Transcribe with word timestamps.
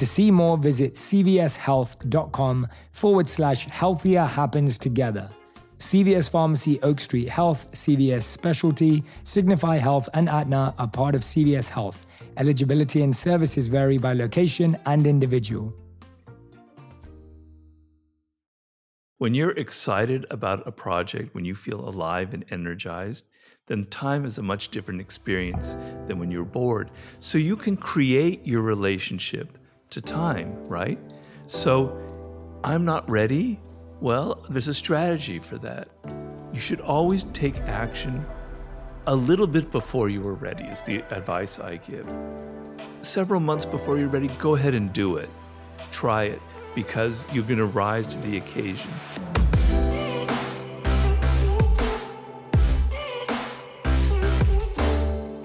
To 0.00 0.06
see 0.06 0.30
more, 0.30 0.56
visit 0.56 0.94
cvshealth.com 0.94 2.68
forward 2.90 3.28
slash 3.28 3.66
healthier 3.66 4.24
happens 4.24 4.78
together. 4.78 5.28
CVS 5.76 6.26
Pharmacy, 6.30 6.80
Oak 6.80 7.00
Street 7.00 7.28
Health, 7.28 7.70
CVS 7.72 8.22
Specialty, 8.22 9.04
Signify 9.24 9.76
Health, 9.76 10.08
and 10.14 10.30
Aetna 10.30 10.74
are 10.78 10.88
part 10.88 11.14
of 11.14 11.20
CVS 11.20 11.68
Health. 11.68 12.06
Eligibility 12.38 13.02
and 13.02 13.14
services 13.14 13.68
vary 13.68 13.98
by 13.98 14.14
location 14.14 14.78
and 14.86 15.06
individual. 15.06 15.74
When 19.18 19.34
you're 19.34 19.50
excited 19.50 20.24
about 20.30 20.66
a 20.66 20.72
project, 20.72 21.34
when 21.34 21.44
you 21.44 21.54
feel 21.54 21.86
alive 21.86 22.32
and 22.32 22.46
energized, 22.50 23.26
then 23.66 23.84
time 23.84 24.24
is 24.24 24.38
a 24.38 24.42
much 24.42 24.70
different 24.70 25.02
experience 25.02 25.76
than 26.06 26.18
when 26.18 26.30
you're 26.30 26.46
bored. 26.46 26.90
So 27.18 27.36
you 27.36 27.54
can 27.54 27.76
create 27.76 28.46
your 28.46 28.62
relationship 28.62 29.58
to 29.90 30.00
time, 30.00 30.64
right? 30.66 30.98
So 31.46 31.96
I'm 32.64 32.84
not 32.84 33.08
ready. 33.10 33.60
Well, 34.00 34.44
there's 34.48 34.68
a 34.68 34.74
strategy 34.74 35.38
for 35.38 35.58
that. 35.58 35.88
You 36.52 36.60
should 36.60 36.80
always 36.80 37.24
take 37.32 37.56
action 37.60 38.24
a 39.06 39.14
little 39.14 39.46
bit 39.46 39.70
before 39.70 40.08
you 40.08 40.26
are 40.26 40.34
ready, 40.34 40.64
is 40.64 40.82
the 40.82 40.98
advice 41.10 41.58
I 41.58 41.76
give. 41.76 42.08
Several 43.00 43.40
months 43.40 43.66
before 43.66 43.98
you're 43.98 44.08
ready, 44.08 44.28
go 44.38 44.54
ahead 44.54 44.74
and 44.74 44.92
do 44.92 45.16
it. 45.16 45.30
Try 45.90 46.24
it 46.24 46.42
because 46.74 47.26
you're 47.32 47.44
going 47.44 47.58
to 47.58 47.66
rise 47.66 48.06
to 48.08 48.18
the 48.20 48.36
occasion. 48.36 48.90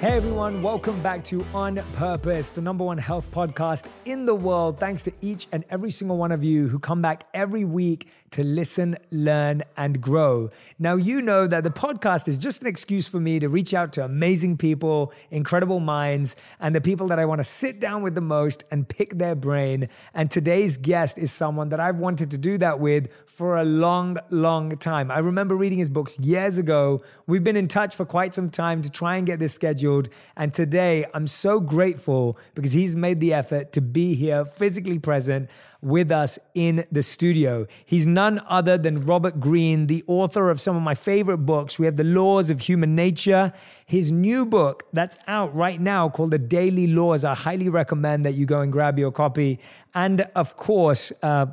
Hey 0.05 0.17
everyone, 0.17 0.61
welcome 0.61 1.01
back 1.01 1.23
to 1.23 1.43
On 1.51 1.77
Purpose, 1.95 2.51
the 2.51 2.61
number 2.61 2.83
one 2.83 2.99
health 2.99 3.31
podcast 3.31 3.87
in 4.05 4.27
the 4.27 4.35
world. 4.35 4.77
Thanks 4.77 5.01
to 5.01 5.11
each 5.19 5.47
and 5.51 5.65
every 5.71 5.89
single 5.89 6.15
one 6.15 6.31
of 6.31 6.43
you 6.43 6.67
who 6.67 6.77
come 6.77 7.01
back 7.01 7.27
every 7.33 7.65
week 7.65 8.07
to 8.29 8.43
listen, 8.43 8.97
learn, 9.11 9.63
and 9.77 9.99
grow. 9.99 10.51
Now, 10.77 10.95
you 10.95 11.23
know 11.23 11.47
that 11.47 11.63
the 11.63 11.71
podcast 11.71 12.27
is 12.27 12.37
just 12.37 12.61
an 12.61 12.67
excuse 12.67 13.07
for 13.07 13.19
me 13.19 13.39
to 13.39 13.49
reach 13.49 13.73
out 13.73 13.93
to 13.93 14.05
amazing 14.05 14.57
people, 14.57 15.11
incredible 15.31 15.79
minds, 15.79 16.35
and 16.59 16.75
the 16.75 16.81
people 16.81 17.07
that 17.07 17.17
I 17.17 17.25
want 17.25 17.39
to 17.39 17.43
sit 17.43 17.79
down 17.79 18.03
with 18.03 18.13
the 18.13 18.21
most 18.21 18.63
and 18.69 18.87
pick 18.87 19.17
their 19.17 19.33
brain. 19.33 19.89
And 20.13 20.29
today's 20.29 20.77
guest 20.77 21.17
is 21.17 21.31
someone 21.31 21.69
that 21.69 21.79
I've 21.79 21.97
wanted 21.97 22.29
to 22.29 22.37
do 22.37 22.59
that 22.59 22.79
with 22.79 23.07
for 23.25 23.57
a 23.57 23.65
long, 23.65 24.17
long 24.29 24.77
time. 24.77 25.09
I 25.09 25.17
remember 25.19 25.55
reading 25.55 25.79
his 25.79 25.89
books 25.89 26.19
years 26.19 26.59
ago. 26.59 27.01
We've 27.25 27.43
been 27.43 27.57
in 27.57 27.67
touch 27.67 27.95
for 27.95 28.05
quite 28.05 28.35
some 28.35 28.51
time 28.51 28.83
to 28.83 28.89
try 28.91 29.15
and 29.15 29.25
get 29.25 29.39
this 29.39 29.53
scheduled. 29.53 29.94
And 30.35 30.53
today, 30.53 31.05
I'm 31.13 31.27
so 31.27 31.59
grateful 31.59 32.37
because 32.53 32.73
he's 32.73 32.95
made 32.95 33.19
the 33.19 33.33
effort 33.33 33.73
to 33.73 33.81
be 33.81 34.15
here 34.15 34.45
physically 34.45 34.99
present 34.99 35.49
with 35.81 36.11
us 36.11 36.39
in 36.53 36.85
the 36.91 37.03
studio. 37.03 37.67
He's 37.85 38.07
none 38.07 38.41
other 38.47 38.77
than 38.77 39.05
Robert 39.05 39.39
Greene, 39.39 39.87
the 39.87 40.03
author 40.07 40.49
of 40.49 40.59
some 40.59 40.75
of 40.75 40.81
my 40.81 40.95
favorite 40.95 41.39
books. 41.39 41.77
We 41.77 41.85
have 41.85 41.95
The 41.95 42.03
Laws 42.03 42.49
of 42.49 42.61
Human 42.61 42.95
Nature. 42.95 43.53
His 43.85 44.11
new 44.11 44.45
book 44.45 44.83
that's 44.93 45.17
out 45.27 45.55
right 45.55 45.79
now 45.79 46.09
called 46.09 46.31
The 46.31 46.39
Daily 46.39 46.87
Laws. 46.87 47.23
I 47.23 47.35
highly 47.35 47.69
recommend 47.69 48.25
that 48.25 48.33
you 48.33 48.45
go 48.45 48.61
and 48.61 48.71
grab 48.71 48.97
your 48.97 49.11
copy. 49.11 49.59
And 49.93 50.21
of 50.35 50.55
course, 50.55 51.11
uh, 51.21 51.47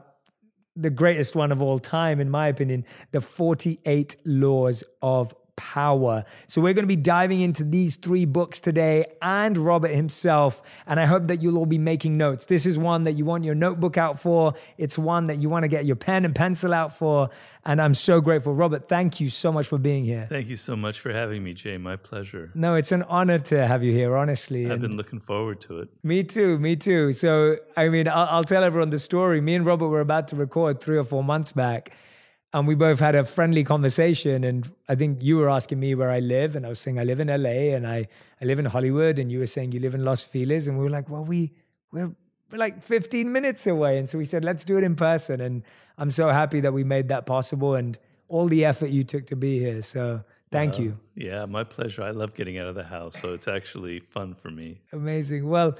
the 0.74 0.90
greatest 0.90 1.36
one 1.36 1.52
of 1.52 1.60
all 1.60 1.78
time, 1.78 2.20
in 2.20 2.30
my 2.30 2.48
opinion, 2.48 2.84
The 3.10 3.20
48 3.20 4.16
Laws 4.24 4.84
of 5.02 5.34
power. 5.56 6.24
So 6.46 6.60
we're 6.60 6.74
going 6.74 6.84
to 6.84 6.88
be 6.88 6.96
diving 6.96 7.40
into 7.40 7.64
these 7.64 7.96
three 7.96 8.24
books 8.24 8.60
today 8.60 9.04
and 9.20 9.56
Robert 9.58 9.90
himself. 9.90 10.62
And 10.86 10.98
I 10.98 11.06
hope 11.06 11.28
that 11.28 11.42
you'll 11.42 11.58
all 11.58 11.66
be 11.66 11.78
making 11.78 12.16
notes. 12.16 12.46
This 12.46 12.66
is 12.66 12.78
one 12.78 13.02
that 13.02 13.12
you 13.12 13.24
want 13.24 13.44
your 13.44 13.54
notebook 13.54 13.96
out 13.96 14.18
for. 14.18 14.54
It's 14.78 14.98
one 14.98 15.26
that 15.26 15.38
you 15.38 15.48
want 15.48 15.64
to 15.64 15.68
get 15.68 15.84
your 15.84 15.96
pen 15.96 16.24
and 16.24 16.34
pencil 16.34 16.72
out 16.72 16.96
for. 16.96 17.30
And 17.64 17.80
I'm 17.80 17.94
so 17.94 18.20
grateful. 18.20 18.54
Robert, 18.54 18.88
thank 18.88 19.20
you 19.20 19.28
so 19.28 19.52
much 19.52 19.66
for 19.66 19.78
being 19.78 20.04
here. 20.04 20.26
Thank 20.28 20.48
you 20.48 20.56
so 20.56 20.74
much 20.74 21.00
for 21.00 21.12
having 21.12 21.44
me, 21.44 21.54
Jay. 21.54 21.78
My 21.78 21.96
pleasure. 21.96 22.50
No, 22.54 22.74
it's 22.74 22.92
an 22.92 23.02
honor 23.04 23.38
to 23.38 23.66
have 23.66 23.84
you 23.84 23.92
here, 23.92 24.16
honestly. 24.16 24.70
I've 24.70 24.80
been 24.80 24.96
looking 24.96 25.20
forward 25.20 25.60
to 25.62 25.80
it. 25.80 25.88
Me 26.02 26.24
too, 26.24 26.58
me 26.58 26.76
too. 26.76 27.12
So, 27.12 27.56
I 27.76 27.88
mean, 27.88 28.08
I'll, 28.08 28.28
I'll 28.30 28.44
tell 28.44 28.64
everyone 28.64 28.90
the 28.90 28.98
story. 28.98 29.40
Me 29.40 29.54
and 29.54 29.64
Robert 29.64 29.88
were 29.88 30.00
about 30.00 30.28
to 30.28 30.36
record 30.36 30.80
three 30.80 30.98
or 30.98 31.04
four 31.04 31.22
months 31.22 31.52
back 31.52 31.92
and 32.54 32.66
we 32.66 32.74
both 32.74 33.00
had 33.00 33.14
a 33.14 33.24
friendly 33.24 33.64
conversation 33.64 34.44
and 34.44 34.70
i 34.88 34.94
think 34.94 35.22
you 35.22 35.36
were 35.36 35.48
asking 35.48 35.80
me 35.80 35.94
where 35.94 36.10
i 36.10 36.20
live 36.20 36.54
and 36.54 36.66
i 36.66 36.68
was 36.68 36.78
saying 36.78 36.98
i 36.98 37.04
live 37.04 37.20
in 37.20 37.28
la 37.28 37.50
and 37.50 37.86
i, 37.86 38.06
I 38.40 38.44
live 38.44 38.58
in 38.58 38.66
hollywood 38.66 39.18
and 39.18 39.32
you 39.32 39.38
were 39.38 39.46
saying 39.46 39.72
you 39.72 39.80
live 39.80 39.94
in 39.94 40.04
los 40.04 40.22
feliz 40.22 40.68
and 40.68 40.76
we 40.78 40.84
were 40.84 40.90
like 40.90 41.08
well 41.08 41.24
we 41.24 41.52
we're, 41.92 42.14
we're 42.50 42.58
like 42.58 42.82
15 42.82 43.30
minutes 43.30 43.66
away. 43.66 43.98
And 43.98 44.08
so 44.08 44.18
we 44.18 44.24
said 44.24 44.44
let's 44.44 44.64
do 44.64 44.76
it 44.78 44.84
in 44.84 44.96
person 44.96 45.40
and 45.40 45.62
i'm 45.98 46.10
so 46.10 46.28
happy 46.28 46.60
that 46.60 46.72
we 46.72 46.84
made 46.84 47.08
that 47.08 47.26
possible 47.26 47.74
and 47.74 47.98
all 48.28 48.46
the 48.46 48.64
effort 48.64 48.88
you 48.88 49.04
took 49.04 49.26
to 49.26 49.36
be 49.36 49.58
here. 49.58 49.82
So 49.82 50.24
thank 50.50 50.78
you. 50.78 50.98
Yeah 51.14 51.46
my 51.46 51.64
pleasure. 51.64 52.02
I 52.02 52.10
love 52.10 52.34
getting 52.34 52.58
out 52.58 52.66
of 52.66 52.74
the 52.74 52.84
house 52.84 53.20
so 53.20 53.34
it's 53.34 53.48
actually 53.48 54.00
fun 54.00 54.34
for 54.34 54.50
me. 54.50 54.80
Amazing. 54.92 55.48
Well 55.48 55.78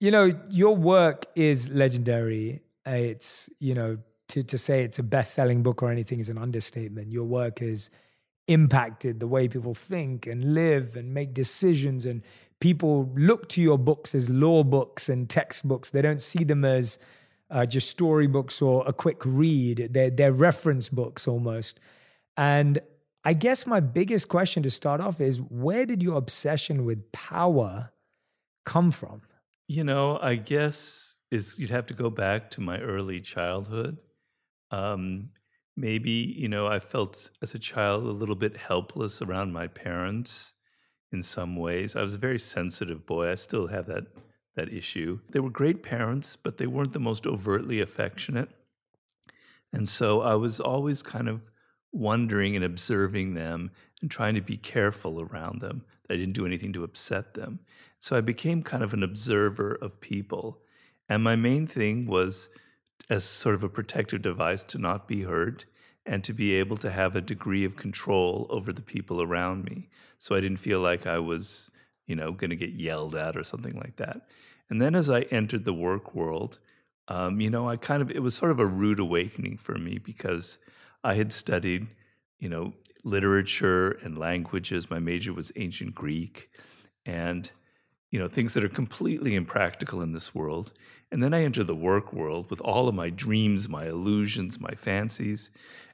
you 0.00 0.10
know 0.10 0.32
your 0.48 0.76
work 0.76 1.26
is 1.34 1.70
legendary. 1.70 2.62
It's 2.86 3.48
you 3.58 3.74
know 3.74 3.98
to, 4.32 4.42
to 4.42 4.58
say 4.58 4.82
it's 4.82 4.98
a 4.98 5.02
best 5.02 5.34
selling 5.34 5.62
book 5.62 5.82
or 5.82 5.90
anything 5.90 6.18
is 6.18 6.28
an 6.28 6.38
understatement. 6.38 7.12
Your 7.12 7.24
work 7.24 7.58
has 7.58 7.90
impacted 8.48 9.20
the 9.20 9.28
way 9.28 9.46
people 9.46 9.74
think 9.74 10.26
and 10.26 10.54
live 10.54 10.96
and 10.96 11.12
make 11.12 11.34
decisions. 11.34 12.06
And 12.06 12.22
people 12.60 13.12
look 13.14 13.48
to 13.50 13.62
your 13.62 13.78
books 13.78 14.14
as 14.14 14.30
law 14.30 14.64
books 14.64 15.08
and 15.08 15.28
textbooks. 15.28 15.90
They 15.90 16.02
don't 16.02 16.22
see 16.22 16.44
them 16.44 16.64
as 16.64 16.98
uh, 17.50 17.66
just 17.66 17.90
storybooks 17.90 18.62
or 18.62 18.82
a 18.86 18.92
quick 18.94 19.18
read, 19.26 19.88
they're, 19.90 20.10
they're 20.10 20.32
reference 20.32 20.88
books 20.88 21.28
almost. 21.28 21.78
And 22.38 22.80
I 23.24 23.34
guess 23.34 23.66
my 23.66 23.80
biggest 23.80 24.28
question 24.28 24.62
to 24.62 24.70
start 24.70 25.02
off 25.02 25.20
is 25.20 25.38
where 25.38 25.84
did 25.84 26.02
your 26.02 26.16
obsession 26.16 26.86
with 26.86 27.12
power 27.12 27.92
come 28.64 28.90
from? 28.90 29.20
You 29.68 29.84
know, 29.84 30.18
I 30.22 30.36
guess 30.36 31.14
is 31.30 31.58
you'd 31.58 31.70
have 31.70 31.86
to 31.86 31.94
go 31.94 32.08
back 32.08 32.50
to 32.52 32.62
my 32.62 32.78
early 32.80 33.20
childhood. 33.20 33.98
Um, 34.72 35.30
maybe 35.76 36.10
you 36.10 36.48
know 36.48 36.66
I 36.66 36.80
felt 36.80 37.30
as 37.40 37.54
a 37.54 37.58
child 37.58 38.04
a 38.04 38.10
little 38.10 38.34
bit 38.34 38.56
helpless 38.56 39.22
around 39.22 39.52
my 39.52 39.68
parents 39.68 40.54
in 41.12 41.22
some 41.22 41.56
ways. 41.56 41.94
I 41.94 42.02
was 42.02 42.14
a 42.14 42.18
very 42.18 42.38
sensitive 42.38 43.06
boy. 43.06 43.30
I 43.30 43.36
still 43.36 43.68
have 43.68 43.86
that 43.86 44.06
that 44.56 44.72
issue. 44.72 45.20
They 45.30 45.40
were 45.40 45.50
great 45.50 45.82
parents, 45.82 46.36
but 46.36 46.58
they 46.58 46.66
weren't 46.66 46.92
the 46.92 46.98
most 46.98 47.26
overtly 47.26 47.80
affectionate. 47.80 48.50
And 49.72 49.88
so 49.88 50.20
I 50.20 50.34
was 50.34 50.60
always 50.60 51.02
kind 51.02 51.28
of 51.28 51.50
wondering 51.92 52.56
and 52.56 52.64
observing 52.64 53.34
them 53.34 53.70
and 54.00 54.10
trying 54.10 54.34
to 54.34 54.40
be 54.40 54.56
careful 54.56 55.20
around 55.20 55.60
them. 55.60 55.84
I 56.10 56.16
didn't 56.16 56.34
do 56.34 56.46
anything 56.46 56.72
to 56.74 56.84
upset 56.84 57.34
them. 57.34 57.60
So 57.98 58.16
I 58.16 58.20
became 58.20 58.62
kind 58.62 58.82
of 58.82 58.92
an 58.92 59.02
observer 59.02 59.74
of 59.80 60.00
people. 60.00 60.60
And 61.08 61.22
my 61.22 61.36
main 61.36 61.66
thing 61.66 62.06
was 62.06 62.50
as 63.10 63.24
sort 63.24 63.54
of 63.54 63.64
a 63.64 63.68
protective 63.68 64.22
device 64.22 64.64
to 64.64 64.78
not 64.78 65.08
be 65.08 65.22
hurt 65.22 65.66
and 66.04 66.24
to 66.24 66.32
be 66.32 66.54
able 66.54 66.76
to 66.78 66.90
have 66.90 67.14
a 67.14 67.20
degree 67.20 67.64
of 67.64 67.76
control 67.76 68.46
over 68.50 68.72
the 68.72 68.82
people 68.82 69.22
around 69.22 69.64
me. 69.64 69.88
So 70.18 70.34
I 70.34 70.40
didn't 70.40 70.58
feel 70.58 70.80
like 70.80 71.06
I 71.06 71.18
was, 71.18 71.70
you 72.06 72.16
know, 72.16 72.32
going 72.32 72.50
to 72.50 72.56
get 72.56 72.70
yelled 72.70 73.14
at 73.14 73.36
or 73.36 73.44
something 73.44 73.76
like 73.76 73.96
that. 73.96 74.22
And 74.68 74.80
then 74.80 74.94
as 74.94 75.10
I 75.10 75.22
entered 75.22 75.64
the 75.64 75.74
work 75.74 76.14
world, 76.14 76.58
um, 77.08 77.40
you 77.40 77.50
know, 77.50 77.68
I 77.68 77.76
kind 77.76 78.02
of, 78.02 78.10
it 78.10 78.22
was 78.22 78.34
sort 78.34 78.50
of 78.50 78.58
a 78.58 78.66
rude 78.66 79.00
awakening 79.00 79.58
for 79.58 79.76
me 79.76 79.98
because 79.98 80.58
I 81.04 81.14
had 81.14 81.32
studied, 81.32 81.88
you 82.38 82.48
know, 82.48 82.72
literature 83.04 83.90
and 83.90 84.16
languages. 84.16 84.90
My 84.90 84.98
major 84.98 85.32
was 85.32 85.52
ancient 85.56 85.94
Greek 85.94 86.50
and, 87.04 87.50
you 88.10 88.18
know, 88.18 88.28
things 88.28 88.54
that 88.54 88.64
are 88.64 88.68
completely 88.68 89.34
impractical 89.34 90.00
in 90.00 90.12
this 90.12 90.34
world. 90.34 90.72
And 91.12 91.22
then 91.22 91.34
I 91.34 91.44
enter 91.44 91.62
the 91.62 91.74
work 91.74 92.14
world 92.14 92.48
with 92.48 92.62
all 92.62 92.88
of 92.88 92.94
my 92.94 93.10
dreams, 93.10 93.68
my 93.68 93.84
illusions, 93.84 94.58
my 94.58 94.74
fancies. 94.74 95.50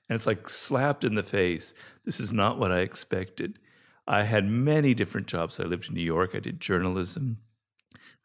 And 0.08 0.14
it's 0.14 0.28
like 0.28 0.48
slapped 0.48 1.02
in 1.02 1.16
the 1.16 1.24
face. 1.24 1.74
This 2.04 2.20
is 2.20 2.32
not 2.32 2.56
what 2.56 2.70
I 2.70 2.78
expected. 2.78 3.58
I 4.06 4.22
had 4.22 4.46
many 4.46 4.94
different 4.94 5.26
jobs. 5.26 5.58
I 5.58 5.64
lived 5.64 5.88
in 5.88 5.96
New 5.96 6.02
York, 6.02 6.30
I 6.34 6.38
did 6.38 6.60
journalism. 6.60 7.38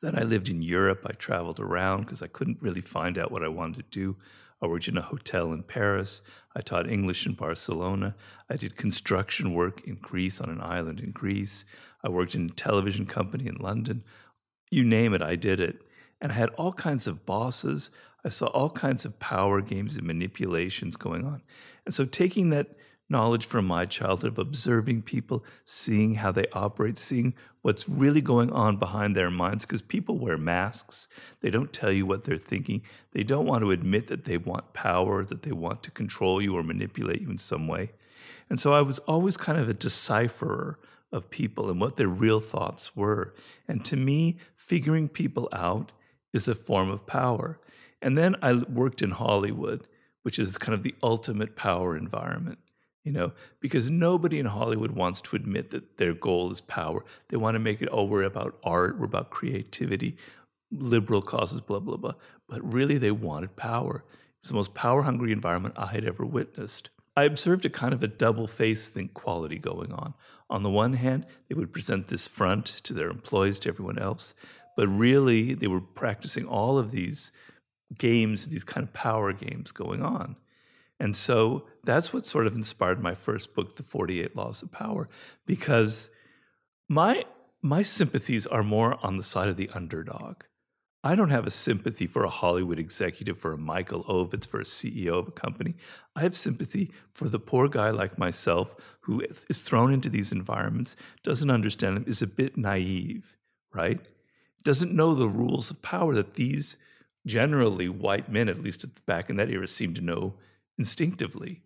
Then 0.02 0.16
I 0.16 0.22
lived 0.22 0.50
in 0.50 0.62
Europe. 0.62 1.04
I 1.10 1.14
traveled 1.14 1.60
around 1.60 2.02
because 2.02 2.22
I 2.22 2.28
couldn't 2.28 2.62
really 2.62 2.82
find 2.82 3.18
out 3.18 3.32
what 3.32 3.44
I 3.44 3.48
wanted 3.48 3.92
to 3.92 4.00
do. 4.00 4.18
I 4.62 4.68
worked 4.68 4.88
in 4.88 4.98
a 4.98 5.02
hotel 5.02 5.52
in 5.52 5.64
Paris. 5.64 6.22
I 6.56 6.62
taught 6.62 6.88
English 6.88 7.26
in 7.26 7.34
Barcelona. 7.34 8.16
I 8.50 8.56
did 8.56 8.76
construction 8.76 9.54
work 9.54 9.82
in 9.88 9.96
Greece 9.96 10.40
on 10.40 10.50
an 10.50 10.62
island 10.62 11.00
in 11.00 11.12
Greece. 11.12 11.66
I 12.04 12.10
worked 12.10 12.36
in 12.36 12.50
a 12.50 12.54
television 12.54 13.08
company 13.08 13.48
in 13.48 13.56
London. 13.56 14.04
You 14.70 14.84
name 14.84 15.16
it, 15.16 15.24
I 15.24 15.36
did 15.36 15.60
it. 15.60 15.82
And 16.24 16.32
I 16.32 16.36
had 16.36 16.50
all 16.52 16.72
kinds 16.72 17.06
of 17.06 17.26
bosses. 17.26 17.92
I 18.24 18.30
saw 18.30 18.48
all 18.48 18.70
kinds 18.70 19.04
of 19.04 19.20
power 19.20 19.60
games 19.60 19.98
and 19.98 20.08
manipulations 20.08 20.96
going 20.96 21.26
on. 21.26 21.44
And 21.86 21.94
so 21.94 22.06
taking 22.06 22.50
that 22.52 22.70
knowledge 23.10 23.46
from 23.46 23.66
my 23.66 23.86
childhood 23.86 24.32
of 24.32 24.40
observing 24.40 25.02
people, 25.02 25.44
seeing 25.66 26.16
how 26.16 26.32
they 26.32 26.46
operate, 26.54 26.98
seeing 26.98 27.34
what's 27.62 27.90
really 27.90 28.22
going 28.22 28.52
on 28.52 28.78
behind 28.78 29.18
their 29.18 29.30
minds. 29.30 29.66
Because 29.66 29.82
people 29.82 30.18
wear 30.18 30.38
masks, 30.38 31.10
they 31.42 31.50
don't 31.50 31.74
tell 31.74 31.92
you 31.92 32.06
what 32.06 32.24
they're 32.24 32.38
thinking. 32.38 32.82
They 33.12 33.24
don't 33.24 33.46
want 33.46 33.62
to 33.66 33.72
admit 33.72 34.08
that 34.08 34.24
they 34.24 34.38
want 34.38 34.72
power, 34.72 35.26
that 35.26 35.42
they 35.42 35.52
want 35.52 35.84
to 35.84 35.92
control 35.92 36.42
you 36.42 36.56
or 36.56 36.64
manipulate 36.64 37.22
you 37.22 37.30
in 37.30 37.38
some 37.38 37.68
way. 37.68 37.92
And 38.50 38.58
so 38.58 38.72
I 38.72 38.82
was 38.82 39.00
always 39.00 39.36
kind 39.36 39.60
of 39.60 39.68
a 39.68 39.74
decipherer 39.74 40.80
of 41.12 41.30
people 41.30 41.70
and 41.70 41.82
what 41.82 41.98
their 41.98 42.08
real 42.08 42.40
thoughts 42.40 42.96
were. 42.96 43.36
And 43.68 43.84
to 43.86 43.98
me, 43.98 44.38
figuring 44.56 45.10
people 45.10 45.50
out 45.52 45.92
is 46.34 46.48
a 46.48 46.56
form 46.56 46.90
of 46.90 47.06
power. 47.06 47.60
And 48.02 48.18
then 48.18 48.36
I 48.42 48.54
worked 48.54 49.02
in 49.02 49.12
Hollywood, 49.12 49.88
which 50.24 50.40
is 50.40 50.58
kind 50.58 50.74
of 50.74 50.84
the 50.84 50.96
ultimate 51.02 51.56
power 51.56 51.96
environment 51.96 52.60
you 53.04 53.12
know, 53.12 53.34
because 53.60 53.90
nobody 53.90 54.40
in 54.40 54.46
Hollywood 54.46 54.92
wants 54.92 55.22
to 55.22 55.36
admit 55.36 55.72
that 55.72 55.98
their 55.98 56.14
goal 56.14 56.52
is 56.52 56.62
power. 56.62 57.04
They 57.30 57.38
want 57.38 57.56
to 57.56 57.60
make 57.60 57.82
it, 57.82 57.90
oh, 57.92 58.06
we're 58.06 58.24
about 58.24 58.58
art, 58.64 58.98
we're 58.98 59.06
about 59.06 59.30
creativity, 59.30 60.16
liberal 60.72 61.22
causes, 61.22 61.60
blah, 61.60 61.80
blah, 61.80 61.98
blah. 61.98 62.14
But 62.48 62.74
really, 62.74 62.98
they 62.98 63.12
wanted 63.12 63.56
power. 63.56 64.06
It 64.08 64.44
was 64.44 64.50
the 64.50 64.56
most 64.56 64.74
power 64.74 65.02
hungry 65.02 65.34
environment 65.34 65.76
I 65.78 65.88
had 65.88 66.06
ever 66.06 66.26
witnessed. 66.26 66.90
I 67.16 67.24
observed 67.24 67.66
a 67.66 67.70
kind 67.70 67.94
of 67.94 68.04
a 68.04 68.08
double 68.08 68.48
face 68.48 68.90
think 68.90 69.14
quality 69.14 69.60
going 69.60 69.92
on. 69.92 70.14
On 70.50 70.64
the 70.64 70.70
one 70.70 70.94
hand, 70.94 71.26
they 71.48 71.56
would 71.56 71.74
present 71.74 72.08
this 72.08 72.26
front 72.26 72.66
to 72.66 72.94
their 72.94 73.10
employees, 73.10 73.60
to 73.60 73.70
everyone 73.70 74.00
else, 74.00 74.34
but 74.76 74.88
really, 74.88 75.54
they 75.54 75.68
were 75.68 75.82
practicing 75.82 76.46
all 76.46 76.78
of 76.78 76.92
these 76.92 77.32
games, 77.98 78.48
these 78.48 78.64
kind 78.64 78.86
of 78.88 78.94
power 78.94 79.32
games 79.32 79.72
going 79.72 80.02
on. 80.02 80.36
And 81.00 81.16
so 81.16 81.68
that's 81.84 82.14
what 82.14 82.26
sort 82.26 82.48
of 82.48 82.56
inspired 82.56 83.02
my 83.02 83.16
first 83.16 83.54
book, 83.54 83.76
The 83.76 83.84
48 83.84 84.36
Laws 84.36 84.62
of 84.62 84.72
Power, 84.72 85.10
because 85.46 86.10
my 86.90 87.26
my 87.62 87.82
sympathies 87.82 88.46
are 88.46 88.64
more 88.64 88.98
on 89.02 89.16
the 89.16 89.24
side 89.24 89.48
of 89.48 89.56
the 89.56 89.70
underdog. 89.74 90.44
I 91.06 91.16
don't 91.16 91.30
have 91.30 91.48
a 91.48 91.52
sympathy 91.52 92.08
for 92.08 92.24
a 92.24 92.30
Hollywood 92.30 92.80
executive, 92.80 93.38
for 93.38 93.54
a 93.54 93.58
Michael 93.58 94.04
Ovitz, 94.06 94.48
for 94.48 94.60
a 94.60 94.66
CEO 94.66 95.20
of 95.20 95.28
a 95.28 95.32
company. 95.32 95.76
I 96.16 96.22
have 96.22 96.36
sympathy 96.36 96.92
for 97.12 97.28
the 97.28 97.40
poor 97.40 97.68
guy 97.68 97.90
like 97.90 98.18
myself 98.18 98.76
who 99.02 99.22
is 99.50 99.62
thrown 99.62 99.92
into 99.92 100.10
these 100.10 100.32
environments, 100.32 100.96
doesn't 101.24 101.50
understand 101.50 101.98
them, 101.98 102.06
is 102.08 102.22
a 102.22 102.28
bit 102.28 102.58
naive, 102.58 103.36
right? 103.74 104.00
Doesn't 104.64 104.94
know 104.94 105.14
the 105.14 105.28
rules 105.28 105.70
of 105.72 105.82
power 105.82 106.14
that 106.14 106.36
these 106.36 106.78
generally 107.26 107.90
white 107.90 108.30
men, 108.30 108.50
at 108.50 108.62
least 108.62 108.86
back 109.06 109.30
in 109.30 109.36
that 109.38 109.50
era, 109.50 109.68
seem 109.68 109.94
to 109.94 110.02
know 110.02 110.36
instinctively. 110.78 111.62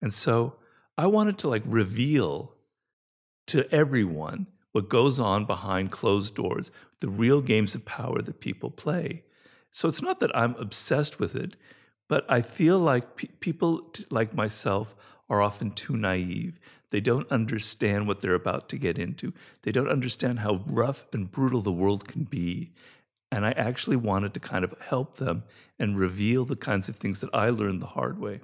And 0.00 0.12
so 0.12 0.56
I 0.98 1.06
wanted 1.06 1.38
to 1.38 1.48
like 1.48 1.62
reveal 1.66 2.54
to 3.48 3.72
everyone 3.72 4.48
what 4.72 4.88
goes 4.88 5.18
on 5.18 5.44
behind 5.44 5.90
closed 5.90 6.34
doors, 6.34 6.70
the 7.00 7.08
real 7.08 7.40
games 7.40 7.74
of 7.74 7.84
power 7.84 8.20
that 8.22 8.40
people 8.40 8.70
play. 8.70 9.24
So 9.70 9.88
it's 9.88 10.02
not 10.02 10.20
that 10.20 10.36
I'm 10.36 10.54
obsessed 10.56 11.18
with 11.18 11.34
it, 11.34 11.56
but 12.08 12.24
I 12.28 12.40
feel 12.40 12.78
like 12.78 13.16
pe- 13.16 13.28
people 13.40 13.80
t- 13.92 14.04
like 14.10 14.34
myself 14.34 14.94
are 15.28 15.42
often 15.42 15.70
too 15.70 15.96
naive. 15.96 16.58
They 16.90 17.00
don't 17.00 17.30
understand 17.30 18.06
what 18.06 18.20
they're 18.20 18.34
about 18.34 18.68
to 18.70 18.78
get 18.78 18.98
into. 18.98 19.32
They 19.62 19.72
don't 19.72 19.88
understand 19.88 20.40
how 20.40 20.62
rough 20.66 21.04
and 21.12 21.30
brutal 21.30 21.62
the 21.62 21.72
world 21.72 22.06
can 22.06 22.24
be. 22.24 22.72
And 23.32 23.44
I 23.44 23.50
actually 23.52 23.96
wanted 23.96 24.34
to 24.34 24.40
kind 24.40 24.64
of 24.64 24.74
help 24.80 25.16
them 25.16 25.42
and 25.78 25.98
reveal 25.98 26.44
the 26.44 26.56
kinds 26.56 26.88
of 26.88 26.96
things 26.96 27.20
that 27.20 27.30
I 27.34 27.50
learned 27.50 27.82
the 27.82 27.86
hard 27.86 28.20
way. 28.20 28.40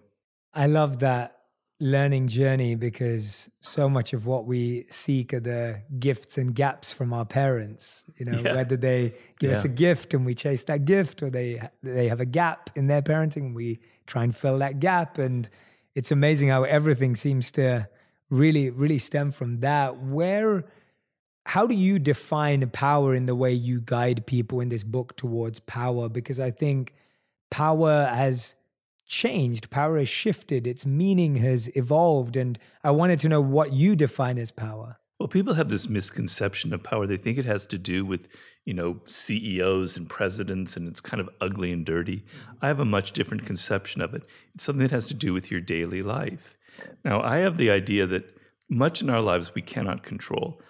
I 0.53 0.67
love 0.67 0.99
that 0.99 1.43
learning 1.83 2.29
journey 2.29 2.77
because 2.77 3.51
so 3.61 3.89
much 3.89 4.13
of 4.13 4.25
what 4.25 4.47
we 4.47 4.85
seek 4.89 5.35
are 5.35 5.41
the 5.41 5.83
gifts 5.99 6.39
and 6.39 6.55
gaps 6.55 6.93
from 6.93 7.13
our 7.13 7.25
parents 7.25 8.05
you 8.19 8.25
know 8.25 8.39
yeah. 8.39 8.55
whether 8.55 8.77
they 8.77 9.13
give 9.41 9.51
yeah. 9.51 9.57
us 9.57 9.65
a 9.65 9.69
gift 9.69 10.15
and 10.15 10.25
we 10.25 10.33
chase 10.33 10.63
that 10.63 10.85
gift 10.85 11.25
or 11.25 11.29
they 11.29 11.61
they 11.83 12.07
have 12.07 12.21
a 12.21 12.25
gap 12.25 12.71
in 12.77 12.87
their 12.87 13.03
parenting 13.03 13.53
we 13.53 13.81
try 14.07 14.23
and 14.23 14.37
fill 14.37 14.59
that 14.59 14.79
gap 14.79 15.19
and 15.19 15.49
it's 15.97 16.13
amazing 16.13 16.49
how 16.51 16.63
everything 16.63 17.17
seems 17.17 17.51
to 17.51 17.89
really 18.33 18.71
really 18.71 18.99
stem 18.99 19.31
from 19.31 19.61
that 19.61 19.99
where 19.99 20.65
how 21.47 21.67
do 21.67 21.75
you 21.75 21.99
define 21.99 22.69
power 22.71 23.15
in 23.15 23.27
the 23.27 23.35
way 23.35 23.53
you 23.53 23.81
guide 23.85 24.27
people 24.27 24.61
in 24.61 24.69
this 24.69 24.85
book 24.85 25.17
towards 25.17 25.61
power 25.61 26.09
because 26.09 26.41
i 26.41 26.51
think 26.51 26.95
power 27.51 28.07
has 28.07 28.55
changed, 29.13 29.71
power 29.71 29.99
has 29.99 30.09
shifted, 30.09 30.67
its 30.67 30.87
meaning 30.87 31.37
has 31.37 31.69
evolved. 31.77 32.35
And 32.35 32.59
I 32.83 32.91
wanted 32.91 33.21
to 33.21 33.29
know 33.29 33.41
what 33.41 33.73
you 33.73 33.95
define 33.95 34.39
as 34.39 34.51
power. 34.51 34.99
Well, 35.21 35.29
people 35.29 35.55
have 35.55 35.69
this 35.69 35.89
misconception 35.89 36.73
of 36.73 36.83
power. 36.83 37.07
They 37.07 37.19
think 37.19 37.39
it 37.39 37.45
has 37.45 37.67
to 37.67 37.79
do 37.79 38.05
with, 38.05 38.27
you 38.65 38.75
know, 38.75 39.01
CEOs 39.07 39.97
and 39.97 40.09
presidents 40.09 40.77
and 40.77 40.89
it's 40.89 41.01
kind 41.01 41.21
of 41.21 41.29
ugly 41.41 41.71
and 41.71 41.85
dirty. 41.85 42.23
Mm-hmm. 42.23 42.53
I 42.63 42.69
have 42.69 42.81
a 42.81 42.85
much 42.85 43.13
different 43.13 43.45
conception 43.45 44.01
of 44.01 44.15
it. 44.15 44.25
It's 44.55 44.65
something 44.65 44.83
that 44.83 44.91
has 44.91 45.07
to 45.09 45.15
do 45.15 45.33
with 45.33 45.51
your 45.51 45.61
daily 45.61 46.03
life. 46.03 46.57
Now, 47.05 47.21
I 47.23 47.39
have 47.39 47.57
the 47.57 47.71
idea 47.71 48.07
that 48.07 48.37
much 48.69 49.03
in 49.03 49.11
our 49.11 49.21
lives 49.21 49.55
we 49.55 49.63
cannot 49.63 50.03
control 50.03 50.61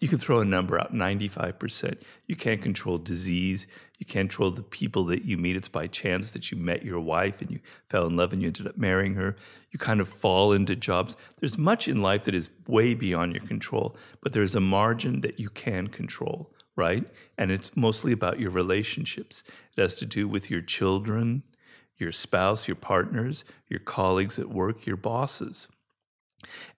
you 0.00 0.08
can 0.08 0.18
throw 0.18 0.40
a 0.40 0.44
number 0.44 0.80
out 0.80 0.94
95%. 0.94 2.00
You 2.26 2.36
can't 2.36 2.62
control 2.62 2.98
disease. 2.98 3.66
You 3.98 4.06
can't 4.06 4.28
control 4.28 4.52
the 4.52 4.62
people 4.62 5.04
that 5.06 5.24
you 5.24 5.36
meet. 5.36 5.56
It's 5.56 5.68
by 5.68 5.88
chance 5.88 6.30
that 6.30 6.52
you 6.52 6.56
met 6.56 6.84
your 6.84 7.00
wife 7.00 7.40
and 7.40 7.50
you 7.50 7.58
fell 7.88 8.06
in 8.06 8.16
love 8.16 8.32
and 8.32 8.40
you 8.40 8.48
ended 8.48 8.68
up 8.68 8.78
marrying 8.78 9.14
her. 9.14 9.34
You 9.72 9.78
kind 9.78 10.00
of 10.00 10.08
fall 10.08 10.52
into 10.52 10.76
jobs. 10.76 11.16
There's 11.38 11.58
much 11.58 11.88
in 11.88 12.00
life 12.00 12.24
that 12.24 12.34
is 12.34 12.50
way 12.68 12.94
beyond 12.94 13.34
your 13.34 13.44
control, 13.44 13.96
but 14.22 14.32
there's 14.32 14.54
a 14.54 14.60
margin 14.60 15.20
that 15.22 15.40
you 15.40 15.50
can 15.50 15.88
control, 15.88 16.54
right? 16.76 17.04
And 17.36 17.50
it's 17.50 17.76
mostly 17.76 18.12
about 18.12 18.38
your 18.38 18.50
relationships. 18.50 19.42
It 19.76 19.80
has 19.80 19.96
to 19.96 20.06
do 20.06 20.28
with 20.28 20.48
your 20.48 20.62
children, 20.62 21.42
your 21.98 22.12
spouse, 22.12 22.68
your 22.68 22.76
partners, 22.76 23.44
your 23.68 23.80
colleagues 23.80 24.38
at 24.38 24.48
work, 24.48 24.86
your 24.86 24.96
bosses. 24.96 25.68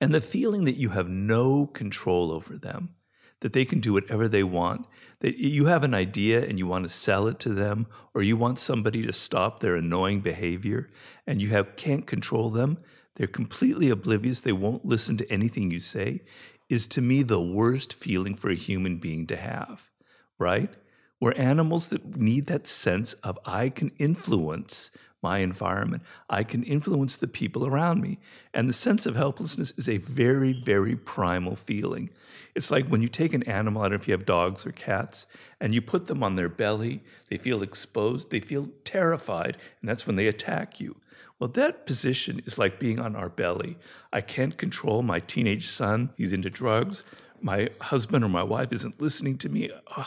And 0.01 0.15
the 0.15 0.21
feeling 0.21 0.65
that 0.65 0.79
you 0.79 0.91
have 0.91 1.09
no 1.09 1.67
control 1.67 2.33
over 2.33 2.57
them 2.57 2.95
that 3.41 3.53
they 3.53 3.65
can 3.65 3.81
do 3.81 3.95
whatever 3.95 4.29
they 4.29 4.43
want. 4.43 4.87
That 5.21 5.39
you 5.39 5.67
have 5.67 5.83
an 5.83 5.95
idea 5.95 6.45
and 6.45 6.59
you 6.59 6.67
want 6.67 6.85
to 6.85 6.91
sell 6.91 7.27
it 7.27 7.39
to 7.41 7.51
them, 7.51 7.87
or 8.15 8.23
you 8.23 8.37
want 8.37 8.59
somebody 8.59 9.03
to 9.03 9.13
stop 9.13 9.61
their 9.61 9.75
annoying 9.75 10.21
behavior, 10.21 10.91
and 11.27 11.43
you 11.43 11.49
have 11.51 11.77
can't 11.77 12.07
control 12.07 12.51
them. 12.51 12.79
They're 13.17 13.27
completely 13.27 13.91
oblivious. 13.91 14.41
They 14.41 14.53
won't 14.53 14.85
listen 14.85 15.17
to 15.19 15.31
anything 15.31 15.71
you 15.71 15.81
say. 15.81 16.23
Is 16.69 16.87
to 16.89 17.01
me 17.01 17.23
the 17.23 17.41
worst 17.41 17.93
feeling 17.93 18.35
for 18.35 18.49
a 18.49 18.55
human 18.55 18.99
being 18.99 19.27
to 19.27 19.37
have, 19.37 19.91
right? 20.39 20.73
We're 21.21 21.33
animals 21.33 21.89
that 21.89 22.17
need 22.17 22.47
that 22.47 22.67
sense 22.67 23.13
of 23.15 23.39
I 23.45 23.69
can 23.69 23.91
influence 23.99 24.91
my 25.23 25.39
environment. 25.39 26.03
I 26.29 26.43
can 26.43 26.63
influence 26.63 27.17
the 27.17 27.29
people 27.29 27.67
around 27.67 28.01
me. 28.01 28.19
And 28.55 28.69
the 28.69 28.73
sense 28.73 29.07
of 29.07 29.17
helplessness 29.17 29.73
is 29.77 29.89
a 29.89 29.99
very, 29.99 30.53
very 30.53 30.97
primal 30.97 31.57
feeling. 31.57 32.11
It's 32.55 32.71
like 32.71 32.89
when 32.89 33.03
you 33.03 33.09
take 33.09 33.33
an 33.33 33.43
animal, 33.45 33.83
I 33.83 33.85
don't 33.87 33.93
know 33.93 33.97
if 33.97 34.09
you 34.09 34.13
have 34.13 34.27
dogs 34.27 34.67
or 34.67 34.73
cats, 34.73 35.27
and 35.61 35.75
you 35.75 35.81
put 35.81 36.07
them 36.07 36.23
on 36.23 36.37
their 36.37 36.49
belly, 36.49 37.03
they 37.29 37.37
feel 37.37 37.63
exposed, 37.63 38.31
they 38.31 38.41
feel 38.41 38.69
terrified, 38.85 39.57
and 39.81 39.89
that's 39.89 40.07
when 40.07 40.17
they 40.17 40.27
attack 40.27 40.81
you. 40.81 40.97
Well, 41.39 41.49
that 41.51 41.87
position 41.87 42.43
is 42.45 42.59
like 42.59 42.79
being 42.79 42.99
on 42.99 43.17
our 43.17 43.29
belly. 43.29 43.79
I 44.13 44.21
can't 44.21 44.59
control 44.59 45.03
my 45.03 45.21
teenage 45.21 45.69
son, 45.69 46.11
he's 46.17 46.33
into 46.33 46.51
drugs. 46.51 47.05
My 47.41 47.71
husband 47.81 48.23
or 48.23 48.29
my 48.29 48.43
wife 48.43 48.73
isn't 48.73 49.01
listening 49.01 49.39
to 49.39 49.49
me. 49.49 49.71
Ugh, 49.97 50.07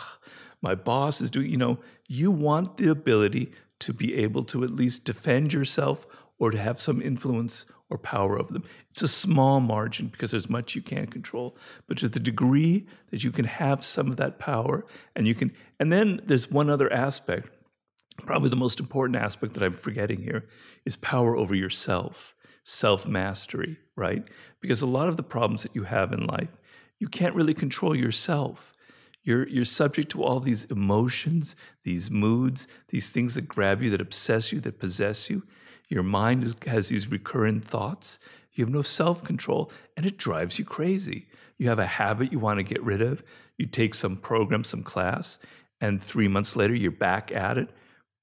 my 0.62 0.76
boss 0.76 1.20
is 1.22 1.32
doing, 1.32 1.50
you 1.50 1.58
know, 1.58 1.80
you 2.08 2.30
want 2.30 2.78
the 2.78 2.90
ability 2.90 3.52
to 3.84 3.94
be 3.94 4.16
able 4.16 4.44
to 4.46 4.64
at 4.64 4.72
least 4.72 5.04
defend 5.04 5.54
yourself 5.54 6.06
or 6.40 6.52
to 6.52 6.58
have 6.58 6.82
some 6.82 7.02
influence 7.02 7.66
or 7.90 7.98
power 7.98 8.40
over 8.40 8.52
them. 8.52 8.64
It's 8.90 9.04
a 9.04 9.08
small 9.08 9.60
margin 9.60 10.08
because 10.08 10.32
there's 10.32 10.50
much 10.50 10.76
you 10.76 10.82
can't 10.82 11.12
control, 11.12 11.56
but 11.88 11.98
to 12.00 12.10
the 12.10 12.20
degree 12.20 12.88
that 13.12 13.24
you 13.24 13.32
can 13.32 13.46
have 13.46 13.84
some 13.84 14.08
of 14.08 14.18
that 14.18 14.40
power 14.40 14.86
and 15.16 15.28
you 15.28 15.36
can, 15.36 15.52
and 15.80 15.92
then 15.92 16.22
there's 16.26 16.50
one 16.50 16.70
other 16.70 16.92
aspect, 16.92 17.50
probably 18.26 18.50
the 18.50 18.56
most 18.56 18.80
important 18.80 19.16
aspect 19.16 19.54
that 19.54 19.64
I'm 19.64 19.74
forgetting 19.74 20.24
here 20.24 20.48
is 20.86 20.98
power 20.98 21.36
over 21.36 21.54
yourself, 21.54 22.34
self 22.64 23.08
mastery, 23.08 23.78
right? 23.96 24.24
Because 24.60 24.82
a 24.82 24.88
lot 24.88 25.08
of 25.08 25.18
the 25.18 25.24
problems 25.24 25.64
that 25.64 25.76
you 25.76 25.84
have 25.84 26.12
in 26.12 26.26
life, 26.26 26.50
you 27.00 27.08
can't 27.08 27.36
really 27.36 27.54
control 27.54 27.96
yourself. 27.96 28.74
You're, 29.24 29.48
you're 29.48 29.66
subject 29.66 30.12
to 30.12 30.24
all 30.24 30.40
these 30.40 30.66
emotions, 30.66 31.56
these 31.84 32.12
moods, 32.12 32.68
these 32.90 33.10
things 33.10 33.36
that 33.36 33.48
grab 33.48 33.82
you, 33.82 33.90
that 33.92 34.02
obsess 34.02 34.52
you, 34.52 34.60
that 34.62 34.80
possess 34.80 35.30
you. 35.30 35.44
Your 35.88 36.04
mind 36.04 36.44
is, 36.44 36.56
has 36.68 36.90
these 36.90 37.10
recurrent 37.10 37.66
thoughts. 37.66 38.20
You 38.54 38.66
have 38.66 38.74
no 38.74 38.82
self 38.82 39.24
control, 39.24 39.72
and 39.96 40.06
it 40.06 40.18
drives 40.18 40.60
you 40.60 40.66
crazy. 40.66 41.28
You 41.58 41.70
have 41.70 41.80
a 41.80 41.86
habit 41.86 42.32
you 42.32 42.40
want 42.40 42.60
to 42.60 42.64
get 42.64 42.84
rid 42.84 43.02
of. 43.02 43.24
You 43.58 43.66
take 43.66 43.94
some 43.94 44.18
program, 44.18 44.64
some 44.64 44.84
class, 44.84 45.40
and 45.80 46.04
three 46.04 46.28
months 46.28 46.56
later, 46.56 46.76
you're 46.76 46.92
back 46.92 47.32
at 47.32 47.58
it. 47.58 47.70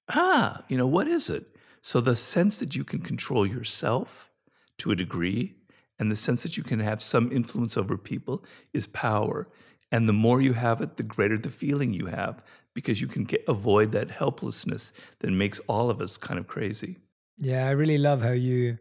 Ah, 0.09 0.65
you 0.69 0.77
know, 0.77 0.87
what 0.87 1.07
is 1.07 1.31
it? 1.31 1.47
So, 1.81 2.01
the 2.01 2.17
sense 2.17 2.59
that 2.59 2.77
you 2.77 2.85
can 2.85 3.01
control 3.01 3.47
yourself 3.47 4.31
to 4.79 4.91
a 4.91 4.97
degree 4.97 5.55
and 5.99 6.11
the 6.11 6.17
sense 6.17 6.43
that 6.43 6.57
you 6.57 6.63
can 6.63 6.81
have 6.81 7.03
some 7.03 7.31
influence 7.31 7.77
over 7.77 7.97
people 7.97 8.45
is 8.73 8.87
power. 8.87 9.49
And 9.93 10.09
the 10.09 10.13
more 10.13 10.41
you 10.41 10.53
have 10.53 10.81
it, 10.81 10.97
the 10.97 11.03
greater 11.03 11.37
the 11.37 11.51
feeling 11.51 11.93
you 11.93 12.07
have 12.07 12.43
because 12.75 13.01
you 13.01 13.07
can 13.07 13.25
get, 13.25 13.45
avoid 13.49 13.93
that 13.93 14.11
helplessness 14.11 14.93
that 15.19 15.31
makes 15.31 15.59
all 15.61 15.91
of 15.91 16.01
us 16.01 16.17
kind 16.17 16.39
of 16.39 16.47
crazy. 16.47 16.99
Yeah, 17.39 17.67
I 17.67 17.71
really 17.71 17.99
love 17.99 18.23
how 18.23 18.31
you 18.31 18.79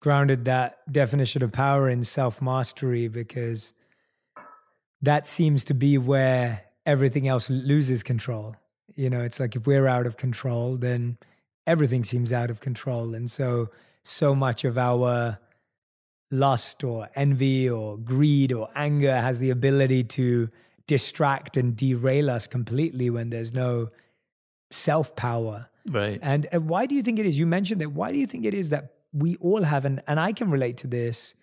grounded 0.00 0.46
that 0.46 0.78
definition 0.90 1.42
of 1.42 1.52
power 1.52 1.88
in 1.88 2.04
self 2.04 2.40
mastery 2.40 3.08
because 3.08 3.74
that 5.02 5.26
seems 5.26 5.64
to 5.64 5.74
be 5.74 5.98
where 5.98 6.64
everything 6.86 7.28
else 7.28 7.50
loses 7.50 8.02
control. 8.02 8.56
You 8.94 9.10
know, 9.10 9.20
it's 9.20 9.40
like 9.40 9.56
if 9.56 9.66
we're 9.66 9.86
out 9.86 10.06
of 10.06 10.16
control, 10.16 10.76
then 10.76 11.18
everything 11.66 12.04
seems 12.04 12.32
out 12.32 12.50
of 12.50 12.60
control. 12.60 13.14
And 13.14 13.30
so, 13.30 13.70
so 14.02 14.34
much 14.34 14.64
of 14.64 14.78
our 14.78 15.38
lust 16.30 16.84
or 16.84 17.08
envy 17.14 17.68
or 17.68 17.98
greed 17.98 18.52
or 18.52 18.68
anger 18.74 19.20
has 19.20 19.40
the 19.40 19.50
ability 19.50 20.04
to 20.04 20.48
distract 20.86 21.56
and 21.56 21.76
derail 21.76 22.30
us 22.30 22.46
completely 22.46 23.10
when 23.10 23.30
there's 23.30 23.52
no 23.52 23.90
self 24.70 25.16
power. 25.16 25.68
Right. 25.86 26.18
And, 26.22 26.46
and 26.52 26.68
why 26.68 26.86
do 26.86 26.94
you 26.94 27.02
think 27.02 27.18
it 27.18 27.26
is? 27.26 27.38
You 27.38 27.46
mentioned 27.46 27.80
that. 27.80 27.90
Why 27.90 28.12
do 28.12 28.18
you 28.18 28.26
think 28.26 28.44
it 28.44 28.54
is 28.54 28.70
that 28.70 28.92
we 29.12 29.36
all 29.36 29.64
have, 29.64 29.84
an, 29.84 30.00
and 30.06 30.20
I 30.20 30.32
can 30.32 30.50
relate 30.50 30.76
to 30.78 30.86
this. 30.86 31.34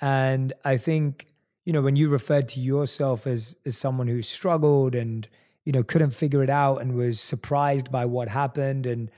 And 0.00 0.52
I 0.64 0.76
think, 0.76 1.26
you 1.64 1.72
know, 1.72 1.80
when 1.80 1.96
you 1.96 2.08
referred 2.08 2.48
to 2.48 2.60
yourself 2.60 3.26
as, 3.26 3.56
as 3.64 3.76
someone 3.76 4.08
who 4.08 4.22
struggled 4.22 4.94
and, 4.94 5.26
you 5.64 5.72
know, 5.72 5.82
couldn't 5.82 6.10
figure 6.10 6.42
it 6.42 6.50
out 6.50 6.78
and 6.78 6.94
was 6.94 7.20
surprised 7.20 7.90
by 7.90 8.04
what 8.04 8.28
happened 8.28 8.86
and, 8.86 9.10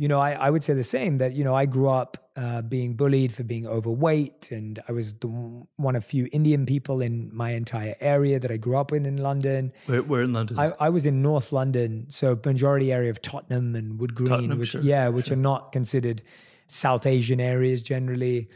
you 0.00 0.08
know, 0.08 0.18
I, 0.18 0.32
I 0.32 0.48
would 0.48 0.64
say 0.64 0.72
the 0.72 0.82
same 0.82 1.18
that, 1.18 1.34
you 1.34 1.44
know, 1.44 1.54
I 1.54 1.66
grew 1.66 1.90
up 1.90 2.30
uh, 2.34 2.62
being 2.62 2.94
bullied 2.94 3.34
for 3.34 3.44
being 3.44 3.66
overweight. 3.66 4.50
And 4.50 4.80
I 4.88 4.92
was 4.92 5.12
the, 5.12 5.28
one 5.76 5.94
of 5.94 6.06
few 6.06 6.26
Indian 6.32 6.64
people 6.64 7.02
in 7.02 7.28
my 7.34 7.50
entire 7.50 7.94
area 8.00 8.40
that 8.40 8.50
I 8.50 8.56
grew 8.56 8.78
up 8.78 8.92
in 8.92 9.04
in 9.04 9.18
London. 9.18 9.74
Where, 9.84 10.02
where 10.02 10.22
in 10.22 10.32
London? 10.32 10.58
I, 10.58 10.72
I 10.80 10.88
was 10.88 11.04
in 11.04 11.20
North 11.20 11.52
London. 11.52 12.06
So 12.08 12.40
majority 12.46 12.90
area 12.90 13.10
of 13.10 13.20
Tottenham 13.20 13.76
and 13.76 14.00
Wood 14.00 14.14
Green, 14.14 14.30
Tottenham, 14.30 14.58
which, 14.58 14.70
sure. 14.70 14.80
yeah, 14.80 15.08
which 15.08 15.30
are 15.30 15.36
not 15.36 15.70
considered 15.70 16.22
South 16.66 17.04
Asian 17.04 17.38
areas 17.38 17.82
generally. 17.82 18.48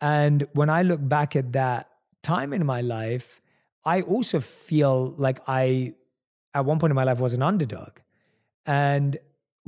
And 0.00 0.46
when 0.54 0.70
I 0.70 0.80
look 0.80 1.06
back 1.06 1.36
at 1.36 1.52
that 1.52 1.90
time 2.22 2.54
in 2.54 2.64
my 2.64 2.80
life, 2.80 3.42
I 3.84 4.00
also 4.00 4.40
feel 4.40 5.14
like 5.18 5.40
I, 5.46 5.92
at 6.54 6.64
one 6.64 6.78
point 6.78 6.92
in 6.92 6.96
my 6.96 7.04
life, 7.04 7.18
was 7.18 7.34
an 7.34 7.42
underdog. 7.42 7.98
And 8.64 9.18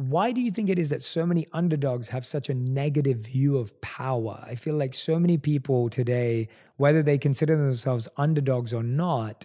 why 0.08 0.32
do 0.32 0.40
you 0.40 0.50
think 0.50 0.70
it 0.70 0.78
is 0.78 0.88
that 0.90 1.02
so 1.02 1.26
many 1.26 1.46
underdogs 1.52 2.08
have 2.08 2.24
such 2.24 2.48
a 2.48 2.54
negative 2.54 3.18
view 3.18 3.58
of 3.58 3.78
power? 3.82 4.42
I 4.46 4.54
feel 4.54 4.74
like 4.74 4.94
so 4.94 5.18
many 5.18 5.36
people 5.36 5.90
today, 5.90 6.48
whether 6.76 7.02
they 7.02 7.18
consider 7.18 7.54
themselves 7.56 8.08
underdogs 8.16 8.72
or 8.72 8.82
not, 8.82 9.44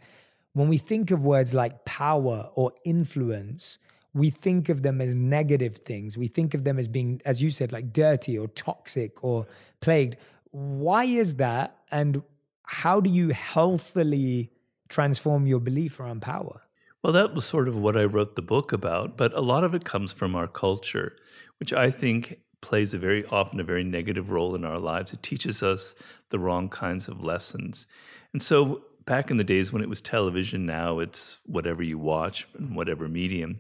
when 0.54 0.70
we 0.70 0.78
think 0.78 1.12
of 1.12 1.24
words 1.24 1.54
like 1.54 1.84
power 1.84 2.50
or 2.56 2.72
influence, 2.86 3.80
we 4.14 4.30
think 4.30 4.70
of 4.70 4.82
them 4.82 5.02
as 5.02 5.14
negative 5.14 5.78
things. 5.80 6.18
We 6.18 6.28
think 6.28 6.54
of 6.54 6.64
them 6.64 6.80
as 6.80 6.88
being, 6.88 7.22
as 7.26 7.42
you 7.42 7.50
said, 7.50 7.74
like 7.74 7.92
dirty 7.92 8.38
or 8.38 8.48
toxic 8.48 9.22
or 9.22 9.48
plagued. 9.82 10.16
Why 10.52 11.04
is 11.04 11.36
that? 11.36 11.78
And 11.92 12.24
how 12.64 13.02
do 13.02 13.10
you 13.10 13.30
healthily 13.30 14.52
transform 14.88 15.48
your 15.48 15.60
belief 15.60 16.00
around 16.00 16.22
power? 16.22 16.62
Well, 17.06 17.14
that 17.14 17.36
was 17.36 17.46
sort 17.46 17.68
of 17.68 17.78
what 17.78 17.96
I 17.96 18.04
wrote 18.04 18.36
the 18.36 18.42
book 18.42 18.74
about, 18.74 19.16
but 19.16 19.32
a 19.36 19.40
lot 19.40 19.64
of 19.64 19.76
it 19.76 19.86
comes 19.86 20.12
from 20.12 20.36
our 20.36 20.48
culture, 20.48 21.16
which 21.60 21.72
I 21.72 21.92
think 21.92 22.40
plays 22.62 22.96
a 22.96 22.98
very 22.98 23.24
often 23.28 23.60
a 23.60 23.64
very 23.64 23.84
negative 23.84 24.32
role 24.32 24.56
in 24.56 24.66
our 24.66 24.80
lives. 24.80 25.14
It 25.14 25.22
teaches 25.22 25.62
us 25.62 25.94
the 26.32 26.40
wrong 26.40 26.68
kinds 26.68 27.08
of 27.08 27.24
lessons. 27.24 27.86
And 28.34 28.42
so 28.42 28.86
back 29.06 29.30
in 29.30 29.38
the 29.38 29.44
days 29.44 29.72
when 29.72 29.84
it 29.84 29.88
was 29.88 30.02
television, 30.02 30.66
now 30.66 30.98
it's 30.98 31.42
whatever 31.46 31.84
you 31.84 32.00
watch 32.00 32.48
and 32.58 32.76
whatever 32.76 33.08
medium. 33.08 33.58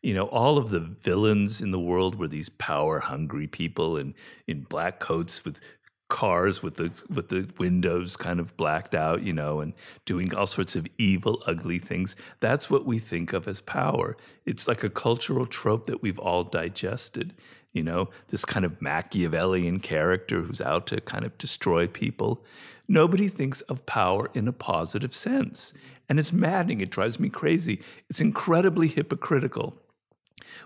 You 0.00 0.14
know, 0.14 0.28
all 0.28 0.56
of 0.56 0.70
the 0.70 0.80
villains 0.80 1.60
in 1.60 1.72
the 1.72 1.78
world 1.78 2.14
were 2.14 2.28
these 2.28 2.48
power 2.48 3.00
hungry 3.00 3.46
people 3.46 3.98
in, 3.98 4.14
in 4.46 4.62
black 4.62 5.00
coats 5.00 5.44
with 5.44 5.60
cars 6.08 6.62
with 6.62 6.76
the 6.76 7.04
with 7.08 7.28
the 7.28 7.48
windows 7.58 8.16
kind 8.16 8.38
of 8.38 8.56
blacked 8.56 8.94
out, 8.94 9.22
you 9.22 9.32
know, 9.32 9.60
and 9.60 9.74
doing 10.04 10.34
all 10.34 10.46
sorts 10.46 10.76
of 10.76 10.86
evil, 10.98 11.42
ugly 11.46 11.78
things. 11.78 12.14
That's 12.40 12.70
what 12.70 12.86
we 12.86 12.98
think 12.98 13.32
of 13.32 13.48
as 13.48 13.60
power. 13.60 14.16
It's 14.44 14.68
like 14.68 14.84
a 14.84 14.90
cultural 14.90 15.46
trope 15.46 15.86
that 15.86 16.02
we've 16.02 16.18
all 16.18 16.44
digested. 16.44 17.34
You 17.72 17.82
know, 17.82 18.08
this 18.28 18.44
kind 18.44 18.64
of 18.64 18.80
Machiavellian 18.80 19.80
character 19.80 20.40
who's 20.40 20.62
out 20.62 20.86
to 20.88 21.00
kind 21.00 21.24
of 21.24 21.36
destroy 21.36 21.86
people. 21.86 22.42
Nobody 22.88 23.28
thinks 23.28 23.60
of 23.62 23.84
power 23.84 24.30
in 24.32 24.48
a 24.48 24.52
positive 24.52 25.12
sense. 25.12 25.74
And 26.08 26.18
it's 26.18 26.32
maddening. 26.32 26.80
It 26.80 26.90
drives 26.90 27.18
me 27.18 27.28
crazy. 27.28 27.82
It's 28.08 28.20
incredibly 28.20 28.88
hypocritical. 28.88 29.76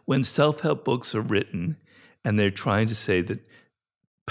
When 0.05 0.23
self 0.23 0.61
help 0.61 0.85
books 0.85 1.15
are 1.15 1.23
written 1.23 1.79
and 2.25 2.39
they're 2.39 2.51
trying 2.51 2.87
to 2.89 2.95
say 2.95 3.23
that 3.23 3.41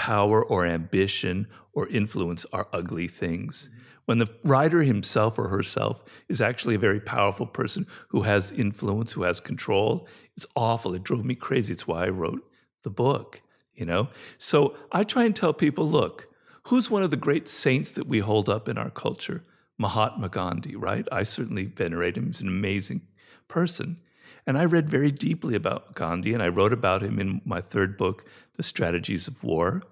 power 0.00 0.42
or 0.42 0.64
ambition 0.64 1.46
or 1.74 1.86
influence 1.88 2.46
are 2.54 2.68
ugly 2.72 3.06
things. 3.06 3.68
When 4.06 4.16
the 4.16 4.30
writer 4.42 4.82
himself 4.82 5.38
or 5.38 5.48
herself 5.48 6.02
is 6.26 6.40
actually 6.40 6.74
a 6.76 6.78
very 6.78 7.00
powerful 7.00 7.44
person 7.44 7.86
who 8.08 8.22
has 8.22 8.50
influence, 8.50 9.12
who 9.12 9.24
has 9.24 9.40
control, 9.40 10.08
it's 10.38 10.46
awful. 10.56 10.94
It 10.94 11.02
drove 11.02 11.26
me 11.26 11.34
crazy. 11.34 11.74
It's 11.74 11.86
why 11.86 12.06
I 12.06 12.08
wrote 12.08 12.42
the 12.82 12.88
book, 12.88 13.42
you 13.74 13.84
know? 13.84 14.08
So 14.38 14.74
I 14.90 15.04
try 15.04 15.24
and 15.24 15.36
tell 15.36 15.52
people 15.52 15.86
look, 15.86 16.28
who's 16.68 16.90
one 16.90 17.02
of 17.02 17.10
the 17.10 17.18
great 17.18 17.46
saints 17.46 17.92
that 17.92 18.06
we 18.06 18.20
hold 18.20 18.48
up 18.48 18.70
in 18.70 18.78
our 18.78 18.90
culture? 18.90 19.44
Mahatma 19.76 20.30
Gandhi, 20.30 20.76
right? 20.76 21.06
I 21.12 21.24
certainly 21.24 21.66
venerate 21.66 22.16
him. 22.16 22.24
He's 22.24 22.40
an 22.40 22.48
amazing 22.48 23.02
person. 23.48 23.98
And 24.46 24.56
I 24.56 24.64
read 24.64 24.88
very 24.88 25.10
deeply 25.10 25.54
about 25.54 25.94
Gandhi, 25.94 26.32
and 26.32 26.42
I 26.42 26.48
wrote 26.48 26.72
about 26.72 27.02
him 27.02 27.18
in 27.18 27.42
my 27.44 27.60
third 27.60 27.98
book, 27.98 28.24
The 28.60 28.64
Strategies 28.64 29.26
of 29.26 29.42
War. 29.42 29.82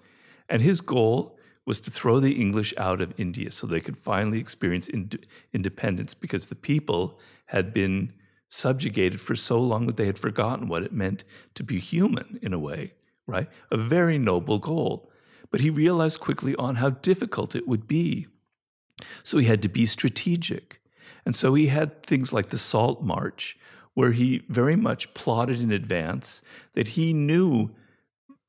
And 0.46 0.60
his 0.60 0.82
goal 0.82 1.38
was 1.64 1.80
to 1.80 1.90
throw 1.90 2.20
the 2.20 2.38
English 2.38 2.74
out 2.76 3.00
of 3.00 3.14
India 3.16 3.50
so 3.50 3.66
they 3.66 3.80
could 3.80 3.96
finally 3.96 4.38
experience 4.40 4.90
ind- 4.90 5.24
independence 5.54 6.12
because 6.12 6.48
the 6.48 6.54
people 6.54 7.18
had 7.46 7.72
been 7.72 8.12
subjugated 8.50 9.22
for 9.22 9.34
so 9.34 9.58
long 9.58 9.86
that 9.86 9.96
they 9.96 10.04
had 10.04 10.18
forgotten 10.18 10.68
what 10.68 10.82
it 10.82 10.92
meant 10.92 11.24
to 11.54 11.64
be 11.64 11.78
human 11.78 12.38
in 12.42 12.52
a 12.52 12.58
way, 12.58 12.92
right? 13.26 13.48
A 13.70 13.78
very 13.78 14.18
noble 14.18 14.58
goal. 14.58 15.10
But 15.50 15.60
he 15.60 15.70
realized 15.70 16.20
quickly 16.20 16.54
on 16.56 16.74
how 16.74 16.90
difficult 16.90 17.56
it 17.56 17.66
would 17.66 17.88
be. 17.88 18.26
So 19.22 19.38
he 19.38 19.46
had 19.46 19.62
to 19.62 19.70
be 19.70 19.86
strategic. 19.86 20.82
And 21.24 21.34
so 21.34 21.54
he 21.54 21.68
had 21.68 22.02
things 22.02 22.34
like 22.34 22.50
the 22.50 22.58
Salt 22.58 23.02
March, 23.02 23.56
where 23.94 24.12
he 24.12 24.42
very 24.50 24.76
much 24.76 25.14
plotted 25.14 25.58
in 25.58 25.72
advance 25.72 26.42
that 26.74 26.88
he 26.88 27.14
knew 27.14 27.70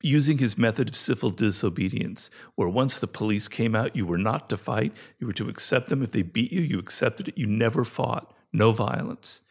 using 0.02 0.38
his 0.38 0.58
method 0.58 0.90
of 0.90 0.96
civil 0.96 1.30
disobedience, 1.30 2.30
where 2.56 2.70
once 2.70 3.00
the 3.00 3.08
police 3.08 3.48
came 3.48 3.76
out, 3.76 3.96
you 3.96 4.06
were 4.06 4.18
not 4.18 4.50
to 4.50 4.58
fight, 4.58 4.94
you 5.20 5.28
were 5.28 5.34
to 5.34 5.50
accept 5.50 5.90
them. 5.90 6.02
If 6.02 6.12
they 6.12 6.22
beat 6.22 6.52
you, 6.52 6.62
you 6.62 6.80
accepted 6.80 7.28
it, 7.28 7.38
you 7.38 7.46
never 7.46 7.84
fought, 7.84 8.34
no 8.54 8.72
violence. 8.72 9.42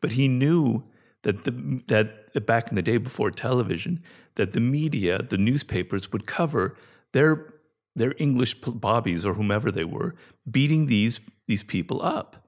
But 0.00 0.12
he 0.12 0.26
knew 0.26 0.84
that 1.22 1.44
the 1.44 1.82
that 1.86 2.46
back 2.46 2.68
in 2.68 2.74
the 2.74 2.82
day 2.82 2.96
before 2.96 3.30
television, 3.30 4.02
that 4.34 4.52
the 4.52 4.60
media, 4.60 5.22
the 5.22 5.38
newspapers 5.38 6.12
would 6.12 6.26
cover 6.26 6.76
their 7.12 7.54
their 7.94 8.14
English 8.18 8.54
bobbies 8.54 9.24
or 9.24 9.34
whomever 9.34 9.70
they 9.70 9.84
were 9.84 10.14
beating 10.50 10.86
these 10.86 11.20
these 11.46 11.62
people 11.62 12.02
up. 12.02 12.41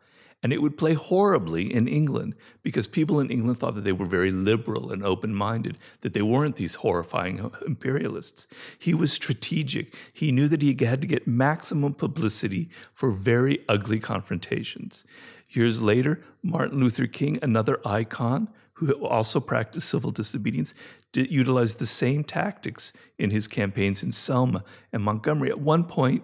And 0.44 0.52
it 0.52 0.60
would 0.60 0.76
play 0.76 0.92
horribly 0.92 1.72
in 1.72 1.88
England 1.88 2.34
because 2.62 2.86
people 2.86 3.18
in 3.18 3.30
England 3.30 3.58
thought 3.58 3.74
that 3.76 3.84
they 3.84 3.92
were 3.92 4.04
very 4.04 4.30
liberal 4.30 4.92
and 4.92 5.02
open 5.02 5.34
minded, 5.34 5.78
that 6.02 6.12
they 6.12 6.20
weren't 6.20 6.56
these 6.56 6.74
horrifying 6.76 7.50
imperialists. 7.66 8.46
He 8.78 8.92
was 8.92 9.10
strategic. 9.10 9.94
He 10.12 10.32
knew 10.32 10.46
that 10.48 10.60
he 10.60 10.76
had 10.84 11.00
to 11.00 11.08
get 11.08 11.26
maximum 11.26 11.94
publicity 11.94 12.68
for 12.92 13.10
very 13.10 13.64
ugly 13.70 13.98
confrontations. 13.98 15.06
Years 15.48 15.80
later, 15.80 16.22
Martin 16.42 16.78
Luther 16.78 17.06
King, 17.06 17.38
another 17.40 17.80
icon 17.86 18.50
who 18.74 18.92
also 19.02 19.40
practiced 19.40 19.88
civil 19.88 20.10
disobedience, 20.10 20.74
did, 21.12 21.32
utilized 21.32 21.78
the 21.78 21.86
same 21.86 22.22
tactics 22.22 22.92
in 23.18 23.30
his 23.30 23.48
campaigns 23.48 24.02
in 24.02 24.12
Selma 24.12 24.62
and 24.92 25.02
Montgomery. 25.02 25.48
At 25.48 25.60
one 25.60 25.84
point, 25.84 26.22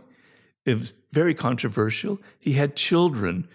it 0.67 0.79
was 0.79 0.93
very 1.11 1.33
controversial. 1.33 2.21
He 2.39 2.53
had 2.53 2.77
children 2.77 3.49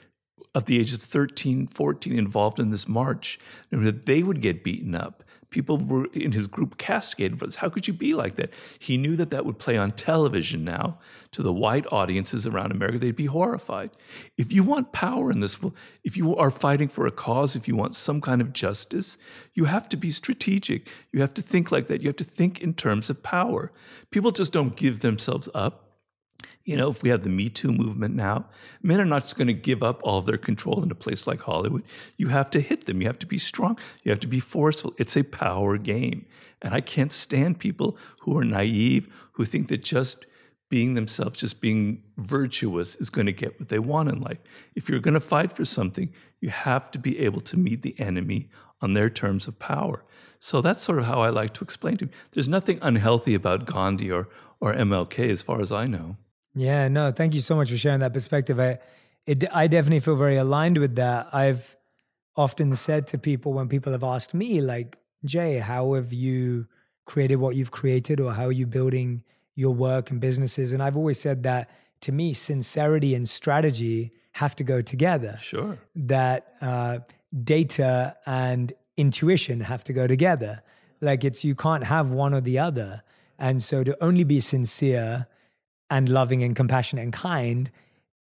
of 0.55 0.65
the 0.65 0.79
ages 0.79 1.05
13, 1.05 1.67
14 1.67 2.17
involved 2.17 2.59
in 2.59 2.71
this 2.71 2.88
march, 2.88 3.38
that 3.69 4.05
they 4.05 4.24
would 4.24 4.41
get 4.41 4.63
beaten 4.63 4.95
up. 4.95 5.21
People 5.50 5.77
were 5.77 6.07
in 6.13 6.31
his 6.31 6.47
group 6.47 6.77
castigated 6.77 7.39
for 7.39 7.45
this. 7.45 7.57
How 7.57 7.69
could 7.69 7.88
you 7.88 7.93
be 7.93 8.13
like 8.13 8.35
that? 8.35 8.51
He 8.79 8.97
knew 8.97 9.15
that 9.15 9.29
that 9.29 9.45
would 9.45 9.59
play 9.59 9.77
on 9.77 9.91
television 9.91 10.63
now 10.63 10.97
to 11.31 11.43
the 11.43 11.53
white 11.53 11.85
audiences 11.91 12.47
around 12.47 12.71
America. 12.71 12.97
They'd 12.97 13.15
be 13.15 13.25
horrified. 13.25 13.91
If 14.38 14.51
you 14.51 14.63
want 14.63 14.91
power 14.91 15.31
in 15.31 15.41
this 15.41 15.62
world, 15.62 15.75
if 16.03 16.17
you 16.17 16.35
are 16.35 16.51
fighting 16.51 16.88
for 16.88 17.05
a 17.05 17.12
cause, 17.12 17.55
if 17.55 17.67
you 17.67 17.75
want 17.75 17.95
some 17.95 18.21
kind 18.21 18.41
of 18.41 18.53
justice, 18.53 19.17
you 19.53 19.65
have 19.65 19.88
to 19.89 19.97
be 19.97 20.12
strategic. 20.12 20.89
You 21.12 21.21
have 21.21 21.33
to 21.35 21.41
think 21.41 21.71
like 21.71 21.88
that. 21.88 22.01
You 22.01 22.09
have 22.09 22.17
to 22.17 22.24
think 22.25 22.59
in 22.59 22.74
terms 22.74 23.09
of 23.09 23.24
power. 23.24 23.71
People 24.09 24.31
just 24.31 24.51
don't 24.51 24.75
give 24.75 25.01
themselves 25.01 25.47
up 25.53 25.85
you 26.65 26.75
know, 26.75 26.89
if 26.89 27.04
we 27.04 27.10
have 27.10 27.24
the 27.24 27.30
Me 27.30 27.48
Too 27.48 27.72
movement 27.72 28.15
now, 28.15 28.46
men 28.82 29.00
are 29.00 29.06
not 29.06 29.24
just 29.24 29.38
going 29.38 29.48
to 29.48 29.54
give 29.54 29.84
up 29.84 30.00
all 30.04 30.22
their 30.22 30.38
control 30.38 30.82
in 30.82 30.92
a 30.92 30.96
place 30.96 31.27
like 31.27 31.42
Hollywood. 31.42 31.84
You 32.18 32.30
have 32.30 32.50
to 32.51 32.60
hit 32.60 32.86
them. 32.86 33.01
You 33.01 33.08
have 33.08 33.20
to 33.20 33.27
be 33.27 33.38
strong. 33.38 33.77
You 34.04 34.12
have 34.12 34.20
to 34.22 34.27
be 34.27 34.39
forceful. 34.39 34.94
It's 34.98 35.15
a 35.15 35.24
power 35.24 35.77
game. 35.77 36.25
And 36.62 36.74
I 36.74 36.82
can't 36.82 37.12
stand 37.12 37.60
people 37.60 37.98
who 38.22 38.36
are 38.38 38.44
naive, 38.44 39.13
who 39.34 39.46
think 39.46 39.68
that 39.68 39.84
just 39.84 40.25
being 40.68 40.96
themselves, 40.96 41.39
just 41.39 41.62
being 41.62 42.01
virtuous, 42.18 42.96
is 42.96 43.12
going 43.12 43.27
to 43.27 43.32
get 43.32 43.60
what 43.60 43.70
they 43.70 43.77
want 43.77 44.10
in 44.10 44.20
life. 44.20 44.39
If 44.74 44.89
you're 44.89 45.00
going 45.00 45.13
to 45.13 45.20
fight 45.20 45.54
for 45.54 45.65
something, 45.65 46.12
you 46.42 46.50
have 46.50 46.89
to 46.92 47.00
be 47.00 47.20
able 47.20 47.42
to 47.42 47.58
meet 47.58 47.84
the 47.84 47.98
enemy 48.00 48.50
on 48.82 48.94
their 48.94 49.12
terms 49.12 49.48
of 49.48 49.60
power. 49.60 50.04
So 50.39 50.62
that's 50.62 50.82
sort 50.82 51.00
of 51.00 51.06
how 51.06 51.21
I 51.21 51.30
like 51.30 51.54
to 51.56 51.63
explain 51.63 51.98
to 51.98 52.06
them. 52.06 52.15
There's 52.32 52.50
nothing 52.50 52.80
unhealthy 52.82 53.36
about 53.36 53.65
Gandhi 53.65 54.12
or, 54.12 54.30
or 54.60 54.74
MLK, 54.74 55.30
as 55.30 55.43
far 55.43 55.62
as 55.62 55.71
I 55.71 55.86
know. 55.86 56.17
Yeah, 56.56 56.88
no, 56.88 57.12
thank 57.12 57.34
you 57.34 57.41
so 57.41 57.56
much 57.56 57.70
for 57.70 57.78
sharing 57.78 58.00
that 58.00 58.13
perspective. 58.13 58.60
I, 58.60 58.80
it, 59.26 59.44
I 59.54 59.68
definitely 59.68 60.00
feel 60.00 60.15
very 60.15 60.38
aligned 60.38 60.78
with 60.78 60.96
that. 60.96 61.28
I've 61.34 61.76
often 62.38 62.76
said 62.76 63.08
to 63.08 63.18
people 63.18 63.54
when 63.54 63.68
people 63.68 63.91
have 63.91 64.04
asked 64.04 64.34
me, 64.34 64.62
like, 64.62 64.98
Jay, 65.26 65.60
how 65.60 65.94
have 65.94 66.13
you 66.13 66.68
created 67.06 67.38
what 67.38 67.56
you've 67.56 67.72
created, 67.72 68.20
or 68.20 68.34
how 68.34 68.46
are 68.46 68.52
you 68.52 68.65
building 68.65 69.24
your 69.54 69.74
work 69.74 70.12
and 70.12 70.22
businesses? 70.22 70.72
And 70.72 70.82
I've 70.82 70.96
always 70.96 71.20
said 71.20 71.44
that 71.44 71.70
to 72.02 72.12
me, 72.12 72.34
sincerity 72.34 73.15
and 73.15 73.28
strategy 73.28 74.12
have 74.34 74.56
to 74.56 74.63
go 74.63 74.82
together. 74.82 75.38
Sure. 75.41 75.78
That 75.96 76.48
uh, 76.62 77.00
data 77.44 78.15
and 78.26 78.74
intuition 78.96 79.62
have 79.62 79.84
to 79.86 79.94
go 79.94 80.08
together. 80.08 80.62
Like, 81.02 81.24
it's 81.24 81.44
you 81.44 81.56
can't 81.56 81.84
have 81.86 82.12
one 82.12 82.34
or 82.34 82.41
the 82.41 82.60
other. 82.60 83.04
And 83.38 83.62
so 83.62 83.84
to 83.84 84.02
only 84.04 84.24
be 84.24 84.39
sincere 84.39 85.28
and 85.89 86.10
loving 86.10 86.43
and 86.43 86.56
compassionate 86.56 87.04
and 87.04 87.13
kind, 87.13 87.71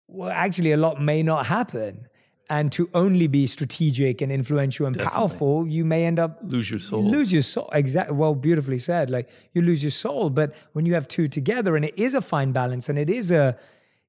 well, 0.08 0.30
actually, 0.30 0.72
a 0.72 0.76
lot 0.76 1.00
may 1.00 1.22
not 1.22 1.46
happen. 1.46 2.08
And 2.50 2.70
to 2.72 2.90
only 2.92 3.28
be 3.28 3.46
strategic 3.46 4.20
and 4.20 4.30
influential 4.30 4.84
and 4.84 4.94
Definitely. 4.94 5.18
powerful, 5.18 5.66
you 5.66 5.86
may 5.86 6.04
end 6.04 6.18
up 6.18 6.38
lose 6.42 6.70
your 6.70 6.80
soul. 6.80 7.02
lose 7.02 7.32
your 7.32 7.40
soul. 7.40 7.70
Exactly. 7.72 8.14
Well, 8.14 8.34
beautifully 8.34 8.78
said. 8.78 9.08
Like 9.08 9.30
you 9.54 9.62
lose 9.62 9.82
your 9.82 9.90
soul. 9.90 10.28
But 10.28 10.54
when 10.72 10.84
you 10.84 10.92
have 10.92 11.08
two 11.08 11.28
together, 11.28 11.76
and 11.76 11.84
it 11.84 11.98
is 11.98 12.14
a 12.14 12.20
fine 12.20 12.52
balance, 12.52 12.90
and 12.90 12.98
it 12.98 13.08
is 13.08 13.30
a 13.30 13.56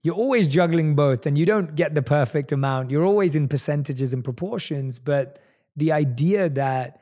you're 0.01 0.15
always 0.15 0.49
juggling 0.49 0.93
both, 0.93 1.25
and 1.25 1.37
you 1.37 1.45
don't 1.45 1.75
get 1.75 1.95
the 1.95 2.01
perfect 2.01 2.51
amount. 2.51 2.91
You're 2.91 3.05
always 3.05 3.33
in 3.33 3.47
percentages 3.47 4.13
and 4.13 4.25
proportions. 4.25 4.99
But 4.99 5.39
the 5.77 5.93
idea 5.93 6.49
that 6.49 6.99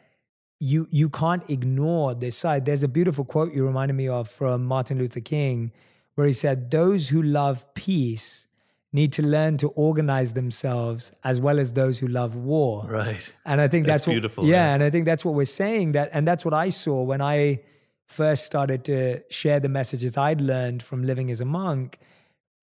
you 0.60 0.88
you 0.92 1.10
can't 1.10 1.50
ignore 1.50 2.14
this 2.14 2.38
side. 2.38 2.66
There's 2.66 2.84
a 2.84 2.88
beautiful 2.88 3.26
quote 3.26 3.52
you 3.52 3.66
reminded 3.66 3.96
me 3.96 4.08
of 4.08 4.30
from 4.30 4.64
Martin 4.64 5.00
Luther 5.00 5.22
King 5.22 5.72
where 6.16 6.28
he 6.28 6.34
said, 6.34 6.72
Those 6.72 7.10
who 7.10 7.22
love 7.22 7.74
peace 7.74 8.48
need 8.94 9.14
to 9.14 9.22
learn 9.22 9.58
to 9.58 9.70
organize 9.70 10.34
themselves 10.34 11.12
as 11.24 11.40
well 11.40 11.60
as 11.60 11.74
those 11.74 12.00
who 12.00 12.08
love 12.08 12.36
war. 12.36 12.86
Right. 12.88 13.32
And 13.46 13.62
I 13.62 13.68
think 13.68 13.86
that's, 13.86 14.06
that's 14.06 14.14
beautiful. 14.14 14.44
What, 14.44 14.50
yeah, 14.50 14.74
and 14.74 14.84
I 14.84 14.90
think 14.90 15.06
that's 15.06 15.24
what 15.24 15.34
we're 15.34 15.46
saying 15.46 15.94
that 15.94 16.10
and 16.14 16.28
that's 16.28 16.44
what 16.44 16.54
I 16.54 16.70
saw 16.70 17.02
when 17.04 17.22
I 17.22 17.62
first 18.08 18.46
started 18.46 18.84
to 18.86 19.22
share 19.30 19.60
the 19.60 19.70
messages 19.70 20.18
I'd 20.18 20.42
learned 20.42 20.84
from 20.84 21.04
living 21.04 21.32
as 21.32 21.40
a 21.40 21.46
monk 21.46 22.00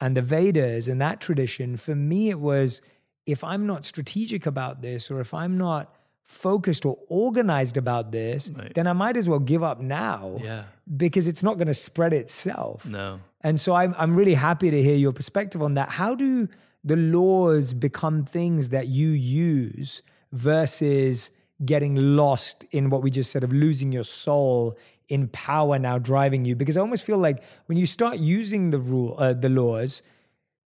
and 0.01 0.17
the 0.17 0.23
Vedas 0.23 0.87
and 0.89 1.01
that 1.01 1.21
tradition. 1.21 1.77
For 1.79 1.95
me 1.95 2.29
it 2.29 2.41
was 2.41 2.83
if 3.25 3.43
I'm 3.43 3.67
not 3.67 3.87
strategic 3.87 4.45
about 4.45 4.83
this 4.83 5.11
or 5.11 5.21
if 5.21 5.33
I'm 5.33 5.57
not 5.57 5.95
focused 6.29 6.85
or 6.85 6.99
organized 7.09 7.77
about 7.77 8.13
this, 8.13 8.53
right. 8.55 8.73
then 8.75 8.87
I 8.87 8.93
might 8.93 9.17
as 9.17 9.29
well 9.29 9.39
give 9.39 9.63
up 9.63 9.81
now. 9.81 10.37
Yeah. 10.41 10.65
Because 10.95 11.27
it's 11.27 11.43
not 11.43 11.57
going 11.57 11.67
to 11.67 11.75
spread 11.75 12.13
itself. 12.13 12.87
No. 12.87 13.21
And 13.41 13.59
so 13.59 13.75
I'm 13.75 13.95
I'm 13.99 14.15
really 14.15 14.35
happy 14.35 14.71
to 14.71 14.83
hear 14.83 14.97
your 14.97 15.13
perspective 15.13 15.63
on 15.63 15.75
that. 15.75 15.89
How 15.89 16.15
do 16.15 16.49
the 16.85 16.97
laws 16.97 17.75
become 17.75 18.25
things 18.25 18.69
that 18.71 18.89
you 18.89 19.09
use 19.09 20.03
versus 20.33 21.31
getting 21.65 21.97
lost 21.97 22.65
in 22.71 22.91
what 22.91 23.03
we 23.03 23.11
just 23.11 23.33
said 23.33 23.43
of 23.43 23.53
losing 23.53 23.91
your 23.91 24.05
soul 24.05 24.77
in 25.09 25.29
power 25.29 25.79
now 25.79 25.99
driving 25.99 26.45
you? 26.45 26.57
Because 26.57 26.77
I 26.77 26.81
almost 26.81 27.05
feel 27.05 27.19
like 27.19 27.43
when 27.67 27.79
you 27.79 27.87
start 27.87 28.19
using 28.19 28.71
the 28.71 28.79
rule, 28.79 29.15
uh, 29.19 29.33
the 29.33 29.49
laws, 29.49 30.03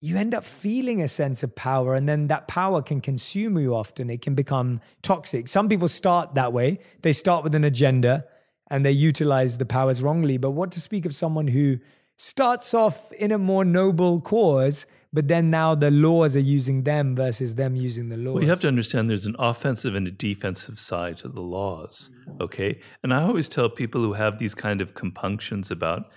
you 0.04 0.16
end 0.16 0.34
up 0.34 0.44
feeling 0.44 1.00
a 1.00 1.06
sense 1.06 1.44
of 1.44 1.54
power 1.54 1.94
and 1.94 2.08
then 2.08 2.26
that 2.26 2.48
power 2.48 2.82
can 2.82 3.00
consume 3.00 3.56
you 3.56 3.74
often 3.74 4.10
it 4.10 4.20
can 4.20 4.34
become 4.34 4.80
toxic 5.00 5.48
some 5.48 5.68
people 5.68 5.88
start 5.88 6.34
that 6.34 6.52
way 6.52 6.78
they 7.02 7.12
start 7.12 7.42
with 7.44 7.54
an 7.54 7.64
agenda 7.64 8.24
and 8.68 8.84
they 8.84 8.90
utilize 8.90 9.58
the 9.58 9.66
powers 9.66 10.02
wrongly 10.02 10.36
but 10.36 10.50
what 10.50 10.70
to 10.72 10.80
speak 10.80 11.06
of 11.06 11.14
someone 11.14 11.48
who 11.48 11.78
starts 12.16 12.74
off 12.74 13.12
in 13.12 13.32
a 13.32 13.38
more 13.38 13.64
noble 13.64 14.20
cause 14.20 14.86
but 15.12 15.28
then 15.28 15.50
now 15.50 15.74
the 15.74 15.90
laws 15.90 16.36
are 16.36 16.40
using 16.40 16.84
them 16.84 17.14
versus 17.14 17.56
them 17.56 17.76
using 17.76 18.08
the 18.08 18.16
laws. 18.16 18.34
Well, 18.34 18.44
you 18.44 18.48
have 18.48 18.60
to 18.60 18.68
understand 18.68 19.10
there's 19.10 19.26
an 19.26 19.36
offensive 19.38 19.94
and 19.94 20.06
a 20.08 20.10
defensive 20.10 20.78
side 20.78 21.18
to 21.18 21.28
the 21.28 21.42
laws, 21.42 22.10
okay? 22.40 22.80
And 23.02 23.12
I 23.12 23.22
always 23.22 23.46
tell 23.46 23.68
people 23.68 24.00
who 24.00 24.14
have 24.14 24.38
these 24.38 24.54
kind 24.54 24.80
of 24.80 24.94
compunctions 24.94 25.70
about 25.70 26.10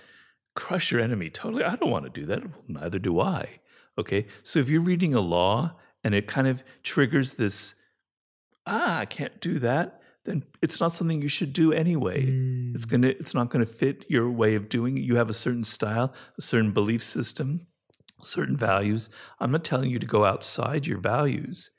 crush 0.54 0.90
your 0.90 1.02
enemy 1.02 1.28
totally, 1.28 1.62
I 1.62 1.76
don't 1.76 1.90
want 1.90 2.06
to 2.06 2.20
do 2.20 2.24
that. 2.26 2.42
Well, 2.42 2.62
neither 2.68 2.98
do 2.98 3.20
I. 3.20 3.60
Okay. 3.98 4.26
So 4.42 4.58
if 4.58 4.68
you're 4.68 4.80
reading 4.80 5.14
a 5.14 5.20
law 5.20 5.72
and 6.04 6.14
it 6.14 6.26
kind 6.26 6.46
of 6.46 6.62
triggers 6.82 7.34
this, 7.34 7.74
ah, 8.66 8.98
I 8.98 9.04
can't 9.04 9.40
do 9.40 9.58
that, 9.60 10.00
then 10.24 10.44
it's 10.60 10.80
not 10.80 10.92
something 10.92 11.22
you 11.22 11.28
should 11.28 11.52
do 11.52 11.72
anyway. 11.72 12.26
Mm. 12.26 12.74
It's 12.74 12.84
gonna 12.84 13.08
it's 13.08 13.34
not 13.34 13.48
gonna 13.48 13.66
fit 13.66 14.04
your 14.08 14.30
way 14.30 14.54
of 14.54 14.68
doing 14.68 14.98
it. 14.98 15.02
You 15.02 15.16
have 15.16 15.30
a 15.30 15.34
certain 15.34 15.64
style, 15.64 16.12
a 16.36 16.42
certain 16.42 16.72
belief 16.72 17.02
system, 17.02 17.60
certain 18.22 18.56
values. 18.56 19.08
I'm 19.40 19.52
not 19.52 19.64
telling 19.64 19.90
you 19.90 19.98
to 19.98 20.06
go 20.06 20.24
outside 20.24 20.86
your 20.86 20.98
values. 20.98 21.70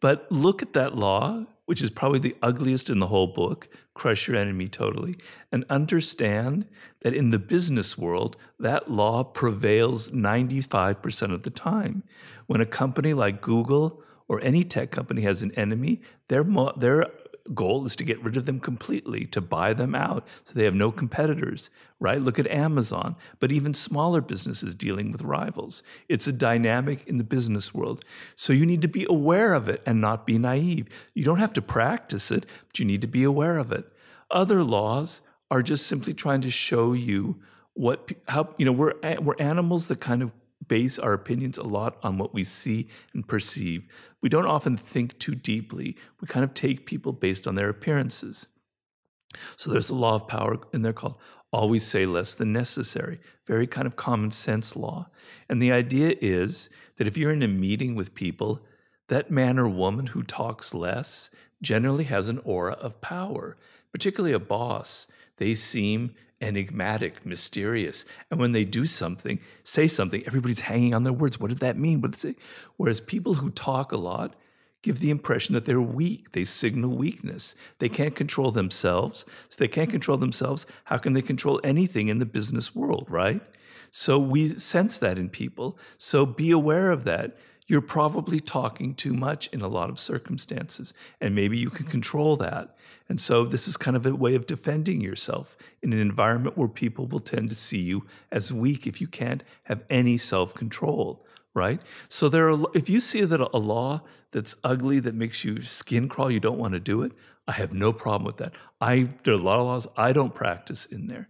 But 0.00 0.30
look 0.30 0.62
at 0.62 0.72
that 0.74 0.94
law, 0.94 1.44
which 1.66 1.82
is 1.82 1.90
probably 1.90 2.20
the 2.20 2.36
ugliest 2.40 2.88
in 2.88 3.00
the 3.00 3.08
whole 3.08 3.26
book 3.26 3.68
crush 3.98 4.28
your 4.28 4.36
enemy 4.36 4.68
totally, 4.68 5.18
and 5.50 5.64
understand 5.68 6.66
that 7.00 7.14
in 7.14 7.30
the 7.30 7.38
business 7.38 7.98
world, 7.98 8.36
that 8.60 8.88
law 8.88 9.24
prevails 9.24 10.12
95% 10.12 11.34
of 11.34 11.42
the 11.42 11.50
time. 11.50 12.04
When 12.46 12.60
a 12.60 12.66
company 12.66 13.12
like 13.12 13.42
Google 13.42 14.00
or 14.28 14.40
any 14.40 14.62
tech 14.62 14.92
company 14.92 15.22
has 15.22 15.42
an 15.42 15.50
enemy, 15.56 16.00
their, 16.28 16.44
mo- 16.44 16.74
their 16.76 17.06
goal 17.54 17.84
is 17.86 17.96
to 17.96 18.04
get 18.04 18.22
rid 18.22 18.36
of 18.36 18.46
them 18.46 18.60
completely, 18.60 19.26
to 19.26 19.40
buy 19.40 19.72
them 19.72 19.94
out 19.94 20.26
so 20.44 20.52
they 20.54 20.64
have 20.64 20.74
no 20.74 20.90
competitors, 20.90 21.70
right? 22.00 22.20
Look 22.20 22.38
at 22.38 22.46
Amazon, 22.48 23.16
but 23.40 23.52
even 23.52 23.74
smaller 23.74 24.20
businesses 24.20 24.74
dealing 24.74 25.12
with 25.12 25.22
rivals. 25.22 25.82
It's 26.08 26.26
a 26.26 26.32
dynamic 26.32 27.06
in 27.06 27.18
the 27.18 27.24
business 27.24 27.74
world. 27.74 28.04
So 28.34 28.52
you 28.52 28.66
need 28.66 28.82
to 28.82 28.88
be 28.88 29.06
aware 29.08 29.54
of 29.54 29.68
it 29.68 29.82
and 29.86 30.00
not 30.00 30.26
be 30.26 30.38
naive. 30.38 30.88
You 31.14 31.24
don't 31.24 31.38
have 31.38 31.52
to 31.54 31.62
practice 31.62 32.30
it, 32.30 32.46
but 32.66 32.78
you 32.78 32.84
need 32.84 33.00
to 33.02 33.06
be 33.08 33.24
aware 33.24 33.58
of 33.58 33.72
it. 33.72 33.86
Other 34.30 34.62
laws 34.62 35.22
are 35.50 35.62
just 35.62 35.86
simply 35.86 36.14
trying 36.14 36.42
to 36.42 36.50
show 36.50 36.92
you 36.92 37.40
what 37.74 38.10
how 38.26 38.54
you 38.58 38.64
know 38.64 38.72
we're 38.72 38.94
we're 39.20 39.36
animals 39.38 39.86
that 39.86 40.00
kind 40.00 40.20
of 40.20 40.32
base 40.68 40.98
our 40.98 41.12
opinions 41.12 41.58
a 41.58 41.62
lot 41.62 41.98
on 42.02 42.18
what 42.18 42.34
we 42.34 42.44
see 42.44 42.88
and 43.12 43.26
perceive. 43.26 43.84
We 44.20 44.28
don't 44.28 44.46
often 44.46 44.76
think 44.76 45.18
too 45.18 45.34
deeply. 45.34 45.96
We 46.20 46.28
kind 46.28 46.44
of 46.44 46.54
take 46.54 46.86
people 46.86 47.12
based 47.12 47.46
on 47.46 47.54
their 47.54 47.68
appearances. 47.68 48.48
So 49.56 49.70
there's 49.70 49.90
a 49.90 49.94
law 49.94 50.14
of 50.14 50.28
power 50.28 50.58
in 50.72 50.82
there 50.82 50.92
called 50.92 51.18
always 51.52 51.86
say 51.86 52.04
less 52.04 52.34
than 52.34 52.52
necessary, 52.52 53.20
very 53.46 53.66
kind 53.66 53.86
of 53.86 53.96
common 53.96 54.30
sense 54.30 54.76
law. 54.76 55.08
And 55.48 55.60
the 55.60 55.72
idea 55.72 56.14
is 56.20 56.68
that 56.96 57.06
if 57.06 57.16
you're 57.16 57.32
in 57.32 57.42
a 57.42 57.48
meeting 57.48 57.94
with 57.94 58.14
people, 58.14 58.60
that 59.08 59.30
man 59.30 59.58
or 59.58 59.68
woman 59.68 60.08
who 60.08 60.22
talks 60.22 60.74
less 60.74 61.30
generally 61.62 62.04
has 62.04 62.28
an 62.28 62.40
aura 62.44 62.74
of 62.74 63.00
power, 63.00 63.56
particularly 63.92 64.34
a 64.34 64.38
boss. 64.38 65.06
They 65.38 65.54
seem 65.54 66.14
enigmatic, 66.40 67.24
mysterious. 67.26 68.04
And 68.30 68.38
when 68.38 68.52
they 68.52 68.64
do 68.64 68.86
something, 68.86 69.40
say 69.64 69.88
something, 69.88 70.22
everybody's 70.26 70.60
hanging 70.60 70.94
on 70.94 71.02
their 71.02 71.12
words. 71.12 71.40
What 71.40 71.48
did 71.48 71.60
that 71.60 71.76
mean? 71.76 72.00
What 72.00 72.12
did 72.12 72.18
it 72.18 72.20
say? 72.20 72.42
Whereas 72.76 73.00
people 73.00 73.34
who 73.34 73.50
talk 73.50 73.92
a 73.92 73.96
lot 73.96 74.34
give 74.82 75.00
the 75.00 75.10
impression 75.10 75.54
that 75.54 75.64
they're 75.64 75.80
weak. 75.80 76.32
They 76.32 76.44
signal 76.44 76.96
weakness. 76.96 77.56
They 77.78 77.88
can't 77.88 78.14
control 78.14 78.50
themselves. 78.50 79.26
So 79.48 79.56
they 79.58 79.68
can't 79.68 79.90
control 79.90 80.16
themselves. 80.16 80.66
How 80.84 80.98
can 80.98 81.14
they 81.14 81.22
control 81.22 81.60
anything 81.64 82.08
in 82.08 82.18
the 82.18 82.26
business 82.26 82.74
world, 82.74 83.06
right? 83.08 83.42
So 83.90 84.18
we 84.18 84.48
sense 84.48 84.98
that 84.98 85.18
in 85.18 85.30
people. 85.30 85.78
So 85.96 86.26
be 86.26 86.50
aware 86.50 86.90
of 86.90 87.04
that. 87.04 87.36
You're 87.68 87.82
probably 87.82 88.40
talking 88.40 88.94
too 88.94 89.12
much 89.12 89.48
in 89.48 89.60
a 89.60 89.68
lot 89.68 89.90
of 89.90 90.00
circumstances, 90.00 90.94
and 91.20 91.34
maybe 91.34 91.58
you 91.58 91.68
can 91.68 91.86
control 91.86 92.36
that. 92.38 92.74
And 93.10 93.20
so 93.20 93.44
this 93.44 93.68
is 93.68 93.76
kind 93.76 93.96
of 93.96 94.06
a 94.06 94.14
way 94.14 94.34
of 94.34 94.46
defending 94.46 95.02
yourself 95.02 95.54
in 95.82 95.92
an 95.92 95.98
environment 95.98 96.56
where 96.56 96.68
people 96.68 97.06
will 97.06 97.18
tend 97.20 97.50
to 97.50 97.54
see 97.54 97.78
you 97.78 98.06
as 98.32 98.52
weak 98.52 98.86
if 98.86 99.00
you 99.02 99.06
can't 99.06 99.42
have 99.64 99.84
any 99.90 100.16
self-control, 100.16 101.22
right? 101.52 101.80
So 102.08 102.30
there 102.30 102.50
are 102.50 102.64
if 102.74 102.88
you 102.88 103.00
see 103.00 103.24
that 103.24 103.40
a 103.40 103.58
law 103.58 104.00
that's 104.30 104.56
ugly 104.64 104.98
that 105.00 105.14
makes 105.14 105.44
you 105.44 105.60
skin 105.60 106.08
crawl, 106.08 106.30
you 106.30 106.40
don't 106.40 106.58
want 106.58 106.72
to 106.72 106.80
do 106.80 107.02
it, 107.02 107.12
I 107.46 107.52
have 107.52 107.74
no 107.74 107.92
problem 107.92 108.24
with 108.24 108.38
that. 108.38 108.54
I 108.80 109.08
there 109.24 109.34
are 109.34 109.38
a 109.38 109.42
lot 109.42 109.60
of 109.60 109.66
laws 109.66 109.86
I 109.96 110.12
don't 110.12 110.34
practice 110.34 110.86
in 110.86 111.08
there. 111.08 111.28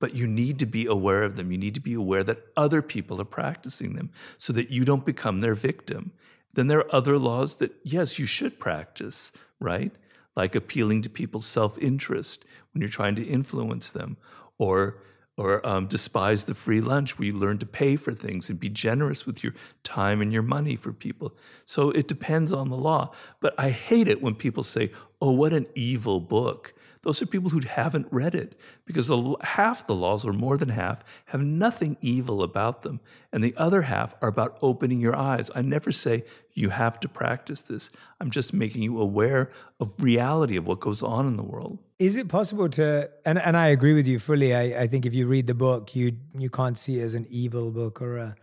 But 0.00 0.14
you 0.14 0.26
need 0.26 0.58
to 0.60 0.66
be 0.66 0.86
aware 0.86 1.24
of 1.24 1.36
them. 1.36 1.50
You 1.50 1.58
need 1.58 1.74
to 1.74 1.80
be 1.80 1.94
aware 1.94 2.22
that 2.24 2.44
other 2.56 2.82
people 2.82 3.20
are 3.20 3.24
practicing 3.24 3.94
them 3.94 4.10
so 4.36 4.52
that 4.52 4.70
you 4.70 4.84
don't 4.84 5.04
become 5.04 5.40
their 5.40 5.54
victim. 5.54 6.12
Then 6.54 6.68
there 6.68 6.78
are 6.78 6.94
other 6.94 7.18
laws 7.18 7.56
that, 7.56 7.74
yes, 7.82 8.18
you 8.18 8.26
should 8.26 8.60
practice, 8.60 9.32
right? 9.60 9.92
like 10.38 10.54
appealing 10.54 11.02
to 11.02 11.10
people's 11.10 11.44
self 11.44 11.76
interest 11.78 12.44
when 12.72 12.80
you're 12.80 12.88
trying 12.88 13.16
to 13.16 13.26
influence 13.26 13.90
them, 13.90 14.16
or 14.56 15.02
or 15.36 15.64
um, 15.66 15.86
despise 15.86 16.44
the 16.44 16.54
free 16.54 16.80
lunch 16.80 17.18
where 17.18 17.26
you 17.26 17.32
learn 17.32 17.58
to 17.58 17.66
pay 17.66 17.96
for 17.96 18.12
things 18.12 18.48
and 18.48 18.58
be 18.58 18.68
generous 18.68 19.26
with 19.26 19.42
your 19.42 19.52
time 19.84 20.20
and 20.20 20.32
your 20.32 20.42
money 20.42 20.74
for 20.74 20.92
people. 20.92 21.36
So 21.66 21.90
it 21.90 22.08
depends 22.08 22.52
on 22.52 22.70
the 22.70 22.76
law. 22.76 23.12
But 23.40 23.54
I 23.56 23.70
hate 23.70 24.08
it 24.08 24.20
when 24.20 24.34
people 24.34 24.64
say, 24.64 24.90
oh, 25.20 25.30
what 25.30 25.52
an 25.52 25.66
evil 25.76 26.18
book. 26.18 26.74
Those 27.02 27.22
are 27.22 27.26
people 27.26 27.50
who 27.50 27.60
haven't 27.60 28.06
read 28.10 28.34
it 28.34 28.58
because 28.84 29.10
half 29.42 29.86
the 29.86 29.94
laws, 29.94 30.24
or 30.24 30.32
more 30.32 30.56
than 30.56 30.70
half, 30.70 31.04
have 31.26 31.42
nothing 31.42 31.96
evil 32.00 32.42
about 32.42 32.82
them. 32.82 33.00
And 33.32 33.42
the 33.42 33.54
other 33.56 33.82
half 33.82 34.14
are 34.20 34.28
about 34.28 34.58
opening 34.62 35.00
your 35.00 35.14
eyes. 35.14 35.50
I 35.54 35.62
never 35.62 35.92
say 35.92 36.24
you 36.54 36.70
have 36.70 36.98
to 37.00 37.08
practice 37.08 37.62
this. 37.62 37.90
I'm 38.20 38.30
just 38.30 38.52
making 38.52 38.82
you 38.82 39.00
aware 39.00 39.50
of 39.78 40.02
reality 40.02 40.56
of 40.56 40.66
what 40.66 40.80
goes 40.80 41.02
on 41.02 41.26
in 41.26 41.36
the 41.36 41.42
world. 41.42 41.78
Is 41.98 42.16
it 42.16 42.28
possible 42.28 42.68
to, 42.70 43.08
and, 43.24 43.38
and 43.38 43.56
I 43.56 43.68
agree 43.68 43.94
with 43.94 44.06
you 44.06 44.18
fully. 44.18 44.54
I, 44.54 44.82
I 44.82 44.86
think 44.86 45.06
if 45.06 45.14
you 45.14 45.26
read 45.26 45.46
the 45.46 45.54
book, 45.54 45.94
you, 45.94 46.16
you 46.36 46.50
can't 46.50 46.78
see 46.78 47.00
it 47.00 47.04
as 47.04 47.14
an 47.14 47.26
evil 47.28 47.70
book 47.70 48.00
or 48.02 48.18
a 48.18 48.36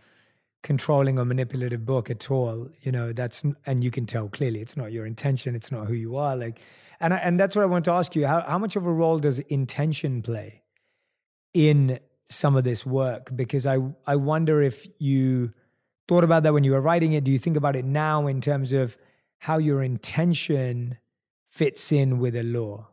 controlling 0.62 1.18
or 1.18 1.24
manipulative 1.24 1.84
book 1.84 2.10
at 2.10 2.30
all. 2.30 2.68
You 2.82 2.92
know, 2.92 3.12
that's, 3.12 3.44
and 3.66 3.84
you 3.84 3.90
can 3.90 4.06
tell 4.06 4.28
clearly 4.28 4.60
it's 4.60 4.76
not 4.76 4.92
your 4.92 5.06
intention, 5.06 5.54
it's 5.54 5.70
not 5.70 5.86
who 5.86 5.94
you 5.94 6.16
are. 6.16 6.36
Like, 6.36 6.60
and 7.00 7.12
and 7.12 7.38
that's 7.38 7.56
what 7.56 7.62
I 7.62 7.66
want 7.66 7.84
to 7.86 7.92
ask 7.92 8.14
you. 8.14 8.26
How 8.26 8.40
how 8.40 8.58
much 8.58 8.76
of 8.76 8.86
a 8.86 8.92
role 8.92 9.18
does 9.18 9.38
intention 9.40 10.22
play 10.22 10.62
in 11.54 11.98
some 12.28 12.56
of 12.56 12.64
this 12.64 12.84
work? 12.86 13.34
Because 13.34 13.66
I 13.66 13.78
I 14.06 14.16
wonder 14.16 14.62
if 14.62 14.86
you 14.98 15.52
thought 16.08 16.24
about 16.24 16.42
that 16.44 16.52
when 16.52 16.64
you 16.64 16.72
were 16.72 16.80
writing 16.80 17.12
it. 17.12 17.24
Do 17.24 17.30
you 17.30 17.38
think 17.38 17.56
about 17.56 17.76
it 17.76 17.84
now 17.84 18.26
in 18.26 18.40
terms 18.40 18.72
of 18.72 18.96
how 19.38 19.58
your 19.58 19.82
intention 19.82 20.98
fits 21.48 21.92
in 21.92 22.18
with 22.18 22.36
a 22.36 22.42
law? 22.42 22.88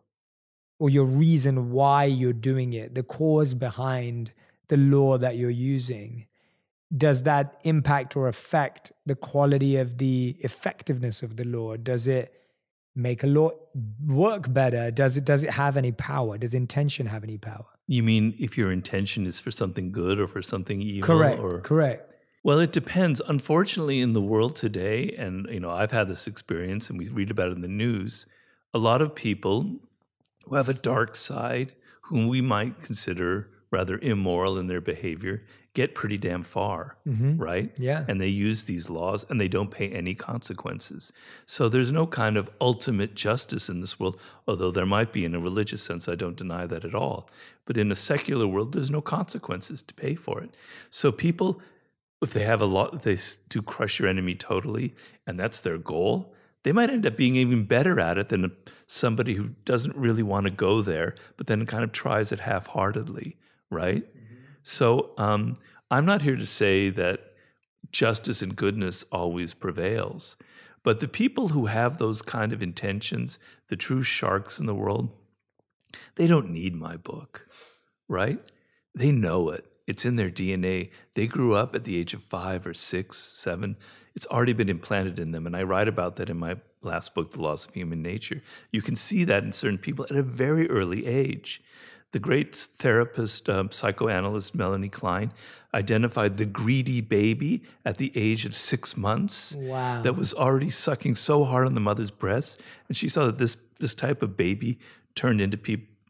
Or 0.80 0.90
your 0.90 1.06
reason 1.06 1.72
why 1.72 2.06
you're 2.06 2.34
doing 2.34 2.74
it, 2.74 2.96
the 2.96 3.04
cause 3.04 3.54
behind 3.54 4.34
the 4.68 4.76
law 4.76 5.18
that 5.18 5.38
you're 5.38 5.50
using 5.50 6.26
does 6.96 7.24
that 7.24 7.60
impact 7.64 8.16
or 8.16 8.28
affect 8.28 8.92
the 9.06 9.16
quality 9.16 9.78
of 9.78 9.98
the 9.98 10.36
effectiveness 10.40 11.24
of 11.24 11.38
the 11.38 11.46
law? 11.46 11.76
Does 11.76 12.08
it 12.08 12.34
make 12.96 13.24
a 13.24 13.28
law 13.28 13.52
work 14.06 14.54
better? 14.54 14.92
Does 14.92 15.18
it 15.18 15.26
does 15.26 15.44
it 15.44 15.52
have 15.52 15.78
any 15.78 15.92
power? 15.92 16.38
Does 16.38 16.54
intention 16.54 17.08
have 17.08 17.24
any 17.24 17.38
power? 17.38 17.66
You 17.88 18.04
mean 18.04 18.36
if 18.40 18.58
your 18.58 18.72
intention 18.72 19.26
is 19.26 19.40
for 19.40 19.52
something 19.52 19.92
good 19.92 20.20
or 20.20 20.28
for 20.28 20.42
something 20.42 20.82
evil? 20.82 21.08
Correct. 21.08 21.40
Or, 21.40 21.62
correct. 21.62 22.14
Well, 22.44 22.60
it 22.60 22.72
depends. 22.72 23.22
Unfortunately, 23.28 24.02
in 24.02 24.14
the 24.14 24.22
world 24.22 24.56
today, 24.56 25.16
and 25.18 25.48
you 25.50 25.60
know, 25.60 25.72
I've 25.72 25.92
had 25.92 26.08
this 26.08 26.28
experience, 26.28 26.90
and 26.90 27.00
we 27.00 27.08
read 27.10 27.32
about 27.32 27.50
it 27.50 27.56
in 27.56 27.62
the 27.62 27.68
news. 27.68 28.26
A 28.74 28.80
lot 28.80 29.02
of 29.02 29.16
people 29.16 29.80
who 30.46 30.56
have 30.56 30.68
a 30.68 30.74
dark 30.74 31.16
side, 31.16 31.74
whom 32.04 32.28
we 32.28 32.42
might 32.42 32.82
consider 32.82 33.50
rather 33.72 33.98
immoral 34.00 34.58
in 34.58 34.68
their 34.68 34.82
behavior, 34.82 35.44
get 35.74 35.96
pretty 35.96 36.18
damn 36.18 36.44
far, 36.44 36.98
mm-hmm. 37.08 37.38
right? 37.38 37.72
Yeah. 37.78 38.06
And 38.08 38.22
they 38.22 38.28
use 38.28 38.66
these 38.66 38.90
laws 38.90 39.26
and 39.28 39.42
they 39.42 39.48
don't 39.48 39.72
pay 39.72 39.90
any 39.90 40.14
consequences. 40.14 41.12
So 41.48 41.68
there's 41.68 41.92
no 41.92 42.06
kind 42.06 42.38
of 42.38 42.50
ultimate 42.62 43.16
justice 43.16 43.70
in 43.70 43.82
this 43.82 44.00
world, 44.00 44.20
although 44.48 44.70
there 44.70 44.86
might 44.86 45.12
be 45.12 45.26
in 45.26 45.34
a 45.34 45.40
religious 45.40 45.82
sense. 45.82 46.08
I 46.08 46.16
don't 46.16 46.38
deny 46.38 46.68
that 46.68 46.86
at 46.86 46.94
all. 46.94 47.28
But 47.66 47.78
in 47.78 47.92
a 47.92 47.96
secular 47.96 48.46
world, 48.46 48.74
there's 48.74 48.92
no 48.92 49.02
consequences 49.02 49.82
to 49.82 49.94
pay 49.96 50.14
for 50.14 50.42
it. 50.42 50.56
So 50.92 51.12
people, 51.12 51.60
if 52.22 52.34
they 52.34 52.44
have 52.44 52.62
a 52.62 52.66
lot, 52.66 53.02
they 53.02 53.18
do 53.50 53.62
crush 53.64 54.00
your 54.00 54.08
enemy 54.08 54.36
totally, 54.36 54.94
and 55.26 55.40
that's 55.40 55.62
their 55.62 55.80
goal. 55.80 56.36
They 56.64 56.72
might 56.72 56.90
end 56.92 57.06
up 57.06 57.18
being 57.18 57.36
even 57.36 57.66
better 57.66 58.00
at 58.00 58.18
it 58.18 58.30
than 58.30 58.52
somebody 58.86 59.34
who 59.34 59.50
doesn't 59.66 59.96
really 59.96 60.24
want 60.24 60.46
to 60.46 60.52
go 60.52 60.82
there, 60.82 61.16
but 61.36 61.48
then 61.48 61.66
kind 61.66 61.84
of 61.84 61.92
tries 61.92 62.32
it 62.32 62.42
half 62.42 62.68
heartedly, 62.68 63.38
right? 63.70 64.06
So 64.64 65.12
um, 65.18 65.58
I'm 65.92 66.06
not 66.06 66.22
here 66.22 66.36
to 66.36 66.46
say 66.46 66.90
that 66.90 67.34
justice 67.92 68.42
and 68.42 68.56
goodness 68.56 69.04
always 69.12 69.54
prevails. 69.54 70.38
But 70.84 71.00
the 71.00 71.08
people 71.08 71.50
who 71.50 71.68
have 71.68 71.98
those 71.98 72.22
kind 72.22 72.52
of 72.52 72.64
intentions, 72.64 73.40
the 73.70 73.76
true 73.76 74.04
sharks 74.04 74.60
in 74.60 74.66
the 74.66 74.76
world, 74.76 75.16
they 76.16 76.28
don't 76.28 76.50
need 76.50 76.76
my 76.76 76.98
book, 76.98 77.48
right? 78.10 78.40
They 78.96 79.12
know 79.12 79.50
it. 79.50 79.66
It's 79.88 80.06
in 80.06 80.16
their 80.16 80.30
DNA. 80.30 80.92
They 81.14 81.28
grew 81.28 81.54
up 81.54 81.76
at 81.76 81.84
the 81.84 81.98
age 81.98 82.14
of 82.14 82.24
five 82.24 82.66
or 82.66 82.74
six, 82.74 83.18
seven. 83.18 83.78
It's 84.16 84.28
already 84.28 84.54
been 84.54 84.70
implanted 84.70 85.20
in 85.20 85.32
them. 85.32 85.46
And 85.46 85.56
I 85.56 85.64
write 85.64 85.88
about 85.88 86.18
that 86.18 86.30
in 86.30 86.38
my 86.38 86.58
last 86.82 87.14
book, 87.14 87.32
The 87.32 87.42
Laws 87.42 87.66
of 87.66 87.74
Human 87.74 88.02
Nature. 88.02 88.42
You 88.72 88.82
can 88.82 88.96
see 88.96 89.24
that 89.24 89.44
in 89.44 89.52
certain 89.52 89.78
people 89.78 90.06
at 90.10 90.16
a 90.16 90.24
very 90.24 90.70
early 90.70 91.06
age. 91.06 91.62
The 92.14 92.20
great 92.20 92.56
therapist, 92.56 93.50
um, 93.50 93.70
psychoanalyst 93.72 94.56
Melanie 94.56 94.88
Klein 94.90 95.34
identified 95.74 96.38
the 96.38 96.46
greedy 96.46 97.02
baby 97.02 97.64
at 97.84 97.98
the 97.98 98.12
age 98.16 98.46
of 98.46 98.54
six 98.54 98.96
months 98.96 99.56
wow. 99.56 100.02
that 100.04 100.16
was 100.16 100.34
already 100.34 100.70
sucking 100.70 101.16
so 101.16 101.44
hard 101.44 101.66
on 101.66 101.74
the 101.74 101.82
mother's 101.82 102.12
breast. 102.12 102.62
And 102.88 102.96
she 102.96 103.10
saw 103.10 103.26
that 103.26 103.40
this, 103.40 103.58
this 103.80 103.96
type 103.96 104.22
of 104.22 104.38
baby 104.38 104.80
turned 105.16 105.42
into 105.42 105.58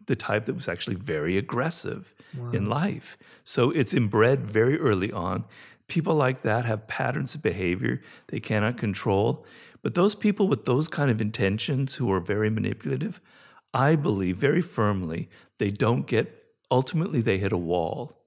the 0.06 0.16
type 0.16 0.46
that 0.46 0.54
was 0.54 0.68
actually 0.68 0.98
very 0.98 1.38
aggressive 1.38 2.14
wow. 2.38 2.52
in 2.52 2.66
life. 2.66 3.18
So 3.46 3.72
it's 3.72 3.94
inbred 3.94 4.46
very 4.46 4.78
early 4.80 5.12
on. 5.12 5.46
People 5.88 6.16
like 6.16 6.42
that 6.42 6.66
have 6.66 6.88
patterns 6.88 7.36
of 7.36 7.42
behavior 7.42 8.02
they 8.28 8.42
cannot 8.42 8.78
control. 8.78 9.46
But 9.82 9.96
those 9.96 10.16
people 10.16 10.48
with 10.48 10.66
those 10.66 10.88
kind 10.88 11.10
of 11.10 11.22
intentions 11.22 11.96
who 11.96 12.12
are 12.12 12.20
very 12.20 12.50
manipulative, 12.50 13.22
I 13.74 13.96
believe 13.96 14.38
very 14.38 14.62
firmly 14.62 15.30
they 15.60 15.72
don't 15.72 16.08
get, 16.08 16.44
ultimately, 16.72 17.22
they 17.22 17.38
hit 17.38 17.54
a 17.54 17.58
wall. 17.58 18.24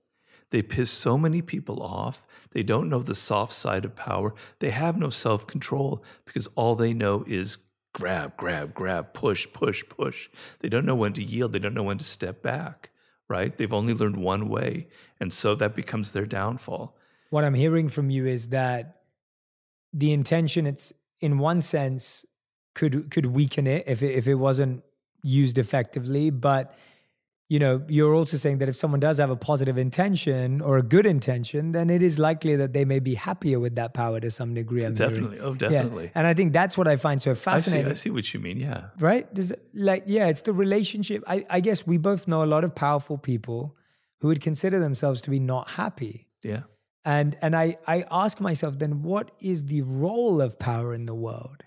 They 0.50 0.62
piss 0.62 0.90
so 0.90 1.18
many 1.18 1.42
people 1.42 1.82
off. 1.82 2.24
They 2.52 2.62
don't 2.62 2.88
know 2.88 3.02
the 3.02 3.14
soft 3.14 3.52
side 3.52 3.84
of 3.84 3.96
power. 3.96 4.34
They 4.60 4.70
have 4.70 4.96
no 4.96 5.10
self 5.10 5.46
control 5.46 6.04
because 6.24 6.46
all 6.54 6.76
they 6.76 6.94
know 6.94 7.24
is 7.26 7.58
grab, 7.92 8.36
grab, 8.36 8.72
grab, 8.72 9.12
push, 9.12 9.46
push, 9.52 9.82
push. 9.88 10.28
They 10.60 10.68
don't 10.68 10.86
know 10.86 10.94
when 10.94 11.14
to 11.14 11.22
yield. 11.22 11.52
They 11.52 11.58
don't 11.58 11.74
know 11.74 11.82
when 11.82 11.98
to 11.98 12.04
step 12.04 12.42
back, 12.42 12.90
right? 13.28 13.56
They've 13.56 13.72
only 13.72 13.94
learned 13.94 14.18
one 14.18 14.48
way. 14.48 14.88
And 15.18 15.32
so 15.32 15.54
that 15.56 15.74
becomes 15.74 16.12
their 16.12 16.26
downfall. 16.26 16.96
What 17.30 17.44
I'm 17.44 17.54
hearing 17.54 17.88
from 17.88 18.10
you 18.10 18.26
is 18.26 18.50
that 18.50 19.00
the 19.92 20.12
intention, 20.12 20.66
it's 20.66 20.92
in 21.20 21.38
one 21.38 21.60
sense, 21.60 22.24
could 22.74 23.10
could 23.10 23.26
weaken 23.26 23.66
it 23.66 23.84
if 23.86 24.02
it, 24.02 24.12
if 24.12 24.28
it 24.28 24.34
wasn't 24.34 24.84
used 25.22 25.58
effectively, 25.58 26.30
but 26.30 26.74
you 27.48 27.60
know, 27.60 27.82
you're 27.88 28.14
also 28.14 28.36
saying 28.36 28.58
that 28.58 28.68
if 28.68 28.76
someone 28.76 28.98
does 28.98 29.18
have 29.18 29.30
a 29.30 29.36
positive 29.36 29.78
intention 29.78 30.60
or 30.60 30.78
a 30.78 30.82
good 30.82 31.06
intention, 31.06 31.70
then 31.72 31.90
it 31.90 32.02
is 32.02 32.18
likely 32.18 32.56
that 32.56 32.72
they 32.72 32.84
may 32.84 32.98
be 32.98 33.14
happier 33.14 33.60
with 33.60 33.76
that 33.76 33.94
power 33.94 34.18
to 34.18 34.30
some 34.30 34.52
degree. 34.52 34.84
I'm 34.84 34.94
definitely. 34.94 35.36
Hearing. 35.36 35.52
Oh, 35.52 35.54
definitely. 35.54 36.04
Yeah. 36.04 36.10
And 36.16 36.26
I 36.26 36.34
think 36.34 36.52
that's 36.52 36.76
what 36.76 36.88
I 36.88 36.96
find 36.96 37.22
so 37.22 37.36
fascinating. 37.36 37.86
I 37.86 37.90
see, 37.90 37.92
I 37.92 37.94
see 37.94 38.10
what 38.10 38.34
you 38.34 38.40
mean. 38.40 38.58
Yeah. 38.58 38.86
Right? 38.98 39.32
There's, 39.32 39.52
like, 39.72 40.02
yeah, 40.06 40.26
it's 40.26 40.42
the 40.42 40.52
relationship. 40.52 41.22
I, 41.28 41.44
I 41.48 41.60
guess 41.60 41.86
we 41.86 41.98
both 41.98 42.26
know 42.26 42.42
a 42.42 42.46
lot 42.46 42.64
of 42.64 42.74
powerful 42.74 43.16
people 43.16 43.76
who 44.20 44.28
would 44.28 44.40
consider 44.40 44.80
themselves 44.80 45.22
to 45.22 45.30
be 45.30 45.38
not 45.38 45.68
happy. 45.68 46.26
Yeah. 46.42 46.62
And 47.04 47.36
and 47.40 47.54
I, 47.54 47.76
I 47.86 48.02
ask 48.10 48.40
myself 48.40 48.80
then, 48.80 49.02
what 49.02 49.30
is 49.40 49.66
the 49.66 49.82
role 49.82 50.40
of 50.42 50.58
power 50.58 50.92
in 50.92 51.06
the 51.06 51.14
world? 51.14 51.62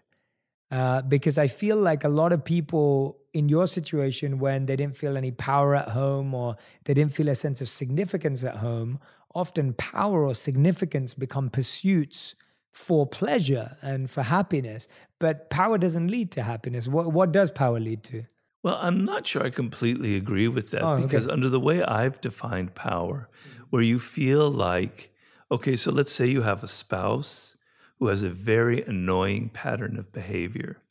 Uh, 0.69 1.01
because 1.03 1.37
I 1.37 1.47
feel 1.47 1.77
like 1.77 2.03
a 2.03 2.09
lot 2.09 2.33
of 2.33 2.43
people 2.43 3.18
in 3.33 3.49
your 3.49 3.67
situation 3.67 4.39
when 4.39 4.65
they 4.65 4.75
didn't 4.75 4.97
feel 4.97 5.17
any 5.17 5.31
power 5.31 5.75
at 5.75 5.89
home 5.89 6.33
or 6.33 6.55
they 6.85 6.93
didn't 6.93 7.13
feel 7.13 7.29
a 7.29 7.35
sense 7.35 7.61
of 7.61 7.69
significance 7.69 8.43
at 8.43 8.57
home, 8.57 8.99
often 9.35 9.73
power 9.73 10.25
or 10.25 10.33
significance 10.33 11.13
become 11.13 11.49
pursuits 11.49 12.35
for 12.71 13.05
pleasure 13.05 13.77
and 13.81 14.09
for 14.09 14.23
happiness. 14.23 14.87
But 15.19 15.49
power 15.49 15.77
doesn't 15.77 16.07
lead 16.07 16.31
to 16.31 16.43
happiness. 16.43 16.87
What, 16.87 17.11
what 17.11 17.31
does 17.31 17.51
power 17.51 17.79
lead 17.79 18.03
to? 18.05 18.23
Well, 18.61 18.77
I'm 18.81 19.05
not 19.05 19.25
sure 19.25 19.43
I 19.43 19.49
completely 19.49 20.15
agree 20.15 20.47
with 20.47 20.71
that 20.71 20.83
oh, 20.83 21.01
because, 21.01 21.25
okay. 21.25 21.33
under 21.33 21.49
the 21.49 21.59
way 21.59 21.81
I've 21.81 22.19
defined 22.19 22.75
power, 22.75 23.29
mm-hmm. 23.29 23.63
where 23.69 23.81
you 23.81 23.99
feel 23.99 24.49
like, 24.49 25.13
okay, 25.49 25.75
so 25.75 25.91
let's 25.91 26.11
say 26.11 26.25
you 26.25 26.41
have 26.41 26.63
a 26.63 26.67
spouse 26.67 27.55
who 27.99 28.07
has 28.07 28.23
a 28.23 28.29
very 28.29 28.81
annoying 28.83 29.49
pattern 29.49 29.97
of 29.97 30.11
behavior. 30.11 30.81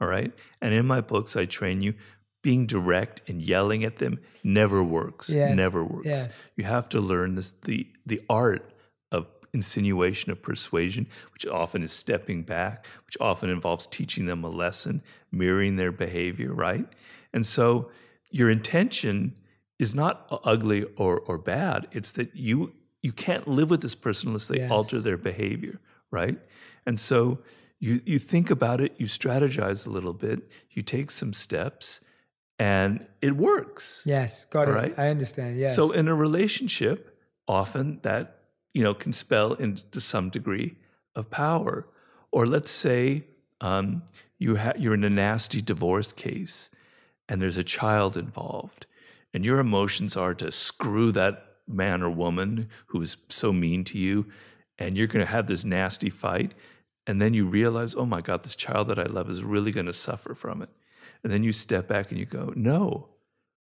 All 0.00 0.08
right. 0.08 0.32
And 0.60 0.74
in 0.74 0.86
my 0.86 1.00
books, 1.00 1.36
I 1.36 1.44
train 1.44 1.82
you 1.82 1.94
being 2.42 2.66
direct 2.66 3.22
and 3.26 3.40
yelling 3.40 3.84
at 3.84 3.96
them 3.96 4.20
never 4.44 4.84
works. 4.84 5.30
Yes. 5.30 5.56
Never 5.56 5.82
works. 5.82 6.06
Yes. 6.06 6.40
You 6.56 6.64
have 6.64 6.88
to 6.90 7.00
learn 7.00 7.34
this 7.36 7.52
the 7.62 7.88
the 8.04 8.20
art 8.28 8.70
of 9.10 9.28
insinuation 9.54 10.30
of 10.30 10.42
persuasion, 10.42 11.06
which 11.32 11.46
often 11.46 11.82
is 11.82 11.92
stepping 11.92 12.42
back, 12.42 12.86
which 13.06 13.16
often 13.18 13.48
involves 13.48 13.86
teaching 13.86 14.26
them 14.26 14.44
a 14.44 14.50
lesson, 14.50 15.02
mirroring 15.32 15.76
their 15.76 15.90
behavior, 15.90 16.52
right? 16.52 16.86
And 17.32 17.46
so 17.46 17.90
your 18.30 18.50
intention 18.50 19.34
is 19.78 19.94
not 19.94 20.26
ugly 20.44 20.84
or 20.96 21.20
or 21.20 21.38
bad. 21.38 21.88
It's 21.92 22.12
that 22.12 22.36
you 22.36 22.74
you 23.00 23.12
can't 23.12 23.48
live 23.48 23.70
with 23.70 23.80
this 23.80 23.94
person 23.94 24.28
unless 24.28 24.48
they 24.48 24.58
yes. 24.58 24.70
alter 24.70 25.00
their 25.00 25.16
behavior, 25.16 25.80
right? 26.10 26.38
And 26.84 27.00
so 27.00 27.38
you 27.80 28.00
you 28.04 28.18
think 28.18 28.50
about 28.50 28.80
it, 28.80 28.94
you 28.98 29.06
strategize 29.06 29.86
a 29.86 29.90
little 29.90 30.14
bit, 30.14 30.50
you 30.70 30.82
take 30.82 31.10
some 31.10 31.32
steps, 31.32 32.00
and 32.58 33.06
it 33.20 33.36
works. 33.36 34.02
Yes, 34.06 34.44
got 34.44 34.68
it. 34.68 34.72
Right? 34.72 34.94
I 34.98 35.08
understand. 35.08 35.58
Yes. 35.58 35.76
So 35.76 35.90
in 35.90 36.08
a 36.08 36.14
relationship, 36.14 37.18
often 37.46 38.00
that 38.02 38.38
you 38.72 38.82
know 38.82 38.94
can 38.94 39.12
spell 39.12 39.52
into 39.54 40.00
some 40.00 40.30
degree 40.30 40.76
of 41.14 41.30
power. 41.30 41.86
Or 42.32 42.46
let's 42.46 42.70
say 42.70 43.24
um, 43.60 44.02
you 44.38 44.56
ha- 44.56 44.72
you're 44.76 44.94
in 44.94 45.04
a 45.04 45.10
nasty 45.10 45.62
divorce 45.62 46.12
case, 46.12 46.70
and 47.28 47.40
there's 47.40 47.56
a 47.56 47.64
child 47.64 48.16
involved, 48.16 48.86
and 49.32 49.44
your 49.44 49.58
emotions 49.58 50.16
are 50.16 50.34
to 50.34 50.50
screw 50.50 51.12
that 51.12 51.46
man 51.66 52.02
or 52.02 52.10
woman 52.10 52.68
who 52.86 53.00
is 53.02 53.16
so 53.28 53.52
mean 53.52 53.84
to 53.84 53.98
you, 53.98 54.26
and 54.78 54.96
you're 54.96 55.06
going 55.06 55.24
to 55.24 55.30
have 55.30 55.46
this 55.46 55.64
nasty 55.64 56.10
fight 56.10 56.54
and 57.06 57.20
then 57.20 57.34
you 57.34 57.46
realize, 57.46 57.94
oh 57.94 58.06
my 58.06 58.20
God, 58.20 58.42
this 58.42 58.56
child 58.56 58.88
that 58.88 58.98
I 58.98 59.04
love 59.04 59.28
is 59.28 59.44
really 59.44 59.72
going 59.72 59.86
to 59.86 59.92
suffer 59.92 60.34
from 60.34 60.62
it. 60.62 60.70
And 61.22 61.32
then 61.32 61.42
you 61.42 61.52
step 61.52 61.88
back 61.88 62.10
and 62.10 62.18
you 62.18 62.26
go, 62.26 62.52
no, 62.56 63.08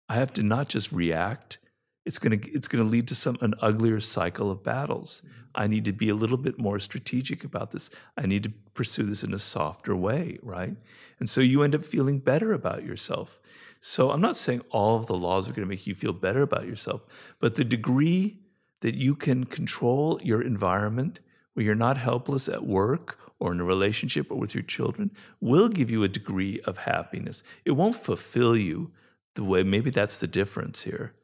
I 0.08 0.14
have 0.14 0.32
to 0.34 0.42
not 0.42 0.68
just 0.68 0.92
react. 0.92 1.58
It's 2.04 2.18
going 2.18 2.40
to 2.40 2.50
it's 2.50 2.68
going 2.68 2.82
to 2.82 2.90
lead 2.90 3.06
to 3.08 3.14
some 3.14 3.38
an 3.40 3.54
uglier 3.60 4.00
cycle 4.00 4.50
of 4.50 4.64
battles. 4.64 5.22
I 5.54 5.66
need 5.66 5.84
to 5.86 5.92
be 5.92 6.08
a 6.08 6.14
little 6.14 6.36
bit 6.36 6.58
more 6.58 6.78
strategic 6.78 7.44
about 7.44 7.72
this. 7.72 7.90
I 8.16 8.26
need 8.26 8.44
to 8.44 8.52
pursue 8.74 9.04
this 9.04 9.24
in 9.24 9.34
a 9.34 9.38
softer 9.38 9.96
way, 9.96 10.38
right? 10.42 10.76
And 11.18 11.28
so 11.28 11.40
you 11.40 11.62
end 11.62 11.74
up 11.74 11.84
feeling 11.84 12.18
better 12.18 12.52
about 12.52 12.84
yourself. 12.84 13.40
So 13.80 14.10
I'm 14.10 14.20
not 14.20 14.36
saying 14.36 14.62
all 14.70 14.96
of 14.96 15.06
the 15.06 15.16
laws 15.16 15.48
are 15.48 15.52
going 15.52 15.66
to 15.66 15.70
make 15.70 15.86
you 15.86 15.94
feel 15.94 16.12
better 16.12 16.42
about 16.42 16.66
yourself, 16.66 17.02
but 17.40 17.54
the 17.54 17.64
degree 17.64 18.40
that 18.80 18.94
you 18.94 19.14
can 19.14 19.44
control 19.44 20.20
your 20.22 20.42
environment 20.42 21.20
where 21.54 21.64
you're 21.64 21.74
not 21.74 21.96
helpless 21.96 22.48
at 22.48 22.64
work 22.64 23.18
or 23.40 23.52
in 23.52 23.60
a 23.60 23.64
relationship 23.64 24.30
or 24.30 24.36
with 24.36 24.54
your 24.54 24.62
children 24.62 25.10
will 25.40 25.68
give 25.68 25.90
you 25.90 26.04
a 26.04 26.08
degree 26.08 26.60
of 26.64 26.78
happiness. 26.78 27.42
It 27.64 27.72
won't 27.72 27.96
fulfill 27.96 28.56
you 28.56 28.92
the 29.34 29.44
way, 29.44 29.62
maybe 29.62 29.90
that's 29.90 30.18
the 30.18 30.26
difference 30.26 30.82
here. 30.82 31.14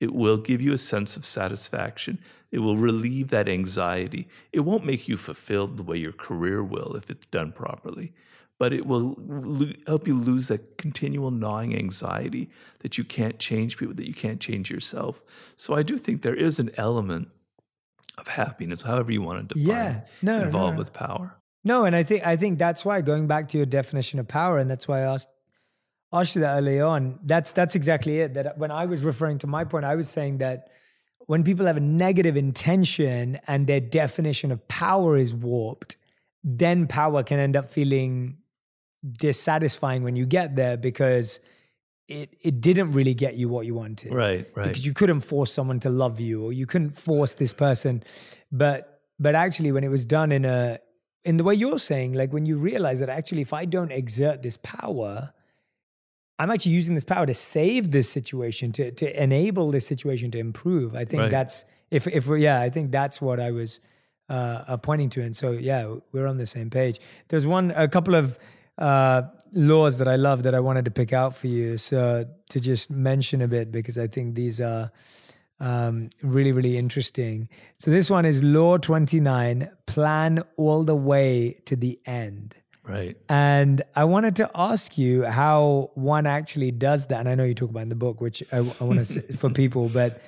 It 0.00 0.14
will 0.14 0.36
give 0.36 0.60
you 0.60 0.72
a 0.72 0.78
sense 0.78 1.16
of 1.16 1.24
satisfaction. 1.24 2.18
It 2.50 2.58
will 2.58 2.76
relieve 2.76 3.28
that 3.30 3.48
anxiety. 3.48 4.28
It 4.52 4.60
won't 4.60 4.84
make 4.84 5.08
you 5.08 5.16
fulfilled 5.16 5.76
the 5.76 5.82
way 5.82 5.96
your 5.96 6.12
career 6.12 6.62
will 6.62 6.94
if 6.96 7.10
it's 7.10 7.26
done 7.26 7.52
properly, 7.52 8.12
but 8.58 8.72
it 8.72 8.86
will 8.86 9.14
lo- 9.18 9.72
help 9.86 10.06
you 10.06 10.16
lose 10.16 10.48
that 10.48 10.78
continual 10.78 11.30
gnawing 11.30 11.74
anxiety 11.74 12.50
that 12.80 12.98
you 12.98 13.04
can't 13.04 13.38
change 13.38 13.78
people, 13.78 13.94
that 13.94 14.06
you 14.06 14.14
can't 14.14 14.40
change 14.40 14.70
yourself. 14.70 15.22
So 15.56 15.74
I 15.74 15.82
do 15.82 15.96
think 15.96 16.22
there 16.22 16.34
is 16.34 16.58
an 16.58 16.70
element 16.76 17.28
of 18.18 18.28
happiness, 18.28 18.82
however 18.82 19.12
you 19.12 19.22
want 19.22 19.48
to 19.48 19.54
define 19.54 19.76
yeah, 19.76 20.00
no, 20.22 20.42
involved 20.42 20.74
no. 20.74 20.78
with 20.78 20.92
power. 20.92 21.36
No, 21.66 21.84
and 21.84 21.96
I 21.96 22.04
think 22.04 22.24
I 22.24 22.36
think 22.36 22.60
that's 22.60 22.84
why 22.84 23.00
going 23.00 23.26
back 23.26 23.48
to 23.48 23.56
your 23.56 23.66
definition 23.66 24.20
of 24.20 24.28
power, 24.28 24.56
and 24.56 24.70
that's 24.70 24.86
why 24.86 25.00
I 25.00 25.14
asked 25.14 25.26
asked 26.12 26.36
you 26.36 26.42
that 26.42 26.58
early 26.58 26.80
on. 26.80 27.18
That's 27.24 27.50
that's 27.50 27.74
exactly 27.74 28.20
it. 28.20 28.34
That 28.34 28.56
when 28.56 28.70
I 28.70 28.86
was 28.86 29.02
referring 29.02 29.38
to 29.38 29.48
my 29.48 29.64
point, 29.64 29.84
I 29.84 29.96
was 29.96 30.08
saying 30.08 30.38
that 30.38 30.68
when 31.26 31.42
people 31.42 31.66
have 31.66 31.76
a 31.76 31.80
negative 31.80 32.36
intention 32.36 33.40
and 33.48 33.66
their 33.66 33.80
definition 33.80 34.52
of 34.52 34.68
power 34.68 35.16
is 35.16 35.34
warped, 35.34 35.96
then 36.44 36.86
power 36.86 37.24
can 37.24 37.40
end 37.40 37.56
up 37.56 37.68
feeling 37.68 38.36
dissatisfying 39.18 40.04
when 40.04 40.14
you 40.14 40.24
get 40.24 40.54
there 40.54 40.76
because 40.76 41.40
it 42.06 42.30
it 42.44 42.60
didn't 42.60 42.92
really 42.92 43.14
get 43.14 43.34
you 43.34 43.48
what 43.48 43.66
you 43.66 43.74
wanted. 43.74 44.14
Right, 44.14 44.48
right. 44.54 44.68
Because 44.68 44.86
you 44.86 44.94
couldn't 44.94 45.22
force 45.22 45.52
someone 45.52 45.80
to 45.80 45.90
love 45.90 46.20
you 46.20 46.44
or 46.44 46.52
you 46.52 46.66
couldn't 46.66 46.90
force 46.90 47.34
this 47.34 47.52
person. 47.52 48.04
But 48.52 49.02
but 49.18 49.34
actually 49.34 49.72
when 49.72 49.82
it 49.82 49.90
was 49.90 50.06
done 50.06 50.30
in 50.30 50.44
a 50.44 50.78
in 51.26 51.36
the 51.38 51.44
way 51.44 51.54
you're 51.54 51.78
saying, 51.78 52.12
like 52.12 52.32
when 52.32 52.46
you 52.46 52.56
realize 52.56 53.00
that 53.00 53.08
actually, 53.08 53.42
if 53.42 53.52
I 53.52 53.64
don't 53.64 53.90
exert 53.90 54.42
this 54.42 54.56
power, 54.58 55.32
I'm 56.38 56.50
actually 56.50 56.72
using 56.72 56.94
this 56.94 57.04
power 57.04 57.26
to 57.26 57.34
save 57.34 57.90
this 57.90 58.08
situation, 58.08 58.70
to 58.72 58.92
to 58.92 59.22
enable 59.22 59.70
this 59.72 59.86
situation 59.86 60.30
to 60.30 60.38
improve. 60.38 60.94
I 60.94 61.04
think 61.04 61.22
right. 61.22 61.30
that's 61.30 61.64
if 61.90 62.06
if 62.06 62.28
we're, 62.28 62.36
yeah, 62.38 62.60
I 62.60 62.70
think 62.70 62.92
that's 62.92 63.20
what 63.20 63.40
I 63.40 63.50
was 63.50 63.80
uh, 64.30 64.32
uh, 64.68 64.76
pointing 64.76 65.10
to, 65.10 65.22
and 65.22 65.36
so 65.36 65.50
yeah, 65.50 65.96
we're 66.12 66.28
on 66.28 66.36
the 66.36 66.46
same 66.46 66.70
page. 66.70 67.00
There's 67.28 67.46
one, 67.46 67.72
a 67.72 67.88
couple 67.88 68.14
of 68.14 68.38
uh, 68.78 69.22
laws 69.52 69.98
that 69.98 70.08
I 70.08 70.16
love 70.16 70.44
that 70.44 70.54
I 70.54 70.60
wanted 70.60 70.84
to 70.84 70.92
pick 70.92 71.12
out 71.12 71.34
for 71.34 71.48
you, 71.48 71.76
so 71.76 72.24
to 72.50 72.60
just 72.60 72.88
mention 72.88 73.42
a 73.42 73.48
bit 73.48 73.72
because 73.72 73.98
I 73.98 74.06
think 74.06 74.36
these 74.36 74.60
are 74.60 74.92
um, 75.60 76.10
really, 76.22 76.52
really 76.52 76.76
interesting. 76.76 77.48
So 77.78 77.90
this 77.90 78.10
one 78.10 78.24
is 78.24 78.42
Law 78.42 78.76
29 78.78 79.70
plan 79.86 80.42
all 80.56 80.84
the 80.84 80.96
way 80.96 81.60
to 81.66 81.76
the 81.76 81.98
end. 82.06 82.54
Right. 82.82 83.16
And 83.28 83.82
I 83.96 84.04
wanted 84.04 84.36
to 84.36 84.50
ask 84.54 84.96
you 84.96 85.24
how 85.24 85.90
one 85.94 86.26
actually 86.26 86.70
does 86.70 87.08
that. 87.08 87.20
And 87.20 87.28
I 87.28 87.34
know 87.34 87.44
you 87.44 87.54
talk 87.54 87.70
about 87.70 87.82
in 87.82 87.88
the 87.88 87.96
book, 87.96 88.20
which 88.20 88.42
I, 88.52 88.58
I 88.58 88.84
want 88.84 89.00
to 89.00 89.04
say 89.04 89.20
for 89.36 89.50
people, 89.50 89.88
but 89.88 90.22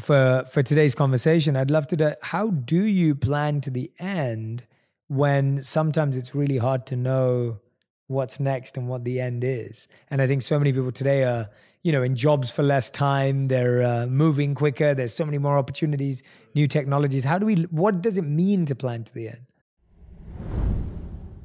for 0.00 0.44
for 0.50 0.62
today's 0.62 0.94
conversation, 0.94 1.56
I'd 1.56 1.70
love 1.70 1.86
to 1.88 1.96
know 1.96 2.14
how 2.22 2.50
do 2.50 2.84
you 2.84 3.14
plan 3.14 3.60
to 3.62 3.70
the 3.70 3.90
end 3.98 4.66
when 5.08 5.62
sometimes 5.62 6.16
it's 6.16 6.34
really 6.34 6.58
hard 6.58 6.86
to 6.86 6.96
know 6.96 7.60
what's 8.08 8.40
next 8.40 8.76
and 8.76 8.88
what 8.88 9.04
the 9.04 9.20
end 9.20 9.42
is. 9.44 9.88
And 10.10 10.20
I 10.20 10.26
think 10.26 10.42
so 10.42 10.58
many 10.58 10.72
people 10.72 10.92
today 10.92 11.24
are 11.24 11.48
you 11.82 11.92
know, 11.92 12.02
in 12.02 12.14
jobs 12.14 12.50
for 12.50 12.62
less 12.62 12.90
time. 12.90 13.48
They're 13.48 13.82
uh, 13.82 14.06
moving 14.06 14.54
quicker. 14.54 14.94
There's 14.94 15.14
so 15.14 15.24
many 15.24 15.38
more 15.38 15.58
opportunities, 15.58 16.22
new 16.54 16.66
technologies. 16.66 17.24
How 17.24 17.38
do 17.38 17.46
we? 17.46 17.62
What 17.70 18.02
does 18.02 18.18
it 18.18 18.22
mean 18.22 18.66
to 18.66 18.74
plan 18.74 19.04
to 19.04 19.14
the 19.14 19.28
end? 19.28 19.46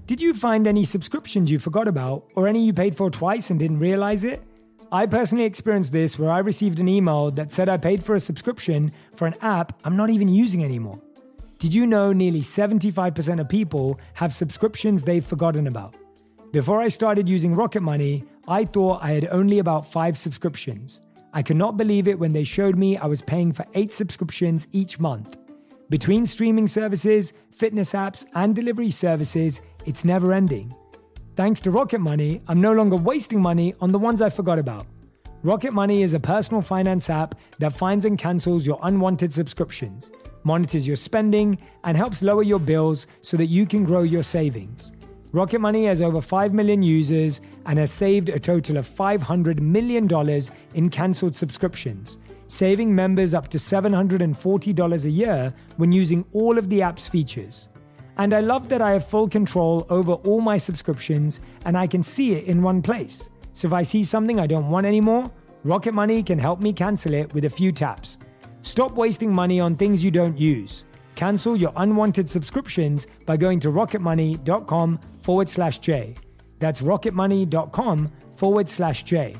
Did 0.05 0.21
you 0.21 0.33
find 0.33 0.67
any 0.67 0.85
subscriptions 0.85 1.51
you 1.51 1.59
forgot 1.59 1.87
about 1.87 2.27
or 2.35 2.47
any 2.47 2.65
you 2.65 2.71
paid 2.71 2.95
for 2.95 3.09
twice 3.09 3.49
and 3.49 3.59
didn't 3.59 3.79
realize 3.79 4.23
it? 4.23 4.41
I 4.89 5.05
personally 5.05 5.43
experienced 5.43 5.91
this 5.91 6.17
where 6.17 6.31
I 6.31 6.39
received 6.39 6.79
an 6.79 6.87
email 6.87 7.29
that 7.31 7.51
said 7.51 7.67
I 7.67 7.75
paid 7.75 8.01
for 8.01 8.15
a 8.15 8.19
subscription 8.21 8.93
for 9.15 9.27
an 9.27 9.35
app 9.41 9.77
I'm 9.83 9.97
not 9.97 10.09
even 10.09 10.29
using 10.29 10.63
anymore. 10.63 11.01
Did 11.59 11.73
you 11.73 11.85
know 11.85 12.13
nearly 12.13 12.39
75% 12.39 13.41
of 13.41 13.49
people 13.49 13.99
have 14.13 14.33
subscriptions 14.33 15.03
they've 15.03 15.25
forgotten 15.25 15.67
about? 15.67 15.95
Before 16.53 16.79
I 16.79 16.87
started 16.87 17.27
using 17.27 17.53
Rocket 17.53 17.81
Money, 17.81 18.23
I 18.49 18.63
thought 18.63 19.03
I 19.03 19.11
had 19.11 19.27
only 19.29 19.59
about 19.59 19.91
five 19.91 20.17
subscriptions. 20.17 21.01
I 21.33 21.41
could 21.41 21.57
not 21.57 21.75
believe 21.75 22.07
it 22.07 22.17
when 22.17 22.31
they 22.31 22.45
showed 22.45 22.77
me 22.77 22.95
I 22.95 23.05
was 23.05 23.21
paying 23.21 23.51
for 23.51 23.65
eight 23.73 23.91
subscriptions 23.91 24.69
each 24.71 25.01
month. 25.01 25.37
Between 25.89 26.25
streaming 26.25 26.67
services, 26.67 27.33
fitness 27.51 27.91
apps, 27.91 28.23
and 28.35 28.55
delivery 28.55 28.89
services, 28.89 29.59
it's 29.85 30.05
never 30.05 30.31
ending. 30.31 30.73
Thanks 31.35 31.59
to 31.61 31.71
Rocket 31.71 31.99
Money, 31.99 32.41
I'm 32.47 32.61
no 32.61 32.71
longer 32.71 32.95
wasting 32.95 33.41
money 33.41 33.75
on 33.81 33.91
the 33.91 33.99
ones 33.99 34.21
I 34.21 34.29
forgot 34.29 34.59
about. 34.59 34.87
Rocket 35.43 35.73
Money 35.73 36.01
is 36.01 36.13
a 36.13 36.19
personal 36.19 36.61
finance 36.61 37.09
app 37.09 37.35
that 37.59 37.75
finds 37.75 38.05
and 38.05 38.17
cancels 38.17 38.65
your 38.65 38.79
unwanted 38.81 39.33
subscriptions, 39.33 40.09
monitors 40.43 40.87
your 40.87 40.95
spending, 40.95 41.57
and 41.83 41.97
helps 41.97 42.21
lower 42.21 42.43
your 42.43 42.59
bills 42.59 43.07
so 43.21 43.35
that 43.35 43.47
you 43.47 43.65
can 43.65 43.83
grow 43.83 44.03
your 44.03 44.23
savings. 44.23 44.93
Rocket 45.33 45.59
Money 45.59 45.85
has 45.85 46.01
over 46.01 46.21
5 46.21 46.53
million 46.53 46.81
users 46.81 47.41
and 47.65 47.77
has 47.77 47.91
saved 47.91 48.29
a 48.29 48.39
total 48.39 48.77
of 48.77 48.87
$500 48.87 49.59
million 49.59 50.07
in 50.73 50.89
cancelled 50.89 51.35
subscriptions, 51.35 52.17
saving 52.47 52.95
members 52.95 53.33
up 53.33 53.49
to 53.49 53.57
$740 53.57 55.05
a 55.05 55.09
year 55.09 55.53
when 55.75 55.91
using 55.91 56.23
all 56.31 56.57
of 56.57 56.69
the 56.69 56.81
app's 56.81 57.09
features. 57.09 57.67
And 58.17 58.33
I 58.33 58.39
love 58.39 58.69
that 58.69 58.81
I 58.81 58.93
have 58.93 59.05
full 59.07 59.27
control 59.27 59.85
over 59.89 60.13
all 60.13 60.39
my 60.39 60.57
subscriptions 60.57 61.41
and 61.65 61.77
I 61.77 61.87
can 61.87 62.03
see 62.03 62.33
it 62.33 62.45
in 62.45 62.63
one 62.63 62.81
place. 62.81 63.29
So 63.51 63.67
if 63.67 63.73
I 63.73 63.83
see 63.83 64.05
something 64.05 64.39
I 64.39 64.47
don't 64.47 64.69
want 64.69 64.85
anymore, 64.85 65.29
Rocket 65.63 65.93
Money 65.93 66.23
can 66.23 66.39
help 66.39 66.61
me 66.61 66.71
cancel 66.71 67.13
it 67.13 67.33
with 67.33 67.43
a 67.43 67.49
few 67.49 67.73
taps. 67.73 68.17
Stop 68.61 68.93
wasting 68.93 69.33
money 69.33 69.59
on 69.59 69.75
things 69.75 70.03
you 70.03 70.11
don't 70.11 70.37
use. 70.37 70.85
Cancel 71.17 71.57
your 71.57 71.73
unwanted 71.75 72.29
subscriptions 72.29 73.07
by 73.25 73.35
going 73.35 73.59
to 73.59 73.67
rocketmoney.com 73.67 74.99
forward 75.21 75.49
slash 75.49 75.79
J. 75.79 76.15
That's 76.59 76.79
rocketmoney.com 76.81 78.11
forward 78.37 78.69
slash 78.69 79.03
J. 79.03 79.35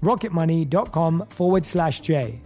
Rocketmoney.com 0.00 1.26
forward 1.30 1.64
slash 1.64 2.00
J. 2.00 2.40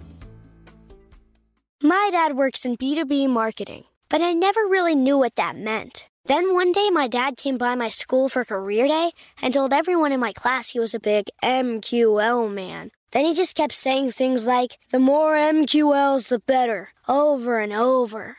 My 1.83 2.09
dad 2.11 2.37
works 2.37 2.64
in 2.64 2.79
B2B 2.79 3.29
marketing 3.29 3.85
but 4.09 4.22
I 4.22 4.33
never 4.33 4.61
really 4.62 4.94
knew 4.94 5.18
what 5.18 5.37
that 5.37 5.57
meant. 5.57 6.09
Then 6.27 6.55
one 6.55 6.72
day, 6.72 6.90
my 6.90 7.07
dad 7.09 7.37
came 7.37 7.57
by 7.57 7.75
my 7.75 7.88
school 7.88 8.29
for 8.29 8.44
career 8.44 8.88
day 8.88 9.12
and 9.40 9.55
told 9.55 9.72
everyone 9.72 10.12
in 10.12 10.20
my 10.20 10.33
class 10.33 10.70
he 10.70 10.81
was 10.81 10.94
a 10.94 11.01
big 11.01 11.29
MQL 11.42 12.53
man. 12.53 12.90
Then 13.12 13.25
he 13.25 13.35
just 13.35 13.57
kept 13.57 13.75
saying 13.75 14.11
things 14.11 14.46
like, 14.46 14.79
the 14.90 14.99
more 14.99 15.35
MQLs, 15.35 16.29
the 16.29 16.40
better, 16.40 16.90
over 17.09 17.61
and 17.61 17.72
over. 17.72 18.38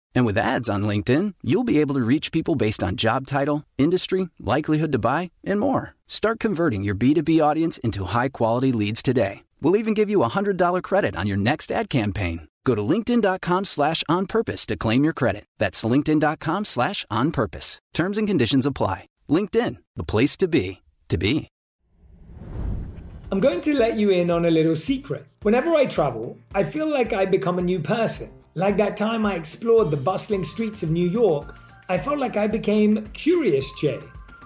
And 0.15 0.25
with 0.25 0.37
ads 0.37 0.69
on 0.69 0.81
LinkedIn, 0.83 1.35
you'll 1.43 1.63
be 1.63 1.79
able 1.79 1.95
to 1.95 2.01
reach 2.01 2.31
people 2.31 2.55
based 2.55 2.83
on 2.83 2.95
job 2.95 3.27
title, 3.27 3.63
industry, 3.77 4.29
likelihood 4.39 4.91
to 4.93 4.99
buy, 4.99 5.31
and 5.43 5.59
more. 5.59 5.95
Start 6.07 6.39
converting 6.39 6.83
your 6.83 6.95
B2B 6.95 7.43
audience 7.43 7.77
into 7.79 8.05
high 8.05 8.29
quality 8.29 8.71
leads 8.71 9.03
today. 9.03 9.43
We'll 9.61 9.77
even 9.77 9.93
give 9.93 10.09
you 10.09 10.23
a 10.23 10.29
$100 10.29 10.81
credit 10.83 11.15
on 11.15 11.27
your 11.27 11.37
next 11.37 11.71
ad 11.71 11.89
campaign. 11.89 12.47
Go 12.65 12.75
to 12.75 12.81
linkedin.com 12.81 13.65
slash 13.65 14.03
on 14.07 14.25
purpose 14.25 14.65
to 14.67 14.75
claim 14.75 15.03
your 15.03 15.13
credit. 15.13 15.45
That's 15.57 15.83
linkedin.com 15.83 16.65
slash 16.65 17.05
on 17.09 17.31
purpose. 17.31 17.79
Terms 17.93 18.17
and 18.17 18.27
conditions 18.27 18.65
apply. 18.65 19.07
LinkedIn, 19.29 19.77
the 19.95 20.03
place 20.03 20.35
to 20.37 20.47
be, 20.47 20.81
to 21.09 21.17
be. 21.17 21.47
I'm 23.31 23.39
going 23.39 23.61
to 23.61 23.73
let 23.73 23.95
you 23.95 24.09
in 24.09 24.29
on 24.29 24.43
a 24.43 24.51
little 24.51 24.75
secret. 24.75 25.25
Whenever 25.41 25.73
I 25.73 25.85
travel, 25.85 26.37
I 26.53 26.65
feel 26.65 26.91
like 26.91 27.13
I 27.13 27.25
become 27.25 27.57
a 27.59 27.61
new 27.61 27.79
person. 27.79 28.29
Like 28.53 28.75
that 28.77 28.97
time 28.97 29.25
I 29.25 29.35
explored 29.35 29.91
the 29.91 29.97
bustling 29.97 30.43
streets 30.43 30.83
of 30.83 30.91
New 30.91 31.07
York, 31.07 31.55
I 31.87 31.97
felt 31.97 32.19
like 32.19 32.35
I 32.35 32.47
became 32.47 33.07
Curious 33.13 33.65
Jay, 33.79 33.99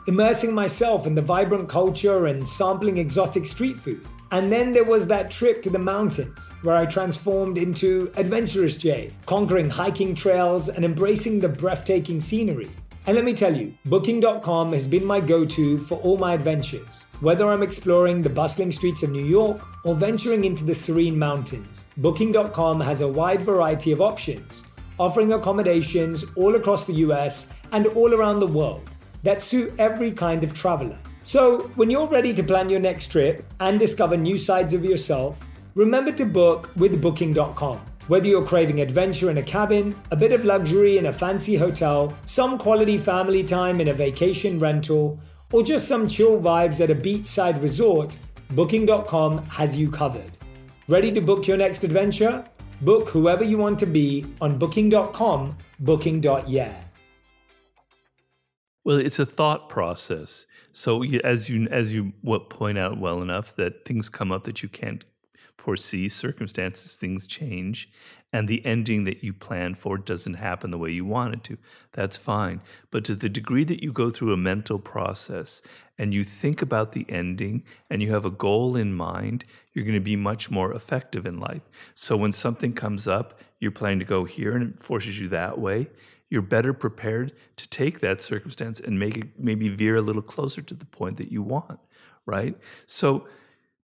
immersing 0.07 0.53
myself 0.53 1.07
in 1.07 1.15
the 1.15 1.23
vibrant 1.23 1.67
culture 1.67 2.27
and 2.27 2.47
sampling 2.47 2.99
exotic 2.99 3.47
street 3.47 3.81
food. 3.81 4.07
And 4.31 4.51
then 4.51 4.73
there 4.73 4.83
was 4.83 5.07
that 5.07 5.31
trip 5.31 5.63
to 5.63 5.71
the 5.71 5.79
mountains 5.79 6.49
where 6.61 6.75
I 6.75 6.85
transformed 6.85 7.57
into 7.57 8.11
Adventurous 8.15 8.77
Jay, 8.77 9.11
conquering 9.25 9.71
hiking 9.71 10.13
trails 10.13 10.69
and 10.69 10.85
embracing 10.85 11.39
the 11.39 11.49
breathtaking 11.49 12.19
scenery. 12.19 12.69
And 13.07 13.15
let 13.15 13.25
me 13.25 13.33
tell 13.33 13.55
you, 13.55 13.73
Booking.com 13.85 14.73
has 14.73 14.87
been 14.87 15.05
my 15.05 15.19
go 15.19 15.45
to 15.45 15.79
for 15.79 15.97
all 15.99 16.17
my 16.17 16.33
adventures. 16.33 17.04
Whether 17.21 17.47
I'm 17.47 17.63
exploring 17.63 18.21
the 18.21 18.29
bustling 18.29 18.73
streets 18.73 19.01
of 19.01 19.09
New 19.09 19.23
York 19.23 19.65
or 19.85 19.95
venturing 19.95 20.43
into 20.43 20.65
the 20.65 20.75
serene 20.75 21.17
mountains, 21.17 21.85
Booking.com 21.95 22.81
has 22.81 22.99
a 22.99 23.07
wide 23.07 23.41
variety 23.41 23.93
of 23.93 24.01
options, 24.01 24.63
offering 24.97 25.31
accommodations 25.31 26.25
all 26.35 26.55
across 26.55 26.85
the 26.85 26.95
US 27.05 27.47
and 27.71 27.87
all 27.87 28.13
around 28.13 28.41
the 28.41 28.47
world 28.47 28.89
that 29.23 29.41
suit 29.41 29.73
every 29.79 30.11
kind 30.11 30.43
of 30.43 30.53
traveler. 30.53 30.99
So, 31.23 31.71
when 31.75 31.89
you're 31.89 32.09
ready 32.09 32.33
to 32.33 32.43
plan 32.43 32.69
your 32.69 32.81
next 32.81 33.07
trip 33.07 33.45
and 33.61 33.79
discover 33.79 34.17
new 34.17 34.37
sides 34.37 34.73
of 34.73 34.83
yourself, 34.83 35.47
remember 35.73 36.11
to 36.11 36.25
book 36.25 36.69
with 36.75 37.01
Booking.com. 37.01 37.79
Whether 38.07 38.27
you're 38.27 38.45
craving 38.45 38.81
adventure 38.81 39.31
in 39.31 39.39
a 39.39 39.41
cabin, 39.41 39.95
a 40.11 40.15
bit 40.15 40.33
of 40.33 40.45
luxury 40.45 40.99
in 40.99 41.07
a 41.07 41.13
fancy 41.13 41.55
hotel, 41.55 42.13
some 42.25 42.59
quality 42.59 42.99
family 42.99 43.43
time 43.43 43.81
in 43.81 43.87
a 43.87 43.93
vacation 43.93 44.59
rental, 44.59 45.19
or 45.55 45.63
just 45.63 45.87
some 45.87 46.05
chill 46.05 46.37
vibes 46.37 46.81
at 46.81 46.91
a 46.91 46.95
beachside 46.95 47.61
resort, 47.61 48.17
Booking.com 48.49 49.45
has 49.45 49.77
you 49.77 49.89
covered. 49.89 50.29
Ready 50.89 51.13
to 51.13 51.21
book 51.21 51.47
your 51.47 51.55
next 51.55 51.85
adventure? 51.85 52.43
Book 52.81 53.07
whoever 53.07 53.45
you 53.45 53.57
want 53.57 53.79
to 53.79 53.85
be 53.85 54.25
on 54.41 54.59
Booking.com, 54.59 55.57
Booking.yeah. 55.79 56.75
Well, 58.83 58.97
it's 58.97 59.17
a 59.17 59.25
thought 59.25 59.69
process. 59.69 60.45
So 60.73 61.01
as 61.23 61.49
you 61.49 61.69
as 61.71 61.93
you 61.93 62.11
what 62.21 62.49
point 62.49 62.77
out 62.77 62.99
well 62.99 63.21
enough 63.21 63.55
that 63.55 63.85
things 63.85 64.09
come 64.09 64.33
up 64.33 64.43
that 64.43 64.61
you 64.61 64.67
can't 64.67 65.05
foresee, 65.57 66.09
circumstances, 66.09 66.95
things 66.95 67.25
change, 67.25 67.89
and 68.33 68.47
the 68.47 68.65
ending 68.65 69.05
that 69.05 69.23
you 69.23 69.31
plan 69.31 69.73
for 69.73 69.97
doesn't 69.97 70.35
happen 70.35 70.69
the 70.69 70.77
way 70.77 70.91
you 70.91 71.05
wanted 71.05 71.43
to. 71.45 71.57
That's 71.93 72.17
fine. 72.17 72.61
But 72.91 73.05
to 73.05 73.15
the 73.15 73.29
degree 73.29 73.63
that 73.63 73.81
you 73.81 73.93
go 73.93 74.09
through 74.09 74.33
a 74.33 74.37
mental 74.37 74.77
process 74.77 75.61
and 75.97 76.13
you 76.13 76.23
think 76.23 76.61
about 76.61 76.91
the 76.91 77.05
ending 77.07 77.63
and 77.89 78.01
you 78.01 78.11
have 78.11 78.25
a 78.25 78.31
goal 78.31 78.75
in 78.75 78.93
mind, 78.93 79.45
you're 79.73 79.85
going 79.85 79.95
to 79.95 80.01
be 80.01 80.17
much 80.17 80.51
more 80.51 80.73
effective 80.73 81.25
in 81.25 81.39
life. 81.39 81.61
So 81.93 82.17
when 82.17 82.33
something 82.33 82.73
comes 82.73 83.07
up, 83.07 83.39
you're 83.59 83.71
planning 83.71 83.99
to 83.99 84.05
go 84.05 84.25
here 84.25 84.55
and 84.55 84.73
it 84.73 84.83
forces 84.83 85.17
you 85.17 85.29
that 85.29 85.57
way. 85.57 85.89
You're 86.29 86.41
better 86.41 86.73
prepared 86.73 87.31
to 87.55 87.69
take 87.69 88.01
that 88.01 88.21
circumstance 88.21 88.81
and 88.81 88.99
make 88.99 89.15
it 89.15 89.39
maybe 89.39 89.69
veer 89.69 89.95
a 89.95 90.01
little 90.01 90.21
closer 90.21 90.61
to 90.61 90.73
the 90.73 90.85
point 90.85 91.17
that 91.17 91.31
you 91.31 91.41
want, 91.41 91.79
right? 92.25 92.57
So 92.85 93.27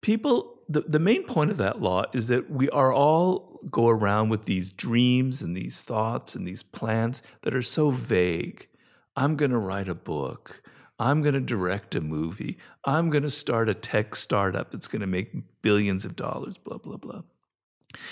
people 0.01 0.56
the, 0.69 0.81
the 0.81 0.99
main 0.99 1.23
point 1.23 1.51
of 1.51 1.57
that 1.57 1.81
law 1.81 2.05
is 2.13 2.27
that 2.27 2.49
we 2.49 2.69
are 2.69 2.93
all 2.93 3.59
go 3.71 3.87
around 3.87 4.29
with 4.29 4.45
these 4.45 4.71
dreams 4.71 5.41
and 5.41 5.55
these 5.55 5.81
thoughts 5.81 6.35
and 6.35 6.47
these 6.47 6.63
plans 6.63 7.23
that 7.41 7.53
are 7.53 7.61
so 7.61 7.89
vague. 7.89 8.67
I'm 9.15 9.35
going 9.35 9.51
to 9.51 9.57
write 9.57 9.89
a 9.89 9.95
book. 9.95 10.61
I'm 10.99 11.21
going 11.21 11.33
to 11.35 11.41
direct 11.41 11.95
a 11.95 12.01
movie. 12.01 12.57
I'm 12.83 13.09
going 13.09 13.23
to 13.23 13.29
start 13.29 13.69
a 13.69 13.73
tech 13.73 14.15
startup 14.15 14.71
that's 14.71 14.87
going 14.87 15.01
to 15.01 15.07
make 15.07 15.31
billions 15.61 16.05
of 16.05 16.15
dollars, 16.15 16.57
blah, 16.57 16.77
blah, 16.77 16.97
blah. 16.97 17.21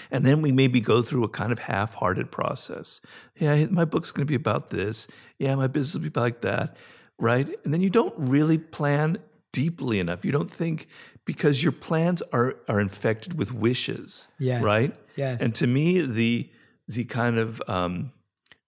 And 0.10 0.26
then 0.26 0.42
we 0.42 0.52
maybe 0.52 0.80
go 0.80 1.02
through 1.02 1.24
a 1.24 1.30
kind 1.30 1.52
of 1.52 1.60
half 1.60 1.96
hearted 1.96 2.32
process. 2.32 3.02
Yeah, 3.38 3.66
my 3.66 3.86
book's 3.86 4.12
going 4.12 4.26
to 4.26 4.30
be 4.30 4.36
about 4.36 4.70
this. 4.70 5.08
Yeah, 5.38 5.56
my 5.56 5.68
business 5.68 5.96
will 5.96 6.10
be 6.10 6.20
like 6.20 6.42
that. 6.42 6.78
Right. 7.18 7.48
And 7.64 7.74
then 7.74 7.82
you 7.82 7.90
don't 7.90 8.14
really 8.18 8.58
plan 8.58 9.20
deeply 9.56 10.00
enough. 10.00 10.26
You 10.26 10.34
don't 10.34 10.52
think 10.52 10.88
because 11.24 11.64
your 11.64 11.72
plans 11.72 12.22
are 12.34 12.58
are 12.68 12.82
infected 12.82 13.38
with 13.40 13.54
wishes. 13.54 14.28
Yes. 14.38 14.62
Right. 14.62 14.94
Yes. 15.16 15.42
And 15.42 15.56
to 15.56 15.68
me, 15.68 16.02
the 16.02 16.50
the 16.88 17.06
kind 17.06 17.38
of 17.38 17.62
um, 17.68 18.12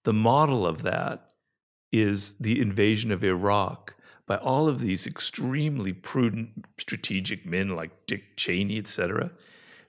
the 0.03 0.13
model 0.13 0.65
of 0.65 0.81
that 0.83 1.31
is 1.91 2.35
the 2.39 2.61
invasion 2.61 3.11
of 3.11 3.23
Iraq 3.23 3.95
by 4.25 4.38
all 4.38 4.67
of 4.69 4.79
these 4.79 5.05
extremely 5.07 5.93
prudent 5.93 6.65
strategic 6.77 7.45
men 7.45 7.75
like 7.75 7.91
Dick 8.07 8.38
Cheney, 8.38 8.77
et 8.77 8.88
cetera. 8.88 9.31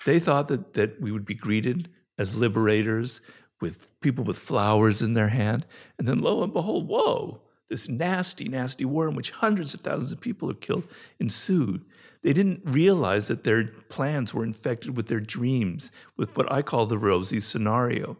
They 0.04 0.18
thought 0.18 0.48
that 0.48 0.74
that 0.74 1.00
we 1.00 1.12
would 1.12 1.24
be 1.24 1.34
greeted 1.34 1.88
as 2.18 2.36
liberators 2.36 3.20
with 3.60 3.88
people 4.00 4.24
with 4.24 4.38
flowers 4.38 5.02
in 5.02 5.14
their 5.14 5.28
hand. 5.28 5.64
And 5.98 6.08
then 6.08 6.18
lo 6.18 6.42
and 6.42 6.52
behold, 6.52 6.88
whoa, 6.88 7.42
this 7.68 7.88
nasty, 7.88 8.48
nasty 8.48 8.84
war 8.84 9.08
in 9.08 9.14
which 9.14 9.30
hundreds 9.30 9.74
of 9.74 9.80
thousands 9.80 10.12
of 10.12 10.20
people 10.20 10.50
are 10.50 10.54
killed 10.54 10.88
ensued. 11.18 11.84
They 12.22 12.32
didn't 12.32 12.62
realize 12.64 13.28
that 13.28 13.44
their 13.44 13.64
plans 13.88 14.34
were 14.34 14.44
infected 14.44 14.96
with 14.96 15.06
their 15.06 15.20
dreams, 15.20 15.92
with 16.16 16.36
what 16.36 16.50
I 16.50 16.62
call 16.62 16.86
the 16.86 16.98
rosy 16.98 17.40
scenario. 17.40 18.16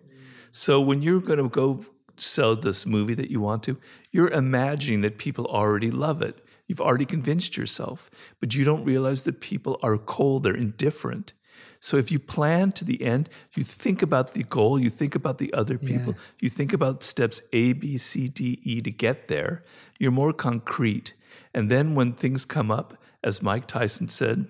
So 0.53 0.81
when 0.81 1.03
you're 1.03 1.21
going 1.21 1.39
to 1.39 1.49
go 1.49 1.85
sell 2.17 2.57
this 2.57 2.87
movie 2.87 3.15
that 3.15 3.31
you 3.31 3.41
want 3.41 3.63
to, 3.65 3.79
you're 4.11 4.29
imagining 4.29 5.01
that 5.01 5.19
people 5.19 5.47
already 5.47 5.91
love 5.91 6.23
it. 6.23 6.45
You've 6.67 6.81
already 6.81 7.07
convinced 7.07 7.57
yourself, 7.57 8.11
but 8.41 8.55
you 8.55 8.65
don't 8.65 8.85
realize 8.85 9.25
that 9.25 9.41
people 9.41 9.79
are 9.83 9.97
cold, 9.97 10.43
they're 10.43 10.55
indifferent. 10.55 11.33
So 11.81 11.97
if 11.97 12.11
you 12.11 12.19
plan 12.19 12.73
to 12.73 12.85
the 12.85 13.03
end, 13.03 13.29
you 13.55 13.63
think 13.63 14.03
about 14.03 14.35
the 14.35 14.43
goal, 14.43 14.79
you 14.79 14.91
think 14.91 15.15
about 15.15 15.39
the 15.39 15.53
other 15.53 15.79
people, 15.79 16.15
yeah. 16.15 16.23
you 16.41 16.49
think 16.49 16.73
about 16.73 17.03
steps 17.03 17.41
A, 17.53 17.73
B, 17.73 17.99
C, 17.99 18.29
D, 18.29 18.61
E 18.63 18.81
to 18.83 18.91
get 18.91 19.29
there, 19.29 19.65
you're 19.99 20.11
more 20.11 20.33
concrete. 20.33 21.15
And 21.55 21.71
then 21.71 21.95
when 21.95 22.13
things 22.13 22.45
come 22.45 22.71
up, 22.71 22.97
as 23.23 23.43
Mike 23.43 23.67
Tyson 23.67 24.09
said, 24.09 24.47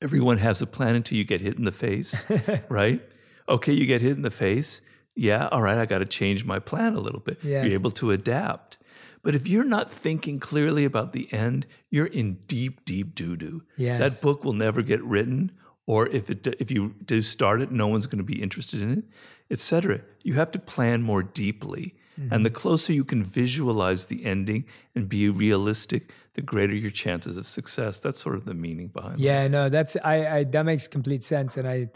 everyone 0.00 0.38
has 0.38 0.62
a 0.62 0.66
plan 0.66 0.94
until 0.94 1.18
you 1.18 1.24
get 1.24 1.40
hit 1.40 1.56
in 1.56 1.64
the 1.64 1.72
face, 1.72 2.26
right? 2.68 3.02
Okay, 3.48 3.72
you 3.72 3.86
get 3.86 4.00
hit 4.00 4.12
in 4.12 4.22
the 4.22 4.30
face. 4.30 4.80
Yeah, 5.14 5.48
all 5.48 5.62
right, 5.62 5.78
I 5.78 5.86
got 5.86 5.98
to 5.98 6.04
change 6.04 6.44
my 6.44 6.58
plan 6.58 6.94
a 6.94 7.00
little 7.00 7.20
bit. 7.20 7.38
Yes. 7.42 7.64
You're 7.64 7.74
able 7.74 7.90
to 7.92 8.10
adapt. 8.10 8.78
But 9.22 9.34
if 9.34 9.48
you're 9.48 9.64
not 9.64 9.90
thinking 9.90 10.38
clearly 10.38 10.84
about 10.84 11.12
the 11.12 11.32
end, 11.32 11.66
you're 11.90 12.06
in 12.06 12.34
deep, 12.46 12.84
deep 12.84 13.14
doo 13.14 13.36
doo. 13.36 13.62
Yes. 13.76 13.98
That 13.98 14.22
book 14.22 14.44
will 14.44 14.52
never 14.52 14.80
get 14.80 15.02
written 15.02 15.52
or 15.88 16.06
if 16.08 16.28
it 16.28 16.46
if 16.60 16.70
you 16.70 16.94
do 17.02 17.22
start 17.22 17.62
it, 17.62 17.72
no 17.72 17.88
one's 17.88 18.06
going 18.06 18.18
to 18.18 18.24
be 18.24 18.42
interested 18.42 18.82
in 18.82 18.90
it, 18.98 19.04
etc. 19.50 20.02
You 20.22 20.34
have 20.34 20.50
to 20.50 20.58
plan 20.58 21.02
more 21.02 21.22
deeply, 21.22 21.94
mm-hmm. 22.20 22.32
and 22.32 22.44
the 22.44 22.50
closer 22.50 22.92
you 22.92 23.04
can 23.04 23.24
visualize 23.24 24.06
the 24.06 24.26
ending 24.26 24.66
and 24.94 25.08
be 25.08 25.30
realistic, 25.30 26.12
the 26.34 26.42
greater 26.42 26.74
your 26.74 26.90
chances 26.90 27.38
of 27.38 27.46
success. 27.46 28.00
That's 28.00 28.20
sort 28.20 28.34
of 28.36 28.44
the 28.44 28.52
meaning 28.52 28.88
behind. 28.88 29.18
Yeah, 29.18 29.44
it. 29.44 29.48
no, 29.48 29.70
that's 29.70 29.96
I, 30.04 30.26
I 30.26 30.44
that 30.44 30.64
makes 30.64 30.86
complete 30.86 31.24
sense, 31.24 31.56
and 31.56 31.66
I 31.66 31.88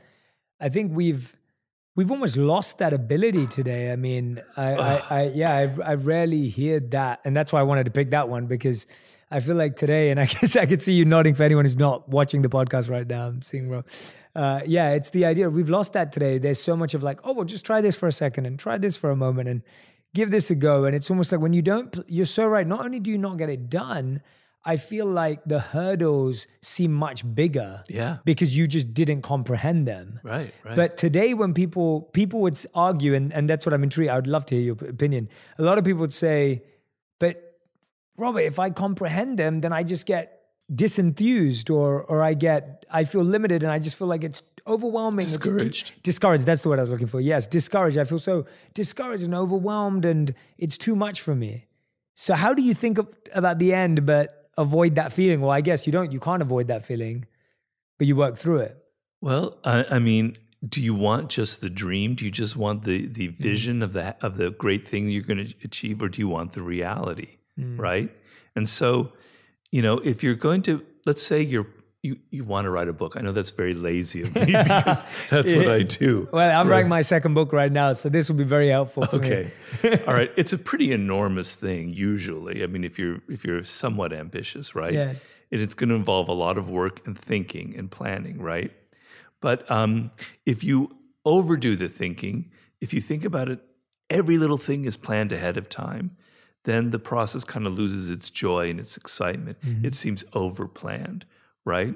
I 0.58 0.70
think 0.70 0.92
we've 0.96 1.36
we've 1.94 2.10
almost 2.10 2.36
lost 2.36 2.78
that 2.78 2.92
ability 2.92 3.46
today. 3.46 3.92
I 3.92 3.96
mean, 3.96 4.40
I, 4.56 4.74
I, 4.74 5.02
I 5.10 5.22
yeah, 5.34 5.54
I, 5.54 5.90
I 5.90 5.94
rarely 5.94 6.48
hear 6.48 6.80
that, 6.80 7.20
and 7.24 7.36
that's 7.36 7.52
why 7.52 7.60
I 7.60 7.64
wanted 7.64 7.84
to 7.84 7.90
pick 7.90 8.10
that 8.10 8.28
one 8.28 8.46
because 8.46 8.86
I 9.30 9.40
feel 9.40 9.56
like 9.56 9.76
today, 9.76 10.10
and 10.10 10.18
I 10.20 10.26
guess 10.40 10.56
I 10.56 10.66
could 10.66 10.82
see 10.82 10.94
you 10.94 11.04
nodding 11.04 11.34
for 11.34 11.42
anyone 11.42 11.64
who's 11.64 11.76
not 11.76 12.08
watching 12.08 12.42
the 12.42 12.48
podcast 12.48 12.90
right 12.90 13.06
now. 13.06 13.26
I'm 13.26 13.42
seeing 13.42 13.68
bro. 13.68 13.84
Uh, 14.34 14.60
yeah, 14.66 14.92
it's 14.92 15.10
the 15.10 15.26
idea. 15.26 15.50
We've 15.50 15.68
lost 15.68 15.92
that 15.92 16.12
today. 16.12 16.38
There's 16.38 16.60
so 16.60 16.74
much 16.74 16.94
of 16.94 17.02
like, 17.02 17.20
oh, 17.24 17.34
well, 17.34 17.44
just 17.44 17.66
try 17.66 17.80
this 17.82 17.96
for 17.96 18.08
a 18.08 18.12
second 18.12 18.46
and 18.46 18.58
try 18.58 18.78
this 18.78 18.96
for 18.96 19.10
a 19.10 19.16
moment 19.16 19.48
and 19.48 19.62
give 20.14 20.30
this 20.30 20.50
a 20.50 20.54
go. 20.54 20.84
And 20.86 20.96
it's 20.96 21.10
almost 21.10 21.32
like 21.32 21.40
when 21.42 21.52
you 21.52 21.60
don't, 21.60 21.94
you're 22.06 22.24
so 22.24 22.46
right. 22.46 22.66
Not 22.66 22.82
only 22.84 22.98
do 22.98 23.10
you 23.10 23.18
not 23.18 23.36
get 23.36 23.50
it 23.50 23.68
done, 23.68 24.22
I 24.64 24.76
feel 24.76 25.06
like 25.06 25.40
the 25.44 25.58
hurdles 25.58 26.46
seem 26.60 26.92
much 26.92 27.34
bigger. 27.34 27.82
Yeah. 27.88 28.18
Because 28.24 28.56
you 28.56 28.66
just 28.68 28.94
didn't 28.94 29.22
comprehend 29.22 29.88
them. 29.88 30.20
Right, 30.22 30.54
right. 30.64 30.76
But 30.76 30.96
today 30.96 31.34
when 31.34 31.52
people 31.52 32.02
people 32.12 32.40
would 32.42 32.58
argue, 32.74 33.14
and, 33.14 33.32
and 33.32 33.50
that's 33.50 33.66
what 33.66 33.74
I'm 33.74 33.82
intrigued, 33.82 34.10
I 34.10 34.16
would 34.16 34.28
love 34.28 34.46
to 34.46 34.54
hear 34.54 34.64
your 34.64 34.76
opinion. 34.88 35.28
A 35.58 35.62
lot 35.62 35.78
of 35.78 35.84
people 35.84 36.00
would 36.00 36.14
say, 36.14 36.62
but 37.18 37.58
Robert, 38.16 38.40
if 38.40 38.58
I 38.58 38.70
comprehend 38.70 39.38
them, 39.38 39.62
then 39.62 39.72
I 39.72 39.82
just 39.82 40.06
get 40.06 40.42
disenthused 40.72 41.68
or 41.68 42.02
or 42.04 42.22
I 42.22 42.34
get 42.34 42.86
I 42.90 43.04
feel 43.04 43.22
limited 43.22 43.62
and 43.62 43.72
I 43.72 43.78
just 43.78 43.96
feel 43.96 44.06
like 44.06 44.22
it's 44.22 44.42
overwhelming. 44.66 45.26
Discouraged. 45.26 45.88
Too, 45.88 45.94
discouraged. 46.02 46.46
That's 46.46 46.62
the 46.62 46.68
word 46.68 46.78
I 46.78 46.82
was 46.82 46.90
looking 46.90 47.08
for. 47.08 47.20
Yes, 47.20 47.48
discouraged. 47.48 47.98
I 47.98 48.04
feel 48.04 48.20
so 48.20 48.46
discouraged 48.74 49.24
and 49.24 49.34
overwhelmed 49.34 50.04
and 50.04 50.34
it's 50.56 50.78
too 50.78 50.94
much 50.94 51.20
for 51.20 51.34
me. 51.34 51.66
So 52.14 52.34
how 52.34 52.54
do 52.54 52.62
you 52.62 52.74
think 52.74 52.98
of, 52.98 53.08
about 53.34 53.58
the 53.58 53.74
end 53.74 54.06
but 54.06 54.41
avoid 54.56 54.94
that 54.96 55.12
feeling? 55.12 55.40
Well, 55.40 55.50
I 55.50 55.60
guess 55.60 55.86
you 55.86 55.92
don't 55.92 56.12
you 56.12 56.20
can't 56.20 56.42
avoid 56.42 56.68
that 56.68 56.84
feeling, 56.84 57.26
but 57.98 58.06
you 58.06 58.16
work 58.16 58.36
through 58.36 58.60
it. 58.60 58.76
Well, 59.20 59.58
I, 59.64 59.84
I 59.90 59.98
mean, 59.98 60.36
do 60.66 60.80
you 60.80 60.94
want 60.94 61.30
just 61.30 61.60
the 61.60 61.70
dream? 61.70 62.14
Do 62.14 62.24
you 62.24 62.30
just 62.30 62.56
want 62.56 62.84
the 62.84 63.06
the 63.06 63.28
mm. 63.28 63.36
vision 63.36 63.80
mm. 63.80 63.84
of 63.84 63.92
the 63.92 64.16
of 64.20 64.36
the 64.36 64.50
great 64.50 64.86
thing 64.86 65.08
you're 65.08 65.22
going 65.22 65.46
to 65.46 65.54
achieve 65.64 66.02
or 66.02 66.08
do 66.08 66.20
you 66.20 66.28
want 66.28 66.52
the 66.52 66.62
reality? 66.62 67.36
mm. 67.58 67.78
right? 67.78 68.10
And 68.54 68.68
so, 68.68 69.12
you 69.70 69.82
know, 69.82 69.98
if 69.98 70.22
you're 70.22 70.34
going 70.34 70.62
to, 70.62 70.84
let's 71.06 71.22
say 71.22 71.42
you're 71.42 71.66
you, 72.02 72.18
you 72.30 72.42
want 72.42 72.64
to 72.64 72.70
write 72.70 72.88
a 72.88 72.92
book. 72.92 73.16
I 73.16 73.20
know 73.20 73.30
that's 73.30 73.50
very 73.50 73.74
lazy 73.74 74.22
of 74.22 74.34
me 74.34 74.46
because 74.46 75.04
that's 75.30 75.54
what 75.54 75.68
I 75.68 75.82
do. 75.82 76.28
Well, 76.32 76.60
I'm 76.60 76.66
right. 76.66 76.76
writing 76.76 76.88
my 76.88 77.02
second 77.02 77.34
book 77.34 77.52
right 77.52 77.70
now, 77.70 77.92
so 77.92 78.08
this 78.08 78.28
will 78.28 78.36
be 78.36 78.44
very 78.44 78.68
helpful. 78.68 79.06
For 79.06 79.16
you. 79.24 79.50
Okay, 79.84 80.04
all 80.06 80.14
right. 80.14 80.32
It's 80.36 80.52
a 80.52 80.58
pretty 80.58 80.92
enormous 80.92 81.54
thing 81.54 81.90
usually. 81.90 82.62
I 82.64 82.66
mean, 82.66 82.82
if 82.82 82.98
you're 82.98 83.20
if 83.28 83.44
you're 83.44 83.62
somewhat 83.64 84.12
ambitious, 84.12 84.74
right? 84.74 84.92
Yeah. 84.92 85.14
And 85.52 85.60
it's 85.60 85.74
going 85.74 85.90
to 85.90 85.94
involve 85.94 86.28
a 86.28 86.32
lot 86.32 86.56
of 86.58 86.68
work 86.68 87.06
and 87.06 87.16
thinking 87.16 87.76
and 87.76 87.90
planning, 87.90 88.40
right? 88.40 88.72
But 89.40 89.70
um, 89.70 90.10
if 90.46 90.64
you 90.64 90.96
overdo 91.26 91.76
the 91.76 91.88
thinking, 91.88 92.50
if 92.80 92.94
you 92.94 93.02
think 93.02 93.22
about 93.22 93.50
it, 93.50 93.60
every 94.08 94.38
little 94.38 94.56
thing 94.56 94.86
is 94.86 94.96
planned 94.96 95.30
ahead 95.30 95.56
of 95.56 95.68
time 95.68 96.16
then 96.64 96.90
the 96.90 96.98
process 96.98 97.44
kind 97.44 97.66
of 97.66 97.76
loses 97.76 98.10
its 98.10 98.30
joy 98.30 98.70
and 98.70 98.78
its 98.78 98.96
excitement. 98.96 99.60
Mm-hmm. 99.62 99.84
It 99.84 99.94
seems 99.94 100.24
overplanned, 100.32 101.22
right? 101.64 101.94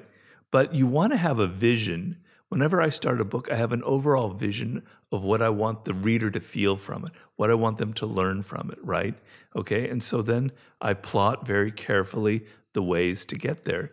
But 0.51 0.73
you 0.73 0.87
want 0.87 1.13
to 1.13 1.17
have 1.17 1.39
a 1.39 1.47
vision. 1.47 2.17
Whenever 2.49 2.81
I 2.81 2.89
start 2.89 3.19
a 3.19 3.25
book, 3.25 3.49
I 3.51 3.55
have 3.55 3.71
an 3.71 3.83
overall 3.83 4.29
vision 4.29 4.83
of 5.11 5.23
what 5.23 5.41
I 5.41 5.49
want 5.49 5.85
the 5.85 5.93
reader 5.93 6.29
to 6.31 6.39
feel 6.39 6.77
from 6.77 7.05
it, 7.05 7.11
what 7.35 7.49
I 7.49 7.55
want 7.55 7.77
them 7.77 7.93
to 7.93 8.05
learn 8.05 8.43
from 8.43 8.69
it, 8.71 8.79
right? 8.81 9.15
Okay. 9.55 9.89
And 9.89 10.01
so 10.01 10.21
then 10.21 10.51
I 10.79 10.93
plot 10.93 11.45
very 11.45 11.71
carefully 11.71 12.45
the 12.73 12.83
ways 12.83 13.25
to 13.25 13.35
get 13.35 13.65
there. 13.65 13.91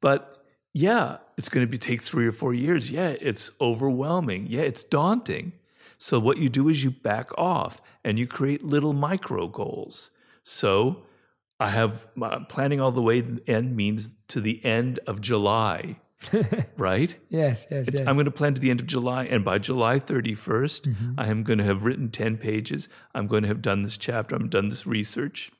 But 0.00 0.44
yeah, 0.72 1.18
it's 1.38 1.48
going 1.48 1.66
to 1.66 1.70
be 1.70 1.78
take 1.78 2.02
three 2.02 2.26
or 2.26 2.32
four 2.32 2.52
years. 2.52 2.90
Yeah, 2.90 3.14
it's 3.20 3.50
overwhelming. 3.60 4.46
Yeah, 4.48 4.62
it's 4.62 4.82
daunting. 4.82 5.52
So 5.98 6.18
what 6.20 6.36
you 6.36 6.48
do 6.48 6.68
is 6.68 6.84
you 6.84 6.90
back 6.90 7.30
off 7.38 7.80
and 8.04 8.18
you 8.18 8.26
create 8.26 8.62
little 8.62 8.92
micro 8.92 9.48
goals. 9.48 10.10
So 10.42 11.05
I 11.58 11.70
have 11.70 12.08
planning 12.48 12.80
all 12.80 12.92
the 12.92 13.02
way 13.02 13.22
to 13.22 13.32
the 13.32 13.48
end 13.48 13.76
means 13.76 14.10
to 14.28 14.40
the 14.40 14.62
end 14.64 14.98
of 15.06 15.20
July, 15.20 16.00
right? 16.76 17.16
Yes, 17.28 17.66
yes, 17.70 17.88
yes. 17.92 18.06
I'm 18.06 18.14
going 18.14 18.26
to 18.26 18.30
plan 18.30 18.54
to 18.54 18.60
the 18.60 18.70
end 18.70 18.80
of 18.80 18.86
July, 18.86 19.24
and 19.24 19.44
by 19.44 19.58
July 19.58 19.98
31st, 19.98 20.36
mm-hmm. 20.36 21.12
I 21.16 21.28
am 21.28 21.42
going 21.42 21.58
to 21.58 21.64
have 21.64 21.84
written 21.84 22.10
10 22.10 22.36
pages. 22.36 22.88
I'm 23.14 23.26
going 23.26 23.42
to 23.42 23.48
have 23.48 23.62
done 23.62 23.82
this 23.82 23.96
chapter. 23.96 24.36
I'm 24.36 24.48
done 24.48 24.68
this 24.68 24.86
research. 24.86 25.50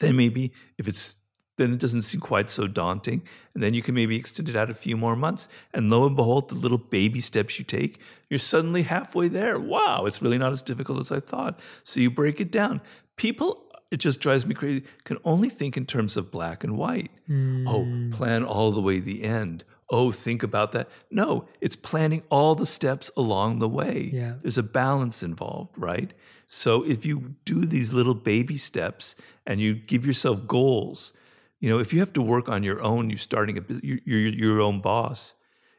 Then 0.00 0.16
maybe 0.16 0.52
if 0.78 0.88
it's 0.88 1.16
then 1.56 1.72
it 1.72 1.78
doesn't 1.78 2.02
seem 2.02 2.20
quite 2.20 2.50
so 2.50 2.66
daunting. 2.66 3.22
And 3.54 3.62
then 3.62 3.74
you 3.74 3.82
can 3.82 3.94
maybe 3.94 4.16
extend 4.16 4.48
it 4.48 4.56
out 4.56 4.70
a 4.70 4.74
few 4.74 4.96
more 4.96 5.16
months. 5.16 5.48
And 5.72 5.90
lo 5.90 6.06
and 6.06 6.14
behold, 6.14 6.50
the 6.50 6.54
little 6.54 6.78
baby 6.78 7.20
steps 7.20 7.58
you 7.58 7.64
take, 7.64 7.98
you're 8.28 8.38
suddenly 8.38 8.82
halfway 8.82 9.28
there. 9.28 9.58
Wow, 9.58 10.04
it's 10.04 10.20
really 10.20 10.38
not 10.38 10.52
as 10.52 10.62
difficult 10.62 11.00
as 11.00 11.10
I 11.10 11.20
thought. 11.20 11.58
So 11.82 12.00
you 12.00 12.10
break 12.10 12.40
it 12.40 12.50
down. 12.50 12.82
People 13.16 13.65
it 13.90 13.98
just 13.98 14.20
drives 14.20 14.46
me 14.46 14.54
crazy. 14.54 14.84
Can 15.04 15.18
only 15.24 15.48
think 15.48 15.76
in 15.76 15.86
terms 15.86 16.16
of 16.16 16.30
black 16.30 16.64
and 16.64 16.76
white. 16.76 17.10
Mm. 17.28 17.64
Oh, 17.66 18.16
plan 18.16 18.44
all 18.44 18.72
the 18.72 18.80
way 18.80 18.98
to 18.98 19.04
the 19.04 19.22
end. 19.22 19.64
Oh, 19.88 20.10
think 20.10 20.42
about 20.42 20.72
that. 20.72 20.88
No, 21.10 21.46
it's 21.60 21.76
planning 21.76 22.24
all 22.28 22.56
the 22.56 22.66
steps 22.66 23.10
along 23.16 23.60
the 23.60 23.68
way. 23.68 24.10
Yeah. 24.12 24.34
There's 24.40 24.58
a 24.58 24.64
balance 24.64 25.22
involved, 25.22 25.78
right? 25.78 26.12
So 26.48 26.84
if 26.84 27.06
you 27.06 27.36
do 27.44 27.64
these 27.64 27.92
little 27.92 28.14
baby 28.14 28.56
steps 28.56 29.14
and 29.46 29.60
you 29.60 29.74
give 29.74 30.04
yourself 30.04 30.46
goals, 30.46 31.12
you 31.60 31.68
know, 31.68 31.78
if 31.78 31.92
you 31.92 32.00
have 32.00 32.12
to 32.14 32.22
work 32.22 32.48
on 32.48 32.64
your 32.64 32.82
own, 32.82 33.10
you're 33.10 33.18
starting 33.18 33.58
a 33.58 33.62
you're, 33.82 34.00
you're 34.04 34.32
your 34.32 34.60
own 34.60 34.80
boss. 34.80 35.34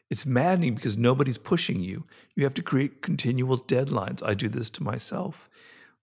It's 0.10 0.26
maddening 0.26 0.76
because 0.76 0.97
nobody's 0.97 1.38
pushing 1.38 1.82
you. 1.82 2.05
You 2.34 2.45
have 2.45 2.53
to 2.55 2.64
create 2.64 3.01
continual 3.01 3.58
deadlines. 3.58 4.26
I 4.26 4.34
do 4.34 4.47
this 4.47 4.70
to 4.72 4.84
myself 4.84 5.49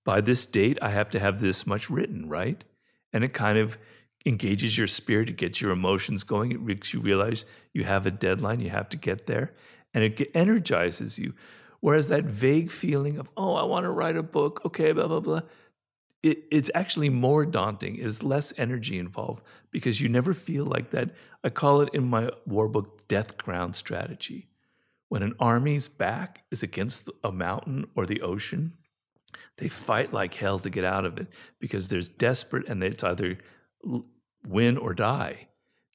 by 0.04 0.20
this 0.20 0.46
date, 0.46 0.78
I 0.82 0.90
have 0.90 1.10
to 1.10 1.18
have 1.18 1.40
this 1.40 1.66
much 1.66 1.88
written, 1.90 2.28
right? 2.28 2.62
And 3.12 3.24
it 3.24 3.32
kind 3.32 3.58
of 3.58 3.78
engages 4.26 4.78
your 4.78 4.86
spirit, 4.86 5.28
it 5.28 5.36
gets 5.36 5.60
your 5.60 5.70
emotions 5.70 6.24
going, 6.24 6.52
it 6.52 6.60
makes 6.60 6.94
you 6.94 7.00
realize 7.00 7.44
you 7.72 7.84
have 7.84 8.06
a 8.06 8.10
deadline, 8.10 8.60
you 8.60 8.70
have 8.70 8.88
to 8.90 8.96
get 8.96 9.26
there, 9.26 9.52
and 9.92 10.04
it 10.04 10.30
energizes 10.34 11.18
you. 11.18 11.34
Whereas 11.80 12.08
that 12.08 12.24
vague 12.24 12.70
feeling 12.70 13.18
of, 13.18 13.30
oh, 13.36 13.54
I 13.54 13.64
want 13.64 13.84
to 13.84 13.90
write 13.90 14.16
a 14.16 14.22
book, 14.22 14.62
okay, 14.64 14.92
blah, 14.92 15.06
blah, 15.06 15.20
blah, 15.20 15.42
it, 16.22 16.44
it's 16.50 16.70
actually 16.74 17.10
more 17.10 17.44
daunting, 17.44 17.96
is 17.96 18.22
less 18.22 18.54
energy 18.56 18.98
involved 18.98 19.44
because 19.70 20.00
you 20.00 20.08
never 20.08 20.32
feel 20.32 20.64
like 20.64 20.90
that. 20.90 21.10
I 21.44 21.50
call 21.50 21.82
it 21.82 21.90
in 21.92 22.08
my 22.08 22.30
war 22.46 22.68
book 22.68 23.06
death 23.08 23.36
ground 23.36 23.76
strategy. 23.76 24.48
When 25.10 25.22
an 25.22 25.34
army's 25.38 25.88
back 25.88 26.44
is 26.50 26.62
against 26.62 27.10
a 27.22 27.30
mountain 27.30 27.84
or 27.94 28.06
the 28.06 28.22
ocean, 28.22 28.72
they 29.58 29.68
fight 29.68 30.12
like 30.12 30.34
hell 30.34 30.58
to 30.58 30.70
get 30.70 30.84
out 30.84 31.04
of 31.04 31.18
it 31.18 31.28
because 31.60 31.88
there's 31.88 32.08
desperate 32.08 32.68
and 32.68 32.82
it's 32.82 33.04
either 33.04 33.38
win 34.48 34.76
or 34.76 34.94
die. 34.94 35.48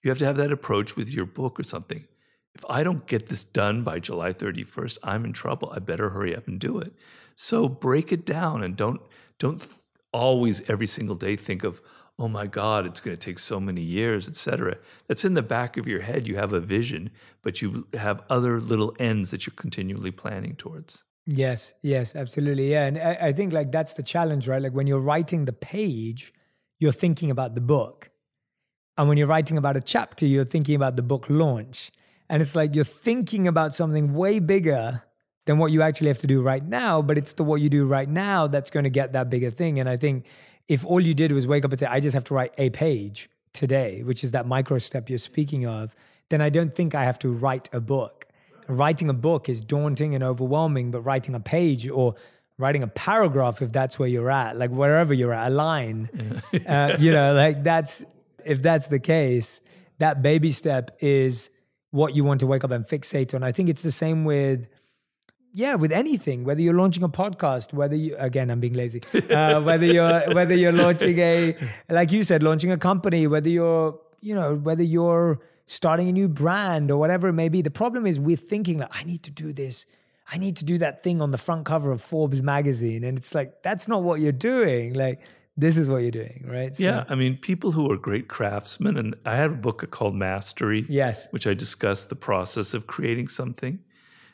You 0.04 0.12
have 0.12 0.20
to 0.20 0.26
have 0.26 0.38
that 0.38 0.52
approach 0.52 0.96
with 0.96 1.14
your 1.14 1.26
book 1.26 1.60
or 1.60 1.64
something. 1.64 2.08
if 2.56 2.66
I 2.70 2.84
don't 2.84 3.06
get 3.06 3.28
this 3.28 3.44
done 3.44 3.84
by 3.84 4.00
July 4.00 4.34
31st, 4.34 4.98
I'm 5.04 5.26
in 5.26 5.34
trouble. 5.34 5.72
I 5.74 5.80
better 5.80 6.10
hurry 6.10 6.36
up 6.36 6.48
and 6.48 6.60
do 6.60 6.80
it. 6.80 6.94
So 7.36 7.70
break 7.70 8.12
it 8.12 8.26
down 8.26 8.64
and 8.64 8.76
don't 8.76 9.02
don't 9.38 9.66
always 10.12 10.68
every 10.70 10.88
single 10.88 11.16
day 11.16 11.36
think 11.36 11.64
of 11.64 11.82
oh 12.18 12.28
my 12.28 12.48
god 12.48 12.86
it's 12.86 13.00
going 13.00 13.16
to 13.16 13.26
take 13.26 13.40
so 13.40 13.60
many 13.60 13.82
years 13.82 14.28
etc 14.28 14.78
that's 15.08 15.24
in 15.24 15.36
the 15.36 15.42
back 15.42 15.78
of 15.78 15.88
your 15.88 16.02
head 16.02 16.28
you 16.28 16.36
have 16.36 16.52
a 16.52 16.60
vision 16.60 17.12
but 17.44 17.62
you 17.62 17.88
have 17.94 18.24
other 18.30 18.60
little 18.60 18.94
ends 19.00 19.32
that 19.32 19.46
you're 19.46 19.54
continually 19.56 20.12
planning 20.12 20.56
towards 20.56 21.04
Yes, 21.32 21.76
yes, 21.84 22.16
absolutely. 22.16 22.72
Yeah. 22.72 22.88
And 22.88 22.98
I, 22.98 23.18
I 23.28 23.34
think 23.34 23.54
like 23.54 23.72
that's 23.72 23.94
the 23.94 24.02
challenge, 24.02 24.48
right? 24.48 24.60
Like 24.60 24.74
when 24.74 24.88
you're 24.88 25.00
writing 25.00 25.46
the 25.46 25.54
page, 25.54 26.34
you're 26.80 26.92
thinking 26.92 27.30
about 27.30 27.54
the 27.54 27.62
book. 27.62 28.10
And 28.98 29.08
when 29.08 29.20
you're 29.20 29.28
writing 29.28 29.56
about 29.56 29.78
a 29.78 29.82
chapter, 29.82 30.26
you're 30.26 30.44
thinking 30.44 30.74
about 30.74 30.96
the 30.96 31.04
book 31.04 31.28
launch. 31.30 31.92
And 32.32 32.42
it's 32.42 32.56
like 32.56 32.74
you're 32.74 32.84
thinking 32.84 33.48
about 33.48 33.76
something 33.76 34.16
way 34.16 34.40
bigger 34.40 35.04
than 35.46 35.60
what 35.60 35.72
you 35.72 35.84
actually 35.84 36.08
have 36.08 36.18
to 36.20 36.28
do 36.28 36.42
right 36.42 36.66
now, 36.66 37.00
but 37.04 37.16
it's 37.16 37.34
the 37.34 37.44
what 37.44 37.62
you 37.62 37.70
do 37.70 37.86
right 37.86 38.10
now 38.10 38.48
that's 38.48 38.72
going 38.72 38.86
to 38.86 38.90
get 38.90 39.14
that 39.14 39.30
bigger 39.30 39.52
thing. 39.52 39.80
And 39.80 39.88
I 39.88 39.98
think 39.98 40.26
if 40.68 40.84
all 40.84 41.00
you 41.00 41.14
did 41.14 41.32
was 41.32 41.46
wake 41.46 41.64
up 41.64 41.72
and 41.72 41.80
say, 41.80 41.86
I 41.86 42.00
just 42.00 42.16
have 42.16 42.24
to 42.26 42.34
write 42.34 42.56
a 42.58 42.72
page 42.72 43.30
today, 43.54 44.02
which 44.02 44.24
is 44.24 44.32
that 44.32 44.48
micro 44.48 44.80
step 44.80 45.10
you're 45.10 45.20
speaking 45.20 45.68
of, 45.68 45.96
then 46.30 46.42
I 46.42 46.50
don't 46.50 46.74
think 46.74 46.96
I 46.96 47.04
have 47.04 47.20
to 47.20 47.30
write 47.30 47.70
a 47.72 47.80
book 47.80 48.26
writing 48.70 49.10
a 49.10 49.14
book 49.14 49.50
is 49.50 49.62
daunting 49.62 50.16
and 50.16 50.24
overwhelming, 50.24 50.92
but 50.92 51.02
writing 51.02 51.36
a 51.36 51.40
page 51.40 51.88
or 51.88 52.16
writing 52.58 52.84
a 52.84 52.88
paragraph, 52.88 53.62
if 53.62 53.72
that's 53.72 53.98
where 53.98 54.08
you're 54.08 54.30
at, 54.30 54.58
like 54.58 54.70
wherever 54.70 55.14
you're 55.14 55.34
at, 55.34 55.52
a 55.52 55.56
line, 55.56 56.42
uh, 56.68 56.96
you 57.00 57.12
know, 57.12 57.34
like 57.34 57.64
that's, 57.64 58.06
if 58.46 58.62
that's 58.62 58.88
the 58.88 59.00
case, 59.00 59.62
that 59.98 60.22
baby 60.22 60.52
step 60.52 60.96
is 61.02 61.50
what 61.92 62.16
you 62.16 62.24
want 62.24 62.42
to 62.42 62.48
wake 62.48 62.64
up 62.64 62.72
and 62.72 62.86
fixate 62.86 63.34
on. 63.34 63.44
I 63.44 63.52
think 63.52 63.70
it's 63.70 63.82
the 63.82 63.92
same 63.92 64.24
with, 64.24 64.68
yeah, 65.54 65.76
with 65.76 65.92
anything, 65.92 66.44
whether 66.44 66.62
you're 66.62 66.76
launching 66.76 67.02
a 67.02 67.10
podcast, 67.10 67.74
whether 67.74 67.96
you, 67.96 68.16
again, 68.18 68.52
I'm 68.52 68.60
being 68.60 68.74
lazy, 68.74 69.02
uh, 69.32 69.62
whether 69.70 69.86
you're, 69.86 70.34
whether 70.34 70.54
you're 70.54 70.72
launching 70.72 71.18
a, 71.18 71.56
like 71.90 72.12
you 72.12 72.24
said, 72.24 72.44
launching 72.44 72.72
a 72.72 72.78
company, 72.78 73.26
whether 73.26 73.50
you're, 73.50 74.00
you 74.22 74.36
know, 74.36 74.56
whether 74.56 74.84
you're, 74.84 75.40
starting 75.70 76.10
a 76.10 76.12
new 76.12 76.28
brand 76.28 76.90
or 76.90 76.98
whatever 76.98 77.28
it 77.28 77.34
may 77.34 77.48
be. 77.48 77.62
The 77.62 77.70
problem 77.70 78.08
is 78.08 78.20
we're 78.20 78.36
thinking 78.36 78.80
like, 78.80 78.90
I 78.92 79.04
need 79.04 79.22
to 79.24 79.32
do 79.32 79.54
this. 79.54 79.86
I 80.32 80.40
need 80.40 80.58
to 80.58 80.66
do 80.66 80.80
that 80.80 81.04
thing 81.04 81.22
on 81.22 81.30
the 81.30 81.38
front 81.38 81.66
cover 81.66 81.92
of 81.92 82.02
Forbes 82.02 82.42
magazine. 82.42 83.04
And 83.04 83.18
it's 83.18 83.36
like, 83.36 83.62
that's 83.62 83.88
not 83.88 84.02
what 84.02 84.20
you're 84.20 84.32
doing. 84.32 84.94
Like, 84.96 85.22
this 85.56 85.78
is 85.78 85.88
what 85.88 85.98
you're 85.98 86.12
doing, 86.12 86.44
right? 86.48 86.76
So, 86.76 86.84
yeah. 86.84 87.04
I 87.08 87.14
mean, 87.14 87.38
people 87.38 87.72
who 87.72 87.92
are 87.92 87.98
great 87.98 88.28
craftsmen, 88.28 88.98
and 88.98 89.14
I 89.26 89.36
have 89.36 89.52
a 89.52 89.58
book 89.58 89.88
called 89.92 90.16
Mastery, 90.16 90.86
yes, 90.90 91.28
which 91.32 91.46
I 91.46 91.54
discuss 91.54 92.06
the 92.06 92.16
process 92.16 92.74
of 92.74 92.88
creating 92.88 93.28
something. 93.28 93.80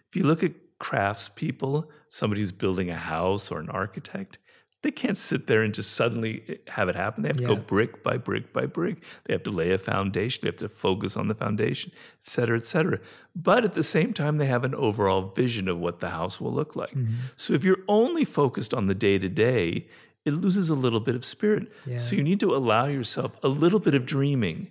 If 0.10 0.16
you 0.16 0.24
look 0.24 0.42
at 0.42 0.54
craftspeople, 0.80 1.88
somebody 2.08 2.42
who's 2.42 2.54
building 2.54 2.90
a 2.90 2.96
house 2.96 3.52
or 3.52 3.60
an 3.60 3.70
architect, 3.70 4.40
they 4.86 4.92
can't 4.92 5.18
sit 5.18 5.48
there 5.48 5.64
and 5.64 5.74
just 5.74 5.92
suddenly 5.94 6.44
eh, 6.48 6.56
have 6.68 6.88
it 6.90 6.96
happen. 6.96 7.24
They 7.24 7.30
have 7.30 7.38
to 7.38 7.44
yeah. 7.44 7.50
go 7.50 7.56
brick 7.56 8.04
by 8.04 8.18
brick 8.18 8.54
by 8.54 8.68
brick. 8.68 8.98
They 9.26 9.34
have 9.34 9.44
to 9.44 9.52
lay 9.52 9.72
a 9.72 9.78
foundation. 9.80 10.42
They 10.44 10.50
have 10.50 10.58
to 10.58 10.70
focus 10.70 11.18
on 11.18 11.28
the 11.28 11.34
foundation, 11.34 11.92
et 11.96 12.28
cetera, 12.28 12.56
et 12.58 12.64
cetera. 12.64 13.00
But 13.36 13.66
at 13.66 13.74
the 13.74 13.84
same 13.84 14.14
time, 14.14 14.38
they 14.38 14.46
have 14.46 14.64
an 14.64 14.76
overall 14.76 15.34
vision 15.36 15.68
of 15.68 15.80
what 15.80 16.00
the 16.00 16.10
house 16.10 16.40
will 16.40 16.54
look 16.54 16.76
like. 16.76 16.92
Mm-hmm. 16.92 17.16
So 17.36 17.54
if 17.54 17.64
you're 17.64 17.84
only 17.88 18.26
focused 18.26 18.74
on 18.74 18.86
the 18.86 18.96
day 18.96 19.18
to 19.18 19.28
day, 19.28 19.88
it 20.24 20.34
loses 20.34 20.70
a 20.70 20.76
little 20.76 21.00
bit 21.00 21.16
of 21.16 21.26
spirit. 21.26 21.72
Yeah. 21.86 21.98
So 21.98 22.16
you 22.16 22.24
need 22.24 22.40
to 22.42 22.56
allow 22.56 22.86
yourself 22.86 23.36
a 23.42 23.48
little 23.48 23.80
bit 23.80 23.96
of 23.96 24.06
dreaming. 24.06 24.70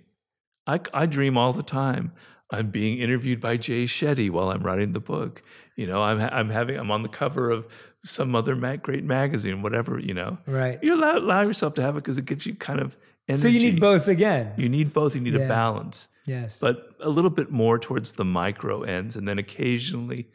I, 0.65 0.79
I 0.93 1.05
dream 1.05 1.37
all 1.37 1.53
the 1.53 1.63
time. 1.63 2.13
I'm 2.51 2.69
being 2.69 2.99
interviewed 2.99 3.41
by 3.41 3.57
Jay 3.57 3.85
Shetty 3.85 4.29
while 4.29 4.51
I'm 4.51 4.63
writing 4.63 4.91
the 4.91 4.99
book. 4.99 5.41
You 5.75 5.87
know, 5.87 6.03
I'm 6.03 6.19
I'm 6.19 6.49
having 6.49 6.77
I'm 6.77 6.91
on 6.91 7.01
the 7.01 7.09
cover 7.09 7.49
of 7.49 7.67
some 8.03 8.35
other 8.35 8.55
mag- 8.55 8.83
great 8.83 9.03
magazine, 9.03 9.61
whatever, 9.61 9.99
you 9.99 10.13
know. 10.13 10.37
Right. 10.45 10.79
You 10.81 10.95
allow, 10.95 11.17
allow 11.17 11.41
yourself 11.41 11.73
to 11.75 11.81
have 11.81 11.95
it 11.97 12.03
because 12.03 12.17
it 12.17 12.25
gives 12.25 12.45
you 12.45 12.53
kind 12.55 12.79
of 12.79 12.95
energy. 13.27 13.41
So 13.41 13.47
you 13.47 13.59
need 13.59 13.79
both 13.79 14.07
again. 14.07 14.53
You 14.57 14.69
need 14.69 14.93
both. 14.93 15.15
You 15.15 15.21
need 15.21 15.33
yeah. 15.33 15.41
a 15.41 15.47
balance. 15.47 16.07
Yes. 16.25 16.59
But 16.59 16.95
a 16.99 17.09
little 17.09 17.29
bit 17.29 17.51
more 17.51 17.79
towards 17.79 18.13
the 18.13 18.25
micro 18.25 18.83
ends. 18.83 19.15
And 19.15 19.27
then 19.27 19.39
occasionally, 19.39 20.29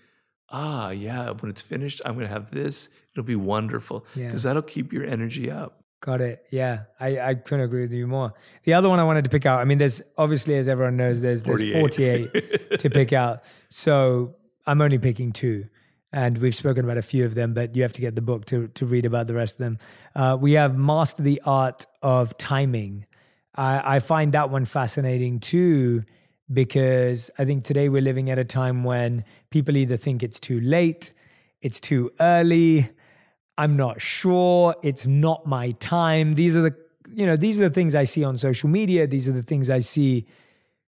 ah, 0.50 0.90
yeah, 0.90 1.30
when 1.30 1.50
it's 1.50 1.62
finished, 1.62 2.00
I'm 2.04 2.14
going 2.14 2.26
to 2.26 2.32
have 2.32 2.50
this. 2.50 2.88
It'll 3.12 3.24
be 3.24 3.36
wonderful 3.36 4.04
because 4.14 4.44
yeah. 4.44 4.50
that'll 4.50 4.62
keep 4.62 4.92
your 4.92 5.04
energy 5.04 5.50
up. 5.50 5.79
Got 6.00 6.22
it. 6.22 6.46
Yeah, 6.50 6.84
I, 6.98 7.20
I 7.20 7.34
couldn't 7.34 7.64
agree 7.64 7.82
with 7.82 7.92
you 7.92 8.06
more. 8.06 8.32
The 8.64 8.74
other 8.74 8.88
one 8.88 8.98
I 8.98 9.04
wanted 9.04 9.24
to 9.24 9.30
pick 9.30 9.44
out, 9.44 9.60
I 9.60 9.64
mean, 9.64 9.78
there's 9.78 10.00
obviously, 10.16 10.56
as 10.56 10.66
everyone 10.66 10.96
knows, 10.96 11.20
there's, 11.20 11.42
there's 11.42 11.60
48, 11.72 12.30
48 12.32 12.80
to 12.80 12.90
pick 12.90 13.12
out. 13.12 13.44
So 13.68 14.36
I'm 14.66 14.80
only 14.80 14.98
picking 14.98 15.32
two 15.32 15.66
and 16.12 16.38
we've 16.38 16.54
spoken 16.54 16.84
about 16.84 16.98
a 16.98 17.02
few 17.02 17.24
of 17.24 17.34
them, 17.34 17.54
but 17.54 17.76
you 17.76 17.82
have 17.82 17.92
to 17.92 18.00
get 18.00 18.14
the 18.14 18.22
book 18.22 18.44
to 18.46 18.68
to 18.68 18.86
read 18.86 19.06
about 19.06 19.26
the 19.26 19.34
rest 19.34 19.54
of 19.54 19.58
them. 19.58 19.78
Uh, 20.14 20.36
we 20.40 20.52
have 20.52 20.76
Master 20.76 21.22
the 21.22 21.40
Art 21.44 21.86
of 22.02 22.36
Timing. 22.36 23.06
I, 23.54 23.96
I 23.96 24.00
find 24.00 24.32
that 24.32 24.50
one 24.50 24.64
fascinating 24.64 25.40
too, 25.40 26.04
because 26.52 27.30
I 27.38 27.44
think 27.44 27.64
today 27.64 27.88
we're 27.88 28.02
living 28.02 28.30
at 28.30 28.38
a 28.38 28.44
time 28.44 28.84
when 28.84 29.24
people 29.50 29.76
either 29.76 29.96
think 29.96 30.22
it's 30.22 30.40
too 30.40 30.60
late, 30.60 31.12
it's 31.60 31.80
too 31.80 32.10
early, 32.20 32.90
I'm 33.60 33.76
not 33.76 34.00
sure, 34.00 34.74
it's 34.82 35.06
not 35.06 35.46
my 35.46 35.72
time. 35.72 36.34
These 36.34 36.56
are 36.56 36.62
the 36.62 36.76
you 37.12 37.26
know 37.26 37.36
these 37.36 37.60
are 37.60 37.68
the 37.68 37.74
things 37.74 37.94
I 37.94 38.04
see 38.04 38.24
on 38.24 38.38
social 38.38 38.68
media. 38.68 39.06
These 39.06 39.28
are 39.28 39.32
the 39.32 39.42
things 39.42 39.68
I 39.70 39.80
see 39.80 40.26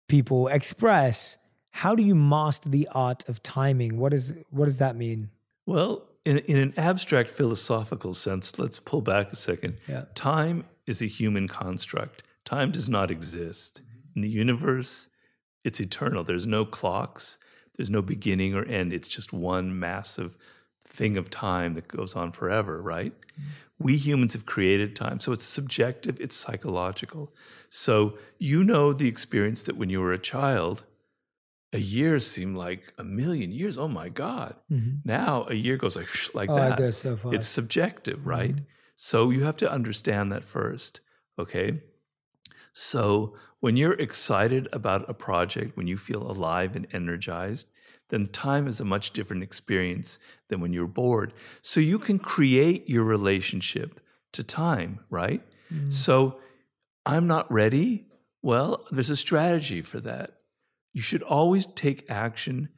people 0.08 0.48
express 0.48 1.38
how 1.76 1.94
do 1.94 2.02
you 2.02 2.16
master 2.16 2.70
the 2.70 2.88
art 2.94 3.28
of 3.28 3.44
timing? 3.44 3.98
What 3.98 4.14
is 4.14 4.34
what 4.50 4.64
does 4.64 4.78
that 4.78 4.96
mean? 4.96 5.30
Well, 5.66 6.08
in, 6.24 6.38
in 6.38 6.58
an 6.58 6.74
abstract 6.78 7.30
philosophical 7.30 8.14
sense, 8.14 8.58
let's 8.58 8.80
pull 8.80 9.02
back 9.02 9.34
a 9.34 9.36
second. 9.36 9.80
Yeah. 9.86 10.06
Time 10.16 10.64
is 10.88 11.02
a 11.02 11.06
human 11.06 11.50
construct. 11.50 12.24
Time 12.46 12.72
does 12.72 12.88
not 12.88 13.12
exist. 13.12 13.82
In 14.16 14.22
the 14.22 14.30
universe, 14.30 15.10
it's 15.66 15.82
eternal. 15.82 16.24
There's 16.24 16.46
no 16.46 16.64
clocks, 16.64 17.40
there's 17.76 17.90
no 17.90 18.02
beginning 18.02 18.56
or 18.56 18.64
end. 18.64 18.94
It's 18.94 19.10
just 19.10 19.34
one 19.34 19.78
massive 19.78 20.38
thing 20.96 21.18
of 21.18 21.30
time 21.30 21.74
that 21.74 21.88
goes 21.88 22.16
on 22.16 22.32
forever, 22.32 22.82
right? 22.82 23.14
Mm-hmm. 23.14 23.50
We 23.78 23.98
humans 23.98 24.34
have 24.34 24.46
created 24.46 24.96
time. 24.96 25.20
So 25.20 25.32
it's 25.34 25.44
subjective, 25.44 26.20
it's 26.22 26.36
psychological. 26.36 27.34
So 27.70 28.18
you 28.40 28.64
know 28.64 28.94
the 28.94 29.08
experience 29.08 29.64
that 29.64 29.78
when 29.78 29.90
you 29.90 30.00
were 30.00 30.14
a 30.14 30.20
child, 30.20 30.86
a 31.74 31.80
year 31.80 32.20
seemed 32.20 32.56
like 32.56 32.94
a 32.98 33.04
million 33.04 33.52
years. 33.52 33.78
Oh 33.78 33.90
my 33.90 34.08
God. 34.08 34.56
Mm-hmm. 34.72 35.00
Now 35.04 35.46
a 35.50 35.56
year 35.56 35.76
goes 35.76 35.98
like, 35.98 36.08
like 36.34 36.50
oh, 36.50 36.56
that. 36.56 36.94
So 36.94 37.18
it's 37.32 37.48
subjective, 37.48 38.26
right? 38.26 38.56
Mm-hmm. 38.56 38.66
So 38.96 39.30
you 39.30 39.44
have 39.44 39.58
to 39.58 39.70
understand 39.70 40.32
that 40.32 40.46
first. 40.46 41.02
Okay. 41.38 41.82
So 42.72 43.36
when 43.60 43.76
you're 43.76 44.00
excited 44.00 44.70
about 44.72 45.10
a 45.10 45.14
project, 45.14 45.76
when 45.76 45.88
you 45.88 45.98
feel 45.98 46.24
alive 46.24 46.78
and 46.78 46.88
energized, 46.94 47.68
then 48.10 48.28
time 48.28 48.68
is 48.68 48.80
a 48.80 48.86
much 48.86 49.12
different 49.12 49.44
experience 49.44 50.20
than 50.50 50.60
when 50.60 50.74
you're 50.74 50.88
bored. 50.88 51.34
So 51.62 51.80
you 51.80 52.00
can 52.00 52.20
create 52.20 52.90
your 52.90 53.04
relationship 53.04 54.00
to 54.34 54.44
time, 54.44 55.00
right? 55.10 55.42
Mm-hmm. 55.74 55.90
So 55.90 56.40
I'm 57.06 57.28
not 57.28 57.52
ready. 57.52 58.06
Well, 58.42 58.86
there's 58.92 59.10
a 59.10 59.18
strategy 59.18 59.82
for 59.82 60.00
that 60.02 60.36
you 60.94 61.02
should 61.02 61.24
always 61.24 61.66
take 61.66 62.10
action 62.10 62.70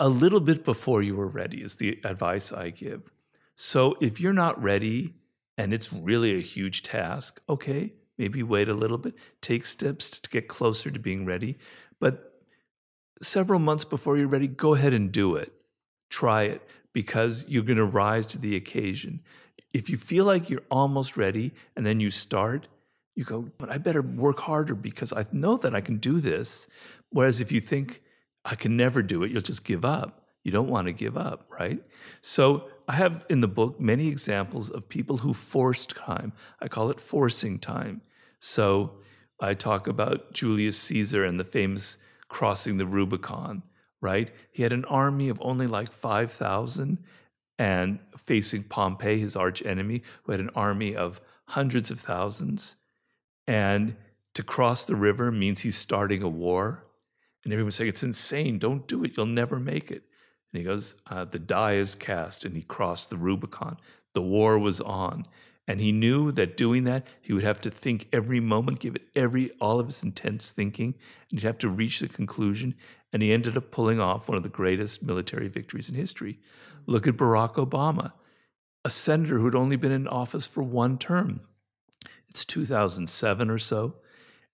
a 0.00 0.08
little 0.08 0.40
bit 0.40 0.64
before 0.64 1.02
you 1.02 1.18
are 1.20 1.28
ready, 1.28 1.62
is 1.62 1.76
the 1.76 2.00
advice 2.04 2.52
I 2.52 2.70
give. 2.70 3.12
So 3.54 3.96
if 4.00 4.20
you're 4.20 4.32
not 4.32 4.60
ready 4.62 5.14
and 5.56 5.72
it's 5.72 5.92
really 5.92 6.36
a 6.36 6.40
huge 6.42 6.82
task, 6.82 7.40
okay, 7.48 7.94
maybe 8.18 8.42
wait 8.42 8.68
a 8.68 8.74
little 8.74 8.98
bit, 8.98 9.14
take 9.40 9.64
steps 9.64 10.18
to 10.20 10.28
get 10.28 10.48
closer 10.48 10.90
to 10.90 10.98
being 10.98 11.24
ready. 11.24 11.56
But 12.00 12.35
several 13.22 13.58
months 13.58 13.84
before 13.84 14.16
you're 14.16 14.28
ready, 14.28 14.46
go 14.46 14.74
ahead 14.74 14.92
and 14.92 15.10
do 15.12 15.36
it. 15.36 15.52
Try 16.10 16.44
it 16.44 16.62
because 16.92 17.46
you're 17.48 17.64
going 17.64 17.76
to 17.78 17.84
rise 17.84 18.26
to 18.26 18.38
the 18.38 18.56
occasion. 18.56 19.20
If 19.72 19.90
you 19.90 19.96
feel 19.96 20.24
like 20.24 20.48
you're 20.48 20.62
almost 20.70 21.16
ready 21.16 21.52
and 21.74 21.84
then 21.84 22.00
you 22.00 22.10
start, 22.10 22.68
you 23.14 23.24
go, 23.24 23.50
but 23.58 23.70
I 23.70 23.78
better 23.78 24.02
work 24.02 24.40
harder 24.40 24.74
because 24.74 25.12
I 25.12 25.26
know 25.32 25.56
that 25.58 25.74
I 25.74 25.80
can 25.80 25.96
do 25.96 26.20
this. 26.20 26.68
Whereas 27.10 27.40
if 27.40 27.50
you 27.50 27.60
think, 27.60 28.02
I 28.44 28.54
can 28.54 28.76
never 28.76 29.02
do 29.02 29.24
it, 29.24 29.32
you'll 29.32 29.42
just 29.42 29.64
give 29.64 29.84
up. 29.84 30.22
You 30.44 30.52
don't 30.52 30.68
want 30.68 30.86
to 30.86 30.92
give 30.92 31.16
up, 31.16 31.46
right? 31.50 31.82
So 32.20 32.68
I 32.86 32.94
have 32.94 33.26
in 33.28 33.40
the 33.40 33.48
book 33.48 33.80
many 33.80 34.06
examples 34.08 34.70
of 34.70 34.88
people 34.88 35.18
who 35.18 35.34
forced 35.34 35.96
time. 35.96 36.32
I 36.60 36.68
call 36.68 36.90
it 36.90 37.00
forcing 37.00 37.58
time. 37.58 38.02
So 38.38 38.92
I 39.40 39.54
talk 39.54 39.88
about 39.88 40.32
Julius 40.32 40.78
Caesar 40.78 41.24
and 41.24 41.40
the 41.40 41.44
famous 41.44 41.98
crossing 42.28 42.78
the 42.78 42.86
Rubicon, 42.86 43.62
right? 44.00 44.30
He 44.50 44.62
had 44.62 44.72
an 44.72 44.84
army 44.86 45.28
of 45.28 45.38
only 45.42 45.66
like 45.66 45.92
5,000 45.92 46.98
and 47.58 47.98
facing 48.16 48.64
Pompey, 48.64 49.18
his 49.18 49.36
arch 49.36 49.64
enemy, 49.64 50.02
who 50.24 50.32
had 50.32 50.40
an 50.40 50.50
army 50.54 50.94
of 50.94 51.20
hundreds 51.48 51.90
of 51.90 52.00
thousands. 52.00 52.76
And 53.46 53.96
to 54.34 54.42
cross 54.42 54.84
the 54.84 54.96
river 54.96 55.30
means 55.30 55.60
he's 55.60 55.78
starting 55.78 56.22
a 56.22 56.28
war. 56.28 56.84
And 57.44 57.52
everyone's 57.52 57.76
saying, 57.76 57.88
It's 57.88 58.02
insane. 58.02 58.58
Don't 58.58 58.86
do 58.86 59.04
it. 59.04 59.16
You'll 59.16 59.26
never 59.26 59.58
make 59.58 59.90
it. 59.90 60.02
And 60.52 60.60
he 60.60 60.62
goes, 60.62 60.96
uh, 61.08 61.24
The 61.24 61.38
die 61.38 61.74
is 61.74 61.94
cast. 61.94 62.44
And 62.44 62.56
he 62.56 62.62
crossed 62.62 63.08
the 63.10 63.16
Rubicon. 63.16 63.78
The 64.14 64.22
war 64.22 64.58
was 64.58 64.80
on. 64.80 65.26
And 65.68 65.80
he 65.80 65.90
knew 65.90 66.30
that 66.32 66.56
doing 66.56 66.84
that, 66.84 67.06
he 67.20 67.32
would 67.32 67.42
have 67.42 67.60
to 67.62 67.70
think 67.70 68.08
every 68.12 68.38
moment, 68.38 68.78
give 68.78 68.94
it 68.94 69.08
every 69.16 69.50
all 69.60 69.80
of 69.80 69.86
his 69.86 70.02
intense 70.02 70.52
thinking, 70.52 70.94
and 71.30 71.40
he'd 71.40 71.46
have 71.46 71.58
to 71.58 71.68
reach 71.68 71.98
the 72.00 72.08
conclusion. 72.08 72.74
And 73.12 73.22
he 73.22 73.32
ended 73.32 73.56
up 73.56 73.70
pulling 73.70 74.00
off 74.00 74.28
one 74.28 74.36
of 74.36 74.42
the 74.44 74.48
greatest 74.48 75.02
military 75.02 75.48
victories 75.48 75.88
in 75.88 75.94
history. 75.94 76.34
Mm-hmm. 76.34 76.92
Look 76.92 77.06
at 77.08 77.16
Barack 77.16 77.54
Obama, 77.54 78.12
a 78.84 78.90
senator 78.90 79.38
who'd 79.38 79.56
only 79.56 79.76
been 79.76 79.92
in 79.92 80.06
office 80.06 80.46
for 80.46 80.62
one 80.62 80.98
term. 80.98 81.40
It's 82.28 82.44
2007 82.44 83.50
or 83.50 83.58
so, 83.58 83.96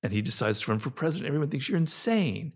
and 0.03 0.13
he 0.13 0.23
decides 0.23 0.61
to 0.61 0.71
run 0.71 0.81
for 0.81 0.91
president. 0.91 1.27
Everyone 1.27 1.49
thinks 1.49 1.69
you're 1.69 1.77
insane. 1.77 2.53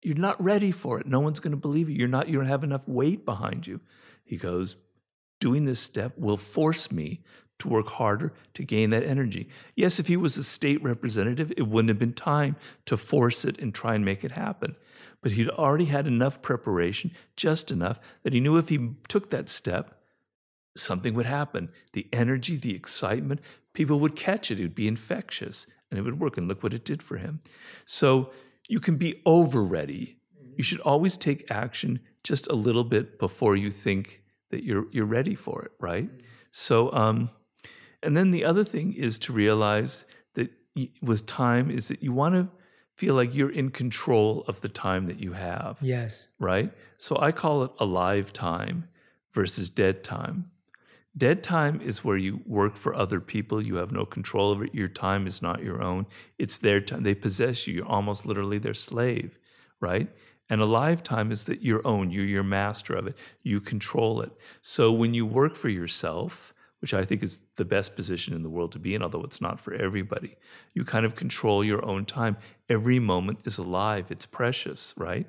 You're 0.00 0.16
not 0.16 0.42
ready 0.42 0.70
for 0.70 0.98
it. 1.00 1.06
No 1.06 1.20
one's 1.20 1.40
going 1.40 1.50
to 1.50 1.58
believe 1.58 1.90
you. 1.90 1.96
You're 1.96 2.08
not. 2.08 2.28
You 2.28 2.38
don't 2.38 2.46
have 2.46 2.64
enough 2.64 2.86
weight 2.86 3.24
behind 3.24 3.66
you. 3.66 3.80
He 4.24 4.36
goes, 4.36 4.76
doing 5.40 5.64
this 5.64 5.80
step 5.80 6.16
will 6.16 6.36
force 6.36 6.92
me 6.92 7.22
to 7.58 7.68
work 7.68 7.88
harder 7.88 8.32
to 8.54 8.64
gain 8.64 8.90
that 8.90 9.04
energy. 9.04 9.48
Yes, 9.74 9.98
if 9.98 10.06
he 10.06 10.16
was 10.16 10.36
a 10.36 10.44
state 10.44 10.82
representative, 10.82 11.52
it 11.56 11.66
wouldn't 11.66 11.88
have 11.88 11.98
been 11.98 12.12
time 12.12 12.56
to 12.86 12.96
force 12.96 13.44
it 13.44 13.58
and 13.60 13.74
try 13.74 13.94
and 13.94 14.04
make 14.04 14.24
it 14.24 14.32
happen. 14.32 14.76
But 15.20 15.32
he'd 15.32 15.50
already 15.50 15.86
had 15.86 16.06
enough 16.06 16.42
preparation, 16.42 17.10
just 17.36 17.70
enough, 17.70 17.98
that 18.22 18.32
he 18.32 18.40
knew 18.40 18.56
if 18.56 18.68
he 18.68 18.90
took 19.08 19.30
that 19.30 19.48
step, 19.48 20.00
something 20.76 21.14
would 21.14 21.26
happen. 21.26 21.70
The 21.92 22.06
energy, 22.12 22.56
the 22.56 22.74
excitement, 22.74 23.40
people 23.72 23.98
would 24.00 24.14
catch 24.14 24.50
it. 24.50 24.60
It 24.60 24.62
would 24.62 24.74
be 24.74 24.86
infectious 24.86 25.66
and 25.90 25.98
it 25.98 26.02
would 26.02 26.20
work. 26.20 26.36
And 26.36 26.46
look 26.46 26.62
what 26.62 26.74
it 26.74 26.84
did 26.84 27.02
for 27.02 27.16
him. 27.16 27.40
So 27.84 28.30
you 28.68 28.78
can 28.78 28.96
be 28.96 29.20
over 29.26 29.62
ready. 29.62 30.18
You 30.56 30.62
should 30.62 30.80
always 30.80 31.16
take 31.16 31.50
action 31.50 32.00
just 32.22 32.46
a 32.48 32.54
little 32.54 32.84
bit 32.84 33.18
before 33.18 33.56
you 33.56 33.70
think 33.70 34.22
that 34.50 34.64
you're 34.64 34.86
you're 34.92 35.06
ready 35.06 35.34
for 35.34 35.62
it, 35.62 35.72
right? 35.78 36.08
So 36.50 36.92
um, 36.92 37.30
and 38.02 38.16
then 38.16 38.30
the 38.30 38.44
other 38.44 38.64
thing 38.64 38.92
is 38.92 39.18
to 39.20 39.32
realize 39.32 40.06
that 40.34 40.50
with 41.02 41.26
time 41.26 41.70
is 41.70 41.88
that 41.88 42.02
you 42.02 42.12
want 42.12 42.34
to 42.34 42.48
feel 42.96 43.14
like 43.14 43.34
you're 43.34 43.50
in 43.50 43.70
control 43.70 44.44
of 44.48 44.60
the 44.60 44.68
time 44.68 45.06
that 45.06 45.20
you 45.20 45.32
have. 45.32 45.78
Yes. 45.80 46.28
Right? 46.38 46.72
So 46.96 47.16
I 47.20 47.32
call 47.32 47.62
it 47.62 47.70
alive 47.78 48.32
time 48.32 48.88
versus 49.32 49.70
dead 49.70 50.02
time. 50.02 50.50
Dead 51.16 51.42
time 51.42 51.80
is 51.80 52.04
where 52.04 52.16
you 52.16 52.40
work 52.44 52.74
for 52.74 52.94
other 52.94 53.20
people. 53.20 53.60
You 53.60 53.76
have 53.76 53.92
no 53.92 54.04
control 54.04 54.50
over 54.50 54.64
it. 54.64 54.74
Your 54.74 54.88
time 54.88 55.26
is 55.26 55.42
not 55.42 55.62
your 55.62 55.82
own. 55.82 56.06
It's 56.38 56.58
their 56.58 56.80
time. 56.80 57.02
They 57.02 57.14
possess 57.14 57.66
you. 57.66 57.74
You're 57.74 57.86
almost 57.86 58.26
literally 58.26 58.58
their 58.58 58.74
slave, 58.74 59.38
right? 59.80 60.08
And 60.50 60.60
alive 60.60 61.02
time 61.02 61.32
is 61.32 61.44
that 61.44 61.62
your 61.62 61.86
own. 61.86 62.10
You're 62.10 62.24
your 62.24 62.44
master 62.44 62.94
of 62.94 63.06
it. 63.06 63.16
You 63.42 63.60
control 63.60 64.20
it. 64.22 64.32
So 64.62 64.92
when 64.92 65.14
you 65.14 65.26
work 65.26 65.56
for 65.56 65.68
yourself, 65.68 66.54
which 66.80 66.94
I 66.94 67.04
think 67.04 67.22
is 67.22 67.40
the 67.56 67.64
best 67.64 67.96
position 67.96 68.34
in 68.34 68.42
the 68.42 68.50
world 68.50 68.72
to 68.72 68.78
be 68.78 68.94
in, 68.94 69.02
although 69.02 69.22
it's 69.22 69.40
not 69.40 69.60
for 69.60 69.74
everybody. 69.74 70.36
You 70.74 70.84
kind 70.84 71.04
of 71.04 71.16
control 71.16 71.64
your 71.64 71.84
own 71.84 72.04
time. 72.04 72.36
Every 72.68 72.98
moment 72.98 73.40
is 73.44 73.58
alive, 73.58 74.06
it's 74.10 74.26
precious, 74.26 74.94
right? 74.96 75.26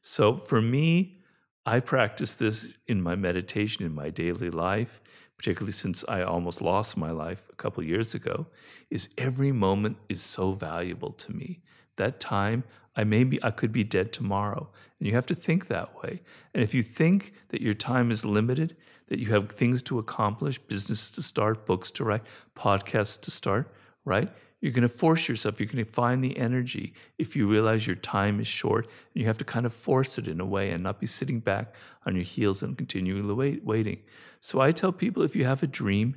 So 0.00 0.38
for 0.38 0.60
me, 0.60 1.18
I 1.64 1.80
practice 1.80 2.34
this 2.34 2.78
in 2.86 3.02
my 3.02 3.14
meditation, 3.16 3.84
in 3.84 3.94
my 3.94 4.10
daily 4.10 4.50
life, 4.50 5.00
particularly 5.36 5.72
since 5.72 6.04
I 6.08 6.22
almost 6.22 6.60
lost 6.60 6.96
my 6.96 7.10
life 7.10 7.48
a 7.52 7.56
couple 7.56 7.82
years 7.82 8.14
ago, 8.14 8.46
is 8.90 9.08
every 9.16 9.52
moment 9.52 9.96
is 10.08 10.22
so 10.22 10.52
valuable 10.52 11.12
to 11.12 11.32
me. 11.32 11.62
That 11.96 12.20
time, 12.20 12.64
I 12.94 13.04
may 13.04 13.24
be, 13.24 13.42
I 13.42 13.50
could 13.50 13.72
be 13.72 13.84
dead 13.84 14.12
tomorrow. 14.12 14.70
And 14.98 15.08
you 15.08 15.14
have 15.14 15.26
to 15.26 15.34
think 15.34 15.66
that 15.66 16.02
way. 16.02 16.22
And 16.54 16.62
if 16.62 16.74
you 16.74 16.82
think 16.82 17.32
that 17.48 17.60
your 17.60 17.74
time 17.74 18.10
is 18.10 18.24
limited, 18.24 18.76
that 19.12 19.18
you 19.18 19.26
have 19.26 19.50
things 19.50 19.82
to 19.82 19.98
accomplish, 19.98 20.58
business 20.58 21.10
to 21.10 21.22
start, 21.22 21.66
books 21.66 21.90
to 21.90 22.02
write, 22.02 22.22
podcasts 22.56 23.20
to 23.20 23.30
start, 23.30 23.70
right? 24.06 24.30
You're 24.62 24.72
going 24.72 24.80
to 24.80 24.88
force 24.88 25.28
yourself. 25.28 25.60
You're 25.60 25.66
going 25.66 25.84
to 25.84 25.92
find 25.92 26.24
the 26.24 26.38
energy 26.38 26.94
if 27.18 27.36
you 27.36 27.46
realize 27.46 27.86
your 27.86 27.96
time 27.96 28.40
is 28.40 28.46
short 28.46 28.86
and 28.86 29.20
you 29.20 29.26
have 29.26 29.36
to 29.36 29.44
kind 29.44 29.66
of 29.66 29.74
force 29.74 30.16
it 30.16 30.26
in 30.26 30.40
a 30.40 30.46
way 30.46 30.70
and 30.70 30.82
not 30.82 30.98
be 30.98 31.06
sitting 31.06 31.40
back 31.40 31.74
on 32.06 32.14
your 32.14 32.24
heels 32.24 32.62
and 32.62 32.78
continually 32.78 33.34
wait, 33.34 33.62
waiting. 33.66 33.98
So 34.40 34.60
I 34.60 34.72
tell 34.72 34.92
people 34.92 35.22
if 35.22 35.36
you 35.36 35.44
have 35.44 35.62
a 35.62 35.66
dream, 35.66 36.16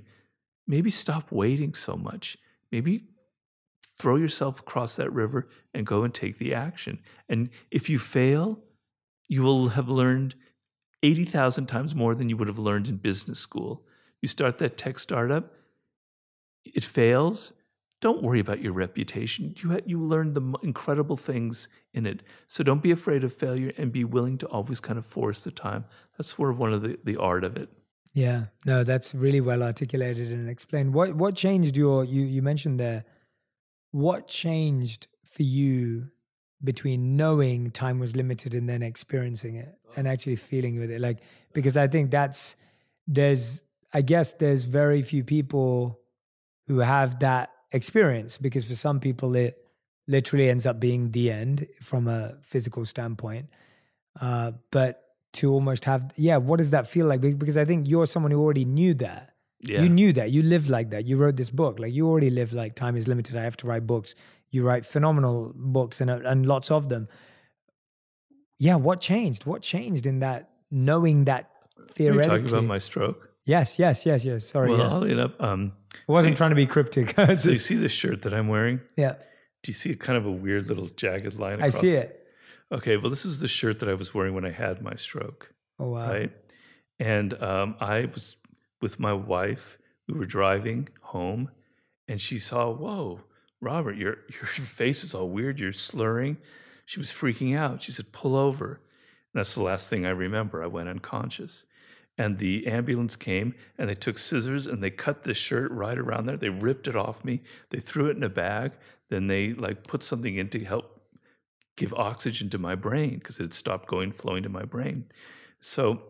maybe 0.66 0.90
stop 0.90 1.34
waiting 1.34 1.74
so 1.74 1.98
much. 1.98 2.38
Maybe 2.72 3.10
throw 3.92 4.16
yourself 4.16 4.62
across 4.62 4.96
that 4.96 5.12
river 5.12 5.50
and 5.74 5.86
go 5.86 6.04
and 6.04 6.14
take 6.14 6.38
the 6.38 6.54
action. 6.54 7.00
And 7.28 7.50
if 7.72 7.90
you 7.90 8.00
fail, 8.00 8.60
you 9.28 9.44
will 9.44 9.68
have 9.70 9.90
learned 9.90 10.36
80,000 11.06 11.68
times 11.68 11.94
more 11.94 12.16
than 12.16 12.30
you 12.30 12.38
would 12.38 12.48
have 12.48 12.58
learned 12.58 12.88
in 12.88 12.98
business 12.98 13.40
school. 13.40 13.84
You 14.22 14.28
start 14.28 14.58
that 14.58 14.76
tech 14.76 14.98
startup, 14.98 15.54
it 16.64 16.84
fails. 16.84 17.54
Don't 18.02 18.24
worry 18.24 18.40
about 18.40 18.60
your 18.60 18.74
reputation. 18.74 19.54
You, 19.58 19.72
ha- 19.72 19.86
you 19.86 20.00
learn 20.00 20.34
the 20.34 20.58
incredible 20.64 21.16
things 21.16 21.70
in 21.94 22.06
it. 22.06 22.24
So 22.48 22.64
don't 22.64 22.82
be 22.82 22.92
afraid 22.92 23.24
of 23.24 23.34
failure 23.34 23.72
and 23.78 23.92
be 23.92 24.04
willing 24.04 24.38
to 24.40 24.48
always 24.48 24.80
kind 24.80 24.98
of 24.98 25.06
force 25.06 25.44
the 25.44 25.52
time. 25.52 25.86
That's 26.18 26.36
sort 26.36 26.50
of 26.50 26.60
one 26.60 26.74
of 26.74 26.82
the, 26.82 26.98
the 27.04 27.18
art 27.18 27.44
of 27.44 27.56
it. 27.56 27.70
Yeah, 28.14 28.46
no, 28.66 28.84
that's 28.84 29.14
really 29.14 29.42
well 29.42 29.62
articulated 29.62 30.32
and 30.32 30.50
explained. 30.50 30.94
What 30.94 31.16
what 31.16 31.36
changed 31.36 31.76
your 31.76 32.06
you 32.06 32.22
you 32.22 32.42
mentioned 32.42 32.80
there? 32.80 33.04
What 33.92 34.30
changed 34.30 35.08
for 35.24 35.44
you 35.44 36.12
between 36.66 37.16
knowing 37.16 37.72
time 37.72 38.00
was 38.00 38.16
limited 38.16 38.54
and 38.54 38.68
then 38.68 38.82
experiencing 38.82 39.56
it 39.56 39.78
and 39.96 40.08
actually 40.08 40.36
feeling 40.36 40.80
with 40.80 40.92
it. 40.92 41.00
Like 41.00 41.20
because 41.56 41.76
i 41.76 41.88
think 41.88 42.12
that's 42.12 42.56
there's 43.08 43.64
i 43.96 44.02
guess 44.02 44.34
there's 44.34 44.66
very 44.66 45.02
few 45.02 45.24
people 45.24 46.00
who 46.68 46.80
have 46.80 47.20
that 47.22 47.50
experience 47.72 48.38
because 48.38 48.64
for 48.66 48.76
some 48.76 49.00
people 49.00 49.36
it 49.36 49.58
literally 50.08 50.50
ends 50.50 50.68
up 50.68 50.80
being 50.80 51.10
the 51.12 51.32
end 51.32 51.66
from 51.82 52.08
a 52.08 52.36
physical 52.44 52.86
standpoint. 52.86 53.48
Uh, 54.22 54.52
but 54.70 55.02
to 55.34 55.52
almost 55.52 55.86
have 55.86 56.14
yeah 56.16 56.38
what 56.38 56.58
does 56.58 56.70
that 56.72 56.88
feel 56.88 57.08
like? 57.08 57.22
Because 57.22 57.58
i 57.58 57.66
think 57.66 57.88
you're 57.88 58.06
someone 58.06 58.32
who 58.32 58.42
already 58.42 58.66
knew 58.66 58.94
that. 58.94 59.32
Yeah. 59.62 59.82
you 59.82 59.90
knew 59.90 60.14
that. 60.14 60.30
You 60.30 60.44
lived 60.44 60.70
like 60.70 60.92
that. 60.92 61.08
You 61.08 61.18
wrote 61.18 61.38
this 61.38 61.50
book. 61.50 61.80
Like 61.80 61.92
you 61.92 62.08
already 62.08 62.30
lived 62.30 62.54
like 62.54 62.76
time 62.76 62.96
is 62.96 63.08
limited. 63.08 63.36
I 63.36 63.42
have 63.42 63.58
to 63.58 63.68
write 63.68 63.88
books 63.88 64.14
you 64.56 64.64
write 64.64 64.86
phenomenal 64.86 65.52
books 65.56 66.02
and 66.02 66.10
and 66.10 66.46
lots 66.46 66.72
of 66.72 66.90
them. 66.90 67.08
Yeah, 68.58 68.76
what 68.76 69.02
changed? 69.02 69.46
What 69.46 69.62
changed 69.62 70.06
in 70.06 70.20
that 70.20 70.50
knowing 70.72 71.26
that 71.26 71.52
theoretically? 71.94 72.10
Are 72.10 72.38
you 72.38 72.44
talking 72.44 72.58
about 72.58 72.68
my 72.68 72.78
stroke? 72.78 73.30
Yes, 73.46 73.78
yes, 73.78 74.06
yes, 74.06 74.26
yes. 74.26 74.46
Sorry. 74.46 74.72
Well, 74.72 74.80
yeah. 74.80 74.94
I'll 74.94 75.04
end 75.04 75.20
up. 75.20 75.42
Um, 75.42 75.74
I 76.08 76.12
wasn't 76.12 76.36
see, 76.36 76.38
trying 76.38 76.50
to 76.52 76.56
be 76.56 76.66
cryptic. 76.66 77.14
so 77.36 77.50
you 77.50 77.56
see 77.56 77.76
the 77.76 77.90
shirt 77.90 78.24
that 78.24 78.34
I'm 78.34 78.48
wearing? 78.48 78.80
Yeah. 78.98 79.16
Do 79.62 79.72
you 79.72 79.74
see 79.74 79.92
a 79.92 79.96
kind 79.96 80.18
of 80.18 80.26
a 80.26 80.32
weird 80.32 80.68
little 80.68 80.88
jagged 80.88 81.38
line? 81.38 81.62
I 81.62 81.70
see 81.70 81.92
it. 81.92 82.22
Okay, 82.72 82.98
well, 82.98 83.10
this 83.10 83.26
is 83.26 83.40
the 83.40 83.48
shirt 83.48 83.80
that 83.80 83.90
I 83.90 83.94
was 83.94 84.14
wearing 84.14 84.34
when 84.34 84.46
I 84.46 84.52
had 84.52 84.82
my 84.82 84.96
stroke. 84.96 85.54
Oh 85.78 85.90
wow! 85.90 86.10
Right, 86.10 86.32
and 87.00 87.34
um, 87.42 87.76
I 87.80 88.06
was 88.06 88.38
with 88.82 89.00
my 89.00 89.14
wife. 89.14 89.78
We 90.08 90.18
were 90.18 90.26
driving 90.26 90.90
home, 91.02 91.52
and 92.08 92.20
she 92.20 92.40
saw, 92.40 92.72
whoa, 92.72 93.22
Robert, 93.66 93.98
your 93.98 94.18
your 94.30 94.46
face 94.46 95.04
is 95.04 95.16
all 95.16 95.28
weird. 95.28 95.60
You're 95.60 95.74
slurring. 95.74 96.38
She 96.86 97.00
was 97.00 97.12
freaking 97.12 97.58
out. 97.58 97.82
She 97.82 97.92
said, 97.92 98.12
"Pull 98.12 98.36
over." 98.36 98.80
And 99.34 99.40
that's 99.40 99.56
the 99.56 99.64
last 99.64 99.90
thing 99.90 100.06
I 100.06 100.12
remember. 100.12 100.64
I 100.64 100.68
went 100.68 100.88
unconscious. 100.88 101.66
And 102.18 102.38
the 102.38 102.68
ambulance 102.68 103.18
came 103.18 103.56
and 103.78 103.90
they 103.90 103.96
took 103.96 104.18
scissors 104.18 104.68
and 104.68 104.82
they 104.82 104.90
cut 104.90 105.24
the 105.24 105.34
shirt 105.34 105.70
right 105.72 105.98
around 105.98 106.28
there. 106.28 106.38
They 106.38 106.48
ripped 106.48 106.88
it 106.88 106.96
off 106.96 107.26
me. 107.26 107.42
They 107.72 107.80
threw 107.80 108.08
it 108.08 108.16
in 108.16 108.24
a 108.24 108.30
bag. 108.30 108.72
Then 109.10 109.28
they 109.28 109.52
like 109.52 109.86
put 109.86 110.02
something 110.02 110.38
in 110.38 110.48
to 110.52 110.64
help 110.64 111.02
give 111.76 111.94
oxygen 111.94 112.50
to 112.52 112.58
my 112.58 112.76
brain 112.76 113.16
because 113.16 113.38
it 113.42 113.44
had 113.44 113.54
stopped 113.54 113.90
going 113.90 114.14
flowing 114.14 114.44
to 114.44 114.50
my 114.50 114.64
brain. 114.64 115.08
So 115.60 116.04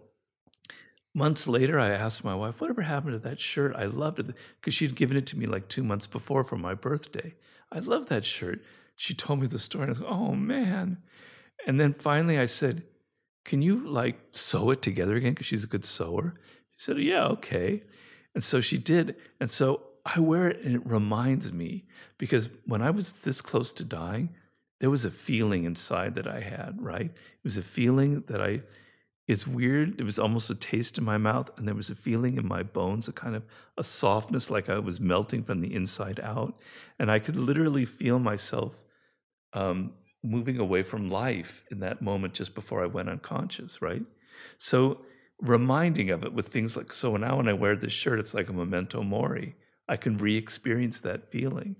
months 1.16 1.48
later, 1.48 1.80
I 1.80 1.90
asked 1.90 2.24
my 2.24 2.36
wife, 2.36 2.62
whatever 2.62 2.84
happened 2.84 3.14
to 3.14 3.30
that 3.30 3.40
shirt? 3.40 3.76
I 3.76 3.86
loved 3.86 4.20
it 4.20 4.28
because 4.60 4.74
she'd 4.74 4.96
given 4.96 5.18
it 5.18 5.26
to 5.28 5.38
me 5.38 5.48
like 5.48 5.68
two 5.68 5.84
months 5.84 6.06
before 6.06 6.44
for 6.44 6.58
my 6.58 6.76
birthday. 6.76 7.34
I 7.76 7.80
love 7.80 8.08
that 8.08 8.26
shirt. 8.26 8.64
She 8.96 9.14
told 9.14 9.42
me 9.42 9.48
the 9.48 9.60
story, 9.60 9.84
and 9.84 9.90
I 9.90 9.92
was 9.92 10.02
like, 10.02 10.12
oh 10.12 10.34
man. 10.34 11.00
And 11.68 11.80
then 11.80 11.94
finally 11.94 12.40
I 12.40 12.46
said, 12.46 12.84
can 13.44 13.62
you 13.62 13.86
like 13.88 14.18
sew 14.32 14.72
it 14.72 14.82
together 14.82 15.16
again? 15.16 15.34
Because 15.34 15.46
she's 15.48 15.64
a 15.64 15.68
good 15.68 15.86
sewer. 15.86 16.36
She 16.72 16.80
said, 16.80 16.98
yeah, 17.00 17.26
okay. 17.26 17.84
And 18.34 18.44
so 18.44 18.62
she 18.62 18.78
did. 18.78 19.16
And 19.40 19.52
so 19.52 19.82
I 20.06 20.20
wear 20.20 20.48
it 20.48 20.62
and 20.62 20.76
it 20.76 20.86
reminds 20.86 21.52
me 21.52 21.86
because 22.18 22.50
when 22.66 22.82
I 22.82 22.92
was 22.92 23.12
this 23.12 23.42
close 23.42 23.74
to 23.74 23.84
dying, 23.84 24.30
there 24.80 24.90
was 24.90 25.06
a 25.06 25.12
feeling 25.12 25.64
inside 25.64 26.16
that 26.16 26.28
I 26.28 26.42
had, 26.42 26.82
right? 26.82 27.06
It 27.06 27.44
was 27.44 27.58
a 27.58 27.64
feeling 27.64 28.24
that 28.28 28.42
I 28.42 28.62
it's 29.28 29.48
weird. 29.48 30.00
It 30.00 30.04
was 30.04 30.20
almost 30.20 30.50
a 30.52 30.56
taste 30.56 30.98
in 30.98 31.04
my 31.04 31.18
mouth, 31.18 31.50
and 31.58 31.68
there 31.68 31.74
was 31.74 31.90
a 31.90 31.96
feeling 31.96 32.38
in 32.38 32.48
my 32.48 32.62
bones, 32.62 33.08
a 33.08 33.12
kind 33.12 33.36
of 33.36 33.44
a 33.78 33.84
softness, 33.84 34.52
like 34.52 34.70
I 34.70 34.78
was 34.78 35.00
melting 35.00 35.44
from 35.44 35.62
the 35.62 35.74
inside 35.74 36.20
out. 36.20 36.56
And 37.00 37.10
I 37.10 37.18
could 37.20 37.36
literally 37.36 37.86
feel 37.86 38.20
myself 38.20 38.76
um, 39.54 39.94
moving 40.24 40.60
away 40.60 40.84
from 40.84 41.10
life 41.10 41.66
in 41.72 41.80
that 41.80 42.02
moment 42.02 42.36
just 42.36 42.54
before 42.54 42.84
I 42.84 42.88
went 42.88 43.10
unconscious, 43.10 43.82
right? 43.82 44.04
So 44.60 45.02
reminding 45.42 46.12
of 46.12 46.24
it 46.24 46.34
with 46.34 46.48
things 46.48 46.78
like 46.78 46.94
so 46.94 47.18
now 47.18 47.38
when 47.38 47.48
I 47.48 47.54
wear 47.54 47.76
this 47.76 47.94
shirt, 47.94 48.20
it's 48.20 48.34
like 48.34 48.50
a 48.50 48.54
memento 48.54 49.02
mori. 49.02 49.56
I 49.88 49.98
can 49.98 50.18
re-experience 50.18 51.00
that 51.02 51.30
feeling. 51.30 51.78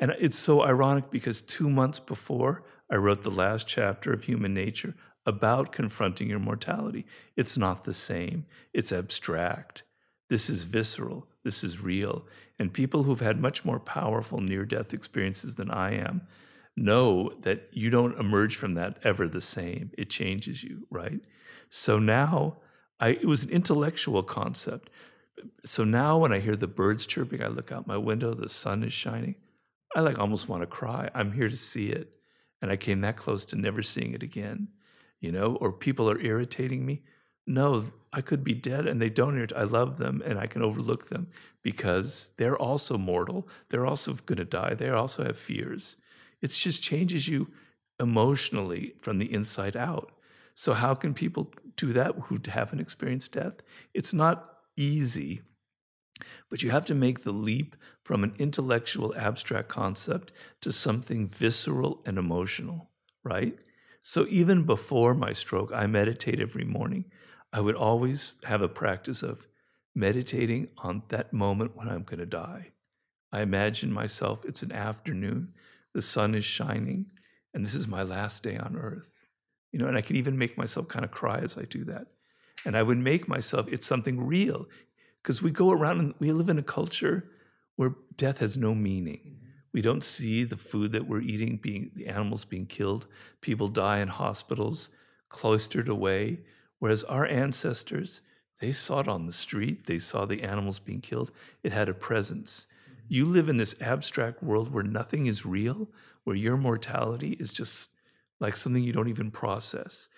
And 0.00 0.12
it's 0.18 0.38
so 0.38 0.62
ironic 0.62 1.10
because 1.10 1.42
two 1.42 1.70
months 1.70 2.00
before 2.00 2.64
I 2.90 2.96
wrote 2.96 3.22
the 3.22 3.30
last 3.30 3.68
chapter 3.68 4.12
of 4.12 4.24
Human 4.24 4.52
Nature 4.52 4.94
about 5.24 5.72
confronting 5.72 6.28
your 6.28 6.38
mortality. 6.38 7.06
It's 7.36 7.56
not 7.56 7.84
the 7.84 7.94
same. 7.94 8.46
It's 8.72 8.92
abstract. 8.92 9.84
This 10.28 10.50
is 10.50 10.64
visceral. 10.64 11.28
This 11.44 11.62
is 11.62 11.80
real. 11.80 12.26
And 12.58 12.72
people 12.72 13.02
who've 13.04 13.20
had 13.20 13.40
much 13.40 13.64
more 13.64 13.80
powerful 13.80 14.40
near 14.40 14.64
death 14.64 14.94
experiences 14.94 15.56
than 15.56 15.70
I 15.70 15.94
am 15.94 16.22
know 16.76 17.32
that 17.40 17.68
you 17.72 17.90
don't 17.90 18.18
emerge 18.18 18.56
from 18.56 18.74
that 18.74 18.98
ever 19.02 19.28
the 19.28 19.40
same. 19.40 19.90
It 19.98 20.10
changes 20.10 20.64
you, 20.64 20.86
right? 20.90 21.20
So 21.68 21.98
now 21.98 22.58
I, 22.98 23.08
it 23.08 23.26
was 23.26 23.44
an 23.44 23.50
intellectual 23.50 24.22
concept. 24.22 24.90
So 25.64 25.84
now 25.84 26.18
when 26.18 26.32
I 26.32 26.38
hear 26.38 26.56
the 26.56 26.68
birds 26.68 27.04
chirping, 27.04 27.42
I 27.42 27.48
look 27.48 27.72
out 27.72 27.86
my 27.86 27.96
window, 27.96 28.32
the 28.34 28.48
sun 28.48 28.82
is 28.84 28.92
shining. 28.92 29.34
I 29.94 30.00
like 30.00 30.18
almost 30.18 30.48
want 30.48 30.62
to 30.62 30.66
cry. 30.66 31.10
I'm 31.14 31.32
here 31.32 31.48
to 31.48 31.56
see 31.56 31.90
it. 31.90 32.16
And 32.62 32.70
I 32.70 32.76
came 32.76 33.00
that 33.00 33.16
close 33.16 33.44
to 33.46 33.56
never 33.56 33.82
seeing 33.82 34.14
it 34.14 34.22
again, 34.22 34.68
you 35.22 35.32
know, 35.32 35.56
or 35.56 35.72
people 35.72 36.10
are 36.10 36.20
irritating 36.20 36.84
me. 36.84 37.00
No, 37.46 37.86
I 38.12 38.20
could 38.20 38.44
be 38.44 38.54
dead 38.54 38.86
and 38.86 39.00
they 39.00 39.08
don't 39.08 39.36
irritate. 39.36 39.56
I 39.56 39.62
love 39.62 39.96
them 39.96 40.20
and 40.26 40.38
I 40.38 40.46
can 40.46 40.62
overlook 40.62 41.08
them 41.08 41.28
because 41.62 42.30
they're 42.36 42.58
also 42.58 42.98
mortal. 42.98 43.48
They're 43.70 43.86
also 43.86 44.14
going 44.14 44.38
to 44.38 44.44
die. 44.44 44.74
They 44.74 44.90
also 44.90 45.24
have 45.24 45.38
fears. 45.38 45.96
It 46.42 46.48
just 46.48 46.82
changes 46.82 47.28
you 47.28 47.48
emotionally 48.00 48.94
from 49.00 49.18
the 49.18 49.32
inside 49.32 49.76
out. 49.76 50.12
So, 50.54 50.74
how 50.74 50.94
can 50.94 51.14
people 51.14 51.52
do 51.76 51.92
that 51.94 52.14
who 52.24 52.38
haven't 52.46 52.80
experienced 52.80 53.32
death? 53.32 53.54
It's 53.94 54.12
not 54.12 54.58
easy, 54.76 55.42
but 56.50 56.62
you 56.62 56.70
have 56.70 56.84
to 56.86 56.94
make 56.94 57.22
the 57.22 57.32
leap 57.32 57.76
from 58.02 58.22
an 58.24 58.34
intellectual 58.38 59.14
abstract 59.16 59.68
concept 59.68 60.32
to 60.60 60.72
something 60.72 61.26
visceral 61.26 62.02
and 62.04 62.18
emotional, 62.18 62.90
right? 63.24 63.56
So, 64.04 64.26
even 64.28 64.64
before 64.64 65.14
my 65.14 65.32
stroke, 65.32 65.70
I 65.72 65.86
meditate 65.86 66.40
every 66.40 66.64
morning. 66.64 67.04
I 67.52 67.60
would 67.60 67.76
always 67.76 68.32
have 68.44 68.60
a 68.60 68.68
practice 68.68 69.22
of 69.22 69.46
meditating 69.94 70.68
on 70.78 71.04
that 71.08 71.32
moment 71.32 71.76
when 71.76 71.88
I'm 71.88 72.02
going 72.02 72.18
to 72.18 72.26
die. 72.26 72.72
I 73.30 73.42
imagine 73.42 73.92
myself, 73.92 74.44
it's 74.44 74.62
an 74.62 74.72
afternoon, 74.72 75.54
the 75.94 76.02
sun 76.02 76.34
is 76.34 76.44
shining, 76.44 77.06
and 77.54 77.64
this 77.64 77.76
is 77.76 77.86
my 77.86 78.02
last 78.02 78.42
day 78.42 78.56
on 78.56 78.76
earth. 78.76 79.14
You 79.70 79.78
know, 79.78 79.86
and 79.86 79.96
I 79.96 80.00
can 80.00 80.16
even 80.16 80.36
make 80.36 80.58
myself 80.58 80.88
kind 80.88 81.04
of 81.04 81.12
cry 81.12 81.38
as 81.38 81.56
I 81.56 81.62
do 81.62 81.84
that. 81.84 82.08
And 82.66 82.76
I 82.76 82.82
would 82.82 82.98
make 82.98 83.28
myself, 83.28 83.66
it's 83.70 83.86
something 83.86 84.26
real. 84.26 84.66
Because 85.22 85.42
we 85.42 85.52
go 85.52 85.70
around 85.70 86.00
and 86.00 86.14
we 86.18 86.32
live 86.32 86.48
in 86.48 86.58
a 86.58 86.62
culture 86.62 87.30
where 87.76 87.94
death 88.16 88.38
has 88.38 88.58
no 88.58 88.74
meaning. 88.74 89.41
We 89.72 89.82
don't 89.82 90.04
see 90.04 90.44
the 90.44 90.56
food 90.56 90.92
that 90.92 91.06
we're 91.06 91.22
eating 91.22 91.56
being, 91.56 91.90
the 91.94 92.06
animals 92.06 92.44
being 92.44 92.66
killed. 92.66 93.06
People 93.40 93.68
die 93.68 93.98
in 93.98 94.08
hospitals, 94.08 94.90
cloistered 95.28 95.88
away. 95.88 96.40
Whereas 96.78 97.04
our 97.04 97.26
ancestors, 97.26 98.20
they 98.60 98.72
saw 98.72 99.00
it 99.00 99.08
on 99.08 99.26
the 99.26 99.32
street, 99.32 99.86
they 99.86 99.98
saw 99.98 100.24
the 100.24 100.42
animals 100.42 100.78
being 100.78 101.00
killed. 101.00 101.30
It 101.62 101.72
had 101.72 101.88
a 101.88 101.94
presence. 101.94 102.66
Mm-hmm. 102.84 103.00
You 103.08 103.26
live 103.26 103.48
in 103.48 103.56
this 103.56 103.74
abstract 103.80 104.42
world 104.42 104.72
where 104.72 104.84
nothing 104.84 105.26
is 105.26 105.46
real, 105.46 105.88
where 106.24 106.36
your 106.36 106.56
mortality 106.56 107.36
is 107.40 107.52
just 107.52 107.88
like 108.40 108.56
something 108.56 108.82
you 108.82 108.92
don't 108.92 109.08
even 109.08 109.30
process. 109.30 110.08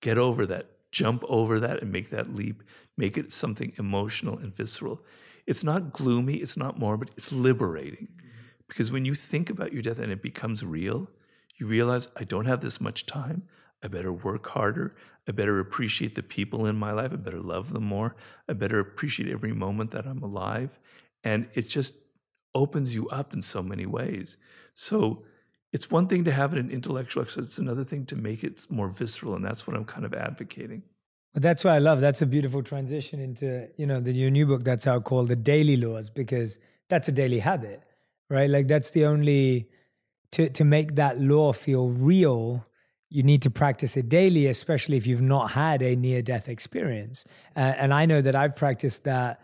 Get 0.00 0.16
over 0.16 0.46
that. 0.46 0.66
Jump 0.90 1.24
over 1.28 1.58
that 1.60 1.82
and 1.82 1.90
make 1.90 2.10
that 2.10 2.34
leap. 2.34 2.62
Make 2.96 3.16
it 3.16 3.32
something 3.32 3.72
emotional 3.78 4.38
and 4.38 4.54
visceral. 4.54 5.00
It's 5.46 5.64
not 5.64 5.92
gloomy, 5.92 6.34
it's 6.34 6.56
not 6.56 6.78
morbid, 6.78 7.10
it's 7.16 7.32
liberating. 7.32 8.08
Because 8.72 8.90
when 8.90 9.04
you 9.04 9.14
think 9.14 9.50
about 9.50 9.74
your 9.74 9.82
death 9.82 9.98
and 9.98 10.10
it 10.10 10.22
becomes 10.22 10.64
real, 10.64 11.10
you 11.56 11.66
realize 11.66 12.08
I 12.16 12.24
don't 12.24 12.46
have 12.46 12.62
this 12.62 12.80
much 12.80 13.04
time. 13.04 13.42
I 13.82 13.88
better 13.88 14.10
work 14.10 14.48
harder. 14.48 14.94
I 15.28 15.32
better 15.32 15.60
appreciate 15.60 16.14
the 16.14 16.22
people 16.22 16.64
in 16.64 16.76
my 16.76 16.90
life. 16.92 17.12
I 17.12 17.16
better 17.16 17.42
love 17.42 17.74
them 17.74 17.84
more. 17.84 18.16
I 18.48 18.54
better 18.54 18.80
appreciate 18.80 19.30
every 19.30 19.52
moment 19.52 19.90
that 19.90 20.06
I'm 20.06 20.22
alive. 20.22 20.78
And 21.22 21.50
it 21.52 21.68
just 21.68 21.92
opens 22.54 22.94
you 22.94 23.10
up 23.10 23.34
in 23.34 23.42
so 23.42 23.62
many 23.62 23.84
ways. 23.84 24.38
So 24.74 25.24
it's 25.70 25.90
one 25.90 26.06
thing 26.06 26.24
to 26.24 26.32
have 26.32 26.54
it 26.54 26.58
in 26.58 26.70
intellectual 26.70 27.22
exercise, 27.22 27.48
it's 27.48 27.58
another 27.58 27.84
thing 27.84 28.06
to 28.06 28.16
make 28.16 28.42
it 28.42 28.66
more 28.70 28.88
visceral. 28.88 29.34
And 29.34 29.44
that's 29.44 29.66
what 29.66 29.76
I'm 29.76 29.84
kind 29.84 30.06
of 30.06 30.14
advocating. 30.14 30.82
Well, 31.34 31.40
that's 31.40 31.62
what 31.62 31.74
I 31.74 31.78
love. 31.78 32.00
That's 32.00 32.22
a 32.22 32.26
beautiful 32.26 32.62
transition 32.62 33.20
into, 33.20 33.68
you 33.76 33.84
know, 33.84 34.00
the 34.00 34.12
your 34.12 34.30
new 34.30 34.46
book 34.46 34.64
that's 34.64 34.86
out 34.86 35.04
called 35.04 35.28
The 35.28 35.36
Daily 35.36 35.76
Laws, 35.76 36.08
because 36.08 36.58
that's 36.88 37.08
a 37.08 37.12
daily 37.12 37.40
habit, 37.40 37.82
right? 38.32 38.48
Like 38.48 38.66
that's 38.66 38.90
the 38.90 39.04
only 39.04 39.68
to 40.32 40.48
to 40.48 40.64
make 40.64 40.96
that 40.96 41.20
law 41.20 41.52
feel 41.52 41.88
real, 41.90 42.66
you 43.10 43.22
need 43.22 43.42
to 43.42 43.50
practice 43.50 43.96
it 43.96 44.08
daily, 44.08 44.46
especially 44.46 44.96
if 44.96 45.06
you've 45.06 45.20
not 45.20 45.50
had 45.50 45.82
a 45.82 45.94
near 45.94 46.22
death 46.22 46.48
experience. 46.48 47.24
Uh, 47.54 47.74
and 47.76 47.92
I 47.92 48.06
know 48.06 48.22
that 48.22 48.34
I've 48.34 48.56
practiced 48.56 49.04
that 49.04 49.40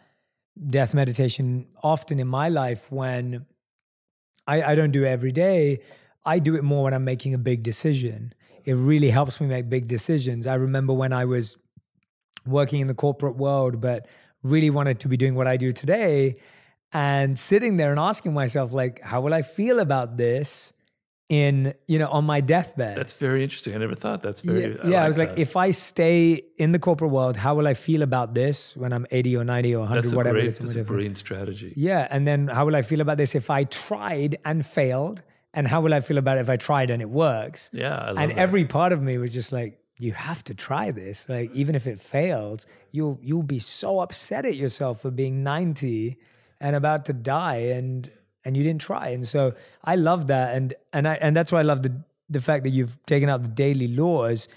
death 0.66 0.94
meditation 0.94 1.66
often 1.82 2.18
in 2.18 2.26
my 2.26 2.48
life 2.48 2.90
when 2.90 3.46
I, 4.46 4.62
I 4.62 4.74
don't 4.74 4.90
do 4.90 5.04
it 5.04 5.08
every 5.08 5.32
day. 5.32 5.80
I 6.24 6.38
do 6.38 6.56
it 6.56 6.64
more 6.64 6.84
when 6.84 6.94
I'm 6.94 7.04
making 7.04 7.34
a 7.34 7.38
big 7.38 7.62
decision. 7.62 8.32
It 8.64 8.72
really 8.72 9.10
helps 9.10 9.40
me 9.40 9.46
make 9.46 9.68
big 9.68 9.86
decisions. 9.86 10.46
I 10.46 10.54
remember 10.54 10.94
when 10.94 11.12
I 11.12 11.26
was 11.26 11.56
working 12.46 12.80
in 12.80 12.86
the 12.86 12.94
corporate 12.94 13.36
world, 13.36 13.80
but 13.80 14.06
really 14.42 14.70
wanted 14.70 15.00
to 15.00 15.08
be 15.08 15.16
doing 15.16 15.34
what 15.34 15.46
I 15.46 15.58
do 15.58 15.72
today 15.72 16.36
and 16.92 17.38
sitting 17.38 17.76
there 17.76 17.90
and 17.90 18.00
asking 18.00 18.34
myself, 18.34 18.72
like, 18.72 19.00
how 19.02 19.20
will 19.20 19.34
I 19.34 19.42
feel 19.42 19.80
about 19.80 20.16
this? 20.16 20.72
in 21.28 21.74
you 21.86 21.98
know 21.98 22.08
on 22.08 22.24
my 22.24 22.40
deathbed 22.40 22.96
that's 22.96 23.12
very 23.12 23.42
interesting 23.42 23.74
i 23.74 23.76
never 23.76 23.94
thought 23.94 24.22
that's 24.22 24.40
very 24.40 24.62
yeah, 24.62 24.66
I, 24.82 24.86
yeah, 24.86 24.90
like 24.96 25.04
I 25.04 25.06
was 25.08 25.16
that. 25.16 25.28
like 25.28 25.38
if 25.38 25.56
i 25.56 25.70
stay 25.70 26.42
in 26.56 26.72
the 26.72 26.78
corporate 26.78 27.10
world 27.10 27.36
how 27.36 27.54
will 27.54 27.68
i 27.68 27.74
feel 27.74 28.00
about 28.00 28.34
this 28.34 28.74
when 28.74 28.94
i'm 28.94 29.06
80 29.10 29.36
or 29.36 29.44
90 29.44 29.74
or 29.74 29.80
100 29.80 30.02
that's 30.02 30.14
whatever 30.14 30.36
great, 30.36 30.46
it 30.46 30.48
is 30.52 30.58
that's 30.58 30.76
a 30.76 30.84
brilliant 30.84 31.18
strategy 31.18 31.74
yeah 31.76 32.08
and 32.10 32.26
then 32.26 32.48
how 32.48 32.64
will 32.64 32.74
i 32.74 32.80
feel 32.80 33.02
about 33.02 33.18
this 33.18 33.34
if 33.34 33.50
i 33.50 33.64
tried 33.64 34.38
and 34.46 34.64
failed 34.64 35.22
and 35.52 35.68
how 35.68 35.82
will 35.82 35.92
i 35.92 36.00
feel 36.00 36.16
about 36.16 36.38
it 36.38 36.40
if 36.40 36.48
i 36.48 36.56
tried 36.56 36.88
and 36.88 37.02
it 37.02 37.10
works 37.10 37.68
yeah 37.74 38.08
and 38.08 38.30
that. 38.30 38.38
every 38.38 38.64
part 38.64 38.94
of 38.94 39.02
me 39.02 39.18
was 39.18 39.34
just 39.34 39.52
like 39.52 39.78
you 39.98 40.12
have 40.12 40.44
to 40.44 40.54
try 40.54 40.90
this. 40.92 41.28
Like 41.28 41.50
even 41.52 41.74
if 41.74 41.86
it 41.86 42.00
fails, 42.00 42.66
you'll 42.92 43.18
you'll 43.20 43.42
be 43.42 43.58
so 43.58 44.00
upset 44.00 44.46
at 44.46 44.54
yourself 44.54 45.02
for 45.02 45.10
being 45.10 45.42
90 45.42 46.16
and 46.60 46.76
about 46.76 47.04
to 47.06 47.12
die 47.12 47.56
and 47.56 48.10
and 48.44 48.56
you 48.56 48.62
didn't 48.62 48.80
try. 48.80 49.08
And 49.08 49.26
so 49.26 49.54
I 49.84 49.96
love 49.96 50.28
that 50.28 50.54
and 50.54 50.74
and 50.92 51.08
I 51.08 51.14
and 51.14 51.36
that's 51.36 51.52
why 51.52 51.60
I 51.60 51.62
love 51.62 51.82
the 51.82 52.02
the 52.28 52.40
fact 52.40 52.64
that 52.64 52.70
you've 52.70 53.02
taken 53.06 53.28
out 53.28 53.42
the 53.42 53.48
daily 53.48 53.88
laws. 53.88 54.48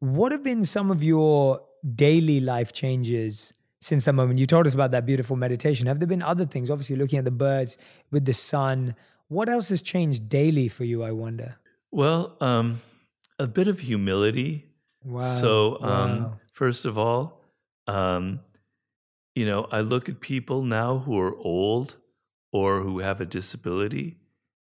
What 0.00 0.32
have 0.32 0.44
been 0.44 0.64
some 0.64 0.90
of 0.90 1.02
your 1.02 1.60
daily 1.94 2.40
life 2.40 2.72
changes 2.72 3.52
since 3.80 4.04
that 4.04 4.12
moment? 4.12 4.38
You 4.38 4.46
told 4.46 4.66
us 4.66 4.74
about 4.74 4.92
that 4.92 5.04
beautiful 5.04 5.36
meditation. 5.36 5.86
Have 5.86 5.98
there 5.98 6.06
been 6.06 6.22
other 6.22 6.46
things? 6.46 6.70
Obviously 6.70 6.96
looking 6.96 7.18
at 7.18 7.24
the 7.24 7.30
birds 7.32 7.76
with 8.10 8.24
the 8.24 8.34
sun. 8.34 8.94
What 9.26 9.48
else 9.48 9.68
has 9.68 9.82
changed 9.82 10.28
daily 10.28 10.68
for 10.68 10.84
you, 10.84 11.02
I 11.02 11.12
wonder? 11.12 11.58
Well, 11.90 12.36
um, 12.40 12.78
a 13.38 13.46
bit 13.46 13.68
of 13.68 13.80
humility 13.80 14.68
Wow. 15.04 15.22
So, 15.40 15.78
um, 15.80 16.22
wow. 16.22 16.40
first 16.52 16.84
of 16.84 16.98
all, 16.98 17.40
um, 17.86 18.40
you 19.38 19.46
know, 19.46 19.68
I 19.70 19.82
look 19.82 20.08
at 20.08 20.18
people 20.18 20.62
now 20.64 20.98
who 20.98 21.16
are 21.20 21.36
old 21.36 21.94
or 22.50 22.80
who 22.80 22.98
have 22.98 23.20
a 23.20 23.24
disability, 23.24 24.16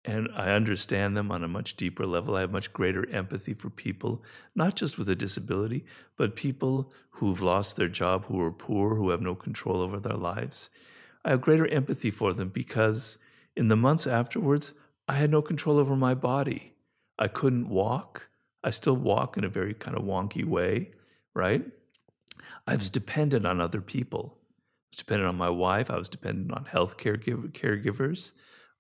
and 0.04 0.28
I 0.36 0.52
understand 0.52 1.16
them 1.16 1.32
on 1.32 1.46
a 1.46 1.48
much 1.48 1.78
deeper 1.78 2.06
level. 2.06 2.36
I 2.36 2.42
have 2.42 2.52
much 2.52 2.74
greater 2.74 3.10
empathy 3.10 3.54
for 3.54 3.70
people, 3.70 4.22
not 4.54 4.76
just 4.76 4.98
with 4.98 5.08
a 5.08 5.16
disability, 5.16 5.86
but 6.18 6.36
people 6.36 6.92
who've 7.12 7.42
lost 7.42 7.78
their 7.78 7.88
job, 7.88 8.26
who 8.26 8.42
are 8.42 8.52
poor, 8.52 8.96
who 8.96 9.12
have 9.12 9.22
no 9.22 9.34
control 9.34 9.80
over 9.80 9.98
their 9.98 10.18
lives. 10.18 10.70
I 11.24 11.30
have 11.30 11.40
greater 11.40 11.68
empathy 11.68 12.12
for 12.12 12.34
them 12.34 12.50
because 12.50 13.18
in 13.56 13.70
the 13.70 13.78
months 13.78 14.08
afterwards, 14.08 14.74
I 15.08 15.14
had 15.14 15.32
no 15.32 15.42
control 15.42 15.78
over 15.78 15.96
my 15.96 16.16
body. 16.16 16.74
I 17.18 17.30
couldn't 17.30 17.70
walk. 17.70 18.28
I 18.62 18.72
still 18.72 18.98
walk 18.98 19.38
in 19.38 19.46
a 19.46 19.50
very 19.50 19.74
kind 19.74 19.96
of 19.96 20.04
wonky 20.04 20.44
way, 20.44 20.92
right? 21.34 21.66
I 22.68 22.76
was 22.76 22.90
dependent 22.90 23.48
on 23.48 23.62
other 23.62 23.80
people. 23.80 24.36
Was 24.92 24.98
dependent 24.98 25.30
on 25.30 25.38
my 25.38 25.50
wife. 25.50 25.90
I 25.92 25.98
was 25.98 26.10
dependent 26.10 26.52
on 26.52 26.66
health 26.66 26.98
caregivers, 26.98 28.34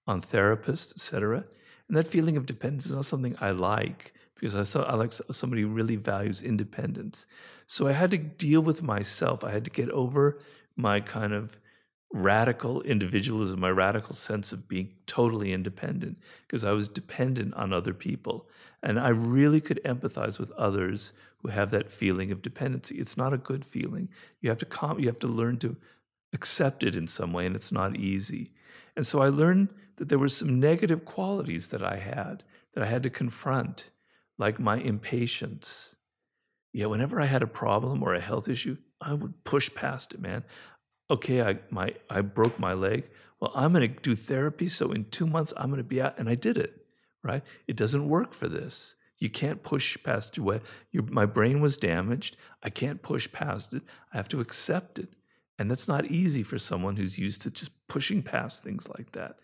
on 0.08 0.22
therapists, 0.22 0.92
etc. 0.92 1.46
And 1.88 1.98
that 1.98 2.08
feeling 2.08 2.38
of 2.38 2.46
dependence 2.46 2.86
is 2.86 2.94
not 2.94 3.06
something 3.06 3.36
I 3.40 3.52
like 3.52 4.14
because 4.36 4.56
I 4.56 4.64
saw 4.64 4.84
I 4.84 4.96
like 4.96 5.12
somebody 5.12 5.64
who 5.64 5.70
really 5.70 5.96
values 5.96 6.42
independence. 6.42 7.28
So 7.68 7.88
I 7.88 7.92
had 7.92 8.12
to 8.12 8.18
deal 8.18 8.62
with 8.62 8.82
myself. 8.82 9.44
I 9.44 9.52
had 9.52 9.66
to 9.66 9.72
get 9.72 9.90
over 9.90 10.40
my 10.76 11.00
kind 11.02 11.34
of 11.34 11.60
radical 12.12 12.82
individualism, 12.82 13.60
my 13.60 13.70
radical 13.70 14.16
sense 14.16 14.52
of 14.52 14.68
being 14.68 14.94
totally 15.06 15.54
independent, 15.54 16.18
because 16.48 16.66
I 16.66 16.72
was 16.72 16.88
dependent 16.88 17.54
on 17.54 17.72
other 17.72 17.94
people. 17.94 18.50
And 18.82 19.00
I 19.00 19.10
really 19.10 19.62
could 19.62 19.80
empathize 19.86 20.40
with 20.40 20.52
others 20.52 21.14
who 21.42 21.50
have 21.50 21.70
that 21.72 21.92
feeling 21.92 22.32
of 22.32 22.42
dependency. 22.42 22.96
It's 22.96 23.18
not 23.18 23.34
a 23.34 23.38
good 23.38 23.64
feeling. 23.64 24.10
You 24.42 24.50
have 24.50 24.58
to 24.60 24.66
com- 24.66 25.00
you 25.00 25.08
have 25.08 25.20
to 25.20 25.28
learn 25.28 25.58
to 25.60 25.78
accept 26.34 26.84
it 26.84 26.96
in 26.96 27.08
some 27.08 27.34
way, 27.34 27.46
and 27.46 27.56
it's 27.56 27.72
not 27.72 27.98
easy. 27.98 28.52
And 28.96 29.06
so 29.06 29.22
I 29.22 29.30
learned 29.30 29.70
that 29.98 30.10
there 30.10 30.20
were 30.20 30.30
some 30.30 30.60
negative 30.60 31.06
qualities 31.06 31.70
that 31.70 31.84
I 31.84 31.98
had 31.98 32.44
that 32.74 32.84
I 32.84 32.88
had 32.88 33.04
to 33.04 33.10
confront, 33.10 33.90
like 34.38 34.60
my 34.60 34.78
impatience. 34.78 35.96
Yeah, 36.72 36.86
whenever 36.86 37.20
I 37.20 37.26
had 37.26 37.42
a 37.42 37.48
problem 37.48 38.04
or 38.04 38.14
a 38.14 38.20
health 38.20 38.48
issue, 38.48 38.78
I 39.02 39.14
would 39.14 39.44
push 39.44 39.74
past 39.74 40.14
it, 40.14 40.22
man 40.22 40.44
okay, 41.10 41.42
I 41.42 41.60
my 41.70 41.94
I 42.10 42.22
broke 42.22 42.60
my 42.60 42.74
leg. 42.74 43.10
Well, 43.40 43.52
I'm 43.56 43.72
going 43.74 43.94
to 43.94 44.02
do 44.02 44.16
therapy, 44.16 44.68
so 44.68 44.92
in 44.92 45.06
two 45.06 45.26
months 45.26 45.54
I'm 45.56 45.70
going 45.70 45.78
to 45.78 45.84
be 45.84 46.02
out, 46.02 46.18
and 46.18 46.28
I 46.30 46.36
did 46.36 46.58
it. 46.58 46.86
Right? 47.24 47.44
It 47.68 47.76
doesn't 47.76 48.08
work 48.08 48.34
for 48.34 48.48
this. 48.48 48.96
You 49.18 49.30
can't 49.30 49.64
push 49.64 49.98
past 50.04 50.38
your 50.38 50.46
way. 50.46 50.62
Your, 50.92 51.04
my 51.04 51.26
brain 51.26 51.60
was 51.60 51.76
damaged. 51.78 52.38
I 52.64 52.70
can't 52.70 53.02
push 53.02 53.30
past 53.32 53.74
it. 53.74 53.84
I 54.14 54.18
have 54.18 54.30
to 54.30 54.40
accept 54.40 54.98
it, 55.00 55.10
and 55.60 55.70
that's 55.70 55.88
not 55.88 56.08
easy 56.08 56.42
for 56.42 56.58
someone 56.58 56.96
who's 56.96 57.20
used 57.20 57.44
to 57.44 57.52
just 57.52 57.72
pushing 57.88 58.24
past 58.24 58.64
things 58.64 58.90
like 58.98 59.12
that. 59.12 59.38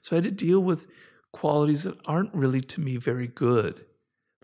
So 0.00 0.14
I 0.14 0.18
had 0.18 0.24
to 0.24 0.30
deal 0.30 0.60
with 0.60 0.86
qualities 1.32 1.82
that 1.82 1.98
aren't 2.06 2.32
really 2.32 2.62
to 2.62 2.80
me 2.80 2.96
very 2.96 3.26
good 3.26 3.84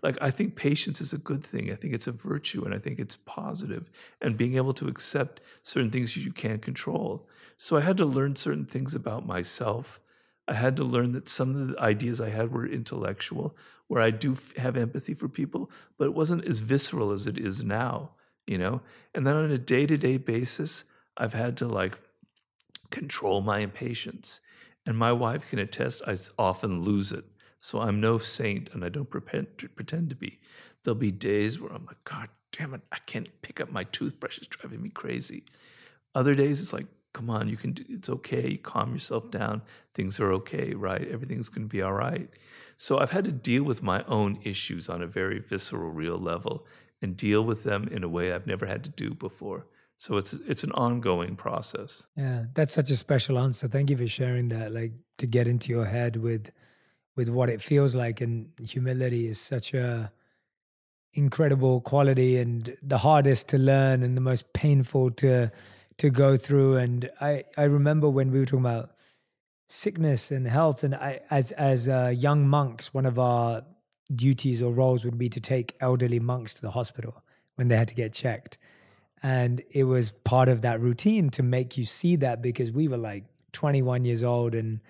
like 0.05 0.17
I 0.21 0.29
think 0.29 0.55
patience 0.55 1.01
is 1.01 1.13
a 1.13 1.17
good 1.17 1.43
thing. 1.43 1.71
I 1.71 1.75
think 1.75 1.93
it's 1.93 2.05
a 2.05 2.11
virtue 2.11 2.63
and 2.63 2.75
I 2.75 2.77
think 2.77 2.99
it's 2.99 3.17
positive. 3.17 3.45
positive 3.45 3.91
and 4.21 4.37
being 4.37 4.55
able 4.55 4.73
to 4.73 4.87
accept 4.87 5.41
certain 5.63 5.89
things 5.89 6.15
you 6.15 6.31
can't 6.31 6.61
control. 6.61 7.27
So 7.57 7.75
I 7.77 7.81
had 7.81 7.97
to 7.97 8.05
learn 8.05 8.35
certain 8.35 8.65
things 8.65 8.93
about 8.93 9.25
myself. 9.25 9.99
I 10.47 10.53
had 10.53 10.75
to 10.77 10.83
learn 10.83 11.11
that 11.13 11.27
some 11.27 11.55
of 11.55 11.67
the 11.69 11.79
ideas 11.79 12.21
I 12.21 12.29
had 12.29 12.51
were 12.51 12.67
intellectual, 12.67 13.57
where 13.87 14.01
I 14.01 14.11
do 14.11 14.37
have 14.57 14.77
empathy 14.77 15.13
for 15.13 15.27
people, 15.27 15.71
but 15.97 16.05
it 16.05 16.13
wasn't 16.13 16.45
as 16.45 16.59
visceral 16.59 17.11
as 17.11 17.25
it 17.25 17.37
is 17.37 17.63
now, 17.63 18.11
you 18.45 18.57
know? 18.57 18.81
And 19.15 19.25
then 19.25 19.35
on 19.35 19.51
a 19.51 19.57
day 19.57 19.85
to 19.87 19.97
day 19.97 20.17
basis, 20.17 20.83
I've 21.17 21.33
had 21.33 21.57
to 21.57 21.67
like 21.67 21.97
control 22.91 23.41
my 23.41 23.59
impatience. 23.59 24.41
And 24.85 24.97
my 24.97 25.11
wife 25.11 25.49
can 25.49 25.59
attest, 25.59 26.03
I 26.05 26.15
often 26.37 26.81
lose 26.81 27.11
it. 27.11 27.25
So 27.59 27.81
I'm 27.81 27.99
no 27.99 28.19
saint 28.19 28.69
and 28.73 28.85
I 28.85 28.89
don't 28.89 29.09
pretend 29.09 29.57
to, 29.57 30.15
be. 30.15 30.39
There'll 30.83 30.95
be 30.95 31.11
days 31.11 31.59
where 31.59 31.73
I'm 31.73 31.85
like, 31.85 32.03
God 32.03 32.29
damn 32.51 32.75
it, 32.75 32.81
I 32.91 32.99
can't 33.07 33.41
pick 33.41 33.59
up 33.59 33.71
my 33.71 33.85
toothbrush. 33.85 34.37
It's 34.37 34.47
driving 34.47 34.83
me 34.83 34.89
crazy. 34.89 35.43
Other 36.13 36.35
days 36.35 36.61
it's 36.61 36.73
like, 36.73 36.85
come 37.13 37.29
on, 37.29 37.49
you 37.49 37.57
can 37.57 37.71
do, 37.71 37.83
it's 37.89 38.09
okay. 38.09 38.57
Calm 38.57 38.93
yourself 38.93 39.31
down. 39.31 39.63
Things 39.95 40.19
are 40.19 40.31
okay, 40.33 40.75
right? 40.75 41.07
Everything's 41.09 41.49
going 41.49 41.67
to 41.67 41.71
be 41.71 41.81
all 41.81 41.93
right. 41.93 42.29
So 42.77 42.99
I've 42.99 43.11
had 43.11 43.23
to 43.23 43.31
deal 43.31 43.63
with 43.63 43.81
my 43.81 44.03
own 44.03 44.37
issues 44.43 44.87
on 44.87 45.01
a 45.01 45.07
very 45.07 45.39
visceral, 45.39 45.89
real 45.89 46.19
level 46.19 46.67
and 47.01 47.17
deal 47.17 47.43
with 47.43 47.63
them 47.63 47.87
in 47.89 48.03
a 48.03 48.09
way 48.09 48.31
I've 48.31 48.47
never 48.47 48.67
had 48.67 48.83
to 48.83 48.89
do 48.91 49.13
before. 49.13 49.65
So 49.97 50.17
it's 50.17 50.33
it's 50.33 50.63
an 50.63 50.71
ongoing 50.73 51.35
process. 51.35 52.07
Yeah, 52.15 52.45
that's 52.53 52.73
such 52.73 52.89
a 52.91 52.95
special 52.95 53.39
answer. 53.39 53.67
Thank 53.67 53.89
you 53.89 53.97
for 53.97 54.07
sharing 54.07 54.49
that. 54.49 54.73
Like 54.73 54.93
to 55.17 55.27
get 55.27 55.47
into 55.47 55.71
your 55.71 55.85
head 55.85 56.17
with 56.17 56.51
with 57.15 57.29
what 57.29 57.49
it 57.49 57.61
feels 57.61 57.95
like 57.95 58.21
and 58.21 58.49
humility 58.61 59.27
is 59.27 59.39
such 59.39 59.73
a 59.73 60.11
incredible 61.13 61.79
quality 61.79 62.37
and 62.37 62.75
the 62.83 62.97
hardest 62.97 63.47
to 63.47 63.57
learn 63.57 64.03
and 64.03 64.17
the 64.17 64.21
most 64.21 64.51
painful 64.53 65.09
to 65.11 65.49
to 65.97 66.09
go 66.09 66.35
through 66.35 66.75
and 66.75 67.09
i 67.21 67.41
i 67.57 67.63
remember 67.63 68.09
when 68.09 68.31
we 68.31 68.39
were 68.39 68.45
talking 68.45 68.59
about 68.59 68.89
sickness 69.67 70.29
and 70.29 70.45
health 70.45 70.83
and 70.83 70.93
i 70.93 71.19
as 71.31 71.53
as 71.53 71.87
uh, 71.87 72.11
young 72.13 72.45
monks 72.45 72.93
one 72.93 73.05
of 73.05 73.17
our 73.17 73.63
duties 74.13 74.61
or 74.61 74.73
roles 74.73 75.05
would 75.05 75.17
be 75.17 75.29
to 75.29 75.39
take 75.39 75.73
elderly 75.79 76.19
monks 76.19 76.53
to 76.53 76.61
the 76.61 76.71
hospital 76.71 77.23
when 77.55 77.69
they 77.69 77.77
had 77.77 77.87
to 77.87 77.95
get 77.95 78.11
checked 78.11 78.57
and 79.23 79.61
it 79.71 79.85
was 79.85 80.11
part 80.23 80.49
of 80.49 80.61
that 80.61 80.79
routine 80.79 81.29
to 81.31 81.43
make 81.43 81.77
you 81.77 81.85
see 81.85 82.15
that 82.17 82.41
because 82.41 82.71
we 82.71 82.87
were 82.87 82.97
like 82.97 83.23
21 83.53 84.05
years 84.05 84.23
old 84.23 84.53
and 84.53 84.81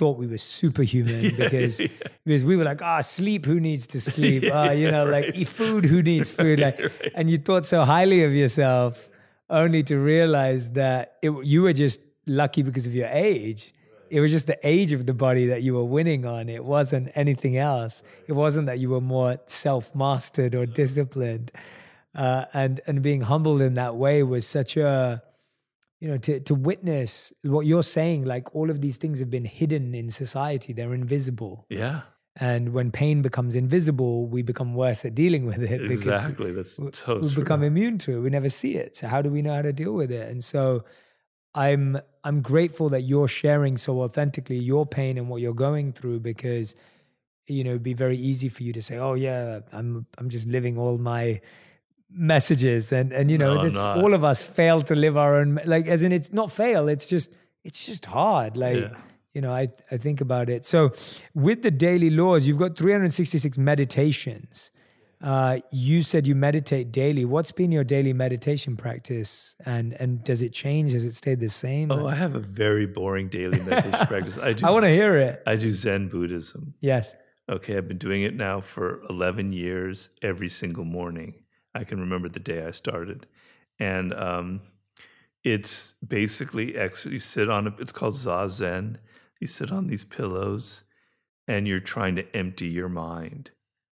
thought 0.00 0.16
we 0.16 0.26
were 0.26 0.38
superhuman 0.38 1.24
yeah, 1.24 1.30
because 1.36 1.80
yeah. 1.80 1.88
because 2.24 2.44
we 2.44 2.56
were 2.56 2.64
like, 2.64 2.80
ah, 2.82 2.98
oh, 2.98 3.00
sleep, 3.02 3.44
who 3.44 3.60
needs 3.60 3.86
to 3.88 4.00
sleep? 4.14 4.44
yeah, 4.44 4.62
uh, 4.62 4.70
you 4.72 4.90
know, 4.90 5.06
right. 5.06 5.26
like 5.26 5.36
eat 5.36 5.48
food, 5.48 5.84
who 5.84 6.02
needs 6.02 6.30
food? 6.30 6.58
Like, 6.66 6.80
right. 6.80 7.12
and 7.14 7.30
you 7.30 7.38
thought 7.38 7.66
so 7.66 7.84
highly 7.84 8.24
of 8.24 8.34
yourself, 8.34 9.08
only 9.48 9.82
to 9.84 9.96
realize 9.98 10.70
that 10.70 11.16
it, 11.22 11.30
you 11.44 11.62
were 11.62 11.72
just 11.72 12.00
lucky 12.26 12.62
because 12.62 12.86
of 12.86 12.94
your 12.94 13.08
age. 13.08 13.74
It 14.08 14.20
was 14.20 14.30
just 14.30 14.46
the 14.46 14.58
age 14.62 14.92
of 14.92 15.06
the 15.06 15.14
body 15.14 15.46
that 15.46 15.62
you 15.62 15.74
were 15.74 15.84
winning 15.84 16.24
on. 16.26 16.48
It 16.48 16.64
wasn't 16.64 17.10
anything 17.14 17.56
else. 17.56 18.02
It 18.26 18.32
wasn't 18.32 18.66
that 18.66 18.78
you 18.78 18.90
were 18.90 19.00
more 19.00 19.38
self 19.46 19.94
mastered 19.94 20.54
or 20.54 20.66
disciplined. 20.66 21.52
Uh, 22.14 22.44
and 22.52 22.80
and 22.86 23.02
being 23.02 23.22
humbled 23.22 23.62
in 23.62 23.74
that 23.74 23.96
way 23.96 24.22
was 24.22 24.46
such 24.46 24.76
a 24.76 25.22
you 26.00 26.08
know 26.08 26.18
to 26.18 26.40
to 26.40 26.54
witness 26.54 27.32
what 27.42 27.66
you're 27.66 27.84
saying 27.84 28.24
like 28.24 28.52
all 28.54 28.68
of 28.68 28.80
these 28.80 28.96
things 28.96 29.20
have 29.20 29.30
been 29.30 29.44
hidden 29.44 29.94
in 29.94 30.10
society. 30.10 30.72
They're 30.72 30.94
invisible. 30.94 31.66
Yeah. 31.68 32.02
And 32.36 32.72
when 32.72 32.90
pain 32.90 33.22
becomes 33.22 33.54
invisible 33.54 34.26
we 34.26 34.42
become 34.42 34.74
worse 34.74 35.04
at 35.04 35.14
dealing 35.14 35.46
with 35.46 35.62
it 35.62 35.90
exactly. 35.90 36.52
that's 36.52 36.76
so 36.76 37.18
we 37.20 37.28
true. 37.28 37.42
become 37.42 37.62
immune 37.62 37.98
to 37.98 38.16
it. 38.16 38.20
We 38.20 38.30
never 38.30 38.48
see 38.48 38.76
it. 38.76 38.96
So 38.96 39.06
how 39.06 39.22
do 39.22 39.30
we 39.30 39.42
know 39.42 39.54
how 39.54 39.62
to 39.62 39.72
deal 39.72 39.92
with 39.92 40.10
it? 40.10 40.28
And 40.28 40.42
so 40.42 40.84
i'm 41.54 41.98
i'm 42.24 42.40
grateful 42.40 42.88
that 42.88 43.02
you're 43.02 43.28
sharing 43.28 43.76
so 43.76 44.02
authentically 44.02 44.56
your 44.56 44.86
pain 44.86 45.18
and 45.18 45.28
what 45.28 45.40
you're 45.40 45.52
going 45.52 45.92
through 45.92 46.20
because 46.20 46.76
you 47.46 47.64
know 47.64 47.70
it'd 47.70 47.82
be 47.82 47.94
very 47.94 48.16
easy 48.16 48.48
for 48.48 48.62
you 48.62 48.72
to 48.72 48.82
say 48.82 48.96
oh 48.98 49.14
yeah 49.14 49.60
i'm 49.72 50.06
i'm 50.18 50.28
just 50.28 50.46
living 50.46 50.78
all 50.78 50.98
my 50.98 51.40
messages 52.12 52.92
and 52.92 53.12
and 53.12 53.30
you 53.30 53.38
know 53.38 53.54
no, 53.54 53.62
this, 53.62 53.76
all 53.76 54.14
of 54.14 54.24
us 54.24 54.44
fail 54.44 54.82
to 54.82 54.94
live 54.94 55.16
our 55.16 55.36
own 55.36 55.58
like 55.64 55.86
as 55.86 56.02
in 56.02 56.12
it's 56.12 56.32
not 56.32 56.50
fail 56.50 56.88
it's 56.88 57.06
just 57.06 57.30
it's 57.62 57.86
just 57.86 58.06
hard 58.06 58.56
like 58.56 58.76
yeah. 58.76 58.96
you 59.32 59.40
know 59.40 59.52
i 59.52 59.68
i 59.92 59.96
think 59.96 60.20
about 60.20 60.50
it 60.50 60.64
so 60.64 60.90
with 61.34 61.62
the 61.62 61.70
daily 61.70 62.10
laws 62.10 62.46
you've 62.46 62.58
got 62.58 62.76
366 62.76 63.56
meditations 63.58 64.72
uh, 65.22 65.58
you 65.70 66.02
said 66.02 66.26
you 66.26 66.34
meditate 66.34 66.92
daily. 66.92 67.26
What's 67.26 67.52
been 67.52 67.70
your 67.70 67.84
daily 67.84 68.14
meditation 68.14 68.76
practice, 68.76 69.54
and 69.66 69.92
and 70.00 70.24
does 70.24 70.40
it 70.40 70.54
change? 70.54 70.92
Has 70.92 71.04
it 71.04 71.14
stayed 71.14 71.40
the 71.40 71.50
same? 71.50 71.92
Oh, 71.92 72.06
I 72.06 72.14
have 72.14 72.34
a 72.34 72.40
very 72.40 72.86
boring 72.86 73.28
daily 73.28 73.58
meditation 73.58 74.06
practice. 74.06 74.38
I 74.38 74.54
do. 74.54 74.66
I 74.66 74.70
want 74.70 74.84
to 74.84 74.90
hear 74.90 75.16
it. 75.16 75.42
I 75.46 75.56
do 75.56 75.72
Zen 75.72 76.08
Buddhism. 76.08 76.72
Yes. 76.80 77.14
Okay, 77.50 77.76
I've 77.76 77.86
been 77.86 77.98
doing 77.98 78.22
it 78.22 78.34
now 78.34 78.62
for 78.62 79.02
eleven 79.10 79.52
years, 79.52 80.08
every 80.22 80.48
single 80.48 80.84
morning. 80.84 81.34
I 81.74 81.84
can 81.84 82.00
remember 82.00 82.28
the 82.28 82.40
day 82.40 82.64
I 82.64 82.70
started, 82.70 83.26
and 83.78 84.12
um, 84.14 84.60
it's 85.44 85.94
basically 86.06 86.76
ex- 86.76 87.06
you 87.06 87.18
sit 87.18 87.48
on 87.48 87.68
a, 87.68 87.74
it's 87.78 87.92
called 87.92 88.14
zazen. 88.14 88.96
You 89.40 89.46
sit 89.46 89.72
on 89.72 89.86
these 89.86 90.04
pillows, 90.04 90.84
and 91.48 91.66
you're 91.66 91.80
trying 91.80 92.16
to 92.16 92.36
empty 92.36 92.68
your 92.68 92.88
mind, 92.88 93.52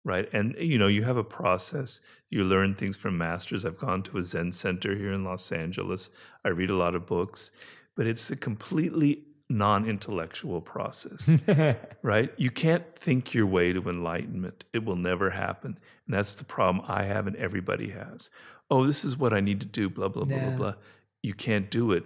right? 0.04 0.30
And 0.34 0.56
you 0.58 0.78
know 0.78 0.88
you 0.88 1.04
have 1.04 1.18
a 1.18 1.24
process. 1.24 2.02
You 2.30 2.44
learn 2.44 2.76
things 2.76 2.98
from 2.98 3.18
masters. 3.18 3.66
I've 3.66 3.80
gone 3.80 4.04
to 4.04 4.18
a 4.18 4.24
Zen 4.24 4.52
center 4.52 4.96
here 4.96 5.14
in 5.14 5.24
Los 5.24 5.52
Angeles. 5.52 6.10
I 6.46 6.50
read 6.50 6.70
a 6.70 6.76
lot 6.76 6.96
of 6.96 7.06
books, 7.06 7.52
but 7.96 8.08
it's 8.08 8.30
a 8.32 8.36
completely 8.36 9.26
non-intellectual 9.52 10.62
process 10.62 11.30
right 12.02 12.32
you 12.38 12.50
can't 12.50 12.90
think 12.90 13.34
your 13.34 13.46
way 13.46 13.74
to 13.74 13.90
enlightenment 13.90 14.64
it 14.72 14.86
will 14.86 14.96
never 14.96 15.30
happen 15.32 15.78
and 16.06 16.16
that's 16.16 16.36
the 16.36 16.44
problem 16.44 16.84
I 16.88 17.04
have 17.04 17.28
and 17.28 17.36
everybody 17.36 17.90
has. 17.92 18.30
Oh, 18.70 18.86
this 18.86 19.04
is 19.04 19.18
what 19.18 19.34
I 19.34 19.40
need 19.40 19.60
to 19.62 19.68
do, 19.68 19.90
blah, 19.90 20.08
blah, 20.08 20.26
blah, 20.26 20.38
yeah. 20.38 20.50
blah, 20.50 20.58
blah. 20.58 20.74
You 21.22 21.34
can't 21.34 21.70
do 21.70 21.92
it. 21.92 22.06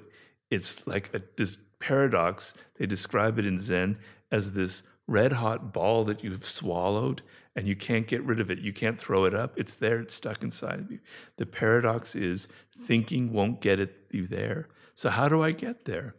It's 0.49 0.85
like 0.87 1.13
a, 1.13 1.21
this 1.37 1.57
paradox. 1.79 2.53
They 2.77 2.85
describe 2.85 3.39
it 3.39 3.45
in 3.45 3.57
Zen 3.57 3.97
as 4.31 4.53
this 4.53 4.83
red 5.07 5.33
hot 5.33 5.71
ball 5.71 6.03
that 6.05 6.23
you've 6.23 6.45
swallowed 6.45 7.21
and 7.55 7.67
you 7.67 7.75
can't 7.75 8.07
get 8.07 8.23
rid 8.23 8.39
of 8.39 8.51
it. 8.51 8.59
You 8.59 8.73
can't 8.73 8.99
throw 8.99 9.25
it 9.25 9.33
up. 9.33 9.53
It's 9.55 9.75
there, 9.75 9.99
it's 9.99 10.13
stuck 10.13 10.43
inside 10.43 10.79
of 10.79 10.91
you. 10.91 10.99
The 11.37 11.45
paradox 11.45 12.15
is 12.15 12.47
thinking 12.77 13.31
won't 13.31 13.61
get 13.61 13.79
it 13.79 14.07
you 14.11 14.27
there. 14.27 14.67
So, 14.93 15.09
how 15.09 15.29
do 15.29 15.41
I 15.41 15.51
get 15.51 15.85
there? 15.85 16.15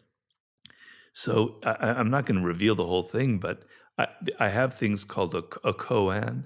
So, 1.12 1.57
I, 1.64 2.01
am 2.01 2.11
not 2.11 2.27
going 2.27 2.41
to 2.41 2.47
reveal 2.47 2.74
the 2.74 2.87
whole 2.87 3.03
thing, 3.03 3.39
but 3.39 3.62
I, 3.99 4.09
I 4.39 4.49
have 4.49 4.74
things 4.74 5.05
called 5.05 5.35
a, 5.35 5.39
a 5.66 5.72
koan, 5.72 6.45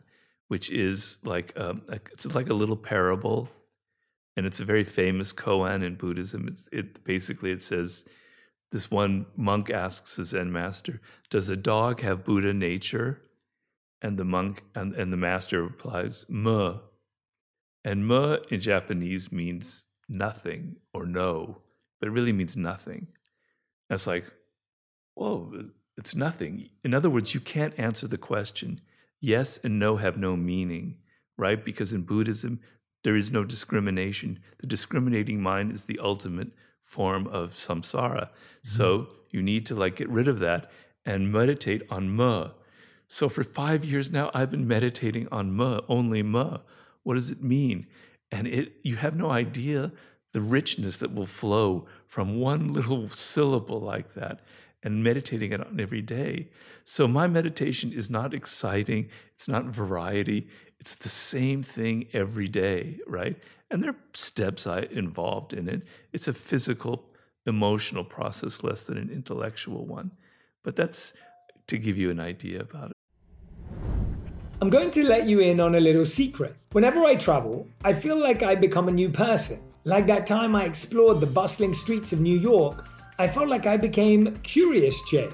which 0.50 0.68
is 0.68 1.18
like 1.22 1.52
um, 1.56 1.80
it's 2.10 2.26
like 2.34 2.48
a 2.48 2.54
little 2.54 2.76
parable, 2.76 3.48
and 4.36 4.46
it's 4.46 4.58
a 4.58 4.64
very 4.64 4.82
famous 4.82 5.32
koan 5.32 5.84
in 5.84 5.94
Buddhism. 5.94 6.48
It's, 6.48 6.68
it 6.72 7.04
basically 7.04 7.52
it 7.52 7.62
says 7.62 8.04
this 8.72 8.90
one 8.90 9.26
monk 9.36 9.70
asks 9.70 10.16
his 10.16 10.30
Zen 10.30 10.50
master, 10.50 11.00
"Does 11.30 11.48
a 11.48 11.56
dog 11.56 12.00
have 12.00 12.24
Buddha 12.24 12.52
nature?" 12.52 13.22
And 14.02 14.18
the 14.18 14.24
monk 14.24 14.64
and, 14.74 14.92
and 14.92 15.12
the 15.12 15.16
master 15.16 15.62
replies, 15.62 16.26
"Mu." 16.28 16.78
And 17.84 18.04
"mu" 18.08 18.38
in 18.50 18.60
Japanese 18.60 19.30
means 19.30 19.84
nothing 20.08 20.78
or 20.92 21.06
no, 21.06 21.62
but 22.00 22.08
it 22.08 22.12
really 22.12 22.32
means 22.32 22.56
nothing. 22.56 23.06
And 23.88 23.94
it's 23.94 24.06
like, 24.08 24.26
whoa, 25.14 25.70
it's 25.96 26.16
nothing. 26.16 26.70
In 26.82 26.92
other 26.92 27.08
words, 27.08 27.34
you 27.34 27.40
can't 27.40 27.78
answer 27.78 28.08
the 28.08 28.18
question. 28.18 28.80
Yes 29.20 29.60
and 29.62 29.78
no 29.78 29.96
have 29.96 30.16
no 30.16 30.36
meaning, 30.36 30.96
right? 31.36 31.62
Because 31.62 31.92
in 31.92 32.02
Buddhism, 32.02 32.60
there 33.04 33.16
is 33.16 33.30
no 33.30 33.44
discrimination. 33.44 34.40
The 34.58 34.66
discriminating 34.66 35.42
mind 35.42 35.72
is 35.72 35.84
the 35.84 35.98
ultimate 35.98 36.50
form 36.82 37.26
of 37.26 37.52
samsara. 37.52 38.24
Mm-hmm. 38.24 38.68
So 38.68 39.08
you 39.30 39.42
need 39.42 39.66
to 39.66 39.74
like 39.74 39.96
get 39.96 40.08
rid 40.08 40.28
of 40.28 40.38
that 40.40 40.70
and 41.04 41.32
meditate 41.32 41.82
on 41.90 42.10
Mu. 42.10 42.48
So 43.08 43.28
for 43.28 43.42
five 43.44 43.84
years 43.84 44.10
now, 44.10 44.30
I've 44.34 44.50
been 44.50 44.68
meditating 44.68 45.28
on 45.32 45.52
Mu, 45.52 45.80
only 45.88 46.22
Mu. 46.22 46.58
What 47.02 47.14
does 47.14 47.30
it 47.30 47.42
mean? 47.42 47.86
And 48.30 48.46
it 48.46 48.74
you 48.82 48.96
have 48.96 49.16
no 49.16 49.30
idea 49.30 49.92
the 50.32 50.40
richness 50.40 50.98
that 50.98 51.14
will 51.14 51.26
flow 51.26 51.86
from 52.06 52.38
one 52.38 52.68
little 52.72 53.08
syllable 53.08 53.80
like 53.80 54.14
that 54.14 54.40
and 54.82 55.04
meditating 55.04 55.52
it 55.52 55.60
on 55.60 55.78
every 55.78 56.02
day. 56.02 56.48
So 56.84 57.06
my 57.06 57.26
meditation 57.26 57.92
is 57.92 58.08
not 58.08 58.32
exciting, 58.34 59.08
it's 59.34 59.48
not 59.48 59.66
variety, 59.66 60.48
it's 60.78 60.94
the 60.94 61.08
same 61.08 61.62
thing 61.62 62.08
every 62.12 62.48
day, 62.48 62.98
right? 63.06 63.36
And 63.70 63.82
there 63.82 63.90
are 63.90 63.96
steps 64.14 64.66
I 64.66 64.88
involved 64.90 65.52
in 65.52 65.68
it. 65.68 65.82
It's 66.12 66.26
a 66.26 66.32
physical, 66.32 67.04
emotional 67.46 68.04
process 68.04 68.62
less 68.62 68.84
than 68.84 68.96
an 68.96 69.10
intellectual 69.10 69.86
one. 69.86 70.12
But 70.62 70.76
that's 70.76 71.12
to 71.68 71.78
give 71.78 71.96
you 71.96 72.10
an 72.10 72.18
idea 72.18 72.60
about 72.60 72.90
it. 72.90 72.96
I'm 74.62 74.68
going 74.68 74.90
to 74.90 75.04
let 75.04 75.26
you 75.26 75.40
in 75.40 75.60
on 75.60 75.74
a 75.74 75.80
little 75.80 76.04
secret. 76.04 76.54
Whenever 76.72 77.04
I 77.04 77.14
travel, 77.14 77.66
I 77.84 77.92
feel 77.94 78.20
like 78.20 78.42
I 78.42 78.54
become 78.54 78.88
a 78.88 78.92
new 78.92 79.08
person. 79.08 79.62
Like 79.84 80.06
that 80.08 80.26
time 80.26 80.54
I 80.54 80.64
explored 80.64 81.20
the 81.20 81.26
bustling 81.26 81.72
streets 81.72 82.12
of 82.12 82.20
New 82.20 82.38
York, 82.38 82.84
I 83.20 83.28
felt 83.28 83.48
like 83.48 83.66
I 83.66 83.76
became 83.76 84.34
Curious 84.36 84.98
Jay, 85.02 85.28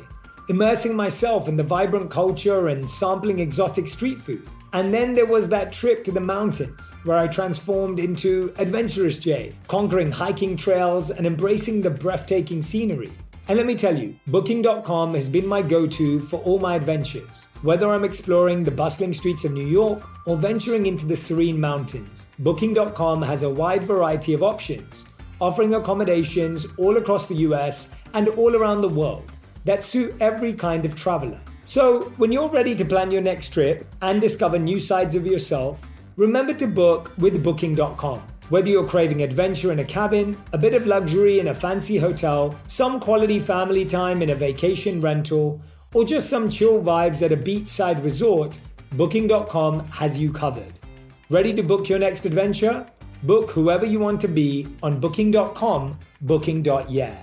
immersing 0.49 0.97
myself 0.97 1.47
in 1.47 1.57
the 1.57 1.63
vibrant 1.63 2.11
culture 2.11 2.67
and 2.67 2.91
sampling 2.91 3.39
exotic 3.39 3.87
street 3.87 4.21
food. 4.21 4.51
And 4.73 4.93
then 4.93 5.15
there 5.15 5.25
was 5.25 5.49
that 5.51 5.73
trip 5.73 6.03
to 6.03 6.11
the 6.11 6.19
mountains 6.19 6.91
where 7.05 7.17
I 7.17 7.29
transformed 7.29 8.01
into 8.01 8.53
Adventurous 8.59 9.19
Jay, 9.19 9.55
conquering 9.69 10.11
hiking 10.11 10.57
trails 10.57 11.11
and 11.11 11.29
embracing 11.29 11.81
the 11.81 11.91
breathtaking 11.91 12.61
scenery. 12.61 13.13
And 13.47 13.57
let 13.57 13.67
me 13.67 13.77
tell 13.77 13.97
you, 13.97 14.19
Booking.com 14.27 15.15
has 15.15 15.29
been 15.29 15.47
my 15.47 15.63
go 15.63 15.87
to 15.87 16.19
for 16.23 16.41
all 16.41 16.59
my 16.59 16.75
adventures. 16.75 17.47
Whether 17.63 17.89
I'm 17.89 18.03
exploring 18.03 18.65
the 18.65 18.73
bustling 18.73 19.13
streets 19.13 19.45
of 19.45 19.53
New 19.53 19.65
York 19.65 20.05
or 20.27 20.37
venturing 20.37 20.87
into 20.87 21.07
the 21.07 21.15
serene 21.15 21.61
mountains, 21.61 22.27
Booking.com 22.41 23.23
has 23.23 23.45
a 23.45 23.49
wide 23.49 23.85
variety 23.85 24.35
of 24.35 24.43
options, 24.43 25.05
offering 25.41 25.75
accommodations 25.75 26.67
all 26.79 26.97
across 26.97 27.29
the 27.29 27.37
US 27.49 27.91
and 28.15 28.29
all 28.29 28.57
around 28.57 28.81
the 28.81 28.89
world 28.89 29.31
that 29.65 29.83
suit 29.83 30.15
every 30.21 30.53
kind 30.53 30.85
of 30.85 30.95
traveler. 30.95 31.41
So, 31.65 32.13
when 32.17 32.31
you're 32.31 32.51
ready 32.51 32.77
to 32.77 32.85
plan 32.85 33.11
your 33.11 33.23
next 33.23 33.53
trip 33.53 33.87
and 34.01 34.21
discover 34.21 34.59
new 34.59 34.79
sides 34.79 35.17
of 35.17 35.27
yourself, 35.27 35.89
remember 36.17 36.55
to 36.55 36.67
book 36.69 37.13
with 37.19 37.43
Booking.com. 37.43 38.23
Whether 38.49 38.69
you're 38.69 38.89
craving 38.89 39.23
adventure 39.23 39.73
in 39.73 39.81
a 39.81 39.85
cabin, 39.85 40.41
a 40.53 40.59
bit 40.59 40.75
of 40.75 40.87
luxury 40.87 41.41
in 41.41 41.49
a 41.49 41.55
fancy 41.55 41.99
hotel, 41.99 42.55
some 42.69 43.01
quality 43.01 43.41
family 43.41 43.85
time 43.85 44.23
in 44.23 44.31
a 44.31 44.37
vacation 44.37 45.01
rental, 45.01 45.61
or 45.93 46.05
just 46.05 46.31
some 46.31 46.49
chill 46.49 46.81
vibes 46.81 47.23
at 47.23 47.33
a 47.33 47.37
beachside 47.37 48.05
resort, 48.05 48.57
Booking.com 48.93 49.89
has 49.89 50.21
you 50.21 50.33
covered. 50.33 50.73
Ready 51.29 51.53
to 51.55 51.65
book 51.65 51.89
your 51.89 51.99
next 51.99 52.25
adventure? 52.25 52.87
Book 53.23 53.51
whoever 53.51 53.87
you 53.87 53.99
want 53.99 54.21
to 54.23 54.29
be 54.29 54.67
on 54.83 55.01
Booking.com, 55.01 55.99
Booking.yeah. 56.21 57.17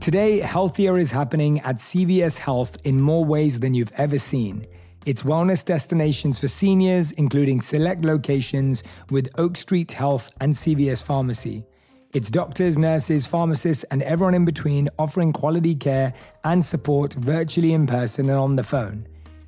Today, 0.00 0.40
healthier 0.40 0.96
is 0.96 1.10
happening 1.10 1.60
at 1.60 1.76
CVS 1.76 2.38
Health 2.38 2.78
in 2.84 3.00
more 3.00 3.24
ways 3.24 3.60
than 3.60 3.74
you've 3.74 3.92
ever 3.96 4.18
seen. 4.18 4.66
It's 5.04 5.22
wellness 5.22 5.64
destinations 5.64 6.38
for 6.38 6.48
seniors, 6.48 7.12
including 7.12 7.60
select 7.60 8.04
locations 8.04 8.82
with 9.10 9.28
Oak 9.38 9.56
Street 9.56 9.92
Health 9.92 10.30
and 10.40 10.54
CVS 10.54 11.02
Pharmacy. 11.02 11.66
It's 12.14 12.30
doctors, 12.30 12.78
nurses, 12.78 13.26
pharmacists, 13.26 13.84
and 13.90 14.02
everyone 14.02 14.32
in 14.34 14.46
between 14.46 14.88
offering 14.98 15.32
quality 15.32 15.74
care 15.74 16.14
and 16.42 16.64
support 16.64 17.12
virtually 17.12 17.74
in 17.74 17.86
person 17.86 18.30
and 18.30 18.38
on 18.38 18.56
the 18.56 18.62
phone. 18.62 19.06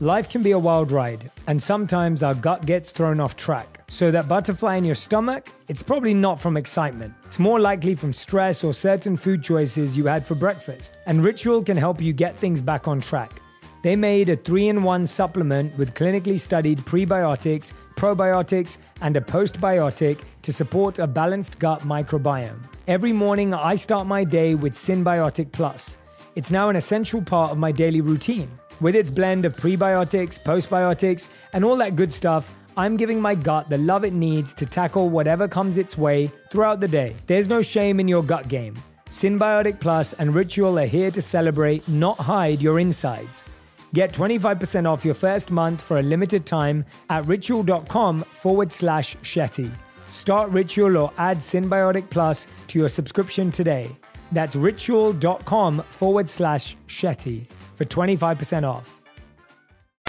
Life 0.00 0.28
can 0.28 0.42
be 0.42 0.50
a 0.50 0.58
wild 0.58 0.90
ride, 0.90 1.30
and 1.46 1.62
sometimes 1.62 2.22
our 2.22 2.34
gut 2.34 2.66
gets 2.66 2.90
thrown 2.90 3.18
off 3.18 3.34
track. 3.34 3.82
So, 3.88 4.10
that 4.10 4.28
butterfly 4.28 4.76
in 4.76 4.84
your 4.84 4.94
stomach, 4.94 5.48
it's 5.68 5.82
probably 5.82 6.12
not 6.12 6.38
from 6.38 6.58
excitement. 6.58 7.14
It's 7.24 7.38
more 7.38 7.58
likely 7.58 7.94
from 7.94 8.12
stress 8.12 8.62
or 8.62 8.74
certain 8.74 9.16
food 9.16 9.42
choices 9.42 9.96
you 9.96 10.04
had 10.04 10.26
for 10.26 10.34
breakfast. 10.34 10.92
And 11.06 11.24
Ritual 11.24 11.62
can 11.62 11.78
help 11.78 12.02
you 12.02 12.12
get 12.12 12.36
things 12.36 12.60
back 12.60 12.86
on 12.86 13.00
track. 13.00 13.40
They 13.82 13.96
made 13.96 14.28
a 14.28 14.36
three 14.36 14.68
in 14.68 14.82
one 14.82 15.06
supplement 15.06 15.74
with 15.78 15.94
clinically 15.94 16.38
studied 16.38 16.80
prebiotics, 16.80 17.72
probiotics, 17.94 18.76
and 19.00 19.16
a 19.16 19.22
postbiotic 19.22 20.18
to 20.42 20.52
support 20.52 20.98
a 20.98 21.06
balanced 21.06 21.58
gut 21.58 21.80
microbiome. 21.80 22.60
Every 22.86 23.14
morning, 23.14 23.54
I 23.54 23.76
start 23.76 24.06
my 24.06 24.24
day 24.24 24.56
with 24.56 24.74
Synbiotic 24.74 25.52
Plus. 25.52 25.96
It's 26.34 26.50
now 26.50 26.68
an 26.68 26.76
essential 26.76 27.22
part 27.22 27.50
of 27.50 27.56
my 27.56 27.72
daily 27.72 28.02
routine. 28.02 28.50
With 28.78 28.94
its 28.94 29.08
blend 29.08 29.46
of 29.46 29.56
prebiotics, 29.56 30.38
postbiotics, 30.38 31.28
and 31.54 31.64
all 31.64 31.76
that 31.76 31.96
good 31.96 32.12
stuff, 32.12 32.52
I'm 32.76 32.98
giving 32.98 33.18
my 33.18 33.34
gut 33.34 33.70
the 33.70 33.78
love 33.78 34.04
it 34.04 34.12
needs 34.12 34.52
to 34.54 34.66
tackle 34.66 35.08
whatever 35.08 35.48
comes 35.48 35.78
its 35.78 35.96
way 35.96 36.30
throughout 36.50 36.80
the 36.80 36.88
day. 36.88 37.16
There's 37.26 37.48
no 37.48 37.62
shame 37.62 38.00
in 38.00 38.06
your 38.06 38.22
gut 38.22 38.48
game. 38.48 38.74
Synbiotic 39.08 39.80
Plus 39.80 40.12
and 40.14 40.34
Ritual 40.34 40.78
are 40.78 40.84
here 40.84 41.10
to 41.10 41.22
celebrate, 41.22 41.88
not 41.88 42.18
hide 42.18 42.60
your 42.60 42.78
insides. 42.78 43.46
Get 43.94 44.12
25% 44.12 44.86
off 44.86 45.06
your 45.06 45.14
first 45.14 45.50
month 45.50 45.80
for 45.80 45.96
a 45.96 46.02
limited 46.02 46.44
time 46.44 46.84
at 47.08 47.24
ritual.com 47.24 48.24
forward 48.24 48.70
slash 48.70 49.16
Shetty. 49.22 49.70
Start 50.10 50.50
Ritual 50.50 50.98
or 50.98 51.12
add 51.16 51.38
Synbiotic 51.38 52.10
Plus 52.10 52.46
to 52.66 52.78
your 52.78 52.90
subscription 52.90 53.50
today. 53.50 53.96
That's 54.32 54.54
ritual.com 54.54 55.82
forward 55.88 56.28
slash 56.28 56.76
Shetty 56.88 57.46
for 57.76 57.84
25% 57.84 58.64
off. 58.64 59.00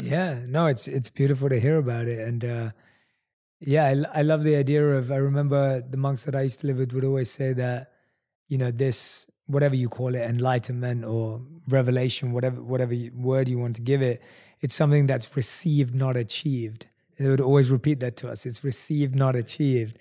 Yeah, 0.04 0.42
no, 0.48 0.68
it's 0.68 0.88
it's 0.88 1.10
beautiful 1.10 1.50
to 1.50 1.60
hear 1.60 1.78
about 1.78 2.08
it. 2.08 2.20
And 2.20 2.46
uh, 2.46 2.70
yeah, 3.60 3.86
I, 3.86 4.20
I 4.20 4.22
love 4.22 4.44
the 4.44 4.56
idea 4.56 4.86
of, 4.86 5.12
I 5.12 5.16
remember 5.16 5.82
the 5.82 5.98
monks 5.98 6.26
that 6.26 6.36
I 6.36 6.42
used 6.42 6.60
to 6.62 6.68
live 6.68 6.78
with 6.78 6.94
would 6.94 7.04
always 7.04 7.32
say 7.32 7.54
that, 7.54 7.92
you 8.48 8.58
know, 8.58 8.72
this 8.72 9.28
whatever 9.48 9.76
you 9.76 9.88
call 9.88 10.14
it, 10.14 10.22
enlightenment 10.22 11.06
or 11.06 11.42
revelation, 11.68 12.32
whatever 12.32 12.62
whatever 12.62 12.94
word 13.16 13.48
you 13.48 13.58
want 13.58 13.76
to 13.78 13.82
give 13.82 14.02
it, 14.02 14.22
it's 14.62 14.76
something 14.76 15.08
that's 15.08 15.36
received, 15.36 15.96
not 15.96 16.16
achieved. 16.16 16.86
They 17.18 17.28
would 17.28 17.42
always 17.42 17.72
repeat 17.72 18.00
that 18.02 18.18
to 18.18 18.30
us. 18.30 18.46
It's 18.46 18.64
received, 18.64 19.16
not 19.16 19.36
achieved. 19.36 19.98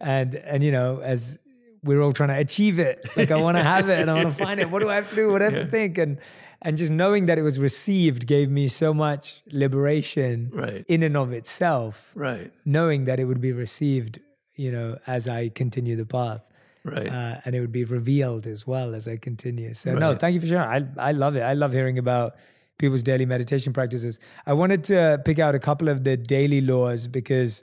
And 0.00 0.34
and 0.34 0.62
you 0.62 0.72
know, 0.72 0.98
as 0.98 1.38
we're 1.82 2.02
all 2.02 2.12
trying 2.12 2.30
to 2.30 2.38
achieve 2.38 2.78
it, 2.78 3.08
like 3.16 3.30
I 3.30 3.36
want 3.36 3.56
to 3.56 3.62
have 3.62 3.88
it 3.88 3.98
and 3.98 4.10
I 4.10 4.14
want 4.14 4.36
to 4.36 4.44
find 4.44 4.60
it. 4.60 4.70
What 4.70 4.82
do 4.82 4.90
I 4.90 4.96
have 4.96 5.08
to 5.10 5.16
do? 5.16 5.30
What 5.30 5.38
do 5.38 5.46
I 5.46 5.50
have 5.50 5.58
yeah. 5.58 5.64
to 5.64 5.70
think? 5.70 5.96
And 5.96 6.18
and 6.62 6.76
just 6.76 6.90
knowing 6.90 7.26
that 7.26 7.38
it 7.38 7.42
was 7.42 7.58
received 7.58 8.26
gave 8.26 8.50
me 8.50 8.68
so 8.68 8.92
much 8.92 9.42
liberation 9.50 10.50
right. 10.52 10.84
in 10.88 11.02
and 11.02 11.16
of 11.16 11.32
itself. 11.32 12.12
Right. 12.14 12.52
Knowing 12.64 13.04
that 13.04 13.20
it 13.20 13.24
would 13.24 13.40
be 13.40 13.52
received, 13.52 14.20
you 14.56 14.72
know, 14.72 14.98
as 15.06 15.28
I 15.28 15.50
continue 15.50 15.96
the 15.96 16.06
path 16.06 16.50
right? 16.90 17.08
Uh, 17.08 17.40
and 17.44 17.54
it 17.54 17.60
would 17.60 17.72
be 17.72 17.84
revealed 17.84 18.46
as 18.46 18.66
well 18.66 18.94
as 18.94 19.08
I 19.08 19.16
continue. 19.16 19.74
So 19.74 19.92
right. 19.92 20.00
no, 20.00 20.14
thank 20.14 20.34
you 20.34 20.40
for 20.40 20.46
sharing. 20.46 20.88
I 20.98 21.08
I 21.08 21.12
love 21.12 21.36
it. 21.36 21.42
I 21.42 21.54
love 21.54 21.72
hearing 21.72 21.98
about 21.98 22.36
people's 22.78 23.02
daily 23.02 23.26
meditation 23.26 23.72
practices. 23.72 24.20
I 24.46 24.52
wanted 24.52 24.84
to 24.84 25.20
pick 25.24 25.38
out 25.38 25.54
a 25.54 25.58
couple 25.58 25.88
of 25.88 26.04
the 26.04 26.16
daily 26.16 26.60
laws 26.60 27.08
because 27.08 27.62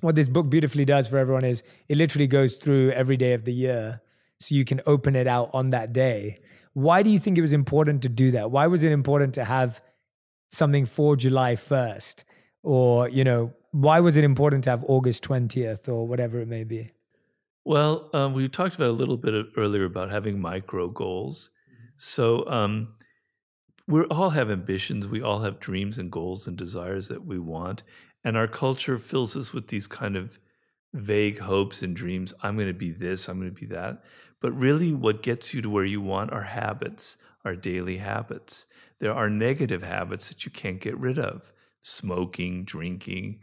what 0.00 0.14
this 0.14 0.28
book 0.28 0.48
beautifully 0.48 0.84
does 0.84 1.08
for 1.08 1.18
everyone 1.18 1.44
is 1.44 1.62
it 1.88 1.96
literally 1.96 2.26
goes 2.26 2.54
through 2.56 2.92
every 2.92 3.16
day 3.16 3.32
of 3.32 3.44
the 3.44 3.52
year, 3.52 4.00
so 4.38 4.54
you 4.54 4.64
can 4.64 4.80
open 4.86 5.16
it 5.16 5.26
out 5.26 5.50
on 5.52 5.70
that 5.70 5.92
day. 5.92 6.38
Why 6.76 7.02
do 7.02 7.08
you 7.08 7.18
think 7.18 7.38
it 7.38 7.40
was 7.40 7.54
important 7.54 8.02
to 8.02 8.10
do 8.10 8.32
that? 8.32 8.50
Why 8.50 8.66
was 8.66 8.82
it 8.82 8.92
important 8.92 9.32
to 9.36 9.46
have 9.46 9.80
something 10.50 10.84
for 10.84 11.16
July 11.16 11.56
first, 11.56 12.26
or 12.62 13.08
you 13.08 13.24
know? 13.24 13.54
Why 13.70 14.00
was 14.00 14.18
it 14.18 14.24
important 14.24 14.64
to 14.64 14.70
have 14.70 14.84
August 14.86 15.24
20th 15.24 15.88
or 15.88 16.06
whatever 16.06 16.38
it 16.38 16.48
may 16.48 16.64
be? 16.64 16.90
Well, 17.64 18.10
um, 18.12 18.34
we 18.34 18.46
talked 18.50 18.74
about 18.74 18.90
a 18.90 18.98
little 19.00 19.16
bit 19.16 19.46
earlier 19.56 19.84
about 19.84 20.10
having 20.10 20.38
micro 20.38 20.88
goals. 20.88 21.48
So 21.96 22.46
um, 22.46 22.92
we 23.86 24.02
all 24.04 24.30
have 24.30 24.50
ambitions. 24.50 25.08
We 25.08 25.22
all 25.22 25.40
have 25.40 25.58
dreams 25.60 25.96
and 25.96 26.12
goals 26.12 26.46
and 26.46 26.58
desires 26.58 27.08
that 27.08 27.24
we 27.24 27.38
want. 27.38 27.84
And 28.22 28.36
our 28.36 28.48
culture 28.48 28.98
fills 28.98 29.34
us 29.34 29.54
with 29.54 29.68
these 29.68 29.86
kind 29.86 30.14
of 30.14 30.38
vague 30.92 31.38
hopes 31.38 31.82
and 31.82 31.96
dreams. 31.96 32.34
I'm 32.42 32.56
going 32.56 32.68
to 32.68 32.74
be 32.74 32.90
this, 32.90 33.28
I'm 33.28 33.38
going 33.38 33.54
to 33.54 33.60
be 33.60 33.66
that. 33.74 34.02
But 34.40 34.52
really, 34.52 34.92
what 34.92 35.22
gets 35.22 35.54
you 35.54 35.62
to 35.62 35.70
where 35.70 35.84
you 35.84 36.00
want 36.00 36.32
are 36.32 36.42
habits, 36.42 37.16
are 37.44 37.56
daily 37.56 37.98
habits. 37.98 38.66
There 38.98 39.12
are 39.12 39.30
negative 39.30 39.82
habits 39.82 40.28
that 40.28 40.44
you 40.44 40.50
can't 40.50 40.80
get 40.80 40.96
rid 40.98 41.18
of 41.18 41.52
smoking, 41.80 42.64
drinking, 42.64 43.40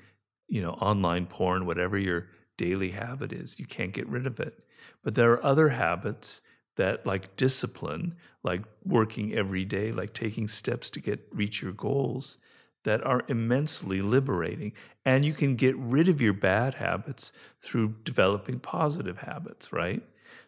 you 0.48 0.62
know, 0.62 0.72
online 0.72 1.26
porn, 1.26 1.66
whatever 1.66 1.98
your 1.98 2.28
daily 2.58 2.92
habit 2.92 3.32
is. 3.32 3.58
You 3.58 3.66
can't 3.66 3.94
get 3.94 4.08
rid 4.08 4.28
of 4.28 4.40
it. 4.40 4.60
But 5.04 5.16
there 5.16 5.32
are 5.32 5.44
other 5.44 5.70
habits 5.70 6.42
that 6.76 7.06
like 7.06 7.36
discipline, 7.36 8.16
like 8.44 8.64
working 8.84 9.34
every 9.34 9.64
day, 9.64 9.92
like 9.92 10.14
taking 10.14 10.48
steps 10.48 10.90
to 10.92 11.00
get 11.00 11.26
reach 11.32 11.62
your 11.62 11.72
goals 11.72 12.38
that 12.84 13.06
are 13.06 13.24
immensely 13.28 14.02
liberating. 14.02 14.74
And 15.06 15.24
you 15.24 15.34
can 15.34 15.56
get 15.56 15.78
rid 15.78 16.10
of 16.10 16.22
your 16.22 16.34
bad 16.34 16.76
habits 16.76 17.32
through 17.62 17.96
developing 18.04 18.60
positive 18.60 19.20
habits, 19.20 19.72
right? 19.72 20.04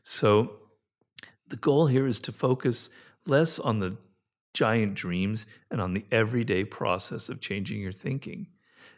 So 0.07 0.51
the 1.47 1.55
goal 1.55 1.87
here 1.87 2.05
is 2.05 2.19
to 2.21 2.31
focus 2.31 2.91
less 3.25 3.57
on 3.57 3.79
the 3.79 3.97
giant 4.53 4.93
dreams 4.93 5.47
and 5.71 5.81
on 5.81 5.95
the 5.95 6.05
everyday 6.11 6.63
process 6.63 7.27
of 7.27 7.41
changing 7.41 7.81
your 7.81 7.91
thinking. 7.91 8.47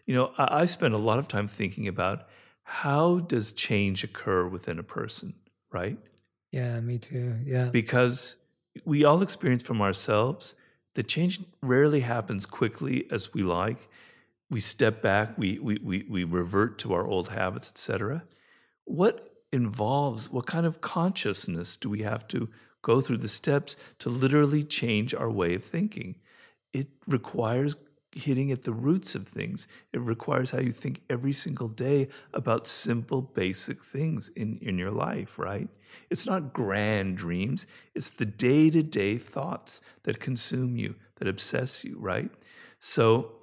You 0.06 0.16
know, 0.16 0.34
I, 0.38 0.62
I 0.62 0.66
spend 0.66 0.94
a 0.94 0.98
lot 0.98 1.18
of 1.18 1.30
time 1.30 1.48
thinking 1.48 1.88
about 1.88 2.28
how 2.64 3.20
does 3.20 3.54
change 3.54 4.04
occur 4.04 4.48
within 4.48 4.80
a 4.80 4.84
person, 4.84 5.34
right? 5.72 5.98
Yeah, 6.52 6.78
me 6.82 6.98
too. 6.98 7.38
Yeah. 7.46 7.70
Because 7.72 8.36
we 8.84 9.06
all 9.06 9.22
experience 9.22 9.64
from 9.64 9.82
ourselves 9.82 10.56
that 10.96 11.08
change 11.08 11.40
rarely 11.62 12.02
happens 12.02 12.46
quickly 12.46 13.08
as 13.10 13.34
we 13.34 13.44
like. 13.44 13.88
We 14.50 14.60
step 14.60 15.02
back, 15.02 15.38
we 15.38 15.58
we 15.60 15.78
we, 15.82 16.06
we 16.10 16.24
revert 16.26 16.80
to 16.80 16.94
our 16.94 17.08
old 17.08 17.30
habits, 17.30 17.70
etc. 17.70 18.24
What 18.84 19.37
involves 19.52 20.32
what 20.32 20.46
kind 20.46 20.66
of 20.66 20.82
consciousness 20.82 21.78
do 21.78 21.90
we 21.90 22.02
have 22.02 22.28
to 22.30 22.50
go 22.82 23.02
through 23.02 23.18
the 23.18 23.28
steps 23.28 23.76
to 24.00 24.10
literally 24.10 24.64
change 24.64 25.14
our 25.14 25.32
way 25.32 25.54
of 25.56 25.64
thinking? 25.64 26.16
It 26.74 26.88
requires 27.08 27.76
hitting 28.18 28.52
at 28.52 28.64
the 28.64 28.72
roots 28.72 29.16
of 29.16 29.28
things. 29.28 29.68
It 29.94 30.00
requires 30.00 30.52
how 30.52 30.60
you 30.60 30.72
think 30.72 31.02
every 31.10 31.34
single 31.34 31.68
day 31.68 32.08
about 32.34 32.68
simple, 32.68 33.22
basic 33.22 33.84
things 33.84 34.30
in, 34.30 34.60
in 34.62 34.78
your 34.78 34.92
life, 34.92 35.38
right? 35.38 35.70
It's 36.10 36.26
not 36.26 36.54
grand 36.54 37.18
dreams, 37.18 37.68
it's 37.96 38.12
the 38.12 38.26
day 38.26 38.70
to 38.70 38.84
day 38.84 39.18
thoughts 39.18 39.82
that 40.04 40.20
consume 40.20 40.78
you, 40.78 40.96
that 41.18 41.28
obsess 41.28 41.84
you, 41.84 41.98
right? 42.00 42.32
So 42.80 43.34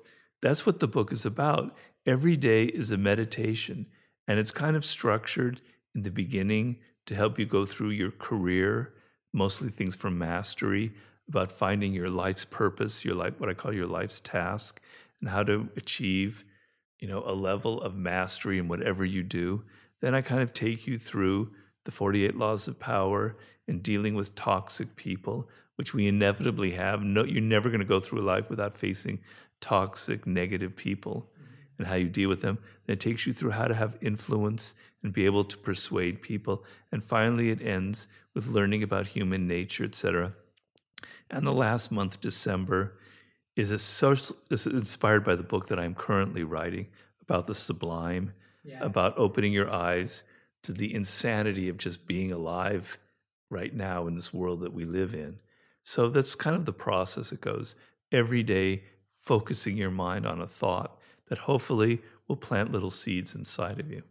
that's 0.42 0.66
what 0.66 0.80
the 0.80 0.88
book 0.88 1.12
is 1.12 1.24
about. 1.24 1.76
Every 2.06 2.36
day 2.36 2.64
is 2.64 2.90
a 2.90 2.98
meditation, 2.98 3.86
and 4.28 4.38
it's 4.38 4.50
kind 4.50 4.76
of 4.76 4.84
structured 4.84 5.60
in 5.94 6.02
the 6.02 6.10
beginning 6.10 6.76
to 7.06 7.14
help 7.14 7.38
you 7.38 7.46
go 7.46 7.64
through 7.64 7.90
your 7.90 8.10
career, 8.10 8.94
mostly 9.32 9.68
things 9.68 9.94
from 9.94 10.18
mastery, 10.18 10.92
about 11.28 11.52
finding 11.52 11.92
your 11.92 12.10
life's 12.10 12.44
purpose, 12.44 13.04
your 13.04 13.14
life, 13.14 13.34
what 13.38 13.48
I 13.48 13.54
call 13.54 13.72
your 13.72 13.86
life's 13.86 14.20
task, 14.20 14.80
and 15.20 15.30
how 15.30 15.42
to 15.44 15.68
achieve, 15.76 16.44
you 17.00 17.08
know, 17.08 17.22
a 17.26 17.32
level 17.32 17.80
of 17.80 17.96
mastery 17.96 18.58
in 18.58 18.68
whatever 18.68 19.04
you 19.04 19.22
do. 19.22 19.64
Then 20.00 20.14
I 20.14 20.20
kind 20.20 20.42
of 20.42 20.52
take 20.52 20.86
you 20.86 20.98
through 20.98 21.50
the 21.84 21.90
48 21.90 22.36
laws 22.36 22.68
of 22.68 22.78
power 22.78 23.36
and 23.66 23.82
dealing 23.82 24.14
with 24.14 24.34
toxic 24.34 24.96
people, 24.96 25.48
which 25.76 25.94
we 25.94 26.06
inevitably 26.06 26.72
have. 26.72 27.02
No, 27.02 27.24
you're 27.24 27.42
never 27.42 27.68
going 27.68 27.80
to 27.80 27.86
go 27.86 28.00
through 28.00 28.20
life 28.20 28.50
without 28.50 28.76
facing 28.76 29.20
toxic, 29.60 30.26
negative 30.26 30.76
people 30.76 31.30
mm-hmm. 31.32 31.52
and 31.78 31.86
how 31.86 31.94
you 31.94 32.08
deal 32.08 32.28
with 32.28 32.42
them. 32.42 32.58
Then 32.86 32.94
it 32.94 33.00
takes 33.00 33.26
you 33.26 33.32
through 33.32 33.52
how 33.52 33.66
to 33.66 33.74
have 33.74 33.96
influence 34.00 34.74
and 35.04 35.12
be 35.12 35.26
able 35.26 35.44
to 35.44 35.58
persuade 35.58 36.22
people. 36.22 36.64
And 36.90 37.04
finally, 37.04 37.50
it 37.50 37.62
ends 37.62 38.08
with 38.34 38.48
learning 38.48 38.82
about 38.82 39.08
human 39.08 39.46
nature, 39.46 39.84
etc. 39.84 40.32
And 41.30 41.46
the 41.46 41.52
last 41.52 41.92
month, 41.92 42.20
December, 42.20 42.98
is, 43.54 43.70
a 43.70 43.78
social, 43.78 44.34
is 44.50 44.66
inspired 44.66 45.22
by 45.24 45.36
the 45.36 45.44
book 45.44 45.68
that 45.68 45.78
I'm 45.78 45.94
currently 45.94 46.42
writing 46.42 46.88
about 47.20 47.46
the 47.46 47.54
sublime, 47.54 48.32
yes. 48.64 48.78
about 48.80 49.16
opening 49.18 49.52
your 49.52 49.70
eyes 49.70 50.24
to 50.64 50.72
the 50.72 50.92
insanity 50.92 51.68
of 51.68 51.76
just 51.76 52.06
being 52.06 52.32
alive 52.32 52.98
right 53.50 53.74
now 53.74 54.06
in 54.06 54.14
this 54.14 54.32
world 54.32 54.60
that 54.60 54.72
we 54.72 54.86
live 54.86 55.14
in. 55.14 55.38
So 55.84 56.08
that's 56.08 56.34
kind 56.34 56.56
of 56.56 56.64
the 56.64 56.72
process 56.72 57.30
it 57.30 57.42
goes 57.42 57.76
every 58.10 58.42
day, 58.42 58.84
focusing 59.18 59.76
your 59.76 59.90
mind 59.90 60.26
on 60.26 60.40
a 60.40 60.46
thought 60.46 60.98
that 61.28 61.38
hopefully 61.38 62.00
will 62.26 62.36
plant 62.36 62.72
little 62.72 62.90
seeds 62.90 63.34
inside 63.34 63.78
of 63.78 63.90
you. 63.90 64.02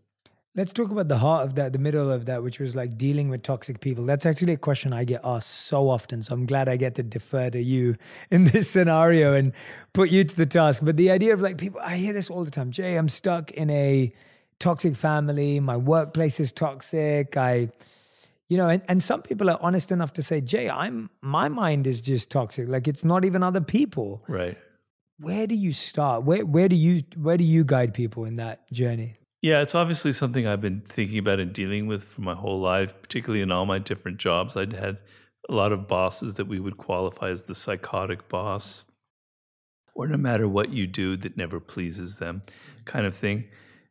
Let's 0.55 0.71
talk 0.71 0.91
about 0.91 1.07
the 1.07 1.17
heart 1.17 1.47
of 1.47 1.55
that, 1.55 1.73
the 1.73 1.79
middle 1.79 2.11
of 2.11 2.27
that, 2.27 2.43
which 2.43 2.59
was 2.59 2.75
like 2.75 2.95
dealing 2.95 3.27
with 3.27 3.41
toxic 3.41 3.79
people. 3.79 4.05
That's 4.05 4.23
actually 4.23 4.53
a 4.53 4.57
question 4.57 4.93
I 4.93 5.03
get 5.03 5.21
asked 5.23 5.49
so 5.49 5.89
often. 5.89 6.21
So 6.21 6.35
I'm 6.35 6.45
glad 6.45 6.69
I 6.69 6.77
get 6.77 6.93
to 6.95 7.03
defer 7.03 7.49
to 7.49 7.59
you 7.59 7.95
in 8.29 8.43
this 8.43 8.69
scenario 8.69 9.33
and 9.33 9.53
put 9.93 10.11
you 10.11 10.23
to 10.23 10.35
the 10.35 10.45
task. 10.45 10.83
But 10.85 10.95
the 10.95 11.09
idea 11.09 11.33
of 11.33 11.41
like 11.41 11.57
people, 11.57 11.81
I 11.83 11.95
hear 11.95 12.13
this 12.13 12.29
all 12.29 12.43
the 12.43 12.51
time. 12.51 12.69
Jay, 12.69 12.97
I'm 12.97 13.09
stuck 13.09 13.49
in 13.49 13.71
a 13.71 14.13
toxic 14.59 14.95
family. 14.95 15.59
My 15.59 15.75
workplace 15.75 16.39
is 16.39 16.51
toxic. 16.51 17.35
I, 17.35 17.69
you 18.47 18.55
know, 18.55 18.69
and, 18.69 18.83
and 18.87 19.01
some 19.01 19.23
people 19.23 19.49
are 19.49 19.57
honest 19.59 19.91
enough 19.91 20.13
to 20.13 20.21
say, 20.21 20.39
Jay, 20.39 20.69
I'm 20.69 21.09
my 21.21 21.49
mind 21.49 21.87
is 21.87 21.99
just 21.99 22.29
toxic. 22.29 22.69
Like 22.69 22.87
it's 22.87 23.03
not 23.03 23.25
even 23.25 23.41
other 23.41 23.61
people. 23.61 24.23
Right. 24.27 24.59
Where 25.17 25.47
do 25.47 25.55
you 25.55 25.73
start? 25.73 26.25
Where 26.25 26.45
where 26.45 26.69
do 26.69 26.75
you 26.75 27.01
where 27.15 27.37
do 27.37 27.43
you 27.43 27.63
guide 27.63 27.95
people 27.95 28.25
in 28.25 28.35
that 28.35 28.71
journey? 28.71 29.17
Yeah, 29.43 29.61
it's 29.61 29.75
obviously 29.75 30.13
something 30.13 30.47
I've 30.47 30.61
been 30.61 30.79
thinking 30.87 31.17
about 31.17 31.41
and 31.41 31.51
dealing 31.51 31.85
with 31.85 32.05
for 32.05 32.21
my 32.21 32.33
whole 32.33 32.61
life, 32.61 32.93
particularly 33.01 33.41
in 33.41 33.51
all 33.51 33.65
my 33.65 33.77
different 33.77 34.17
jobs. 34.17 34.55
I'd 34.55 34.71
had 34.71 34.99
a 35.49 35.53
lot 35.53 35.73
of 35.73 35.85
bosses 35.85 36.35
that 36.35 36.47
we 36.47 36.61
would 36.61 36.77
qualify 36.77 37.29
as 37.29 37.43
the 37.43 37.53
psychotic 37.53 38.29
boss, 38.29 38.85
or 39.93 40.07
no 40.07 40.15
matter 40.15 40.47
what 40.47 40.69
you 40.69 40.87
do, 40.87 41.17
that 41.17 41.35
never 41.35 41.59
pleases 41.59 42.19
them, 42.19 42.41
kind 42.85 43.05
of 43.05 43.13
thing. 43.13 43.49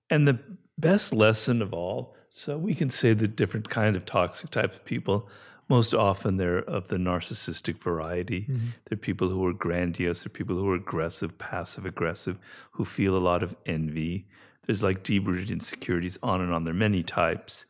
And 0.09 0.27
the 0.27 0.39
best 0.79 1.13
lesson 1.13 1.61
of 1.61 1.75
all, 1.75 2.17
so 2.31 2.57
we 2.57 2.75
can 2.75 2.89
say 2.89 3.13
the 3.13 3.29
different 3.29 3.69
kind 3.69 3.95
of 3.95 4.07
toxic 4.07 4.49
types 4.49 4.77
of 4.77 4.87
people. 4.87 5.29
Most 5.69 5.93
often, 5.93 6.39
they're 6.39 6.61
of 6.61 6.89
the 6.89 6.97
narcissistic 6.97 7.77
variety. 7.77 8.47
Mm-hmm. 8.51 8.69
They're 8.87 8.97
people 8.97 9.29
who 9.29 9.45
are 9.45 9.53
grandiose. 9.53 10.25
They're 10.25 10.31
people 10.31 10.57
who 10.57 10.71
are 10.71 10.77
aggressive, 10.77 11.37
passive 11.37 11.85
aggressive, 11.85 12.39
who 12.73 12.87
feel 12.87 13.15
a 13.15 13.21
lot 13.21 13.43
of 13.43 13.55
envy 13.67 14.29
there's 14.67 14.83
like 14.83 15.03
deep 15.03 15.27
rooted 15.27 15.51
insecurities 15.51 16.19
on 16.23 16.41
and 16.41 16.53
on. 16.53 16.65
There 16.65 16.75
are 16.75 16.77
many 16.77 17.03
types. 17.03 17.67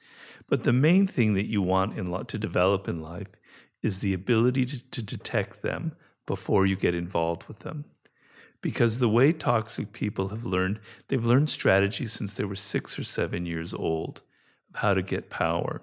But 0.49 0.65
the 0.65 0.73
main 0.73 1.07
thing 1.07 1.35
that 1.35 1.47
you 1.47 1.63
want 1.63 1.99
in 1.99 2.13
to 2.27 2.39
develop 2.39 2.89
in 2.89 3.01
life 3.01 3.29
is 3.83 3.99
the 3.99 4.13
ability 4.15 4.67
to, 4.67 4.91
to 4.91 5.03
detect 5.03 5.63
them 5.63 5.93
before 6.27 6.67
you 6.67 6.77
get 6.77 6.95
involved 6.95 7.45
with 7.49 7.61
them. 7.61 7.85
Because 8.61 8.99
the 8.99 9.09
way 9.09 9.33
toxic 9.33 9.93
people 9.93 10.29
have 10.29 10.45
learned, 10.45 10.79
they've 11.09 11.25
learned 11.25 11.51
strategies 11.51 12.13
since 12.13 12.35
they 12.35 12.45
were 12.45 12.55
six 12.55 12.99
or 12.99 13.05
seven 13.05 13.45
years 13.45 13.75
old 13.75 14.23
of 14.73 14.81
how 14.81 14.95
to 14.95 15.03
get 15.03 15.31
power. 15.31 15.83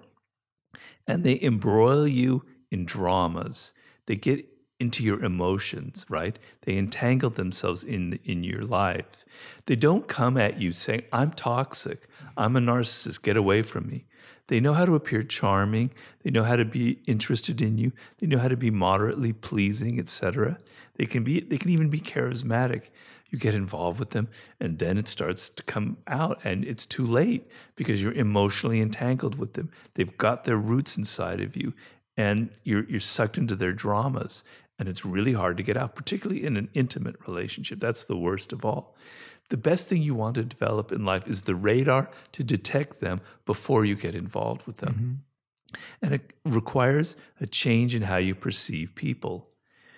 And 1.06 1.24
they 1.24 1.38
embroil 1.42 2.06
you 2.06 2.44
in 2.70 2.86
dramas. 2.86 3.74
They 4.06 4.16
get 4.16 4.46
into 4.80 5.04
your 5.04 5.22
emotions, 5.22 6.06
right? 6.08 6.38
They 6.62 6.76
entangle 6.76 7.30
themselves 7.30 7.84
in 7.84 8.18
in 8.24 8.42
your 8.42 8.64
life. 8.64 9.24
They 9.66 9.76
don't 9.76 10.08
come 10.08 10.36
at 10.36 10.60
you 10.60 10.72
saying, 10.72 11.04
"I'm 11.12 11.30
toxic. 11.30 12.08
I'm 12.36 12.56
a 12.56 12.60
narcissist. 12.60 13.22
Get 13.22 13.36
away 13.36 13.62
from 13.62 13.86
me." 13.86 14.06
They 14.48 14.58
know 14.58 14.74
how 14.74 14.84
to 14.84 14.96
appear 14.96 15.22
charming. 15.22 15.92
They 16.24 16.30
know 16.30 16.42
how 16.42 16.56
to 16.56 16.64
be 16.64 16.98
interested 17.06 17.62
in 17.62 17.78
you. 17.78 17.92
They 18.18 18.26
know 18.26 18.38
how 18.38 18.48
to 18.48 18.56
be 18.56 18.72
moderately 18.72 19.32
pleasing, 19.32 20.00
etc. 20.00 20.58
They 20.96 21.06
can 21.06 21.22
be 21.22 21.40
they 21.40 21.56
can 21.56 21.70
even 21.70 21.88
be 21.88 22.00
charismatic. 22.00 22.90
You 23.30 23.38
get 23.38 23.54
involved 23.54 24.00
with 24.00 24.10
them 24.10 24.28
and 24.58 24.80
then 24.80 24.98
it 24.98 25.06
starts 25.06 25.48
to 25.50 25.62
come 25.62 25.98
out 26.08 26.40
and 26.42 26.64
it's 26.64 26.84
too 26.84 27.06
late 27.06 27.46
because 27.76 28.02
you're 28.02 28.12
emotionally 28.12 28.80
entangled 28.80 29.38
with 29.38 29.52
them. 29.52 29.70
They've 29.94 30.18
got 30.18 30.44
their 30.44 30.56
roots 30.56 30.96
inside 30.96 31.40
of 31.40 31.56
you 31.56 31.72
and 32.16 32.50
you're 32.64 32.84
you're 32.84 33.00
sucked 33.00 33.38
into 33.38 33.54
their 33.54 33.72
dramas 33.72 34.42
and 34.80 34.88
it's 34.88 35.04
really 35.04 35.34
hard 35.34 35.58
to 35.58 35.62
get 35.62 35.76
out, 35.76 35.94
particularly 35.94 36.44
in 36.44 36.56
an 36.56 36.70
intimate 36.72 37.16
relationship. 37.28 37.78
That's 37.78 38.04
the 38.04 38.16
worst 38.16 38.50
of 38.50 38.64
all. 38.64 38.96
The 39.50 39.58
best 39.58 39.88
thing 39.88 40.00
you 40.00 40.14
want 40.14 40.36
to 40.36 40.42
develop 40.42 40.90
in 40.90 41.04
life 41.04 41.28
is 41.28 41.42
the 41.42 41.54
radar 41.54 42.10
to 42.32 42.42
detect 42.42 43.00
them 43.00 43.20
before 43.44 43.84
you 43.84 43.94
get 43.94 44.14
involved 44.14 44.66
with 44.66 44.78
them. 44.78 44.94
Mm-hmm. 44.94 45.80
And 46.00 46.14
it 46.14 46.32
requires 46.46 47.14
a 47.40 47.46
change 47.46 47.94
in 47.94 48.02
how 48.02 48.16
you 48.16 48.34
perceive 48.34 48.94
people. 48.94 49.48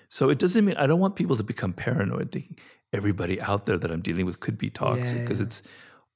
So 0.08 0.30
it 0.30 0.40
doesn't 0.40 0.64
mean 0.64 0.76
I 0.76 0.88
don't 0.88 1.00
want 1.00 1.14
people 1.14 1.36
to 1.36 1.44
become 1.44 1.72
paranoid, 1.72 2.32
thinking 2.32 2.58
everybody 2.92 3.40
out 3.40 3.66
there 3.66 3.78
that 3.78 3.90
I'm 3.90 4.02
dealing 4.02 4.26
with 4.26 4.40
could 4.40 4.58
be 4.58 4.68
toxic, 4.68 5.20
because 5.20 5.38
yeah, 5.38 5.44
yeah. 5.44 5.46
it's 5.46 5.62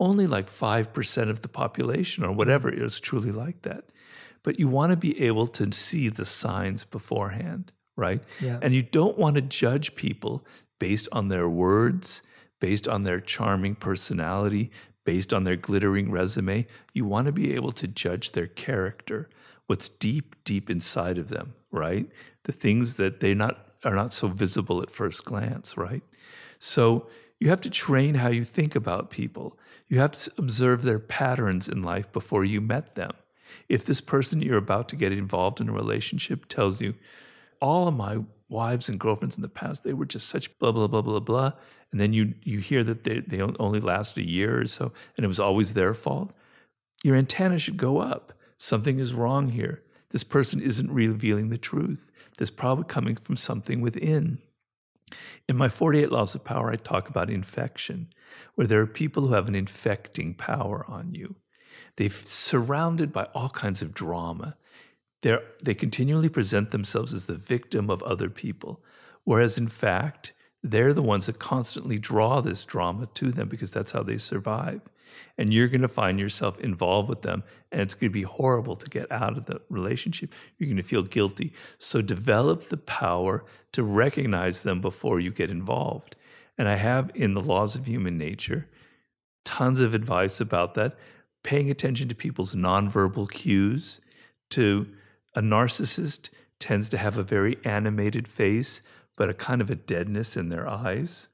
only 0.00 0.26
like 0.26 0.48
5% 0.48 1.30
of 1.30 1.42
the 1.42 1.48
population 1.48 2.24
or 2.24 2.32
whatever 2.32 2.68
is 2.68 2.98
truly 2.98 3.30
like 3.30 3.62
that. 3.62 3.84
But 4.42 4.58
you 4.58 4.66
want 4.66 4.90
to 4.90 4.96
be 4.96 5.22
able 5.22 5.46
to 5.46 5.72
see 5.72 6.08
the 6.08 6.24
signs 6.24 6.84
beforehand, 6.84 7.72
right? 7.96 8.22
Yeah. 8.40 8.58
And 8.62 8.74
you 8.74 8.82
don't 8.82 9.18
want 9.18 9.36
to 9.36 9.42
judge 9.42 9.94
people 9.94 10.44
based 10.78 11.08
on 11.12 11.28
their 11.28 11.48
words, 11.48 12.22
based 12.60 12.86
on 12.86 13.02
their 13.02 13.20
charming 13.20 13.74
personality, 13.74 14.70
based 15.04 15.32
on 15.32 15.44
their 15.44 15.56
glittering 15.56 16.10
resume. 16.10 16.66
You 16.92 17.04
want 17.04 17.26
to 17.26 17.32
be 17.32 17.54
able 17.54 17.72
to 17.72 17.86
judge 17.86 18.32
their 18.32 18.46
character, 18.46 19.28
what's 19.66 19.88
deep, 19.88 20.36
deep 20.44 20.68
inside 20.68 21.18
of 21.18 21.28
them, 21.28 21.54
right? 21.70 22.08
The 22.44 22.52
things 22.52 22.96
that 22.96 23.20
they 23.20 23.34
not 23.34 23.62
are 23.84 23.94
not 23.94 24.12
so 24.12 24.26
visible 24.26 24.82
at 24.82 24.90
first 24.90 25.24
glance, 25.24 25.76
right? 25.76 26.02
So 26.58 27.06
you 27.38 27.48
have 27.50 27.60
to 27.60 27.70
train 27.70 28.16
how 28.16 28.28
you 28.28 28.42
think 28.42 28.74
about 28.74 29.10
people. 29.10 29.58
You 29.88 30.00
have 30.00 30.12
to 30.12 30.32
observe 30.38 30.82
their 30.82 30.98
patterns 30.98 31.68
in 31.68 31.82
life 31.82 32.10
before 32.12 32.44
you 32.44 32.60
met 32.60 32.94
them. 32.94 33.12
If 33.68 33.84
this 33.84 34.00
person 34.00 34.42
you're 34.42 34.56
about 34.56 34.88
to 34.90 34.96
get 34.96 35.12
involved 35.12 35.60
in 35.60 35.68
a 35.68 35.72
relationship 35.72 36.46
tells 36.46 36.80
you, 36.80 36.94
all 37.60 37.88
of 37.88 37.94
my 37.94 38.18
wives 38.48 38.88
and 38.88 39.00
girlfriends 39.00 39.36
in 39.36 39.42
the 39.42 39.48
past, 39.48 39.82
they 39.82 39.92
were 39.92 40.06
just 40.06 40.28
such 40.28 40.56
blah, 40.58 40.72
blah, 40.72 40.86
blah, 40.86 41.02
blah, 41.02 41.20
blah. 41.20 41.52
And 41.90 42.00
then 42.00 42.12
you, 42.12 42.34
you 42.42 42.58
hear 42.58 42.84
that 42.84 43.04
they, 43.04 43.20
they 43.20 43.40
only 43.40 43.80
lasted 43.80 44.24
a 44.24 44.28
year 44.28 44.60
or 44.60 44.66
so 44.66 44.92
and 45.16 45.24
it 45.24 45.28
was 45.28 45.40
always 45.40 45.74
their 45.74 45.94
fault. 45.94 46.32
Your 47.04 47.16
antenna 47.16 47.58
should 47.58 47.76
go 47.76 47.98
up. 47.98 48.32
Something 48.56 48.98
is 48.98 49.14
wrong 49.14 49.48
here. 49.48 49.82
This 50.10 50.24
person 50.24 50.60
isn't 50.60 50.90
revealing 50.90 51.50
the 51.50 51.58
truth. 51.58 52.10
This 52.38 52.50
probably 52.50 52.84
coming 52.84 53.16
from 53.16 53.36
something 53.36 53.80
within. 53.80 54.38
In 55.48 55.56
my 55.56 55.68
48 55.68 56.10
Laws 56.10 56.34
of 56.34 56.44
Power, 56.44 56.70
I 56.70 56.76
talk 56.76 57.08
about 57.08 57.30
infection, 57.30 58.08
where 58.54 58.66
there 58.66 58.80
are 58.80 58.86
people 58.86 59.26
who 59.26 59.34
have 59.34 59.48
an 59.48 59.54
infecting 59.54 60.34
power 60.34 60.84
on 60.88 61.14
you. 61.14 61.36
They're 61.96 62.10
surrounded 62.10 63.12
by 63.12 63.24
all 63.34 63.48
kinds 63.48 63.82
of 63.82 63.94
drama. 63.94 64.56
They're, 65.22 65.42
they 65.62 65.74
continually 65.74 66.28
present 66.28 66.70
themselves 66.70 67.14
as 67.14 67.26
the 67.26 67.36
victim 67.36 67.90
of 67.90 68.02
other 68.02 68.28
people, 68.30 68.82
whereas 69.24 69.58
in 69.58 69.68
fact, 69.68 70.32
they're 70.62 70.92
the 70.92 71.02
ones 71.02 71.26
that 71.26 71.38
constantly 71.38 71.98
draw 71.98 72.40
this 72.40 72.64
drama 72.64 73.06
to 73.14 73.30
them 73.30 73.48
because 73.48 73.70
that's 73.70 73.92
how 73.92 74.02
they 74.02 74.18
survive. 74.18 74.80
And 75.38 75.52
you're 75.52 75.68
going 75.68 75.82
to 75.82 75.88
find 75.88 76.18
yourself 76.18 76.58
involved 76.60 77.08
with 77.08 77.22
them, 77.22 77.44
and 77.70 77.80
it's 77.80 77.94
going 77.94 78.10
to 78.10 78.14
be 78.14 78.22
horrible 78.22 78.74
to 78.76 78.90
get 78.90 79.10
out 79.10 79.36
of 79.36 79.46
the 79.46 79.60
relationship. 79.70 80.32
You're 80.58 80.66
going 80.66 80.76
to 80.76 80.82
feel 80.82 81.02
guilty. 81.02 81.52
So, 81.78 82.02
develop 82.02 82.68
the 82.68 82.76
power 82.76 83.44
to 83.72 83.82
recognize 83.82 84.62
them 84.62 84.80
before 84.80 85.20
you 85.20 85.30
get 85.30 85.50
involved. 85.50 86.16
And 86.58 86.68
I 86.68 86.76
have 86.76 87.10
in 87.14 87.34
the 87.34 87.40
laws 87.40 87.76
of 87.76 87.86
human 87.86 88.18
nature 88.18 88.68
tons 89.44 89.80
of 89.80 89.94
advice 89.94 90.40
about 90.40 90.74
that, 90.74 90.96
paying 91.44 91.70
attention 91.70 92.08
to 92.08 92.14
people's 92.14 92.54
nonverbal 92.54 93.30
cues. 93.30 94.00
To 94.50 94.86
a 95.36 95.40
narcissist 95.40 96.30
tends 96.58 96.88
to 96.88 96.98
have 96.98 97.18
a 97.18 97.22
very 97.22 97.58
animated 97.64 98.26
face, 98.26 98.80
but 99.16 99.28
a 99.28 99.34
kind 99.34 99.60
of 99.60 99.70
a 99.70 99.76
deadness 99.76 100.36
in 100.36 100.48
their 100.48 100.68
eyes. 100.68 101.28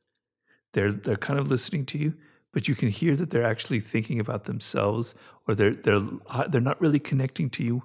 They're 0.73 0.93
they're 0.93 1.17
kind 1.17 1.39
of 1.39 1.49
listening 1.49 1.87
to 1.87 1.99
you, 1.99 2.15
but 2.53 2.69
you 2.69 2.75
can 2.75 2.89
hear 2.89 3.17
that 3.17 3.31
they're 3.31 3.45
actually 3.45 3.81
thinking 3.81 4.19
about 4.19 4.45
themselves, 4.45 5.15
or 5.47 5.55
they're 5.55 5.75
they're 5.75 6.01
uh, 6.27 6.49
they're 6.49 6.61
not 6.61 6.81
really 6.81 6.99
connecting 6.99 7.49
to 7.51 7.65
you 7.65 7.85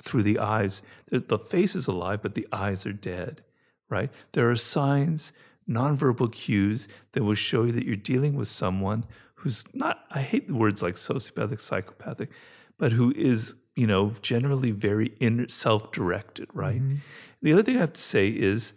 through 0.00 0.22
the 0.22 0.38
eyes. 0.38 0.82
The, 1.08 1.20
the 1.20 1.38
face 1.38 1.74
is 1.76 1.86
alive, 1.86 2.22
but 2.22 2.34
the 2.34 2.48
eyes 2.50 2.86
are 2.86 2.92
dead. 2.92 3.42
Right? 3.90 4.10
There 4.32 4.50
are 4.50 4.56
signs, 4.56 5.32
nonverbal 5.68 6.32
cues 6.32 6.88
that 7.12 7.24
will 7.24 7.34
show 7.34 7.64
you 7.64 7.72
that 7.72 7.86
you're 7.86 7.96
dealing 7.96 8.34
with 8.34 8.48
someone 8.48 9.04
who's 9.36 9.64
not. 9.74 10.04
I 10.10 10.20
hate 10.20 10.46
the 10.46 10.54
words 10.54 10.82
like 10.82 10.94
sociopathic, 10.94 11.60
psychopathic, 11.60 12.30
but 12.78 12.92
who 12.92 13.12
is 13.12 13.54
you 13.78 13.86
know 13.86 14.14
generally 14.20 14.72
very 14.72 15.12
in 15.20 15.48
self-directed. 15.48 16.48
Right? 16.52 16.82
Mm-hmm. 16.82 16.96
The 17.40 17.52
other 17.52 17.62
thing 17.62 17.76
I 17.76 17.80
have 17.80 17.92
to 17.92 18.00
say 18.00 18.28
is 18.28 18.72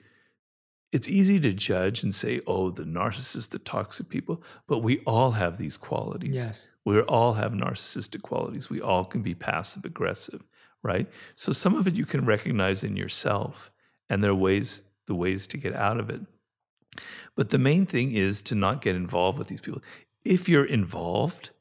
it's 0.91 1.10
easy 1.10 1.40
to 1.40 1.53
judge 1.53 2.03
and 2.03 2.14
say, 2.14 2.41
oh, 2.45 2.69
the 2.69 2.84
narcissist, 2.84 3.49
the 3.49 3.60
toxic 3.60 4.10
people, 4.10 4.44
but 4.68 4.80
we 4.80 4.99
all 4.99 5.32
have 5.32 5.57
these 5.57 5.78
qualities. 5.78 6.36
Yes. 6.36 6.69
We 6.86 6.99
all 7.02 7.34
have 7.34 7.53
narcissistic 7.53 8.22
qualities. 8.22 8.69
We 8.69 8.82
all 8.82 9.06
can 9.06 9.22
be 9.22 9.34
passive 9.34 9.86
aggressive, 9.86 10.44
right? 10.84 11.07
So 11.36 11.53
some 11.53 11.76
of 11.76 11.88
it 11.88 11.95
you 11.95 12.06
can 12.06 12.26
recognize 12.26 12.84
in 12.84 12.98
yourself, 12.98 13.72
and 14.10 14.22
there 14.22 14.32
are 14.32 14.36
ways, 14.36 14.82
the 15.07 15.15
ways 15.15 15.48
to 15.48 15.57
get 15.57 15.73
out 15.73 15.99
of 15.99 16.10
it. 16.10 16.22
But 17.36 17.49
the 17.49 17.57
main 17.57 17.86
thing 17.86 18.11
is 18.11 18.41
to 18.44 18.56
not 18.56 18.82
get 18.82 18.95
involved 18.95 19.40
with 19.40 19.48
these 19.48 19.61
people. 19.61 19.82
If 20.26 20.49
you're 20.49 20.65
involved, 20.65 21.52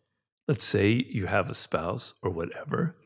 let's 0.49 0.65
say 0.65 1.07
you 1.09 1.27
have 1.27 1.49
a 1.49 1.55
spouse 1.55 2.15
or 2.21 2.31
whatever, 2.31 2.97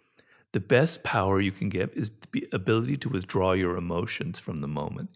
the 0.55 0.61
best 0.61 1.03
power 1.03 1.41
you 1.41 1.51
can 1.51 1.69
get 1.69 1.93
is 1.95 2.13
the 2.31 2.47
ability 2.53 2.97
to 2.97 3.09
withdraw 3.09 3.53
your 3.53 3.77
emotions 3.77 4.39
from 4.39 4.59
the 4.59 4.69
moment. 4.69 5.11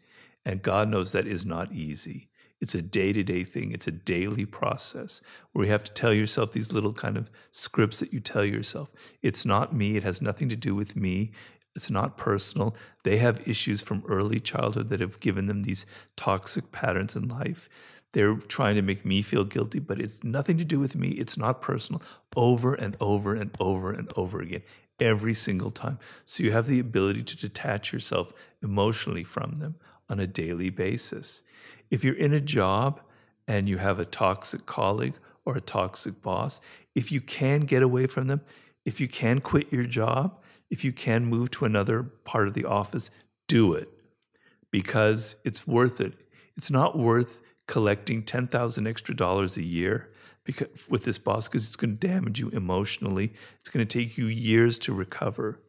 And 0.45 0.63
God 0.63 0.89
knows 0.89 1.13
that 1.13 1.29
is 1.29 1.47
not 1.47 1.73
easy. 1.73 2.29
It's 2.61 2.75
a 2.75 2.83
day 2.83 3.13
to 3.13 3.23
day 3.23 3.45
thing, 3.45 3.71
it's 3.71 3.87
a 3.87 3.93
daily 3.93 4.45
process 4.45 5.21
where 5.53 5.67
you 5.67 5.71
have 5.71 5.85
to 5.85 5.93
tell 5.93 6.13
yourself 6.13 6.51
these 6.51 6.73
little 6.73 6.93
kind 6.93 7.17
of 7.17 7.31
scripts 7.53 8.01
that 8.01 8.13
you 8.13 8.19
tell 8.19 8.45
yourself. 8.45 8.91
It's 9.23 9.47
not 9.47 9.73
me, 9.73 9.97
it 9.97 10.03
has 10.03 10.21
nothing 10.21 10.49
to 10.49 10.57
do 10.57 10.75
with 10.75 10.97
me. 10.97 11.31
It's 11.77 11.89
not 11.89 12.19
personal. 12.19 12.75
They 13.05 13.19
have 13.19 13.47
issues 13.47 13.81
from 13.81 14.03
early 14.09 14.41
childhood 14.41 14.89
that 14.89 14.99
have 14.99 15.21
given 15.21 15.47
them 15.47 15.63
these 15.63 15.87
toxic 16.17 16.73
patterns 16.73 17.15
in 17.15 17.29
life. 17.29 17.69
They're 18.13 18.35
trying 18.35 18.75
to 18.75 18.83
make 18.83 19.05
me 19.05 19.23
feel 19.23 19.45
guilty, 19.45 19.79
but 19.79 20.01
it's 20.01 20.25
nothing 20.25 20.59
to 20.59 20.65
do 20.65 20.81
with 20.81 20.97
me. 20.97 21.11
It's 21.11 21.39
not 21.39 21.63
personal. 21.63 22.03
Over 22.35 22.75
and 22.75 22.97
over 22.99 23.35
and 23.35 23.55
over 23.61 23.93
and 23.93 24.11
over 24.17 24.41
again, 24.41 24.63
every 25.01 25.35
single 25.35 25.71
time. 25.71 25.99
So 26.25 26.43
you 26.43 26.53
have 26.53 26.67
the 26.67 26.81
ability 26.81 27.23
to 27.25 27.37
detach 27.37 27.93
yourself 27.93 28.33
emotionally 28.63 29.25
from 29.25 29.59
them 29.59 29.77
on 30.09 30.21
a 30.21 30.27
daily 30.27 30.71
basis. 30.71 31.43
If 31.91 32.05
you're 32.05 32.15
in 32.15 32.33
a 32.33 32.41
job 32.41 33.01
and 33.47 33.69
you 33.69 33.79
have 33.79 33.99
a 33.99 34.05
toxic 34.05 34.67
colleague 34.67 35.15
or 35.45 35.57
a 35.57 35.61
toxic 35.61 36.21
boss, 36.23 36.61
if 36.95 37.13
you 37.13 37.21
can 37.21 37.61
get 37.61 37.83
away 37.83 38.07
from 38.07 38.27
them, 38.27 38.41
if 38.85 39.01
you 39.01 39.09
can 39.09 39.41
quit 39.41 39.73
your 39.73 39.85
job, 39.85 40.39
if 40.71 40.85
you 40.85 40.93
can 40.93 41.25
move 41.25 41.51
to 41.53 41.65
another 41.65 42.03
part 42.03 42.49
of 42.49 42.55
the 42.55 42.65
office, 42.65 43.11
do 43.47 43.73
it 43.73 43.89
because 44.71 45.37
it's 45.45 45.67
worth 45.67 46.01
it. 46.01 46.15
It's 46.57 46.71
not 46.71 46.99
worth 46.99 47.41
collecting 47.67 48.23
10,000 48.23 48.87
extra 48.87 49.15
dollars 49.15 49.57
a 49.57 49.63
year 49.63 50.11
because 50.49 50.89
with 50.89 51.05
this 51.05 51.19
boss 51.19 51.47
because 51.47 51.67
it's 51.67 51.77
going 51.77 51.99
to 51.99 52.07
damage 52.09 52.41
you 52.41 52.49
emotionally. 52.49 53.35
It's 53.61 53.69
going 53.69 53.87
to 53.87 53.99
take 53.99 54.17
you 54.17 54.25
years 54.25 54.79
to 54.81 54.95
recover. 54.95 55.61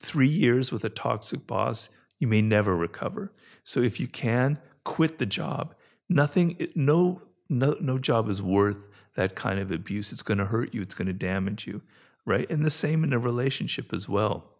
3 0.00 0.28
years 0.28 0.70
with 0.70 0.84
a 0.84 0.90
toxic 0.90 1.46
boss, 1.46 1.88
you 2.18 2.26
may 2.26 2.42
never 2.42 2.76
recover. 2.76 3.32
So 3.62 3.80
if 3.80 3.98
you 3.98 4.06
can 4.06 4.58
quit 4.84 5.18
the 5.18 5.24
job, 5.24 5.74
nothing, 6.06 6.68
no, 6.74 7.22
no, 7.48 7.78
no 7.80 7.98
job 7.98 8.28
is 8.28 8.42
worth 8.42 8.88
that 9.16 9.34
kind 9.34 9.58
of 9.58 9.70
abuse. 9.70 10.12
It's 10.12 10.22
going 10.22 10.36
to 10.36 10.44
hurt 10.44 10.74
you. 10.74 10.82
It's 10.82 10.94
going 10.94 11.06
to 11.06 11.14
damage 11.14 11.66
you, 11.66 11.80
right? 12.26 12.50
And 12.50 12.62
the 12.62 12.70
same 12.70 13.04
in 13.04 13.14
a 13.14 13.18
relationship 13.18 13.94
as 13.94 14.06
well. 14.06 14.50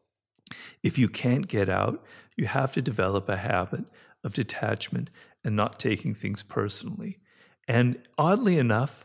If 0.82 0.96
you 0.96 1.10
can't 1.10 1.48
get 1.48 1.68
out, 1.68 2.02
you 2.34 2.46
have 2.46 2.72
to 2.72 2.80
develop 2.80 3.28
a 3.28 3.36
habit 3.36 3.84
of 4.22 4.32
detachment 4.32 5.10
and 5.44 5.54
not 5.54 5.78
taking 5.78 6.14
things 6.14 6.42
personally. 6.42 7.18
And 7.68 7.98
oddly 8.16 8.56
enough, 8.56 9.04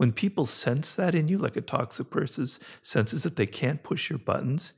when 0.00 0.12
people 0.12 0.46
sense 0.46 0.94
that 0.94 1.14
in 1.14 1.28
you, 1.28 1.36
like 1.36 1.58
a 1.58 1.60
toxic 1.60 2.08
person 2.08 2.46
senses 2.80 3.22
that 3.22 3.36
they 3.36 3.44
can't 3.44 3.82
push 3.82 4.08
your 4.08 4.18
buttons, 4.18 4.72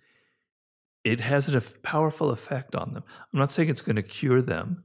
it 1.05 1.20
has 1.20 1.49
a 1.49 1.61
powerful 1.61 2.31
effect 2.31 2.74
on 2.74 2.93
them. 2.93 3.05
I'm 3.32 3.39
not 3.39 3.53
saying 3.53 3.69
it's 3.69 3.82
going 3.82 3.94
to 3.94 4.03
cure 4.03 4.43
them, 4.43 4.82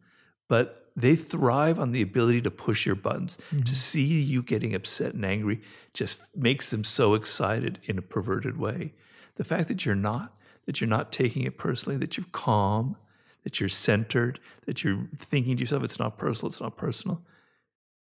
but 0.47 0.91
they 0.95 1.15
thrive 1.15 1.79
on 1.79 1.91
the 1.91 2.03
ability 2.03 2.43
to 2.43 2.51
push 2.51 2.85
your 2.85 2.93
buttons. 2.93 3.39
Mm-hmm. 3.49 3.63
To 3.63 3.73
see 3.73 4.21
you 4.21 4.43
getting 4.43 4.75
upset 4.75 5.15
and 5.15 5.25
angry 5.25 5.59
just 5.95 6.21
makes 6.35 6.69
them 6.69 6.83
so 6.83 7.15
excited 7.15 7.79
in 7.85 7.97
a 7.97 8.03
perverted 8.03 8.59
way. 8.59 8.93
The 9.37 9.43
fact 9.43 9.67
that 9.69 9.87
you're 9.87 9.95
not, 9.95 10.37
that 10.67 10.79
you're 10.79 10.87
not 10.87 11.11
taking 11.11 11.45
it 11.45 11.57
personally, 11.57 11.97
that 11.97 12.15
you're 12.15 12.27
calm, 12.31 12.95
that 13.43 13.59
you're 13.59 13.69
centered, 13.69 14.39
that 14.67 14.83
you're 14.83 15.07
thinking 15.15 15.57
to 15.57 15.61
yourself, 15.61 15.83
it's 15.83 15.97
not 15.97 16.19
personal, 16.19 16.49
it's 16.51 16.61
not 16.61 16.77
personal, 16.77 17.23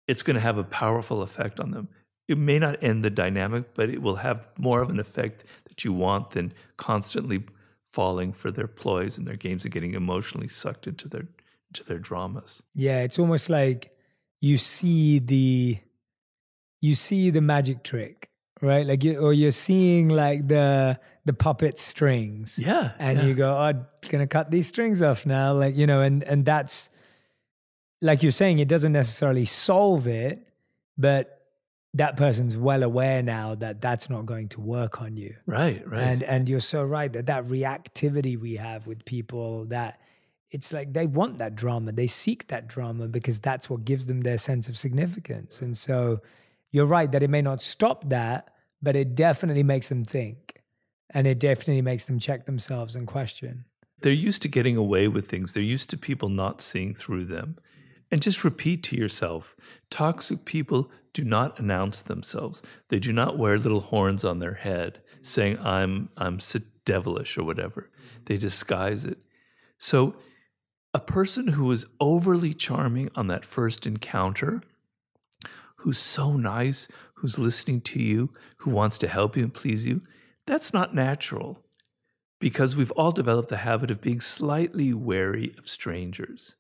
it's 0.07 0.23
going 0.23 0.35
to 0.35 0.41
have 0.43 0.59
a 0.59 0.65
powerful 0.65 1.23
effect 1.23 1.59
on 1.59 1.71
them. 1.71 1.89
It 2.31 2.39
may 2.39 2.61
not 2.61 2.81
end 2.81 3.05
the 3.05 3.11
dynamic, 3.11 3.75
but 3.75 3.91
it 3.91 4.03
will 4.03 4.17
have 4.17 4.47
more 4.57 4.83
of 4.83 4.89
an 4.89 5.01
effect 5.01 5.45
that 5.65 5.85
you 5.85 5.93
want 5.93 6.31
than 6.31 6.53
constantly 6.77 7.43
falling 7.91 8.33
for 8.33 8.53
their 8.53 8.69
ploys 8.69 9.19
and 9.19 9.27
their 9.27 9.35
games 9.35 9.65
and 9.65 9.75
getting 9.75 9.95
emotionally 9.95 10.47
sucked 10.47 10.87
into 10.87 11.09
their 11.09 11.27
into 11.69 11.85
their 11.85 11.99
dramas. 11.99 12.63
Yeah, 12.73 13.01
it's 13.03 13.19
almost 13.19 13.51
like 13.51 13.91
you 14.41 14.59
see 14.59 15.19
the 15.19 15.79
you 16.81 16.95
see 16.95 17.31
the 17.31 17.41
magic 17.41 17.83
trick, 17.83 18.31
right? 18.61 18.87
Like 18.87 19.03
you 19.03 19.19
or 19.19 19.33
you're 19.33 19.51
seeing 19.51 20.09
like 20.09 20.47
the 20.47 21.01
the 21.25 21.33
puppet 21.33 21.81
strings. 21.81 22.59
Yeah. 22.59 22.93
And 22.99 23.19
yeah. 23.19 23.25
you 23.25 23.35
go, 23.35 23.53
oh, 23.53 23.61
I'm 23.61 23.87
gonna 24.09 24.27
cut 24.27 24.53
these 24.53 24.69
strings 24.69 25.03
off 25.03 25.27
now. 25.27 25.53
Like, 25.53 25.77
you 25.77 25.87
know, 25.87 26.01
and 26.01 26.23
and 26.23 26.45
that's 26.45 26.91
like 28.01 28.23
you're 28.23 28.33
saying, 28.33 28.61
it 28.61 28.69
doesn't 28.69 28.93
necessarily 28.93 29.45
solve 29.45 30.07
it, 30.07 30.47
but 30.97 31.40
that 31.95 32.17
person's 32.17 32.57
well 32.57 32.83
aware 32.83 33.23
now 33.23 33.55
that 33.57 33.81
that's 33.81 34.09
not 34.09 34.27
going 34.27 34.49
to 34.51 34.61
work 34.61 35.03
on 35.03 35.17
you. 35.17 35.35
Right, 35.47 35.87
right. 35.87 36.01
And 36.01 36.23
and 36.23 36.49
you're 36.49 36.61
so 36.61 36.85
right 36.85 37.13
that 37.13 37.27
that 37.27 37.45
reactivity 37.45 38.39
we 38.39 38.57
have 38.57 38.87
with 38.87 39.05
people 39.05 39.65
that 39.67 40.01
it's 40.51 40.73
like 40.73 40.93
they 40.93 41.07
want 41.07 41.39
that 41.39 41.55
drama, 41.55 41.93
they 41.93 42.07
seek 42.07 42.49
that 42.49 42.67
drama 42.67 43.09
because 43.09 43.41
that's 43.41 43.71
what 43.71 43.85
gives 43.85 44.07
them 44.07 44.23
their 44.23 44.39
sense 44.39 44.69
of 44.69 44.77
significance. 44.77 45.61
And 45.61 45.77
so 45.77 46.19
you're 46.71 46.87
right 46.87 47.11
that 47.13 47.23
it 47.23 47.31
may 47.31 47.43
not 47.43 47.63
stop 47.63 48.09
that, 48.11 48.49
but 48.83 48.97
it 48.97 49.15
definitely 49.15 49.63
makes 49.63 49.89
them 49.89 50.05
think. 50.05 50.63
And 51.13 51.27
it 51.27 51.39
definitely 51.41 51.83
makes 51.83 52.05
them 52.05 52.19
check 52.19 52.47
themselves 52.47 52.95
and 52.95 53.07
question. 53.07 53.65
They're 54.01 54.13
used 54.13 54.43
to 54.43 54.49
getting 54.49 54.77
away 54.77 55.09
with 55.09 55.29
things. 55.29 55.53
They're 55.53 55.63
used 55.63 55.91
to 55.91 55.97
people 55.97 56.29
not 56.29 56.61
seeing 56.61 56.95
through 56.95 57.27
them. 57.27 57.59
And 58.13 58.23
just 58.23 58.43
repeat 58.43 58.83
to 58.85 58.97
yourself 58.97 59.55
toxic 59.89 60.45
people 60.45 60.91
do 61.13 61.25
not 61.25 61.59
announce 61.59 62.03
themselves. 62.03 62.63
They 62.89 62.99
do 62.99 63.13
not 63.13 63.39
wear 63.39 63.59
little 63.59 63.81
horns 63.81 64.25
on 64.25 64.39
their 64.39 64.55
head 64.55 65.03
saying, 65.23 65.59
I'm, 65.59 66.09
I'm 66.17 66.39
devilish 66.85 67.37
or 67.37 67.45
whatever. 67.45 67.91
They 68.27 68.37
disguise 68.37 69.05
it. 69.05 69.19
So, 69.79 70.17
a 70.93 71.01
person 71.01 71.49
who 71.49 71.71
is 71.71 71.87
overly 72.01 72.53
charming 72.53 73.11
on 73.15 73.29
that 73.29 73.45
first 73.45 73.87
encounter, 73.87 74.61
who's 75.77 75.99
so 75.99 76.37
nice, 76.37 76.89
who's 77.15 77.39
listening 77.39 77.81
to 77.83 78.03
you, 78.03 78.31
who 78.59 78.71
wants 78.71 78.99
to 78.99 79.09
help 79.09 79.37
you 79.37 79.45
and 79.45 79.55
please 79.55 79.87
you, 79.87 80.03
that's 80.47 80.73
not 80.73 80.95
natural 80.95 81.63
because 82.41 82.75
we've 82.75 82.91
all 82.93 83.13
developed 83.13 83.51
the 83.51 83.59
habit 83.59 83.91
of 83.91 84.01
being 84.01 84.21
slightly 84.21 84.93
wary 84.93 85.55
of 85.59 85.69
strangers. 85.69 86.57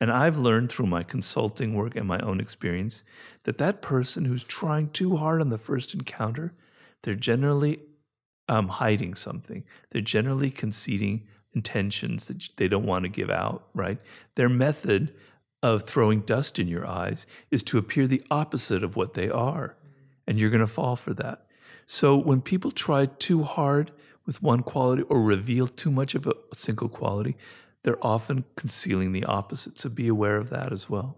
And 0.00 0.10
I've 0.10 0.38
learned 0.38 0.72
through 0.72 0.86
my 0.86 1.02
consulting 1.02 1.74
work 1.74 1.94
and 1.94 2.08
my 2.08 2.18
own 2.20 2.40
experience 2.40 3.04
that 3.44 3.58
that 3.58 3.82
person 3.82 4.24
who's 4.24 4.44
trying 4.44 4.88
too 4.90 5.16
hard 5.16 5.40
on 5.40 5.50
the 5.50 5.58
first 5.58 5.92
encounter, 5.92 6.54
they're 7.02 7.14
generally 7.14 7.80
um, 8.48 8.68
hiding 8.68 9.14
something. 9.14 9.64
They're 9.90 10.00
generally 10.00 10.50
conceding 10.50 11.26
intentions 11.52 12.26
that 12.26 12.48
they 12.56 12.68
don't 12.68 12.86
want 12.86 13.04
to 13.04 13.08
give 13.08 13.30
out, 13.30 13.68
right? 13.74 13.98
Their 14.36 14.48
method 14.48 15.12
of 15.62 15.82
throwing 15.82 16.20
dust 16.20 16.58
in 16.58 16.68
your 16.68 16.86
eyes 16.86 17.26
is 17.50 17.62
to 17.64 17.78
appear 17.78 18.06
the 18.06 18.22
opposite 18.30 18.82
of 18.82 18.96
what 18.96 19.14
they 19.14 19.28
are. 19.28 19.76
And 20.26 20.38
you're 20.38 20.50
going 20.50 20.60
to 20.60 20.66
fall 20.66 20.96
for 20.96 21.12
that. 21.14 21.46
So 21.86 22.16
when 22.16 22.40
people 22.40 22.70
try 22.70 23.06
too 23.06 23.42
hard 23.42 23.90
with 24.24 24.42
one 24.42 24.62
quality 24.62 25.02
or 25.02 25.20
reveal 25.20 25.66
too 25.66 25.90
much 25.90 26.14
of 26.14 26.26
a 26.26 26.34
single 26.54 26.88
quality, 26.88 27.36
they're 27.84 28.04
often 28.04 28.44
concealing 28.56 29.12
the 29.12 29.24
opposite. 29.24 29.78
So 29.78 29.88
be 29.88 30.08
aware 30.08 30.36
of 30.36 30.50
that 30.50 30.72
as 30.72 30.88
well. 30.88 31.16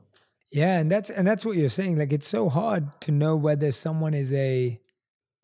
Yeah, 0.53 0.79
and 0.79 0.91
that's 0.91 1.09
and 1.09 1.27
that's 1.27 1.45
what 1.45 1.57
you're 1.57 1.71
saying. 1.71 1.99
Like 1.99 2.13
it's 2.13 2.29
so 2.29 2.49
hard 2.49 3.01
to 3.03 3.11
know 3.11 3.37
whether 3.37 3.73
someone 3.73 4.13
is 4.13 4.33
a 4.33 4.79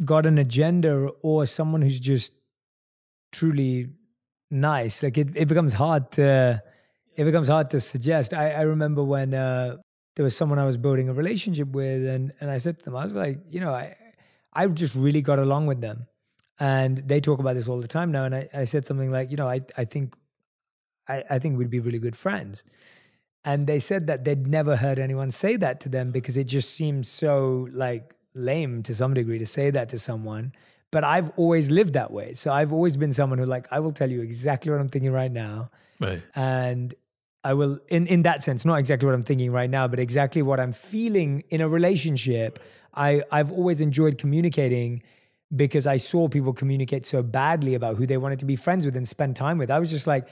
got 0.04 0.26
an 0.26 0.38
agenda 0.38 1.08
or 1.22 1.46
someone 1.46 1.82
who's 1.82 1.98
just 1.98 2.32
truly 3.32 3.88
nice. 4.50 5.02
Like 5.02 5.16
it, 5.18 5.28
it 5.34 5.48
becomes 5.48 5.72
hard 5.72 6.10
to 6.12 6.62
it 7.16 7.24
becomes 7.24 7.48
hard 7.48 7.70
to 7.70 7.80
suggest. 7.80 8.34
I, 8.34 8.50
I 8.52 8.60
remember 8.62 9.02
when 9.02 9.34
uh, 9.34 9.76
there 10.14 10.24
was 10.24 10.36
someone 10.36 10.58
I 10.58 10.66
was 10.66 10.76
building 10.76 11.08
a 11.08 11.14
relationship 11.14 11.68
with, 11.68 12.06
and 12.06 12.32
and 12.40 12.50
I 12.50 12.58
said 12.58 12.78
to 12.80 12.84
them, 12.84 12.96
I 12.96 13.04
was 13.04 13.14
like, 13.14 13.40
you 13.48 13.60
know, 13.60 13.72
I 13.72 13.94
I 14.52 14.66
just 14.66 14.94
really 14.94 15.22
got 15.22 15.38
along 15.38 15.66
with 15.66 15.80
them, 15.80 16.06
and 16.60 16.98
they 16.98 17.20
talk 17.20 17.38
about 17.40 17.54
this 17.54 17.66
all 17.66 17.80
the 17.80 17.88
time 17.88 18.12
now. 18.12 18.24
And 18.24 18.34
I, 18.34 18.48
I 18.54 18.64
said 18.64 18.86
something 18.86 19.10
like, 19.10 19.30
you 19.30 19.36
know, 19.36 19.48
I 19.48 19.62
I 19.76 19.84
think 19.84 20.14
I, 21.08 21.24
I 21.30 21.38
think 21.38 21.58
we'd 21.58 21.70
be 21.70 21.80
really 21.80 21.98
good 21.98 22.16
friends. 22.16 22.64
And 23.44 23.66
they 23.66 23.78
said 23.78 24.06
that 24.08 24.24
they'd 24.24 24.46
never 24.46 24.76
heard 24.76 24.98
anyone 24.98 25.30
say 25.30 25.56
that 25.56 25.80
to 25.80 25.88
them 25.88 26.10
because 26.10 26.36
it 26.36 26.44
just 26.44 26.70
seems 26.70 27.08
so 27.08 27.68
like 27.72 28.14
lame 28.34 28.82
to 28.82 28.94
some 28.94 29.14
degree 29.14 29.38
to 29.38 29.46
say 29.46 29.70
that 29.70 29.88
to 29.90 29.98
someone. 29.98 30.52
But 30.90 31.04
I've 31.04 31.30
always 31.36 31.70
lived 31.70 31.94
that 31.94 32.10
way. 32.10 32.34
So 32.34 32.52
I've 32.52 32.72
always 32.72 32.96
been 32.96 33.12
someone 33.12 33.38
who 33.38 33.46
like 33.46 33.66
I 33.70 33.80
will 33.80 33.92
tell 33.92 34.10
you 34.10 34.22
exactly 34.22 34.70
what 34.70 34.80
I'm 34.80 34.88
thinking 34.88 35.12
right 35.12 35.32
now. 35.32 35.70
Right. 36.00 36.22
And 36.34 36.94
I 37.44 37.54
will 37.54 37.78
in 37.88 38.06
in 38.06 38.22
that 38.22 38.42
sense, 38.42 38.64
not 38.64 38.76
exactly 38.76 39.06
what 39.06 39.14
I'm 39.14 39.22
thinking 39.22 39.52
right 39.52 39.70
now, 39.70 39.86
but 39.86 39.98
exactly 39.98 40.42
what 40.42 40.58
I'm 40.60 40.72
feeling 40.72 41.44
in 41.50 41.60
a 41.60 41.68
relationship. 41.68 42.58
I 42.94 43.22
I've 43.30 43.50
always 43.50 43.80
enjoyed 43.80 44.18
communicating 44.18 45.02
because 45.54 45.86
I 45.86 45.96
saw 45.96 46.28
people 46.28 46.52
communicate 46.52 47.06
so 47.06 47.22
badly 47.22 47.74
about 47.74 47.96
who 47.96 48.06
they 48.06 48.18
wanted 48.18 48.38
to 48.40 48.44
be 48.44 48.56
friends 48.56 48.84
with 48.84 48.96
and 48.96 49.08
spend 49.08 49.36
time 49.36 49.56
with. 49.56 49.70
I 49.70 49.78
was 49.78 49.90
just 49.90 50.06
like, 50.06 50.28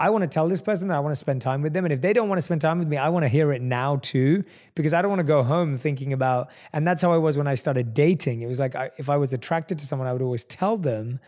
I 0.00 0.10
want 0.10 0.22
to 0.22 0.28
tell 0.28 0.48
this 0.48 0.60
person 0.60 0.88
that 0.88 0.96
I 0.96 1.00
want 1.00 1.12
to 1.12 1.16
spend 1.16 1.42
time 1.42 1.62
with 1.62 1.74
them. 1.74 1.84
And 1.84 1.92
if 1.92 2.00
they 2.00 2.12
don't 2.12 2.28
want 2.28 2.38
to 2.38 2.42
spend 2.42 2.60
time 2.60 2.78
with 2.78 2.88
me, 2.88 2.96
I 2.96 3.08
want 3.08 3.22
to 3.22 3.28
hear 3.28 3.52
it 3.52 3.62
now 3.62 3.96
too, 3.96 4.44
because 4.74 4.92
I 4.92 5.00
don't 5.00 5.10
want 5.10 5.20
to 5.20 5.24
go 5.24 5.42
home 5.44 5.76
thinking 5.76 6.12
about, 6.12 6.50
and 6.72 6.86
that's 6.86 7.02
how 7.02 7.12
I 7.12 7.18
was 7.18 7.38
when 7.38 7.46
I 7.46 7.54
started 7.54 7.94
dating. 7.94 8.42
It 8.42 8.48
was 8.48 8.58
like, 8.58 8.74
I, 8.74 8.90
if 8.98 9.08
I 9.08 9.16
was 9.16 9.32
attracted 9.32 9.78
to 9.78 9.86
someone, 9.86 10.08
I 10.08 10.12
would 10.12 10.22
always 10.22 10.44
tell 10.44 10.76
them 10.76 11.20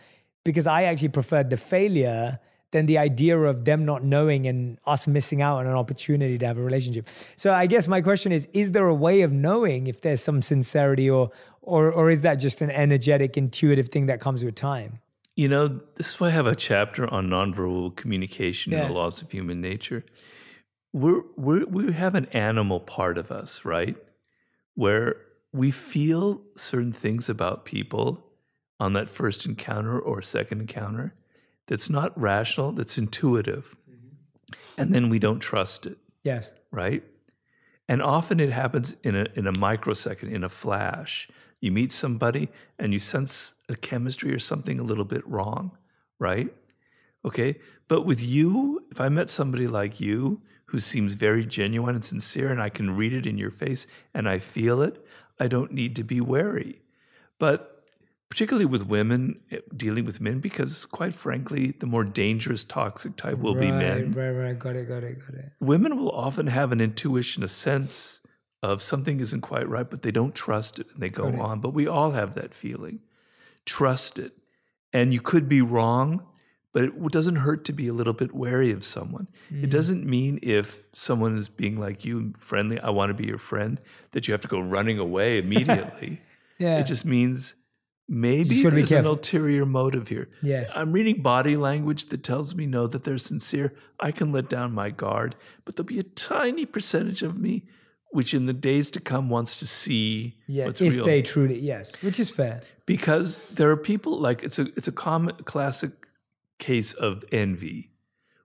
because 0.45 0.67
I 0.67 0.85
actually 0.85 1.11
preferred 1.11 1.51
the 1.51 1.57
failure 1.57 2.41
than 2.73 2.87
the 2.87 2.99
idea 2.99 3.39
of 3.39 3.65
them 3.65 3.85
not 3.85 4.03
knowing 4.03 4.49
and 4.49 4.79
us 4.85 5.07
missing 5.07 5.41
out 5.41 5.59
on 5.59 5.67
an 5.69 5.75
opportunity 5.75 6.37
to 6.37 6.45
have 6.45 6.59
a 6.59 6.63
relationship. 6.63 7.09
So 7.37 7.55
I 7.55 7.67
guess 7.67 7.87
my 7.87 8.01
question 8.01 8.33
is, 8.33 8.47
is 8.53 8.73
there 8.73 8.89
a 8.89 8.95
way 8.95 9.23
of 9.23 9.33
knowing 9.33 9.87
if 9.87 10.01
there's 10.01 10.21
some 10.21 10.43
sincerity 10.43 11.09
or, 11.09 11.31
or, 11.63 11.93
or 11.93 12.11
is 12.11 12.23
that 12.23 12.35
just 12.35 12.61
an 12.61 12.73
energetic, 12.73 13.37
intuitive 13.37 13.91
thing 13.91 14.07
that 14.07 14.19
comes 14.19 14.43
with 14.43 14.57
time? 14.57 14.99
You 15.37 15.49
know, 15.49 15.81
this 15.97 16.11
is 16.11 16.21
why 16.21 16.29
I 16.29 16.31
have 16.31 16.47
a 16.47 16.55
chapter 16.55 17.13
on 17.13 17.29
nonverbal 17.29 17.97
communication 17.97 18.73
Yes. 18.73 18.85
and 18.87 18.95
the 18.95 18.99
laws 18.99 19.21
of 19.23 19.31
human 19.33 19.61
nature. 19.61 20.05
We're, 20.93 21.23
we're, 21.37 21.67
we 21.67 21.93
have 21.93 22.15
an 22.15 22.27
animal 22.27 22.79
part 22.79 23.19
of 23.19 23.33
us, 23.33 23.65
right? 23.65 23.97
Where 24.75 25.17
we 25.53 25.71
feel 25.73 26.43
certain 26.57 26.93
things 26.93 27.29
about 27.29 27.65
people 27.65 28.25
on 28.79 28.93
that 28.93 29.11
first 29.11 29.45
encounter 29.47 29.99
or 29.99 30.23
second 30.23 30.61
encounter 30.61 31.15
that's 31.67 31.89
not 31.91 32.19
rational, 32.21 32.71
that's 32.73 32.99
intuitive. 32.99 33.75
Mm-hmm. 33.91 34.53
And 34.79 34.95
then 34.95 35.09
we 35.09 35.19
don't 35.19 35.41
trust 35.41 35.87
it, 35.87 35.99
Yes. 36.23 36.53
right? 36.71 37.03
And 37.89 38.01
often 38.03 38.39
it 38.39 38.51
happens 38.51 38.97
in 39.03 39.17
a, 39.17 39.27
in 39.35 39.47
a 39.47 39.59
microsecond, 39.59 40.33
in 40.33 40.45
a 40.45 40.49
flash. 40.49 41.29
You 41.65 41.73
meet 41.73 41.93
somebody 41.93 42.51
and 42.79 42.93
you 42.93 42.99
sense 42.99 43.55
a 43.71 43.75
chemistry 43.75 44.35
or 44.35 44.39
something 44.39 44.79
a 44.79 44.83
little 44.83 45.07
bit 45.07 45.27
wrong, 45.27 45.71
right? 46.19 46.53
Okay. 47.25 47.57
But 47.89 48.05
with 48.05 48.23
you, 48.23 48.85
if 48.91 49.01
I 49.01 49.09
met 49.09 49.31
somebody 49.31 49.67
like 49.67 49.99
you 49.99 50.43
who 50.67 50.79
seems 50.79 51.15
very 51.15 51.47
genuine 51.47 51.95
and 51.95 52.05
sincere 52.05 52.51
and 52.53 52.61
I 52.61 52.69
can 52.69 52.95
read 52.95 53.15
it 53.15 53.25
in 53.25 53.39
your 53.39 53.51
face 53.51 53.87
and 54.13 54.29
I 54.29 54.41
feel 54.41 54.83
it, 54.83 55.03
I 55.41 55.49
don't 55.49 55.73
need 55.73 55.97
to 55.97 56.05
be 56.05 56.21
wary. 56.21 56.83
But 57.39 57.87
particularly 58.29 58.67
with 58.67 58.87
women 58.87 59.41
eh, 59.51 59.61
dealing 59.75 60.05
with 60.05 60.21
men, 60.21 60.41
because 60.41 60.85
quite 60.85 61.15
frankly, 61.15 61.73
the 61.79 61.87
more 61.87 62.05
dangerous 62.05 62.63
toxic 62.63 63.17
type 63.17 63.39
will 63.39 63.55
be 63.55 63.71
men 63.71 64.13
Right, 64.13 64.33
right. 64.33 64.59
Got 64.59 64.77
it, 64.77 64.87
got 64.87 65.03
it, 65.03 65.19
got 65.19 65.35
it. 65.35 65.53
women 65.61 65.97
will 65.97 66.11
often 66.11 66.49
have 66.49 66.73
an 66.73 66.83
intuition, 66.83 67.43
a 67.43 67.49
sense 67.49 68.21
of 68.65 68.81
something 68.81 69.21
isn't 69.21 69.43
quite 69.43 69.69
right, 69.69 69.89
but 69.89 70.01
they 70.01 70.11
don't 70.11 70.35
trust 70.35 70.79
it 70.79 70.87
and 70.93 71.03
they 71.03 71.11
go 71.11 71.29
it. 71.29 71.39
on. 71.39 71.61
But 71.61 71.75
we 71.75 71.87
all 71.87 72.13
have 72.13 72.35
that 72.35 72.55
feeling. 72.55 73.01
Trust 73.67 74.19
it. 74.19 74.33
And 74.91 75.13
you 75.13 75.21
could 75.21 75.51
be 75.51 75.61
wrong, 75.61 76.27
but 76.73 76.85
it 76.85 77.13
doesn't 77.13 77.37
hurt 77.37 77.67
to 77.67 77.75
be 77.75 77.89
a 77.89 77.93
little 77.93 78.15
bit 78.15 78.35
wary 78.35 78.73
of 78.73 78.83
someone. 78.83 79.29
Mm. 79.53 79.65
It 79.65 79.71
doesn't 79.71 80.07
mean 80.07 80.39
if 80.43 80.81
someone 80.95 81.37
is 81.37 81.51
being 81.51 81.79
like 81.79 82.07
you, 82.07 82.33
friendly, 82.39 82.81
I 82.81 82.89
want 82.89 83.11
to 83.11 83.15
be 83.15 83.27
your 83.27 83.39
friend, 83.39 83.81
that 84.13 84.27
you 84.27 84.33
have 84.33 84.41
to 84.41 84.49
go 84.49 84.61
running 84.61 84.99
away 84.99 85.39
immediately. 85.45 86.23
Yeah. 86.59 86.79
It 86.79 86.85
just 86.85 87.05
means 87.05 87.57
maybe 88.09 88.63
Just 88.63 88.75
there's 88.75 88.93
an 88.93 89.05
ulterior 89.05 89.67
motive 89.67 90.09
here. 90.09 90.31
Yes. 90.41 90.73
I'm 90.75 90.93
reading 90.93 91.21
body 91.21 91.59
language 91.59 92.07
that 92.07 92.23
tells 92.23 92.55
me 92.55 92.65
no, 92.65 92.87
that 92.87 93.05
they're 93.05 93.19
sincere. 93.19 93.75
I 94.01 94.11
can 94.11 94.33
let 94.33 94.49
down 94.49 94.73
my 94.73 94.89
guard, 94.89 95.37
but 95.67 95.77
there'll 95.77 95.87
be 95.87 95.99
a 95.99 96.03
tiny 96.03 96.65
percentage 96.65 97.23
of 97.23 97.39
me 97.39 97.65
which 98.15 98.33
in 98.33 98.47
the 98.47 98.53
days 98.53 98.93
to 98.93 99.01
come 99.01 99.29
wants 99.29 99.59
to 99.59 99.67
see 99.67 100.37
yeah, 100.47 100.67
what's 100.67 100.81
if 100.81 100.93
real. 100.93 101.05
they 101.05 101.21
truly, 101.21 101.59
yes, 101.59 102.01
which 102.01 102.21
is 102.21 102.31
fair. 102.31 102.63
because 102.87 103.43
there 103.51 103.69
are 103.71 103.77
people 103.77 104.21
like 104.21 104.45
it's 104.45 104.57
a 104.57 104.67
it's 104.77 104.87
a 104.87 104.93
common 104.93 105.35
classic 105.45 105.91
case 106.61 106.93
of 106.93 107.25
envy 107.33 107.91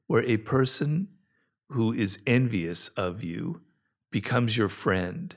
where 0.08 0.24
a 0.24 0.38
person 0.38 1.08
who 1.68 1.94
is 1.94 2.18
envious 2.26 2.90
of 2.98 3.24
you 3.24 3.62
becomes 4.10 4.58
your 4.58 4.70
friend. 4.70 5.36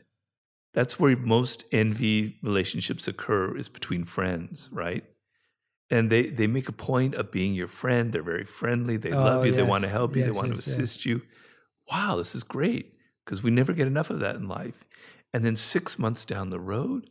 That's 0.72 0.98
where 0.98 1.14
most 1.14 1.64
envy 1.70 2.38
relationships 2.42 3.06
occur 3.06 3.54
is 3.54 3.68
between 3.68 4.04
friends, 4.04 4.70
right? 4.72 5.04
And 5.90 6.08
they, 6.08 6.30
they 6.30 6.46
make 6.46 6.70
a 6.70 6.72
point 6.72 7.14
of 7.16 7.30
being 7.30 7.52
your 7.52 7.68
friend. 7.68 8.12
They're 8.12 8.22
very 8.22 8.46
friendly. 8.46 8.96
They 8.96 9.12
Oh, 9.12 9.22
love 9.22 9.44
you. 9.44 9.52
They 9.52 9.62
want 9.62 9.84
to 9.84 9.90
help 9.90 10.16
you. 10.16 10.22
Yes, 10.22 10.32
they 10.32 10.36
want 10.40 10.48
yes, 10.48 10.64
to 10.64 10.70
yes. 10.70 10.78
assist 10.78 11.04
you. 11.04 11.20
Wow, 11.90 12.16
this 12.16 12.34
is 12.34 12.42
great 12.42 12.94
because 13.24 13.42
we 13.42 13.50
never 13.50 13.72
get 13.72 13.86
enough 13.86 14.10
of 14.10 14.20
that 14.20 14.36
in 14.36 14.48
life. 14.48 14.84
And 15.32 15.44
then 15.44 15.56
six 15.56 15.98
months 15.98 16.24
down 16.24 16.50
the 16.50 16.60
road, 16.60 17.08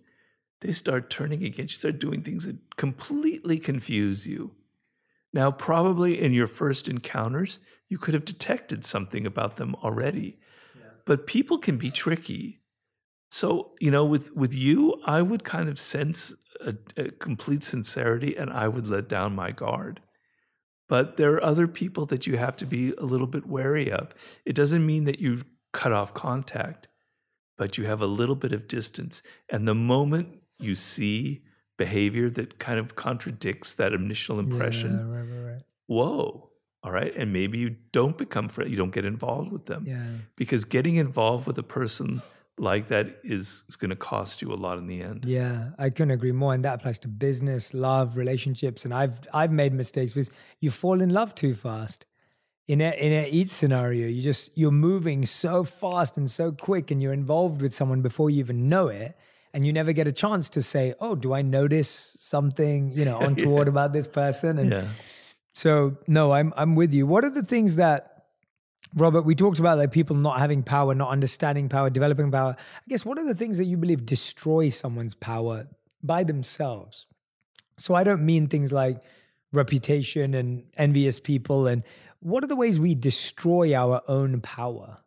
they 0.61 0.71
start 0.71 1.09
turning 1.09 1.43
against 1.43 1.73
you, 1.73 1.79
start 1.79 1.99
doing 1.99 2.21
things 2.21 2.45
that 2.45 2.75
completely 2.77 3.57
confuse 3.57 4.27
you. 4.27 4.55
Now, 5.33 5.49
probably 5.51 6.21
in 6.21 6.33
your 6.33 6.47
first 6.47 6.87
encounters, 6.87 7.59
you 7.87 7.97
could 7.97 8.13
have 8.13 8.25
detected 8.25 8.83
something 8.83 9.25
about 9.25 9.55
them 9.55 9.75
already. 9.75 10.37
But 11.05 11.25
people 11.25 11.57
can 11.57 11.77
be 11.77 11.89
tricky. 11.89 12.59
So, 13.29 13.71
you 13.79 13.91
know, 13.91 14.05
with 14.05 14.35
with 14.35 14.53
you, 14.53 15.01
I 15.05 15.21
would 15.21 15.43
kind 15.43 15.69
of 15.69 15.79
sense 15.79 16.33
a, 16.59 16.75
a 16.97 17.11
complete 17.11 17.63
sincerity 17.63 18.35
and 18.35 18.51
I 18.51 18.67
would 18.67 18.87
let 18.87 19.07
down 19.07 19.33
my 19.33 19.51
guard. 19.51 20.01
But 20.87 21.15
there 21.15 21.33
are 21.33 21.43
other 21.43 21.67
people 21.67 22.05
that 22.07 22.27
you 22.27 22.37
have 22.37 22.57
to 22.57 22.65
be 22.65 22.93
a 22.97 23.05
little 23.05 23.27
bit 23.27 23.47
wary 23.47 23.89
of. 23.89 24.13
It 24.45 24.53
doesn't 24.53 24.85
mean 24.85 25.05
that 25.05 25.19
you 25.19 25.43
cut 25.73 25.91
off 25.91 26.13
contact, 26.13 26.87
but 27.57 27.77
you 27.77 27.85
have 27.85 28.01
a 28.01 28.07
little 28.07 28.35
bit 28.35 28.51
of 28.51 28.67
distance. 28.67 29.21
And 29.49 29.67
the 29.67 29.75
moment 29.75 30.39
you 30.59 30.75
see 30.75 31.43
behavior 31.77 32.29
that 32.29 32.59
kind 32.59 32.79
of 32.79 32.95
contradicts 32.95 33.75
that 33.75 33.93
initial 33.93 34.39
impression, 34.39 34.91
Yeah, 34.91 35.15
right, 35.17 35.27
right, 35.27 35.53
right. 35.53 35.63
whoa, 35.87 36.49
all 36.83 36.91
right. 36.91 37.13
And 37.15 37.31
maybe 37.33 37.57
you 37.59 37.75
don't 37.91 38.17
become 38.17 38.49
friends, 38.49 38.71
you 38.71 38.77
don't 38.77 38.91
get 38.93 39.05
involved 39.05 39.51
with 39.51 39.65
them. 39.65 39.85
Yeah. 39.87 40.03
Because 40.35 40.65
getting 40.65 40.95
involved 40.95 41.47
with 41.47 41.57
a 41.57 41.63
person 41.63 42.21
like 42.57 42.89
that 42.89 43.19
is, 43.23 43.63
is 43.69 43.75
going 43.75 43.89
to 43.89 43.95
cost 43.95 44.41
you 44.41 44.51
a 44.53 44.55
lot 44.55 44.77
in 44.77 44.85
the 44.87 45.01
end. 45.01 45.25
Yeah, 45.25 45.69
I 45.79 45.89
couldn't 45.89 46.11
agree 46.11 46.31
more. 46.31 46.53
And 46.53 46.63
that 46.65 46.75
applies 46.75 46.99
to 46.99 47.07
business, 47.07 47.73
love, 47.73 48.17
relationships. 48.17 48.85
And 48.85 48.93
I've 48.93 49.19
I've 49.33 49.51
made 49.51 49.73
mistakes 49.73 50.13
because 50.13 50.29
you 50.59 50.69
fall 50.69 51.01
in 51.01 51.09
love 51.09 51.33
too 51.33 51.55
fast. 51.55 52.05
In 52.71 52.79
a, 52.79 52.91
in 52.91 53.11
a 53.11 53.27
each 53.29 53.49
scenario, 53.49 54.07
you 54.07 54.21
just 54.21 54.49
you're 54.55 54.71
moving 54.71 55.25
so 55.25 55.65
fast 55.65 56.15
and 56.15 56.31
so 56.31 56.53
quick, 56.53 56.89
and 56.89 57.01
you're 57.01 57.11
involved 57.11 57.61
with 57.61 57.73
someone 57.73 58.01
before 58.01 58.29
you 58.29 58.39
even 58.39 58.69
know 58.69 58.87
it, 58.87 59.17
and 59.53 59.65
you 59.65 59.73
never 59.73 59.91
get 59.91 60.07
a 60.07 60.13
chance 60.13 60.47
to 60.55 60.63
say, 60.63 60.93
"Oh, 61.01 61.15
do 61.15 61.33
I 61.33 61.41
notice 61.41 61.89
something 62.17 62.93
you 62.93 63.03
know 63.03 63.19
untoward 63.27 63.67
about 63.67 63.91
this 63.91 64.07
person?" 64.07 64.57
And 64.57 64.71
Yeah. 64.71 64.87
so, 65.53 65.97
no, 66.07 66.31
I'm 66.31 66.53
I'm 66.55 66.75
with 66.75 66.93
you. 66.93 67.05
What 67.05 67.25
are 67.25 67.29
the 67.29 67.43
things 67.43 67.75
that 67.75 68.11
Robert, 68.95 69.23
we 69.23 69.35
talked 69.35 69.59
about 69.59 69.77
like 69.77 69.91
people 69.91 70.15
not 70.15 70.39
having 70.39 70.63
power, 70.63 70.95
not 70.95 71.09
understanding 71.09 71.67
power, 71.67 71.89
developing 71.89 72.31
power. 72.31 72.55
I 72.57 72.87
guess 72.87 73.05
what 73.05 73.17
are 73.17 73.25
the 73.25 73.35
things 73.35 73.57
that 73.57 73.65
you 73.65 73.75
believe 73.75 74.05
destroy 74.05 74.69
someone's 74.69 75.13
power 75.13 75.67
by 76.01 76.23
themselves? 76.23 77.05
So 77.77 77.95
I 77.95 78.05
don't 78.05 78.25
mean 78.25 78.47
things 78.47 78.71
like 78.71 79.01
reputation 79.53 80.33
and 80.33 80.63
envious 80.77 81.19
people 81.19 81.67
and 81.67 81.83
what 82.21 82.43
are 82.43 82.47
the 82.47 82.55
ways 82.55 82.79
we 82.79 82.95
destroy 82.95 83.75
our 83.75 84.01
own 84.07 84.41
power? 84.41 84.99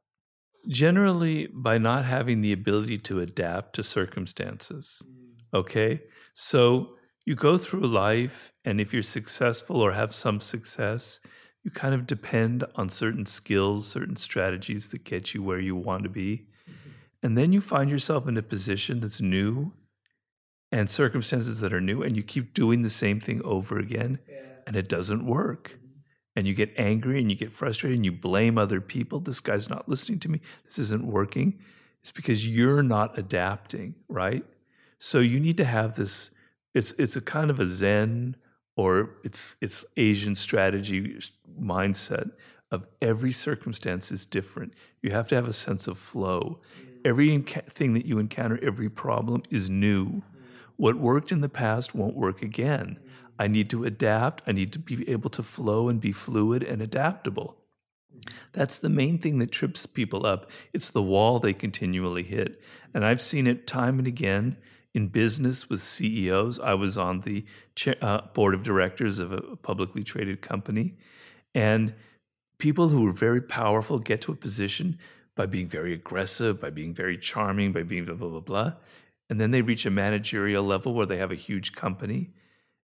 Generally, 0.69 1.49
by 1.53 1.79
not 1.79 2.05
having 2.05 2.41
the 2.41 2.53
ability 2.53 2.99
to 2.99 3.21
adapt 3.21 3.75
to 3.77 3.83
circumstances. 3.83 5.03
Mm. 5.07 5.59
Okay. 5.59 6.03
So 6.35 6.97
you 7.25 7.37
go 7.37 7.57
through 7.57 7.87
life, 7.87 8.53
and 8.65 8.81
if 8.81 8.93
you're 8.93 9.03
successful 9.03 9.81
or 9.81 9.93
have 9.93 10.13
some 10.13 10.41
success, 10.41 11.21
you 11.63 11.71
kind 11.71 11.95
of 11.95 12.07
depend 12.07 12.65
on 12.75 12.89
certain 12.89 13.27
skills, 13.27 13.87
certain 13.87 14.17
strategies 14.17 14.89
that 14.89 15.05
get 15.05 15.33
you 15.33 15.43
where 15.43 15.61
you 15.61 15.77
want 15.77 16.03
to 16.03 16.09
be. 16.09 16.49
Mm-hmm. 16.69 16.91
And 17.23 17.39
then 17.39 17.53
you 17.53 17.61
find 17.61 17.89
yourself 17.91 18.27
in 18.27 18.37
a 18.37 18.43
position 18.43 19.01
that's 19.01 19.21
new 19.21 19.73
and 20.73 20.91
circumstances 20.91 21.61
that 21.61 21.73
are 21.73 21.81
new, 21.81 22.03
and 22.03 22.17
you 22.17 22.23
keep 22.23 22.53
doing 22.53 22.83
the 22.83 22.91
same 22.91 23.21
thing 23.21 23.41
over 23.45 23.79
again, 23.79 24.19
and 24.67 24.75
it 24.75 24.89
doesn't 24.89 25.25
work. 25.25 25.79
And 26.37 26.47
you 26.47 26.55
get 26.55 26.73
angry 26.77 27.21
and 27.21 27.31
you 27.31 27.37
get 27.37 27.53
frustrated 27.53 27.97
and 27.97 28.05
you 28.05 28.13
blame 28.13 28.59
other 28.59 28.81
people. 28.81 29.21
This 29.21 29.41
guy's 29.41 29.71
not 29.71 29.89
listening 29.89 30.19
to 30.21 30.29
me. 30.29 30.41
This 30.65 30.79
isn't 30.79 31.07
working. 31.07 31.61
It's 32.01 32.11
because 32.13 32.47
you're 32.47 32.83
not 32.83 33.17
adapting, 33.19 33.95
right? 34.09 34.45
So 34.99 35.21
you 35.21 35.39
need 35.39 35.57
to 35.59 35.65
have 35.65 35.97
this. 35.97 36.31
It's 36.75 36.93
it's 36.93 37.17
a 37.17 37.21
kind 37.21 37.51
of 37.51 37.61
a 37.61 37.67
Zen 37.67 38.37
or 38.77 39.11
it's 39.23 39.57
it's 39.61 39.85
Asian 39.97 40.35
strategy 40.35 41.19
mindset 41.61 42.33
of 42.71 42.87
every 43.01 43.33
circumstance 43.33 44.11
is 44.11 44.27
different. 44.27 44.75
You 45.01 45.13
have 45.13 45.29
to 45.29 45.35
have 45.37 45.49
a 45.49 45.53
sense 45.53 45.87
of 45.87 45.97
flow. 45.97 46.61
Mm. 46.81 47.01
Every 47.05 47.29
enca- 47.29 47.71
thing 47.71 47.95
that 47.95 48.05
you 48.05 48.19
encounter, 48.19 48.59
every 48.63 48.91
problem 48.91 49.43
is 49.51 49.71
new. 49.71 50.07
Mm-hmm. 50.07 50.21
What 50.77 50.97
worked 50.97 51.31
in 51.31 51.41
the 51.41 51.49
past 51.49 51.95
won't 51.95 52.17
work 52.17 52.43
again. 52.43 52.99
I 53.39 53.49
need 53.49 53.71
to 53.71 53.85
adapt. 53.85 54.43
I 54.47 54.53
need 54.53 54.73
to 54.73 54.79
be 54.79 55.09
able 55.09 55.31
to 55.31 55.43
flow 55.43 55.89
and 55.89 56.01
be 56.01 56.13
fluid 56.13 56.63
and 56.63 56.81
adaptable. 56.81 57.57
That's 58.53 58.79
the 58.79 58.89
main 58.89 59.19
thing 59.19 59.39
that 59.39 59.51
trips 59.51 59.87
people 59.87 60.25
up. 60.25 60.51
It's 60.73 60.91
the 60.91 61.03
wall 61.03 61.39
they 61.39 61.53
continually 61.53 62.23
hit. 62.23 62.61
And 62.93 63.05
I've 63.05 63.21
seen 63.21 63.47
it 63.47 63.67
time 63.67 63.99
and 63.99 64.07
again 64.07 64.57
in 64.95 65.09
business 65.09 65.69
with 65.69 65.83
CEOs. 65.83 66.61
I 66.61 66.75
was 66.75 66.97
on 66.97 67.21
the 67.21 67.45
uh, 68.01 68.23
board 68.33 68.55
of 68.55 68.63
directors 68.63 69.19
of 69.19 69.33
a 69.33 69.57
publicly 69.57 70.05
traded 70.05 70.41
company. 70.41 70.95
And 71.55 71.95
people 72.59 72.89
who 72.89 73.07
are 73.09 73.13
very 73.13 73.41
powerful 73.41 73.99
get 73.99 74.21
to 74.23 74.33
a 74.33 74.37
position 74.37 74.99
by 75.35 75.47
being 75.47 75.67
very 75.67 75.93
aggressive, 75.93 76.61
by 76.61 76.71
being 76.71 76.95
very 76.95 77.19
charming, 77.19 77.73
by 77.73 77.83
being 77.83 78.05
blah, 78.05 78.15
blah, 78.15 78.29
blah, 78.29 78.41
blah. 78.41 78.73
And 79.29 79.41
then 79.41 79.51
they 79.51 79.63
reach 79.63 79.85
a 79.85 79.91
managerial 79.91 80.63
level 80.63 80.95
where 80.95 81.07
they 81.07 81.17
have 81.17 81.33
a 81.33 81.37
huge 81.37 81.73
company 81.73 82.31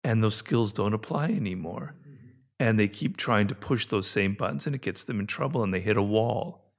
and 0.03 0.23
those 0.23 0.35
skills 0.35 0.71
don't 0.73 0.93
apply 0.93 1.26
anymore. 1.26 1.95
Mm-hmm. 2.01 2.27
And 2.59 2.80
they 2.80 2.88
keep 2.88 3.17
trying 3.17 3.47
to 3.47 3.55
push 3.55 3.85
those 3.85 4.07
same 4.07 4.34
buttons 4.34 4.65
and 4.65 4.76
it 4.76 4.81
gets 4.81 5.03
them 5.03 5.19
in 5.19 5.27
trouble 5.27 5.63
and 5.63 5.73
they 5.73 5.80
hit 5.80 5.97
a 5.97 6.03
wall. 6.03 6.73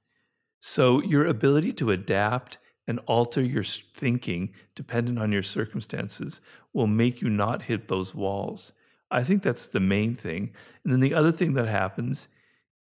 So, 0.61 1.03
your 1.03 1.27
ability 1.27 1.73
to 1.75 1.91
adapt 1.91 2.59
and 2.87 3.01
alter 3.07 3.43
your 3.43 3.65
thinking 3.65 4.53
dependent 4.75 5.19
on 5.19 5.33
your 5.33 5.43
circumstances 5.43 6.41
will 6.73 6.87
make 6.87 7.23
you 7.23 7.31
not 7.31 7.63
hit 7.63 7.89
those 7.89 8.15
walls. 8.15 8.73
I 9.11 9.23
think 9.23 9.43
that's 9.43 9.69
the 9.69 9.81
main 9.81 10.17
thing. 10.17 10.53
And 10.85 10.93
then 10.93 11.01
the 11.01 11.15
other 11.15 11.33
thing 11.33 11.55
that 11.55 11.69
happens 11.69 12.29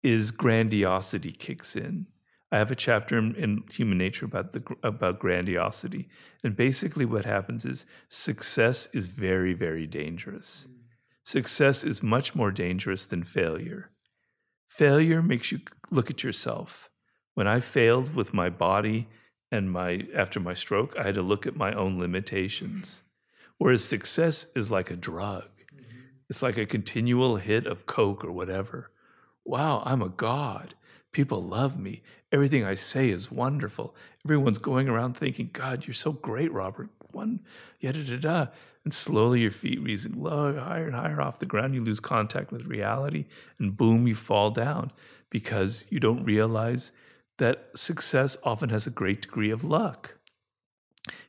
is 0.04 0.32
grandiosity 0.32 1.32
kicks 1.32 1.76
in. 1.76 2.08
I 2.52 2.58
have 2.58 2.72
a 2.72 2.76
chapter 2.76 3.18
in, 3.18 3.36
in 3.36 3.64
Human 3.72 3.98
Nature 3.98 4.26
about 4.26 4.54
the 4.54 4.64
about 4.82 5.20
grandiosity, 5.20 6.10
and 6.44 6.56
basically 6.56 7.06
what 7.06 7.26
happens 7.26 7.64
is 7.64 7.86
success 8.08 8.88
is 8.94 9.08
very 9.08 9.54
very 9.54 9.86
dangerous. 9.86 10.68
Success 11.24 11.84
is 11.84 12.02
much 12.02 12.34
more 12.34 12.52
dangerous 12.52 13.06
than 13.06 13.24
failure. 13.24 13.92
Failure 14.68 15.22
makes 15.22 15.52
you 15.52 15.60
look 15.92 16.10
at 16.10 16.24
yourself. 16.24 16.90
When 17.36 17.48
I 17.48 17.60
failed 17.60 18.16
with 18.16 18.34
my 18.34 18.50
body 18.50 19.08
and 19.52 19.72
my 19.72 20.08
after 20.16 20.40
my 20.40 20.56
stroke, 20.56 20.98
I 20.98 21.04
had 21.04 21.16
to 21.16 21.22
look 21.22 21.46
at 21.46 21.56
my 21.56 21.74
own 21.74 22.00
limitations. 22.00 23.04
Whereas 23.60 23.84
success 23.84 24.48
is 24.56 24.72
like 24.72 24.90
a 24.90 24.96
drug. 24.96 25.50
It's 26.30 26.42
like 26.42 26.58
a 26.58 26.66
continual 26.66 27.38
hit 27.38 27.66
of 27.66 27.86
coke 27.86 28.24
or 28.24 28.32
whatever. 28.32 28.88
Wow, 29.44 29.84
I'm 29.86 30.02
a 30.02 30.10
god. 30.10 30.76
People 31.12 31.42
love 31.42 31.80
me. 31.80 32.04
Everything 32.32 32.64
I 32.64 32.76
say 32.76 33.10
is 33.10 33.32
wonderful. 33.32 33.96
Everyone's 34.26 34.60
going 34.60 34.88
around 34.88 35.16
thinking, 35.18 35.50
God, 35.52 35.88
you're 35.88 35.94
so 35.94 36.12
great, 36.12 36.52
Robert. 36.52 36.90
One, 37.12 37.40
yeah, 37.80 37.92
da 37.92 38.04
da. 38.04 38.18
da. 38.18 38.48
And 38.84 38.94
slowly 38.94 39.42
your 39.42 39.52
feet 39.52 39.80
raising 39.84 40.14
lower, 40.14 40.58
higher 40.60 40.86
and 40.86 40.96
higher 40.96 41.22
off 41.22 41.40
the 41.40 41.46
ground. 41.46 41.76
You 41.76 41.84
lose 41.84 42.00
contact 42.00 42.52
with 42.52 42.66
reality, 42.66 43.26
and 43.58 43.76
boom, 43.76 44.08
you 44.08 44.16
fall 44.16 44.52
down 44.52 44.92
because 45.30 45.86
you 45.90 46.00
don't 46.00 46.24
realize 46.24 46.92
that 47.40 47.70
success 47.76 48.38
often 48.44 48.70
has 48.70 48.88
a 48.88 48.92
great 48.92 49.22
degree 49.24 49.50
of 49.50 49.64
luck. 49.64 50.16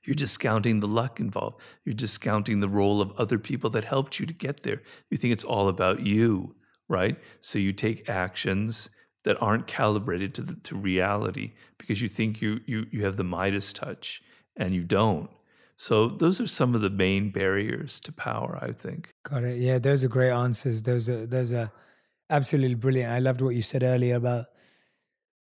You're 0.05 0.15
discounting 0.15 0.81
the 0.81 0.89
luck 0.89 1.21
involved. 1.21 1.61
You're 1.85 1.95
discounting 1.95 2.61
the 2.61 2.69
role 2.69 3.01
of 3.01 3.13
other 3.19 3.39
people 3.39 3.71
that 3.71 3.85
helped 3.85 4.19
you 4.19 4.27
to 4.27 4.35
get 4.35 4.63
there. 4.63 4.83
You 5.09 5.17
think 5.17 5.33
it's 5.33 5.45
all 5.45 5.69
about 5.69 6.01
you, 6.01 6.55
right? 6.89 7.17
So 7.41 7.59
you 7.59 7.73
take 7.73 8.09
actions 8.09 8.91
that 9.25 9.41
aren't 9.41 9.67
calibrated 9.67 10.35
to 10.35 10.43
the, 10.43 10.55
to 10.55 10.77
reality 10.77 11.53
because 11.79 12.01
you 12.01 12.09
think 12.09 12.41
you 12.41 12.61
you 12.67 12.87
you 12.91 13.05
have 13.05 13.17
the 13.17 13.25
Midas 13.25 13.73
touch 13.73 14.23
and 14.57 14.75
you 14.75 14.85
don't. 14.85 15.31
So 15.77 16.09
those 16.09 16.41
are 16.41 16.47
some 16.47 16.75
of 16.75 16.83
the 16.83 16.91
main 16.91 17.31
barriers 17.31 18.01
to 18.01 18.13
power, 18.13 18.59
I 18.61 18.73
think. 18.73 19.15
Got 19.23 19.45
it. 19.45 19.59
Yeah, 19.59 19.79
those 19.79 20.05
are 20.05 20.09
great 20.09 20.31
answers. 20.31 20.83
Those 20.83 21.09
are 21.09 21.27
those 21.27 21.53
are 21.53 21.71
absolutely 22.29 22.75
brilliant. 22.75 23.13
I 23.13 23.19
loved 23.19 23.41
what 23.41 23.55
you 23.55 23.63
said 23.63 23.83
earlier 23.83 24.17
about 24.17 24.47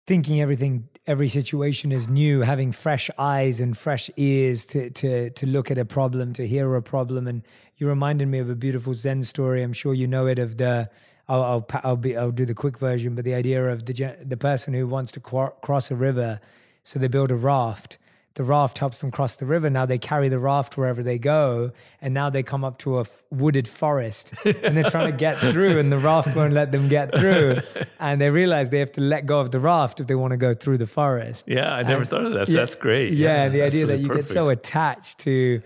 thinking 0.07 0.41
everything 0.41 0.87
every 1.05 1.27
situation 1.27 1.91
is 1.91 2.07
new, 2.07 2.41
having 2.41 2.71
fresh 2.71 3.09
eyes 3.17 3.59
and 3.59 3.77
fresh 3.77 4.09
ears 4.17 4.65
to 4.67 4.89
to 4.91 5.29
to 5.31 5.45
look 5.45 5.69
at 5.69 5.77
a 5.77 5.85
problem, 5.85 6.33
to 6.33 6.47
hear 6.47 6.75
a 6.75 6.81
problem. 6.81 7.27
And 7.27 7.43
you 7.77 7.87
reminded 7.87 8.27
me 8.27 8.39
of 8.39 8.49
a 8.49 8.55
beautiful 8.55 8.93
Zen 8.93 9.23
story. 9.23 9.61
I'm 9.63 9.73
sure 9.73 9.93
you 9.93 10.07
know 10.07 10.27
it 10.27 10.39
of 10.39 10.57
the. 10.57 10.89
I'll 11.31 11.43
I'll, 11.51 11.67
I'll 11.83 11.95
be 12.07 12.11
I'll 12.17 12.31
do 12.41 12.45
the 12.45 12.53
quick 12.63 12.77
version, 12.77 13.15
but 13.15 13.23
the 13.25 13.33
idea 13.43 13.59
of 13.73 13.85
the 13.85 13.93
the 14.33 14.37
person 14.37 14.73
who 14.73 14.85
wants 14.95 15.11
to 15.13 15.19
qu- 15.19 15.53
cross 15.61 15.89
a 15.91 15.95
river, 15.95 16.39
so 16.83 16.99
they 16.99 17.07
build 17.07 17.31
a 17.31 17.35
raft. 17.35 17.97
The 18.35 18.43
raft 18.43 18.77
helps 18.77 19.01
them 19.01 19.11
cross 19.11 19.35
the 19.35 19.45
river. 19.45 19.69
Now 19.69 19.85
they 19.85 19.97
carry 19.97 20.29
the 20.29 20.39
raft 20.39 20.77
wherever 20.77 21.03
they 21.03 21.19
go, 21.19 21.71
and 22.01 22.13
now 22.13 22.29
they 22.29 22.43
come 22.43 22.63
up 22.63 22.77
to 22.79 22.97
a 22.97 23.01
f- 23.01 23.23
wooded 23.29 23.67
forest, 23.67 24.33
and 24.45 24.75
they're 24.75 24.89
trying 24.89 25.11
to 25.11 25.17
get 25.17 25.37
through, 25.51 25.77
and 25.79 25.91
the 25.91 25.97
raft 25.99 26.33
won't 26.35 26.53
let 26.53 26.71
them 26.71 26.87
get 26.87 27.07
through, 27.19 27.57
and 27.99 28.21
they 28.21 28.29
realize 28.29 28.69
they 28.69 28.79
have 28.79 28.93
to 28.93 29.01
let 29.01 29.25
go 29.25 29.41
of 29.41 29.51
the 29.51 29.59
raft 29.59 29.99
if 29.99 30.07
they 30.07 30.15
want 30.15 30.31
to 30.31 30.37
go 30.37 30.53
through 30.53 30.77
the 30.77 30.87
forest. 30.87 31.45
Yeah, 31.47 31.73
I 31.79 31.83
never 31.83 32.01
And- 32.03 32.09
thought 32.09 32.25
of 32.25 32.31
that. 32.37 32.47
So 32.47 32.53
Yeah, 32.53 32.59
that's 32.61 32.77
great. 32.77 33.11
Yeah, 33.13 33.49
the 33.49 33.63
idea 33.63 33.85
really 33.85 33.97
that 33.97 34.01
you 34.03 34.07
perfect. 34.07 34.27
get 34.29 34.33
so 34.33 34.47
attached 34.47 35.19
to 35.27 35.61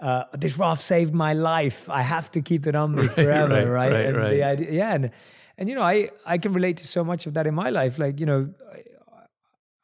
uh, 0.00 0.24
this 0.32 0.58
raft 0.58 0.80
saved 0.80 1.14
my 1.14 1.34
life. 1.34 1.88
I 1.90 2.02
have 2.02 2.30
to 2.32 2.40
keep 2.40 2.66
it 2.66 2.74
on 2.74 2.94
me 2.94 3.02
Right, 3.06 3.10
forever, 3.10 3.54
right, 3.54 3.64
right? 3.64 3.92
right, 3.92 4.06
and 4.06 4.16
right. 4.16 4.30
the 4.30 4.42
idea, 4.42 4.72
yeah, 4.72 4.94
and 4.94 5.10
and 5.58 5.68
you 5.68 5.74
know, 5.74 5.82
I 5.82 6.10
I 6.26 6.38
can 6.38 6.52
relate 6.52 6.78
to 6.78 6.86
so 6.86 7.04
much 7.04 7.26
of 7.26 7.34
that 7.34 7.46
in 7.46 7.54
my 7.54 7.70
life. 7.70 7.98
Like 7.98 8.18
you 8.18 8.26
know, 8.26 8.52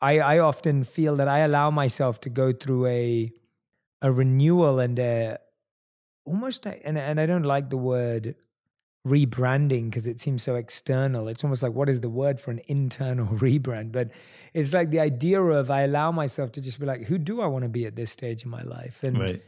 I, 0.01 0.19
I, 0.19 0.39
often 0.39 0.85
feel 0.85 1.17
that 1.17 1.29
I 1.29 1.41
allow 1.41 1.71
myself 1.71 2.21
to 2.23 2.31
go 2.31 2.53
through 2.53 2.87
a 2.87 3.33
a 4.03 4.11
renewal 4.11 4.79
and 4.79 4.99
a 4.99 5.39
almost 6.25 6.65
like, 6.65 6.81
and 6.85 6.97
and 6.99 7.21
I 7.21 7.27
don't 7.27 7.45
like 7.45 7.71
the 7.71 7.77
word 7.77 8.37
rebranding 9.07 9.85
because 9.85 10.07
it 10.07 10.19
seems 10.19 10.43
so 10.43 10.57
external. 10.57 11.29
It's 11.29 11.45
almost 11.45 11.63
like 11.63 11.73
what 11.73 11.89
is 11.89 12.01
the 12.01 12.09
word 12.09 12.41
for 12.41 12.51
an 12.51 12.61
internal 12.67 13.27
rebrand? 13.45 13.93
But 13.93 14.11
it's 14.53 14.75
like 14.75 14.91
the 14.91 15.01
idea 15.01 15.41
of 15.41 15.71
I 15.71 15.83
allow 15.83 16.11
myself 16.11 16.53
to 16.53 16.61
just 16.61 16.81
be 16.81 16.87
like, 16.87 17.03
who 17.03 17.19
do 17.19 17.41
I 17.41 17.47
want 17.47 17.63
to 17.63 17.69
be 17.69 17.87
at 17.87 17.97
this 17.97 18.11
stage 18.11 18.45
in 18.45 18.51
my 18.51 18.63
life? 18.63 19.05
And 19.05 19.19
Right. 19.19 19.43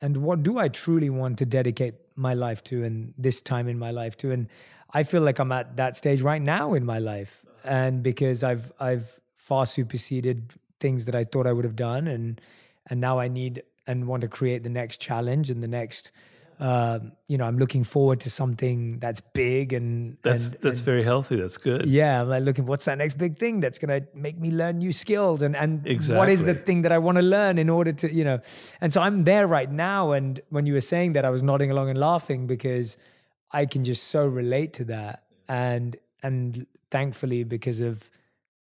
And 0.00 0.18
what 0.18 0.42
do 0.42 0.58
I 0.58 0.68
truly 0.68 1.10
want 1.10 1.38
to 1.38 1.46
dedicate 1.46 1.94
my 2.14 2.34
life 2.34 2.62
to 2.64 2.84
and 2.84 3.14
this 3.18 3.40
time 3.40 3.68
in 3.68 3.78
my 3.78 3.90
life 3.90 4.16
to? 4.18 4.30
And 4.30 4.48
I 4.92 5.02
feel 5.02 5.22
like 5.22 5.38
I'm 5.38 5.52
at 5.52 5.76
that 5.76 5.96
stage 5.96 6.22
right 6.22 6.40
now 6.40 6.74
in 6.74 6.84
my 6.84 6.98
life. 6.98 7.44
And 7.64 8.02
because 8.02 8.42
I've 8.42 8.72
I've 8.78 9.18
far 9.36 9.66
superseded 9.66 10.52
things 10.80 11.06
that 11.06 11.14
I 11.14 11.24
thought 11.24 11.46
I 11.46 11.52
would 11.52 11.64
have 11.64 11.76
done 11.76 12.06
and 12.06 12.40
and 12.86 13.00
now 13.00 13.18
I 13.18 13.28
need 13.28 13.62
and 13.86 14.06
want 14.06 14.20
to 14.20 14.28
create 14.28 14.62
the 14.62 14.70
next 14.70 15.00
challenge 15.00 15.50
and 15.50 15.62
the 15.62 15.68
next 15.68 16.12
um, 16.60 17.12
you 17.28 17.38
know, 17.38 17.44
I'm 17.44 17.56
looking 17.58 17.84
forward 17.84 18.18
to 18.20 18.30
something 18.30 18.98
that's 18.98 19.20
big 19.20 19.72
and 19.72 20.16
That's 20.22 20.48
and, 20.50 20.60
that's 20.60 20.78
and- 20.78 20.84
very 20.84 21.04
healthy. 21.04 21.36
That's 21.36 21.56
good. 21.56 21.84
yeah, 21.86 22.20
I'm 22.22 22.28
like 22.28 22.42
looking, 22.42 22.66
what's 22.66 22.84
that 22.86 22.98
next 22.98 23.14
big 23.16 23.38
thing 23.38 23.60
that's 23.60 23.78
going 23.78 24.00
to 24.00 24.08
make 24.12 24.38
me 24.40 24.50
learn 24.50 24.78
new 24.78 24.92
skills? 24.92 25.42
And, 25.42 25.54
and 25.54 25.84
what 26.08 26.28
is 26.28 26.44
the 26.44 26.54
thing 26.54 26.82
that 26.82 26.90
I 26.90 26.98
want 26.98 27.16
to 27.16 27.22
learn 27.22 27.58
in 27.58 27.70
order 27.70 27.92
to, 27.92 28.12
you 28.12 28.24
know? 28.24 28.40
And 28.80 28.92
so 28.92 29.00
I'm 29.00 29.22
there 29.22 29.46
right 29.46 29.70
now. 29.70 30.10
And 30.12 30.40
when 30.50 30.66
you 30.66 30.72
were 30.74 30.80
saying 30.80 31.12
that, 31.12 31.24
I 31.24 31.30
was 31.30 31.42
nodding 31.44 31.70
along 31.70 31.90
and 31.90 31.98
laughing 31.98 32.48
because 32.48 32.96
I 33.52 33.64
can 33.66 33.84
just 33.84 34.04
so 34.08 34.26
relate 34.26 34.72
to 34.74 34.84
that. 34.86 35.22
And, 35.48 35.96
and 36.24 36.66
thankfully, 36.90 37.44
because 37.44 37.78
of 37.78 38.10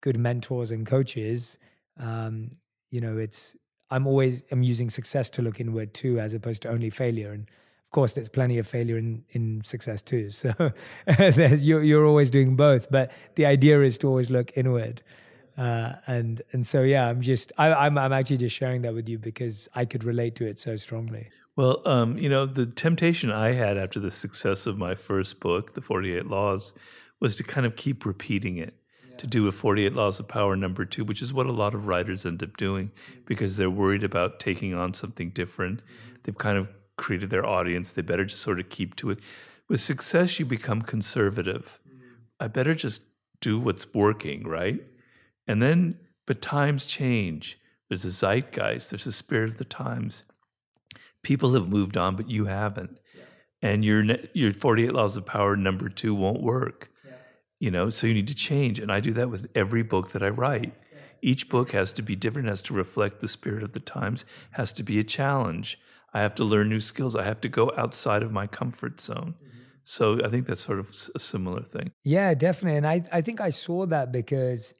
good 0.01 0.17
mentors 0.17 0.71
and 0.71 0.85
coaches, 0.87 1.59
um, 1.99 2.57
you 2.89 3.01
know, 3.01 3.17
it's, 3.17 3.55
I'm 3.91 4.07
always, 4.07 4.43
I'm 4.51 4.63
using 4.63 4.89
success 4.89 5.29
to 5.31 5.43
look 5.43 5.59
inward 5.59 5.93
too, 5.93 6.19
as 6.19 6.33
opposed 6.33 6.63
to 6.63 6.69
only 6.69 6.89
failure. 6.89 7.31
And, 7.33 7.47
course, 7.93 8.13
there's 8.13 8.27
plenty 8.27 8.57
of 8.57 8.67
failure 8.67 8.97
in, 8.97 9.23
in 9.29 9.61
success 9.63 10.01
too. 10.01 10.29
So 10.29 10.51
there's, 11.05 11.65
you're, 11.65 11.81
you're 11.81 12.05
always 12.05 12.29
doing 12.29 12.57
both, 12.57 12.91
but 12.91 13.13
the 13.35 13.45
idea 13.45 13.81
is 13.81 13.97
to 13.99 14.07
always 14.07 14.29
look 14.29 14.51
inward. 14.57 15.01
Uh, 15.57 15.93
and 16.07 16.41
and 16.51 16.65
so 16.65 16.81
yeah, 16.81 17.07
I'm 17.07 17.21
just 17.21 17.51
I, 17.59 17.71
I'm 17.71 17.95
I'm 17.95 18.11
actually 18.11 18.37
just 18.37 18.55
sharing 18.55 18.81
that 18.81 18.95
with 18.95 19.07
you 19.07 19.19
because 19.19 19.69
I 19.75 19.85
could 19.85 20.03
relate 20.03 20.33
to 20.37 20.47
it 20.47 20.57
so 20.59 20.77
strongly. 20.77 21.29
Well, 21.55 21.87
um, 21.87 22.17
you 22.17 22.27
know, 22.27 22.47
the 22.47 22.65
temptation 22.65 23.31
I 23.31 23.51
had 23.51 23.77
after 23.77 23.99
the 23.99 24.09
success 24.09 24.65
of 24.65 24.79
my 24.79 24.95
first 24.95 25.39
book, 25.39 25.75
The 25.75 25.81
48 25.81 26.25
Laws, 26.25 26.73
was 27.19 27.35
to 27.35 27.43
kind 27.43 27.67
of 27.67 27.75
keep 27.75 28.03
repeating 28.03 28.57
it, 28.57 28.73
to 29.19 29.27
do 29.27 29.47
a 29.47 29.51
48 29.51 29.93
Laws 29.93 30.19
of 30.19 30.27
Power 30.27 30.55
number 30.55 30.85
two, 30.85 31.03
which 31.03 31.21
is 31.21 31.31
what 31.31 31.45
a 31.45 31.51
lot 31.51 31.75
of 31.75 31.85
writers 31.85 32.25
end 32.25 32.41
up 32.41 32.57
doing 32.57 32.89
because 33.25 33.55
they're 33.55 33.69
worried 33.69 34.03
about 34.03 34.39
taking 34.39 34.73
on 34.73 34.95
something 34.95 35.29
different. 35.29 35.83
They've 36.23 36.35
kind 36.35 36.57
of 36.57 36.67
created 36.97 37.29
their 37.29 37.45
audience. 37.45 37.91
They 37.91 38.01
better 38.01 38.25
just 38.25 38.41
sort 38.41 38.59
of 38.59 38.69
keep 38.69 38.95
to 38.97 39.11
it. 39.11 39.19
With 39.67 39.79
success, 39.79 40.39
you 40.39 40.45
become 40.45 40.81
conservative. 40.81 41.79
Mm-hmm. 41.87 42.13
I 42.39 42.47
better 42.47 42.75
just 42.75 43.01
do 43.39 43.59
what's 43.59 43.93
working, 43.93 44.47
right? 44.47 44.81
And 45.47 45.61
then, 45.61 45.99
but 46.25 46.41
times 46.41 46.85
change. 46.85 47.59
There's 47.89 48.05
a 48.05 48.11
zeitgeist, 48.11 48.89
there's 48.89 49.05
a 49.05 49.11
spirit 49.11 49.49
of 49.49 49.57
the 49.57 49.65
times 49.65 50.23
people 51.23 51.53
have 51.53 51.67
moved 51.67 51.97
on, 51.97 52.15
but 52.15 52.29
you 52.29 52.45
haven't. 52.45 52.99
And 53.61 53.83
your 53.83 54.03
your 54.33 54.53
48 54.53 54.93
laws 54.93 55.15
of 55.15 55.25
power 55.25 55.55
number 55.55 55.87
two 55.87 56.13
won't 56.13 56.43
work. 56.43 56.91
You 57.59 57.71
know, 57.71 57.89
so 57.89 58.07
you 58.07 58.13
need 58.13 58.27
to 58.27 58.35
change. 58.35 58.77
And 58.77 58.91
I 58.91 58.99
do 58.99 59.13
that 59.13 59.29
with 59.29 59.47
every 59.55 59.83
book 59.83 60.11
that 60.11 60.21
I 60.21 60.27
write. 60.27 60.73
Each 61.21 61.47
book 61.47 61.71
has 61.71 61.93
to 61.93 62.01
be 62.01 62.17
different, 62.17 62.49
has 62.49 62.61
to 62.63 62.73
reflect 62.73 63.21
the 63.21 63.29
spirit 63.29 63.63
of 63.63 63.71
the 63.71 63.79
times, 63.79 64.25
has 64.51 64.73
to 64.73 64.83
be 64.83 64.99
a 64.99 65.03
challenge. 65.03 65.79
I 66.13 66.21
have 66.21 66.35
to 66.35 66.43
learn 66.43 66.69
new 66.69 66.79
skills. 66.79 67.15
I 67.15 67.23
have 67.23 67.41
to 67.41 67.49
go 67.49 67.71
outside 67.75 68.23
of 68.23 68.31
my 68.31 68.47
comfort 68.47 68.99
zone. 68.99 69.35
Mm-hmm. 69.37 69.59
So 69.83 70.23
I 70.23 70.29
think 70.29 70.45
that's 70.45 70.61
sort 70.61 70.79
of 70.79 70.95
a 71.15 71.19
similar 71.19 71.61
thing. 71.61 71.91
Yeah, 72.03 72.33
definitely. 72.33 72.77
And 72.77 72.87
I, 72.87 73.01
I 73.11 73.21
think 73.21 73.41
I 73.41 73.49
saw 73.49 73.85
that 73.87 74.11
because 74.11 74.73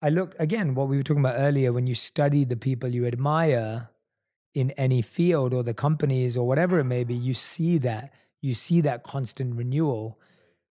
I 0.00 0.08
looked 0.08 0.36
again 0.40 0.74
what 0.74 0.88
we 0.88 0.96
were 0.96 1.02
talking 1.02 1.20
about 1.20 1.36
earlier 1.36 1.72
when 1.72 1.86
you 1.86 1.94
study 1.94 2.44
the 2.44 2.56
people 2.56 2.88
you 2.88 3.06
admire 3.06 3.90
in 4.54 4.70
any 4.72 5.02
field 5.02 5.52
or 5.52 5.62
the 5.62 5.74
companies 5.74 6.36
or 6.36 6.46
whatever 6.46 6.78
it 6.78 6.84
may 6.84 7.04
be, 7.04 7.14
you 7.14 7.34
see 7.34 7.78
that. 7.78 8.12
You 8.40 8.54
see 8.54 8.80
that 8.80 9.02
constant 9.02 9.56
renewal. 9.56 10.18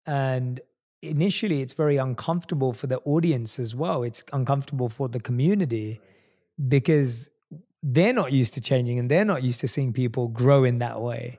And 0.07 0.61
initially 1.01 1.63
it's 1.63 1.73
very 1.73 1.97
uncomfortable 1.97 2.73
for 2.73 2.87
the 2.87 2.99
audience 3.01 3.59
as 3.59 3.75
well. 3.75 4.03
It's 4.03 4.23
uncomfortable 4.33 4.89
for 4.89 5.09
the 5.09 5.21
community 5.21 6.01
because 6.69 7.31
they're 7.87 8.15
not 8.15 8.33
used 8.33 8.55
to 8.55 8.61
changing 8.61 8.99
and 8.99 9.11
they're 9.11 9.25
not 9.25 9.43
used 9.43 9.61
to 9.61 9.69
seeing 9.69 9.93
people 9.93 10.29
grow 10.29 10.65
in 10.65 10.79
that 10.79 11.01
way 11.01 11.39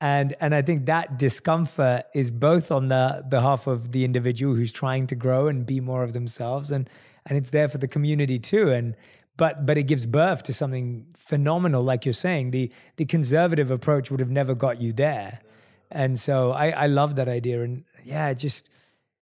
and 0.00 0.34
and 0.40 0.54
I 0.54 0.62
think 0.62 0.86
that 0.86 1.18
discomfort 1.18 2.04
is 2.14 2.30
both 2.30 2.70
on 2.70 2.88
the 2.88 3.24
behalf 3.28 3.66
of 3.66 3.92
the 3.92 4.04
individual 4.04 4.54
who's 4.54 4.72
trying 4.72 5.06
to 5.08 5.14
grow 5.14 5.48
and 5.48 5.66
be 5.66 5.80
more 5.80 6.04
of 6.04 6.12
themselves, 6.12 6.70
and 6.70 6.88
and 7.26 7.36
it's 7.36 7.50
there 7.50 7.68
for 7.68 7.78
the 7.78 7.88
community 7.88 8.38
too. 8.38 8.70
And 8.70 8.94
but 9.36 9.66
but 9.66 9.76
it 9.76 9.84
gives 9.84 10.06
birth 10.06 10.44
to 10.44 10.54
something 10.54 11.06
phenomenal, 11.16 11.82
like 11.82 12.04
you're 12.04 12.12
saying. 12.12 12.52
The 12.52 12.70
the 12.96 13.06
conservative 13.06 13.70
approach 13.70 14.10
would 14.10 14.20
have 14.20 14.30
never 14.30 14.54
got 14.54 14.80
you 14.80 14.92
there, 14.92 15.40
and 15.90 16.18
so 16.18 16.52
I 16.52 16.70
I 16.70 16.86
love 16.86 17.16
that 17.16 17.28
idea. 17.28 17.62
And 17.62 17.84
yeah, 18.04 18.32
just 18.34 18.68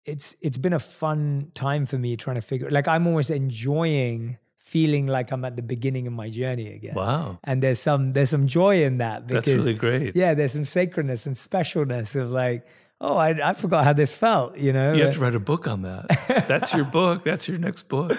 it's 0.05 0.37
it's 0.43 0.59
been 0.59 0.75
a 0.75 0.81
fun 0.81 1.53
time 1.55 1.87
for 1.87 1.97
me 1.97 2.17
trying 2.17 2.37
to 2.37 2.43
figure. 2.43 2.71
Like 2.71 2.87
I'm 2.87 3.07
almost 3.07 3.31
enjoying 3.31 4.37
feeling 4.61 5.07
like 5.07 5.33
I'm 5.33 5.45
at 5.45 5.57
the 5.57 5.63
beginning 5.63 6.07
of 6.07 6.13
my 6.13 6.29
journey 6.31 6.69
again 6.75 6.95
Wow. 6.95 7.39
and 7.45 7.63
there's 7.63 7.81
some 7.81 8.13
there's 8.13 8.31
some 8.31 8.47
joy 8.47 8.85
in 8.85 8.99
that 8.99 9.27
because 9.27 9.47
That's 9.47 9.57
really 9.57 9.75
great. 9.75 10.15
yeah 10.15 10.35
there's 10.35 10.53
some 10.53 10.65
sacredness 10.67 11.27
and 11.27 11.35
specialness 11.35 12.15
of 12.21 12.31
like 12.31 12.67
oh 13.01 13.17
I, 13.17 13.51
I 13.51 13.55
forgot 13.55 13.85
how 13.85 13.95
this 13.95 14.13
felt 14.13 14.57
you 14.59 14.73
know 14.73 14.93
You 14.93 15.05
have 15.05 15.15
to 15.15 15.21
write 15.21 15.35
a 15.35 15.41
book 15.41 15.67
on 15.67 15.83
that. 15.83 16.05
That's 16.49 16.75
your 16.75 16.85
book. 16.85 17.25
That's 17.25 17.49
your 17.49 17.59
next 17.59 17.89
book. 17.89 18.13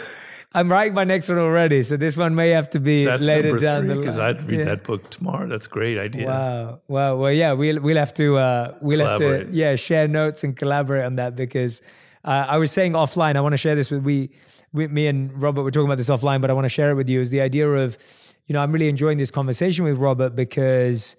i'm 0.53 0.69
writing 0.69 0.93
my 0.93 1.05
next 1.05 1.29
one 1.29 1.37
already 1.37 1.81
so 1.83 1.95
this 1.95 2.17
one 2.17 2.33
may 2.35 2.49
have 2.49 2.69
to 2.71 2.79
be 2.79 3.05
That's 3.05 3.23
later 3.25 3.57
down 3.57 3.81
three 3.83 3.87
the 3.89 3.95
line. 3.95 4.01
because 4.01 4.17
I'd 4.17 4.43
read 4.49 4.59
Yeah. 4.59 4.65
that 4.65 4.83
book 4.83 5.09
tomorrow. 5.09 5.47
That's 5.47 5.67
a 5.67 5.69
great 5.69 5.97
idea. 6.07 6.25
Wow. 6.27 6.81
Well, 6.89 7.13
well, 7.21 7.31
yeah, 7.31 7.53
we'll 7.53 7.79
we'll 7.85 7.97
have 8.05 8.13
to 8.15 8.35
uh, 8.37 8.75
we'll 8.81 9.05
have 9.07 9.19
to 9.19 9.47
yeah 9.61 9.75
share 9.77 10.07
notes 10.09 10.43
and 10.43 10.57
collaborate 10.57 11.05
on 11.05 11.15
that 11.21 11.35
because 11.37 11.81
uh, 12.25 12.45
I 12.55 12.57
was 12.57 12.71
saying 12.77 12.93
offline. 12.93 13.35
I 13.37 13.41
want 13.41 13.53
to 13.53 13.57
share 13.65 13.75
this 13.75 13.89
with 13.91 14.03
we, 14.03 14.29
me 14.73 15.07
and 15.07 15.41
Robert 15.41 15.63
were 15.63 15.71
talking 15.71 15.87
about 15.87 15.97
this 15.97 16.09
offline, 16.09 16.41
but 16.41 16.49
I 16.49 16.53
want 16.53 16.65
to 16.65 16.69
share 16.69 16.91
it 16.91 16.95
with 16.95 17.09
you. 17.09 17.21
Is 17.21 17.29
the 17.29 17.41
idea 17.41 17.67
of 17.67 17.97
you 18.45 18.53
know 18.53 18.61
I'm 18.61 18.71
really 18.71 18.89
enjoying 18.89 19.17
this 19.17 19.31
conversation 19.31 19.85
with 19.85 19.97
Robert 19.97 20.35
because 20.35 21.17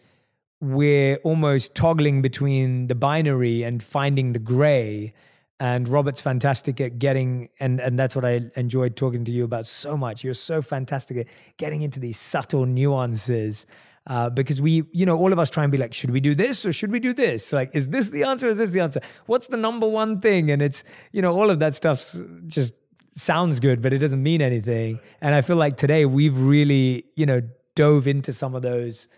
we're 0.62 1.16
almost 1.24 1.74
toggling 1.74 2.22
between 2.22 2.86
the 2.86 2.94
binary 2.94 3.64
and 3.64 3.82
finding 3.82 4.32
the 4.32 4.38
gray. 4.38 5.12
And 5.58 5.88
Robert's 5.88 6.20
fantastic 6.20 6.80
at 6.80 7.00
getting, 7.00 7.48
and, 7.58 7.80
and 7.80 7.98
that's 7.98 8.14
what 8.14 8.24
I 8.24 8.42
enjoyed 8.56 8.96
talking 8.96 9.24
to 9.24 9.32
you 9.32 9.42
about 9.44 9.66
so 9.66 9.96
much. 9.96 10.22
You're 10.22 10.34
so 10.34 10.62
fantastic 10.62 11.16
at 11.16 11.26
getting 11.56 11.82
into 11.82 11.98
these 11.98 12.16
subtle 12.16 12.64
nuances. 12.64 13.66
Uh, 14.06 14.30
because 14.30 14.60
we, 14.60 14.84
you 14.92 15.06
know, 15.06 15.16
all 15.16 15.32
of 15.32 15.38
us 15.38 15.50
try 15.50 15.62
and 15.64 15.70
be 15.70 15.78
like, 15.78 15.94
should 15.94 16.10
we 16.10 16.20
do 16.20 16.34
this 16.34 16.64
or 16.64 16.72
should 16.72 16.90
we 16.90 16.98
do 16.98 17.12
this? 17.12 17.52
Like, 17.52 17.70
is 17.74 17.90
this 17.90 18.10
the 18.10 18.24
answer? 18.24 18.48
Is 18.48 18.58
this 18.58 18.70
the 18.70 18.80
answer? 18.80 19.00
What's 19.26 19.48
the 19.48 19.56
number 19.56 19.88
one 19.88 20.20
thing? 20.20 20.50
And 20.50 20.60
it's, 20.62 20.82
you 21.12 21.22
know, 21.22 21.34
all 21.34 21.50
of 21.50 21.60
that 21.60 21.74
stuff's 21.76 22.20
just 22.46 22.74
sounds 23.14 23.60
good, 23.60 23.82
but 23.82 23.92
it 23.92 23.98
doesn't 23.98 24.22
mean 24.22 24.40
anything. 24.42 25.00
And 25.20 25.34
I 25.34 25.40
feel 25.42 25.56
like 25.56 25.76
today 25.76 26.04
we've 26.06 26.38
really, 26.38 27.04
you 27.14 27.26
know, 27.26 27.42
dove 27.74 28.06
into 28.06 28.32
some 28.32 28.54
of 28.54 28.62
those 28.62 29.08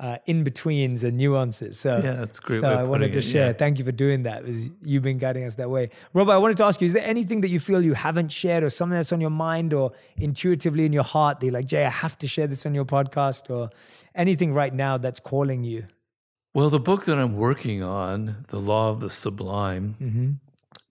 uh, 0.00 0.16
in 0.24 0.42
betweens 0.44 1.04
and 1.04 1.18
nuances. 1.18 1.78
So 1.78 2.00
Yeah, 2.02 2.14
that's 2.14 2.40
great 2.40 2.60
So 2.62 2.68
I 2.68 2.84
wanted 2.84 3.12
to 3.12 3.18
it, 3.18 3.22
share. 3.22 3.48
yeah. 3.48 3.52
Thank 3.52 3.78
you 3.78 3.84
for 3.84 3.92
doing 3.92 4.22
that. 4.22 4.44
You've 4.82 5.02
been 5.02 5.18
guiding 5.18 5.44
us 5.44 5.56
that 5.56 5.68
way, 5.68 5.90
Robert. 6.14 6.32
I 6.32 6.38
wanted 6.38 6.56
to 6.56 6.64
ask 6.64 6.80
you: 6.80 6.86
Is 6.86 6.94
there 6.94 7.04
anything 7.04 7.42
that 7.42 7.50
you 7.50 7.60
feel 7.60 7.84
you 7.84 7.92
haven't 7.92 8.32
shared, 8.32 8.64
or 8.64 8.70
something 8.70 8.96
that's 8.96 9.12
on 9.12 9.20
your 9.20 9.28
mind, 9.30 9.74
or 9.74 9.92
intuitively 10.16 10.86
in 10.86 10.92
your 10.94 11.02
heart 11.04 11.40
that 11.40 11.46
you're 11.46 11.52
like, 11.52 11.66
Jay, 11.66 11.84
I 11.84 11.90
have 11.90 12.16
to 12.20 12.26
share 12.26 12.46
this 12.46 12.64
on 12.64 12.74
your 12.74 12.86
podcast, 12.86 13.50
or 13.50 13.68
anything 14.14 14.54
right 14.54 14.72
now 14.72 14.96
that's 14.96 15.20
calling 15.20 15.64
you? 15.64 15.86
Well, 16.54 16.70
the 16.70 16.80
book 16.80 17.04
that 17.04 17.18
I'm 17.18 17.36
working 17.36 17.82
on, 17.82 18.46
The 18.48 18.58
Law 18.58 18.88
of 18.88 19.00
the 19.00 19.10
Sublime, 19.10 20.40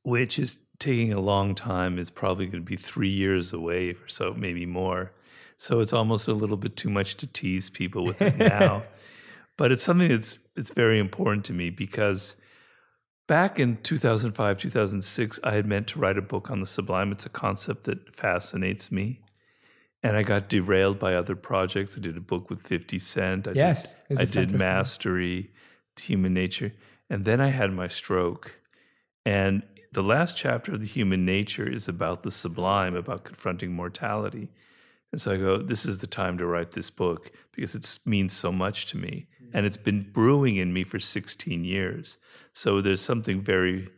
which 0.03 0.38
is 0.38 0.60
taking 0.80 1.14
a 1.14 1.19
long 1.19 1.56
time, 1.56 1.99
is 1.99 2.10
probably 2.10 2.45
going 2.45 2.64
to 2.64 2.69
be 2.69 2.76
three 2.76 3.10
years 3.10 3.53
away 3.53 3.91
or 3.91 4.07
so, 4.07 4.34
maybe 4.34 4.65
more. 4.65 5.11
So 5.57 5.81
it's 5.81 5.93
almost 5.93 6.27
a 6.27 6.34
little 6.34 6.57
bit 6.57 6.77
too 6.77 6.89
much 6.89 7.15
to 7.18 7.27
tease 7.27 7.69
people 7.69 8.06
with 8.06 8.22
it 8.22 8.38
now. 8.38 8.84
but 9.57 9.73
it's 9.73 9.84
something 9.84 10.07
that's 10.07 10.39
it's 10.56 10.72
very 10.72 10.99
important 10.99 11.45
to 11.45 11.53
me 11.53 11.69
because 11.69 12.38
back 13.27 13.60
in 13.60 13.77
2005, 13.84 14.57
2006, 14.57 15.39
I 15.43 15.53
had 15.53 15.65
meant 15.65 15.88
to 15.88 15.99
write 15.99 16.18
a 16.18 16.22
book 16.22 16.49
on 16.49 16.60
the 16.60 16.65
sublime. 16.65 17.11
It's 17.11 17.26
a 17.26 17.30
concept 17.30 17.84
that 17.84 18.15
fascinates 18.15 18.91
me. 18.91 19.22
And 20.01 20.15
I 20.15 20.23
got 20.23 20.47
derailed 20.47 20.97
by 20.97 21.14
other 21.14 21.35
projects. 21.35 21.97
I 21.97 22.01
did 22.01 22.15
a 22.15 22.22
book 22.22 22.49
with 22.49 22.61
50 22.61 22.97
Cent. 22.99 23.47
I 23.47 23.51
Yes, 23.51 23.95
did, 24.07 24.19
I 24.19 24.26
did. 24.26 24.51
Mastery, 24.57 25.51
Human 25.99 26.34
Nature. 26.34 26.73
And 27.10 27.26
then 27.26 27.41
I 27.41 27.49
had 27.49 27.73
my 27.73 27.88
stroke. 27.88 28.60
And 29.26 29.64
the 29.91 30.03
last 30.03 30.38
chapter 30.38 30.74
of 30.74 30.82
the 30.82 30.86
human 30.86 31.26
nature 31.26 31.68
is 31.68 31.88
about 31.88 32.24
the 32.24 32.32
sublime, 32.32 32.95
about 32.95 33.24
confronting 33.24 33.74
mortality. 33.74 34.49
And 35.11 35.20
so 35.20 35.34
I 35.34 35.38
go, 35.38 35.57
this 35.57 35.86
is 35.86 35.99
the 35.99 36.07
time 36.07 36.38
to 36.38 36.45
write 36.45 36.72
this 36.72 36.90
book 36.90 37.32
because 37.52 37.74
it 37.74 37.99
means 38.06 38.34
so 38.34 38.52
much 38.52 38.86
to 38.88 38.98
me. 38.98 39.28
Mm-hmm. 39.41 39.57
And 39.57 39.66
it's 39.66 39.78
been 39.78 40.11
brewing 40.11 40.57
in 40.57 40.72
me 40.72 40.84
for 40.84 40.99
16 40.99 41.64
years. 41.64 42.18
So 42.53 42.82
there's 42.82 43.02
something 43.02 43.41
very, 43.41 43.90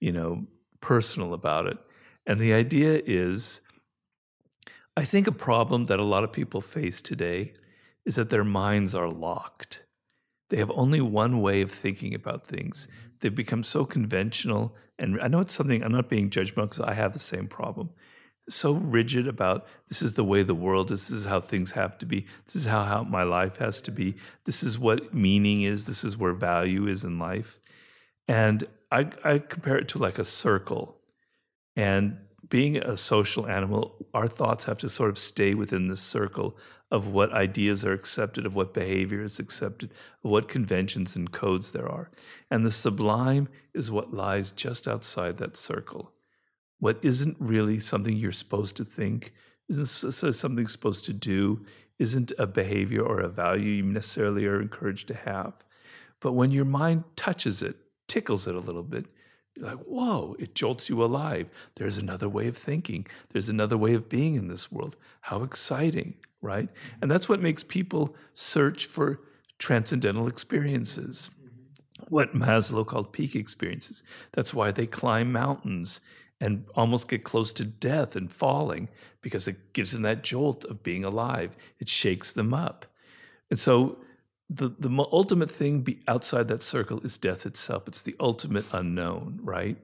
you 0.00 0.12
know, 0.12 0.46
personal 0.80 1.34
about 1.34 1.66
it. 1.66 1.78
And 2.26 2.38
the 2.40 2.52
idea 2.52 3.02
is 3.04 3.60
I 4.96 5.04
think 5.04 5.26
a 5.26 5.32
problem 5.32 5.86
that 5.86 5.98
a 5.98 6.04
lot 6.04 6.22
of 6.22 6.32
people 6.32 6.60
face 6.60 7.00
today 7.00 7.54
is 8.04 8.16
that 8.16 8.30
their 8.30 8.44
minds 8.44 8.94
are 8.94 9.08
locked. 9.08 9.82
They 10.50 10.58
have 10.58 10.70
only 10.74 11.00
one 11.00 11.40
way 11.40 11.62
of 11.62 11.72
thinking 11.72 12.14
about 12.14 12.46
things. 12.46 12.86
Mm-hmm. 12.86 13.08
They've 13.20 13.34
become 13.34 13.62
so 13.62 13.84
conventional. 13.84 14.76
And 14.98 15.20
I 15.20 15.28
know 15.28 15.40
it's 15.40 15.54
something, 15.54 15.82
I'm 15.82 15.92
not 15.92 16.08
being 16.08 16.30
judgmental 16.30 16.68
because 16.68 16.80
I 16.80 16.94
have 16.94 17.12
the 17.12 17.18
same 17.18 17.48
problem. 17.48 17.90
So 18.48 18.72
rigid 18.72 19.28
about 19.28 19.66
this 19.88 20.02
is 20.02 20.14
the 20.14 20.24
way 20.24 20.42
the 20.42 20.54
world 20.54 20.90
is, 20.90 21.08
this 21.08 21.20
is 21.20 21.26
how 21.26 21.40
things 21.40 21.72
have 21.72 21.96
to 21.98 22.06
be, 22.06 22.26
this 22.44 22.56
is 22.56 22.64
how, 22.66 22.84
how 22.84 23.04
my 23.04 23.22
life 23.22 23.58
has 23.58 23.80
to 23.82 23.92
be, 23.92 24.16
this 24.44 24.62
is 24.62 24.78
what 24.78 25.14
meaning 25.14 25.62
is, 25.62 25.86
this 25.86 26.02
is 26.02 26.16
where 26.16 26.32
value 26.32 26.88
is 26.88 27.04
in 27.04 27.18
life. 27.18 27.60
And 28.26 28.64
I, 28.90 29.10
I 29.24 29.38
compare 29.38 29.76
it 29.76 29.88
to 29.88 29.98
like 29.98 30.18
a 30.18 30.24
circle. 30.24 30.98
And 31.76 32.18
being 32.52 32.76
a 32.76 32.98
social 32.98 33.48
animal, 33.48 33.96
our 34.12 34.28
thoughts 34.28 34.66
have 34.66 34.76
to 34.76 34.90
sort 34.90 35.08
of 35.08 35.16
stay 35.16 35.54
within 35.54 35.88
this 35.88 36.02
circle 36.02 36.54
of 36.90 37.06
what 37.06 37.32
ideas 37.32 37.82
are 37.82 37.94
accepted, 37.94 38.44
of 38.44 38.54
what 38.54 38.74
behavior 38.74 39.22
is 39.22 39.38
accepted, 39.38 39.90
of 40.22 40.30
what 40.30 40.50
conventions 40.50 41.16
and 41.16 41.32
codes 41.32 41.72
there 41.72 41.88
are. 41.88 42.10
And 42.50 42.62
the 42.62 42.70
sublime 42.70 43.48
is 43.72 43.90
what 43.90 44.12
lies 44.12 44.50
just 44.50 44.86
outside 44.86 45.38
that 45.38 45.56
circle. 45.56 46.12
What 46.78 46.98
isn't 47.00 47.38
really 47.40 47.78
something 47.78 48.18
you're 48.18 48.32
supposed 48.32 48.76
to 48.76 48.84
think, 48.84 49.32
isn't 49.70 49.86
something 50.34 50.68
supposed 50.68 51.06
to 51.06 51.14
do, 51.14 51.64
isn't 51.98 52.32
a 52.38 52.46
behavior 52.46 53.00
or 53.00 53.20
a 53.20 53.30
value 53.30 53.70
you 53.70 53.82
necessarily 53.82 54.44
are 54.44 54.60
encouraged 54.60 55.08
to 55.08 55.14
have. 55.14 55.54
But 56.20 56.34
when 56.34 56.50
your 56.50 56.66
mind 56.66 57.04
touches 57.16 57.62
it, 57.62 57.76
tickles 58.08 58.46
it 58.46 58.54
a 58.54 58.60
little 58.60 58.82
bit, 58.82 59.06
you're 59.56 59.68
like, 59.68 59.84
whoa, 59.84 60.34
it 60.38 60.54
jolts 60.54 60.88
you 60.88 61.02
alive. 61.02 61.48
There's 61.74 61.98
another 61.98 62.28
way 62.28 62.48
of 62.48 62.56
thinking. 62.56 63.06
There's 63.30 63.48
another 63.48 63.76
way 63.76 63.94
of 63.94 64.08
being 64.08 64.34
in 64.34 64.48
this 64.48 64.72
world. 64.72 64.96
How 65.22 65.42
exciting, 65.42 66.14
right? 66.40 66.68
And 67.00 67.10
that's 67.10 67.28
what 67.28 67.40
makes 67.40 67.62
people 67.62 68.16
search 68.34 68.86
for 68.86 69.20
transcendental 69.58 70.26
experiences, 70.26 71.30
mm-hmm. 71.38 72.04
what 72.08 72.34
Maslow 72.34 72.86
called 72.86 73.12
peak 73.12 73.36
experiences. 73.36 74.02
That's 74.32 74.54
why 74.54 74.70
they 74.70 74.86
climb 74.86 75.30
mountains 75.30 76.00
and 76.40 76.64
almost 76.74 77.08
get 77.08 77.22
close 77.22 77.52
to 77.52 77.64
death 77.64 78.16
and 78.16 78.32
falling 78.32 78.88
because 79.20 79.46
it 79.46 79.72
gives 79.74 79.92
them 79.92 80.02
that 80.02 80.24
jolt 80.24 80.64
of 80.64 80.82
being 80.82 81.04
alive. 81.04 81.56
It 81.78 81.88
shakes 81.88 82.32
them 82.32 82.52
up. 82.52 82.86
And 83.48 83.58
so 83.58 83.98
the 84.54 84.74
the 84.78 85.06
ultimate 85.12 85.50
thing 85.50 85.80
be 85.80 86.00
outside 86.06 86.48
that 86.48 86.62
circle 86.62 87.00
is 87.00 87.16
death 87.16 87.46
itself. 87.46 87.88
It's 87.88 88.02
the 88.02 88.16
ultimate 88.20 88.66
unknown, 88.72 89.40
right? 89.42 89.76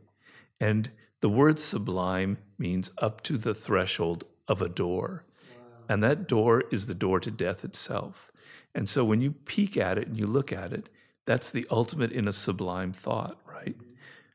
And 0.61 0.91
the 1.21 1.29
word 1.29 1.59
sublime 1.59 2.39
means 2.59 2.93
up 2.99 3.23
to 3.23 3.39
the 3.39 3.55
threshold 3.55 4.25
of 4.47 4.61
a 4.61 4.69
door. 4.69 5.25
Wow. 5.57 5.65
And 5.89 6.03
that 6.03 6.29
door 6.29 6.65
is 6.71 6.87
the 6.87 6.95
door 6.95 7.21
to 7.21 7.31
death 7.31 7.65
itself. 7.65 8.31
And 8.75 8.89
so 8.89 9.05
when 9.05 9.21
you 9.21 9.33
peek 9.33 9.77
at 9.77 9.99
it 9.99 10.09
and 10.09 10.19
you 10.19 10.27
look 10.27 10.53
at 10.53 10.73
it, 10.73 10.89
that's 11.25 11.51
the 11.51 11.67
ultimate 11.71 12.13
in 12.13 12.29
a 12.29 12.33
sublime 12.33 12.93
thought, 12.93 13.39
right? 13.47 13.77
Mm-hmm. 13.77 13.85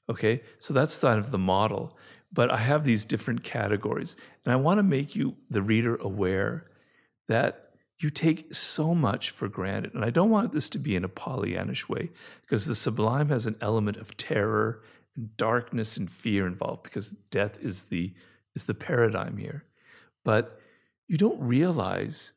Okay, 0.10 0.42
so 0.60 0.74
that's 0.74 1.00
kind 1.00 1.20
of 1.20 1.32
the 1.32 1.38
model. 1.38 1.98
But 2.32 2.52
I 2.52 2.58
have 2.58 2.84
these 2.84 3.06
different 3.06 3.44
categories, 3.44 4.18
and 4.44 4.52
I 4.52 4.58
want 4.58 4.80
to 4.80 4.84
make 4.84 5.16
you, 5.16 5.36
the 5.50 5.62
reader, 5.62 5.96
aware 5.96 6.66
that 7.28 7.63
you 8.04 8.10
take 8.10 8.54
so 8.54 8.94
much 8.94 9.30
for 9.30 9.48
granted. 9.48 9.94
And 9.94 10.04
I 10.04 10.10
don't 10.10 10.30
want 10.30 10.52
this 10.52 10.70
to 10.72 10.80
be 10.80 10.96
in 10.96 11.04
a 11.04 11.10
Pollyannish 11.10 11.88
way, 11.90 12.12
because 12.42 12.66
the 12.66 12.76
sublime 12.76 13.30
has 13.30 13.48
an 13.48 13.56
element 13.62 13.98
of 13.98 14.18
terror 14.18 14.82
and 15.16 15.36
darkness 15.38 15.98
and 15.98 16.10
fear 16.12 16.46
involved, 16.46 16.84
because 16.84 17.12
death 17.32 17.58
is 17.62 17.86
the 17.86 18.14
is 18.56 18.66
the 18.66 18.74
paradigm 18.74 19.38
here. 19.38 19.64
But 20.24 20.60
you 21.08 21.18
don't 21.18 21.42
realize 21.42 22.34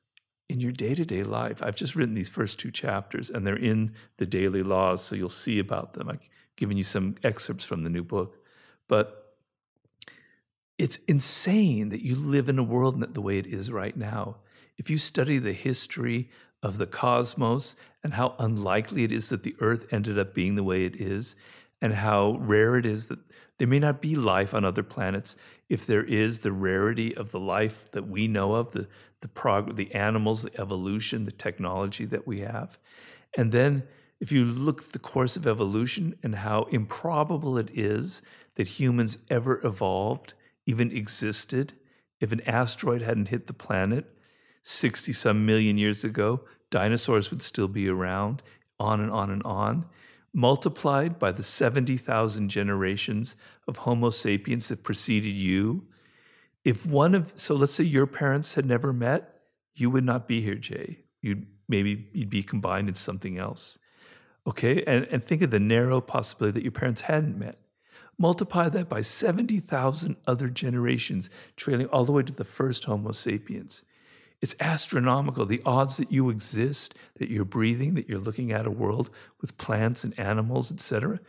in 0.49 0.61
your 0.61 0.73
day-to-day 0.73 1.25
life. 1.25 1.63
I've 1.63 1.77
just 1.77 1.97
written 1.97 2.15
these 2.15 2.29
first 2.29 2.59
two 2.59 2.71
chapters, 2.71 3.31
and 3.31 3.47
they're 3.47 3.57
in 3.57 3.95
the 4.17 4.27
daily 4.27 4.63
laws, 4.63 5.03
so 5.03 5.17
you'll 5.17 5.29
see 5.29 5.59
about 5.59 5.95
them. 5.95 6.09
I've 6.09 6.29
given 6.57 6.77
you 6.77 6.85
some 6.85 7.17
excerpts 7.23 7.65
from 7.65 7.83
the 7.83 7.91
new 7.91 8.05
book. 8.05 8.39
But 8.89 9.35
it's 10.79 10.99
insane 11.09 11.89
that 11.89 12.03
you 12.03 12.15
live 12.15 12.49
in 12.49 12.59
a 12.59 12.63
world 12.63 13.01
the 13.15 13.21
way 13.21 13.39
it 13.39 13.47
is 13.47 13.73
right 13.73 13.97
now 13.97 14.39
if 14.77 14.91
you 14.91 14.99
study 14.99 15.39
the 15.39 15.53
history 15.53 16.31
of 16.63 16.79
the 16.79 16.87
cosmos 16.87 17.77
and 18.03 18.15
how 18.15 18.35
unlikely 18.39 19.05
it 19.05 19.13
is 19.13 19.29
that 19.29 19.43
the 19.43 19.57
earth 19.61 19.93
ended 19.93 20.19
up 20.19 20.35
being 20.35 20.55
the 20.55 20.65
way 20.65 20.85
it 20.85 20.97
is, 20.97 21.37
and 21.81 21.95
how 21.95 22.37
rare 22.41 22.77
it 22.77 22.87
is 22.87 23.07
that 23.07 23.19
there 23.59 23.69
may 23.69 23.79
not 23.79 24.01
be 24.01 24.15
life 24.15 24.55
on 24.55 24.65
other 24.65 24.83
planets, 24.83 25.37
if 25.69 25.87
there 25.87 26.05
is 26.05 26.41
the 26.41 26.53
rarity 26.53 27.17
of 27.17 27.33
the 27.33 27.41
life 27.41 27.91
that 27.93 28.09
we 28.09 28.29
know 28.29 28.55
of, 28.55 28.73
the 28.73 28.89
the 29.23 29.29
prog- 29.29 29.77
the 29.77 29.95
animals, 29.95 30.43
the 30.43 30.61
evolution, 30.61 31.25
the 31.25 31.33
technology 31.33 32.05
that 32.05 32.27
we 32.27 32.41
have, 32.41 32.79
and 33.37 33.51
then 33.51 33.83
if 34.21 34.33
you 34.33 34.45
look 34.45 34.83
at 34.83 34.93
the 34.93 34.99
course 34.99 35.37
of 35.37 35.47
evolution 35.47 36.15
and 36.23 36.37
how 36.37 36.65
improbable 36.65 37.59
it 37.59 37.71
is 37.73 38.23
that 38.55 38.67
humans 38.67 39.19
ever 39.29 39.61
evolved, 39.65 40.35
even 40.65 40.91
existed, 40.91 41.75
if 42.21 42.33
an 42.33 42.41
asteroid 42.43 43.03
hadn't 43.03 43.29
hit 43.29 43.47
the 43.47 43.53
planet, 43.53 44.16
60 44.69 45.13
some 45.13 45.47
million 45.47 45.79
years 45.79 46.03
ago, 46.03 46.41
dinosaurs 46.71 47.31
would 47.31 47.41
still 47.41 47.69
be 47.69 47.89
around, 47.89 48.43
on 48.81 49.01
and 49.01 49.13
on 49.13 49.31
and 49.31 49.41
on, 49.45 49.87
multiplied 50.35 51.21
by 51.21 51.31
the 51.31 51.45
70,000 51.45 52.49
generations 52.49 53.37
of 53.69 53.79
Homo 53.79 54.11
sapiens 54.11 54.67
that 54.67 54.83
preceded 54.83 55.31
you. 55.31 55.87
If 56.65 56.85
one 56.85 57.15
of, 57.15 57.33
so 57.37 57.55
let's 57.55 57.75
say 57.75 57.85
your 57.85 58.09
parents 58.09 58.55
had 58.55 58.67
never 58.67 58.93
met, 58.93 59.41
you 59.77 59.89
would 59.89 60.03
not 60.03 60.27
be 60.27 60.41
here, 60.41 60.57
Jay. 60.57 60.99
You'd 61.23 61.47
maybe 61.69 62.09
you'd 62.13 62.29
be 62.29 62.43
combined 62.43 62.89
in 62.89 62.97
something 62.97 63.39
else. 63.39 63.79
Okay, 64.49 64.83
and, 64.85 65.05
and 65.13 65.25
think 65.25 65.43
of 65.43 65.53
the 65.53 65.61
narrow 65.61 66.01
possibility 66.01 66.59
that 66.59 66.65
your 66.65 66.73
parents 66.73 67.03
hadn't 67.03 67.39
met. 67.39 67.57
Multiply 68.19 68.69
that 68.71 68.89
by 68.89 69.01
70,000 69.01 70.17
other 70.27 70.49
generations, 70.49 71.31
trailing 71.55 71.87
all 71.87 72.05
the 72.05 72.13
way 72.13 72.25
to 72.25 72.33
the 72.33 72.45
first 72.45 72.85
Homo 72.85 73.13
sapiens. 73.13 73.85
It's 74.43 74.55
astronomical. 74.61 75.47
The 75.47 75.63
odds 75.65 75.97
that 75.97 76.13
you 76.13 76.31
exist, 76.31 76.95
that 77.19 77.31
you're 77.31 77.45
breathing, 77.45 77.95
that 77.95 78.09
you're 78.09 78.21
looking 78.21 78.53
at 78.53 78.67
a 78.67 78.71
world 78.71 79.11
with 79.41 79.57
plants 79.57 80.05
and 80.05 80.19
animals, 80.19 80.71
etc., 80.71 81.21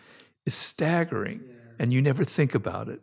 is 0.45 0.53
staggering. 0.53 1.41
Yeah. 1.45 1.53
And 1.79 1.93
you 1.93 2.01
never 2.01 2.23
think 2.23 2.53
about 2.53 2.89
it. 2.89 3.01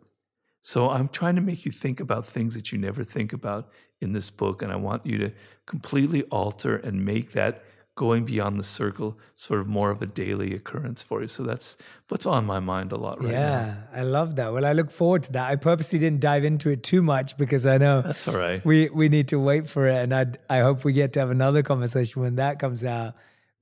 So 0.61 0.89
I'm 0.89 1.07
trying 1.07 1.35
to 1.35 1.41
make 1.41 1.65
you 1.65 1.71
think 1.71 1.99
about 1.99 2.25
things 2.25 2.55
that 2.55 2.71
you 2.71 2.77
never 2.77 3.03
think 3.03 3.33
about 3.33 3.69
in 4.01 4.13
this 4.13 4.29
book. 4.29 4.61
And 4.61 4.71
I 4.71 4.75
want 4.75 5.05
you 5.05 5.17
to 5.19 5.31
completely 5.65 6.23
alter 6.23 6.75
and 6.75 7.05
make 7.05 7.31
that 7.33 7.63
going 7.95 8.25
beyond 8.25 8.59
the 8.59 8.63
circle 8.63 9.17
sort 9.37 9.61
of 9.61 9.67
more 9.67 9.89
of 9.89 10.01
a 10.01 10.05
daily 10.05 10.53
occurrence 10.53 11.01
for 11.01 11.21
you. 11.21 11.29
So 11.29 11.43
that's 11.43 11.77
what's 12.09 12.25
on 12.25 12.45
my 12.45 12.59
mind 12.59 12.91
a 12.91 12.97
lot 12.97 13.21
right 13.21 13.31
yeah, 13.31 13.39
now. 13.39 13.57
Yeah, 13.93 14.01
I 14.01 14.03
love 14.03 14.35
that. 14.35 14.51
Well, 14.51 14.65
I 14.65 14.73
look 14.73 14.91
forward 14.91 15.23
to 15.23 15.31
that. 15.33 15.49
I 15.49 15.55
purposely 15.55 15.97
didn't 15.99 16.19
dive 16.19 16.43
into 16.43 16.69
it 16.69 16.83
too 16.83 17.01
much 17.01 17.37
because 17.37 17.65
I 17.65 17.77
know 17.77 18.01
that's 18.01 18.27
all 18.27 18.37
right. 18.37 18.63
We 18.65 18.89
we 18.89 19.07
need 19.07 19.29
to 19.29 19.39
wait 19.39 19.69
for 19.69 19.87
it, 19.87 19.95
and 19.95 20.13
I 20.13 20.25
I 20.49 20.59
hope 20.59 20.83
we 20.83 20.91
get 20.91 21.13
to 21.13 21.19
have 21.19 21.29
another 21.29 21.63
conversation 21.63 22.21
when 22.21 22.35
that 22.35 22.59
comes 22.59 22.83
out. 22.83 23.15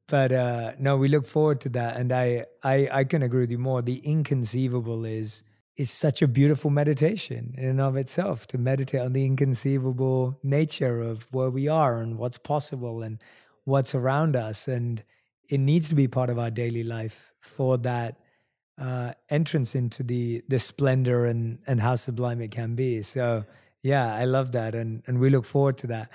But 0.07 0.31
uh, 0.31 0.73
no, 0.79 0.97
we 0.97 1.07
look 1.07 1.25
forward 1.25 1.61
to 1.61 1.69
that, 1.69 1.97
and 1.97 2.11
I 2.11 2.45
I 2.63 2.89
I 2.91 3.03
can 3.03 3.21
agree 3.21 3.41
with 3.41 3.51
you 3.51 3.59
more. 3.59 3.81
The 3.83 3.99
inconceivable 3.99 5.05
is 5.05 5.43
is 5.75 5.89
such 5.89 6.21
a 6.21 6.27
beautiful 6.27 6.69
meditation 6.69 7.53
in 7.57 7.65
and 7.65 7.81
of 7.81 7.97
itself 7.97 8.45
to 8.45 8.57
meditate 8.57 9.01
on 9.01 9.13
the 9.13 9.25
inconceivable 9.25 10.39
nature 10.43 11.01
of 11.01 11.25
where 11.31 11.49
we 11.49 11.67
are 11.67 11.99
and 11.99 12.17
what's 12.17 12.37
possible 12.37 13.01
and 13.01 13.17
what's 13.65 13.95
around 13.95 14.35
us. 14.35 14.67
And 14.67 15.03
it 15.49 15.59
needs 15.59 15.89
to 15.89 15.95
be 15.95 16.07
part 16.07 16.29
of 16.29 16.39
our 16.39 16.51
daily 16.51 16.83
life 16.83 17.31
for 17.39 17.77
that 17.79 18.17
uh, 18.81 19.13
entrance 19.29 19.75
into 19.75 20.03
the 20.03 20.43
the 20.47 20.59
splendor 20.59 21.25
and 21.25 21.59
and 21.67 21.79
how 21.79 21.95
sublime 21.95 22.41
it 22.41 22.51
can 22.51 22.75
be. 22.75 23.01
So 23.03 23.45
yeah, 23.81 24.15
I 24.15 24.25
love 24.25 24.53
that, 24.53 24.73
and 24.75 25.03
and 25.05 25.19
we 25.19 25.29
look 25.29 25.45
forward 25.45 25.77
to 25.79 25.87
that. 25.87 26.11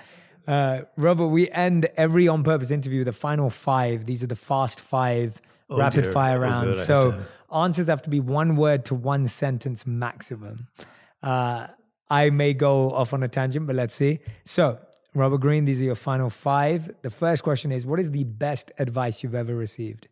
Uh, 0.47 0.81
Robert, 0.97 1.27
we 1.27 1.49
end 1.51 1.87
every 1.95 2.27
on 2.27 2.43
purpose 2.43 2.71
interview 2.71 2.99
with 2.99 3.07
the 3.07 3.13
final 3.13 3.49
five. 3.49 4.05
These 4.05 4.23
are 4.23 4.27
the 4.27 4.35
fast 4.35 4.79
five 4.79 5.41
oh 5.69 5.77
rapid 5.77 6.05
dear. 6.05 6.11
fire 6.11 6.39
oh, 6.39 6.49
rounds. 6.49 6.83
so 6.83 7.11
to... 7.11 7.55
answers 7.55 7.87
have 7.87 8.01
to 8.01 8.09
be 8.09 8.19
one 8.19 8.55
word 8.55 8.85
to 8.85 8.95
one 8.95 9.27
sentence 9.27 9.85
maximum. 9.85 10.67
Uh, 11.21 11.67
I 12.09 12.31
may 12.31 12.53
go 12.55 12.91
off 12.91 13.13
on 13.13 13.21
a 13.21 13.27
tangent, 13.27 13.67
but 13.67 13.75
let's 13.75 13.93
see. 13.93 14.19
So 14.43 14.79
Robert 15.15 15.39
Greene, 15.39 15.65
these 15.65 15.81
are 15.81 15.85
your 15.85 15.95
final 15.95 16.29
five. 16.29 16.91
The 17.01 17.09
first 17.09 17.43
question 17.43 17.71
is 17.71 17.85
What 17.85 17.99
is 17.99 18.11
the 18.11 18.23
best 18.23 18.71
advice 18.77 19.23
you've 19.23 19.35
ever 19.35 19.55
received? 19.55 20.07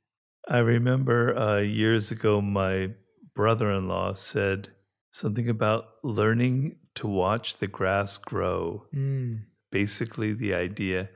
I 0.48 0.60
remember 0.60 1.38
uh, 1.38 1.58
years 1.60 2.12
ago, 2.12 2.42
my 2.42 2.92
brother 3.36 3.72
in 3.72 3.88
law 3.88 4.14
said 4.14 4.70
something 5.12 5.50
about 5.50 5.90
learning 6.04 6.78
to 6.96 7.08
watch 7.08 7.58
the 7.58 7.68
grass 7.68 8.18
grow. 8.18 8.86
Mm. 8.96 9.42
Basically, 9.72 10.34
the 10.34 10.54
idea 10.54 11.10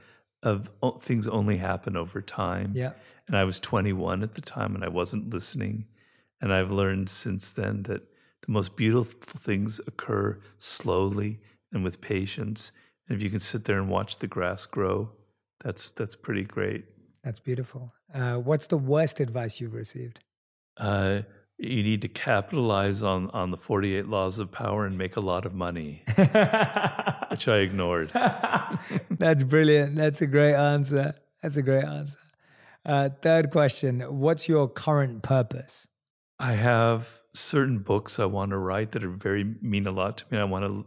of 0.43 0.69
things 0.99 1.27
only 1.27 1.57
happen 1.57 1.95
over 1.95 2.21
time. 2.21 2.73
Yeah. 2.75 2.93
And 3.27 3.37
I 3.37 3.43
was 3.43 3.59
21 3.59 4.23
at 4.23 4.35
the 4.35 4.41
time 4.41 4.75
and 4.75 4.83
I 4.83 4.89
wasn't 4.89 5.33
listening. 5.33 5.85
And 6.41 6.53
I've 6.53 6.71
learned 6.71 7.09
since 7.09 7.51
then 7.51 7.83
that 7.83 8.01
the 8.45 8.51
most 8.51 8.75
beautiful 8.75 9.39
things 9.39 9.79
occur 9.87 10.39
slowly 10.57 11.39
and 11.71 11.83
with 11.83 12.01
patience. 12.01 12.71
And 13.11 13.17
if 13.17 13.23
you 13.25 13.29
can 13.29 13.41
sit 13.41 13.65
there 13.65 13.77
and 13.77 13.89
watch 13.89 14.19
the 14.19 14.27
grass 14.27 14.65
grow, 14.65 15.09
that's 15.61 15.91
that's 15.91 16.15
pretty 16.15 16.45
great. 16.45 16.85
That's 17.25 17.41
beautiful. 17.41 17.91
Uh, 18.13 18.35
what's 18.35 18.67
the 18.67 18.77
worst 18.77 19.19
advice 19.19 19.59
you've 19.59 19.73
received? 19.73 20.21
Uh, 20.77 21.23
you 21.57 21.83
need 21.83 22.03
to 22.03 22.07
capitalize 22.07 23.03
on 23.03 23.29
on 23.31 23.51
the 23.51 23.57
48 23.57 24.07
laws 24.07 24.39
of 24.39 24.49
power 24.49 24.85
and 24.85 24.97
make 24.97 25.17
a 25.17 25.19
lot 25.19 25.45
of 25.45 25.53
money, 25.53 26.03
which 27.27 27.49
I 27.49 27.57
ignored. 27.57 28.11
That's 29.11 29.43
brilliant. 29.43 29.97
That's 29.97 30.21
a 30.21 30.27
great 30.27 30.55
answer. 30.55 31.15
That's 31.41 31.57
a 31.57 31.61
great 31.63 31.83
answer. 31.83 32.19
Uh, 32.85 33.09
third 33.21 33.51
question 33.51 33.99
What's 33.99 34.47
your 34.47 34.69
current 34.69 35.21
purpose? 35.21 35.85
I 36.39 36.53
have 36.53 37.19
certain 37.33 37.79
books 37.79 38.21
I 38.21 38.25
want 38.25 38.51
to 38.51 38.57
write 38.57 38.93
that 38.93 39.03
are 39.03 39.09
very 39.09 39.43
mean 39.61 39.85
a 39.85 39.91
lot 39.91 40.19
to 40.19 40.25
me. 40.31 40.37
I 40.37 40.45
want 40.45 40.71
to 40.71 40.85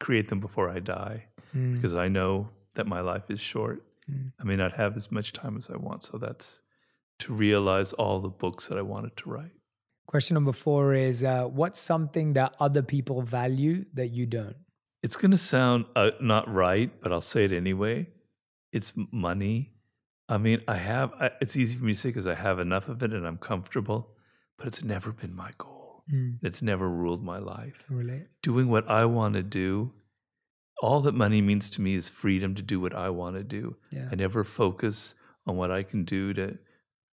create 0.00 0.28
them 0.28 0.40
before 0.40 0.70
I 0.70 0.78
die 0.78 1.26
because 1.74 1.94
I 1.94 2.08
know 2.08 2.48
that 2.74 2.86
my 2.86 3.00
life 3.00 3.30
is 3.30 3.40
short. 3.40 3.82
I 4.40 4.44
may 4.44 4.54
not 4.54 4.74
have 4.74 4.94
as 4.94 5.10
much 5.10 5.32
time 5.32 5.56
as 5.56 5.68
I 5.68 5.76
want. 5.76 6.04
So 6.04 6.16
that's 6.18 6.60
to 7.20 7.32
realize 7.32 7.92
all 7.94 8.20
the 8.20 8.28
books 8.28 8.68
that 8.68 8.78
I 8.78 8.82
wanted 8.82 9.16
to 9.16 9.30
write. 9.30 9.50
Question 10.06 10.34
number 10.34 10.52
four 10.52 10.94
is 10.94 11.24
uh, 11.24 11.44
What's 11.44 11.80
something 11.80 12.34
that 12.34 12.54
other 12.60 12.82
people 12.82 13.22
value 13.22 13.84
that 13.94 14.08
you 14.08 14.26
don't? 14.26 14.56
It's 15.02 15.16
going 15.16 15.32
to 15.32 15.38
sound 15.38 15.86
uh, 15.96 16.10
not 16.20 16.52
right, 16.52 16.90
but 17.00 17.12
I'll 17.12 17.20
say 17.20 17.44
it 17.44 17.52
anyway. 17.52 18.08
It's 18.72 18.92
money. 19.10 19.72
I 20.28 20.38
mean, 20.38 20.62
I 20.68 20.76
have, 20.76 21.12
I, 21.20 21.30
it's 21.40 21.56
easy 21.56 21.76
for 21.76 21.84
me 21.84 21.94
to 21.94 21.98
say 21.98 22.08
because 22.10 22.26
I 22.26 22.34
have 22.34 22.58
enough 22.58 22.88
of 22.88 23.02
it 23.02 23.12
and 23.12 23.26
I'm 23.26 23.38
comfortable, 23.38 24.10
but 24.58 24.66
it's 24.66 24.82
never 24.82 25.12
been 25.12 25.34
my 25.34 25.50
goal. 25.58 26.04
Mm. 26.12 26.38
It's 26.42 26.62
never 26.62 26.88
ruled 26.88 27.24
my 27.24 27.38
life. 27.38 27.84
Relate. 27.88 28.26
Doing 28.42 28.68
what 28.68 28.88
I 28.88 29.04
want 29.04 29.34
to 29.34 29.42
do, 29.42 29.92
all 30.80 31.00
that 31.00 31.14
money 31.14 31.40
means 31.40 31.70
to 31.70 31.80
me 31.80 31.94
is 31.94 32.08
freedom 32.08 32.54
to 32.54 32.62
do 32.62 32.80
what 32.80 32.94
I 32.94 33.10
want 33.10 33.36
to 33.36 33.44
do. 33.44 33.76
Yeah. 33.92 34.08
I 34.10 34.14
never 34.14 34.44
focus 34.44 35.14
on 35.46 35.56
what 35.56 35.70
I 35.70 35.82
can 35.82 36.04
do 36.04 36.34
to 36.34 36.58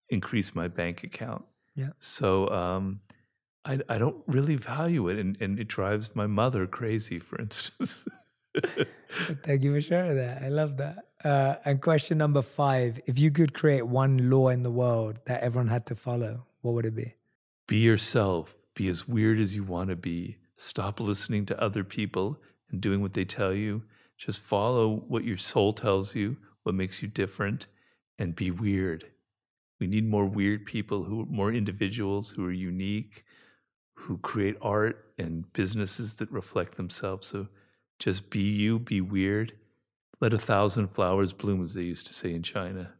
increase 0.09 0.53
my 0.53 0.67
bank 0.67 1.03
account. 1.03 1.45
Yeah. 1.75 1.89
So 1.97 2.49
um, 2.49 2.99
I, 3.65 3.79
I 3.87 3.97
don't 3.97 4.23
really 4.27 4.55
value 4.55 5.07
it, 5.07 5.17
and, 5.17 5.37
and 5.39 5.59
it 5.59 5.67
drives 5.67 6.15
my 6.15 6.27
mother 6.27 6.67
crazy, 6.67 7.19
for 7.19 7.39
instance. 7.39 8.05
Thank 9.43 9.63
you 9.63 9.73
for 9.73 9.81
sharing 9.89 10.17
that. 10.17 10.43
I 10.43 10.49
love 10.49 10.77
that. 10.77 10.97
Uh, 11.23 11.55
and 11.63 11.81
question 11.81 12.17
number 12.17 12.41
five 12.41 12.99
If 13.05 13.17
you 13.17 13.31
could 13.31 13.53
create 13.53 13.87
one 13.87 14.29
law 14.29 14.49
in 14.49 14.63
the 14.63 14.71
world 14.71 15.19
that 15.25 15.41
everyone 15.41 15.69
had 15.69 15.85
to 15.87 15.95
follow, 15.95 16.45
what 16.61 16.73
would 16.73 16.85
it 16.85 16.95
be? 16.95 17.15
be 17.67 17.77
yourself. 17.77 18.55
Be 18.75 18.87
as 18.89 19.07
weird 19.07 19.39
as 19.39 19.55
you 19.55 19.63
want 19.63 19.89
to 19.89 19.95
be. 19.95 20.37
Stop 20.55 20.99
listening 20.99 21.45
to 21.47 21.59
other 21.61 21.83
people 21.83 22.39
and 22.73 22.81
doing 22.81 23.01
what 23.01 23.13
they 23.13 23.23
tell 23.23 23.53
you. 23.53 23.83
Just 24.17 24.41
follow 24.41 25.05
what 25.07 25.23
your 25.23 25.37
soul 25.37 25.71
tells 25.71 26.15
you, 26.15 26.35
what 26.63 26.75
makes 26.75 27.01
you 27.01 27.07
different, 27.07 27.67
and 28.19 28.35
be 28.35 28.51
weird. 28.51 29.05
We 29.79 29.87
need 29.87 30.09
more 30.09 30.25
weird 30.25 30.65
people 30.65 31.03
who 31.03 31.25
more 31.29 31.51
individuals 31.51 32.31
who 32.31 32.45
are 32.45 32.51
unique, 32.51 33.23
who 33.95 34.17
create 34.17 34.57
art 34.61 35.13
and 35.17 35.51
businesses 35.53 36.15
that 36.15 36.31
reflect 36.31 36.75
themselves. 36.75 37.27
So 37.27 37.47
just 37.99 38.29
be 38.29 38.41
you, 38.41 38.79
be 38.79 39.01
weird. 39.01 39.53
Let 40.19 40.33
a 40.33 40.39
thousand 40.39 40.87
flowers 40.87 41.33
bloom, 41.33 41.61
as 41.63 41.73
they 41.73 41.83
used 41.83 42.07
to 42.07 42.13
say 42.13 42.33
in 42.33 42.43
China. 42.43 42.93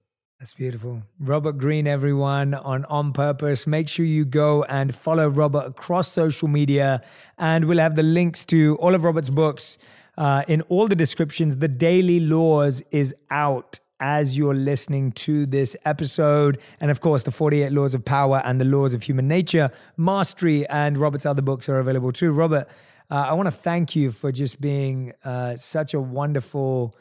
That's 0.44 0.56
beautiful. 0.56 1.04
Robert 1.22 1.58
Greene, 1.58 1.88
everyone, 1.88 2.54
on 2.54 2.84
On 2.90 3.14
Purpose. 3.14 3.66
Make 3.66 3.88
sure 3.88 4.06
you 4.06 4.26
go 4.26 4.66
and 4.66 4.94
follow 4.94 5.30
Robert 5.30 5.68
across 5.68 6.12
social 6.12 6.50
media. 6.50 7.02
And 7.38 7.64
we'll 7.64 7.78
have 7.78 7.96
the 7.96 8.04
links 8.04 8.44
to 8.48 8.76
all 8.82 8.94
of 8.94 9.06
Robert's 9.06 9.30
books 9.30 9.78
uh, 10.18 10.44
in 10.50 10.60
all 10.64 10.90
the 10.90 10.98
descriptions. 10.98 11.56
The 11.56 11.70
Daily 11.70 12.20
Laws 12.20 12.82
is 12.92 13.16
out 13.32 13.80
as 14.02 14.38
you're 14.38 14.54
listening 14.54 15.14
to 15.14 15.46
this 15.46 15.78
episode. 15.86 16.60
And 16.82 16.92
of 16.92 17.00
course, 17.00 17.24
the 17.24 17.32
48 17.32 17.72
Laws 17.72 17.96
of 17.96 18.04
Power 18.04 18.42
and 18.44 18.60
the 18.60 18.66
Laws 18.66 18.94
of 18.94 19.04
Human 19.04 19.30
Nature, 19.30 19.72
Mastery, 19.96 20.68
and 20.68 20.98
Robert's 20.98 21.26
other 21.26 21.42
books 21.42 21.70
are 21.70 21.80
available 21.80 22.12
too. 22.12 22.34
Robert, 22.34 22.68
uh, 23.10 23.28
I 23.30 23.34
want 23.34 23.48
to 23.48 23.52
thank 23.52 23.96
you 23.96 24.12
for 24.12 24.30
just 24.30 24.60
being 24.60 25.14
uh, 25.24 25.56
such 25.56 25.94
a 25.94 26.02
wonderful 26.02 26.98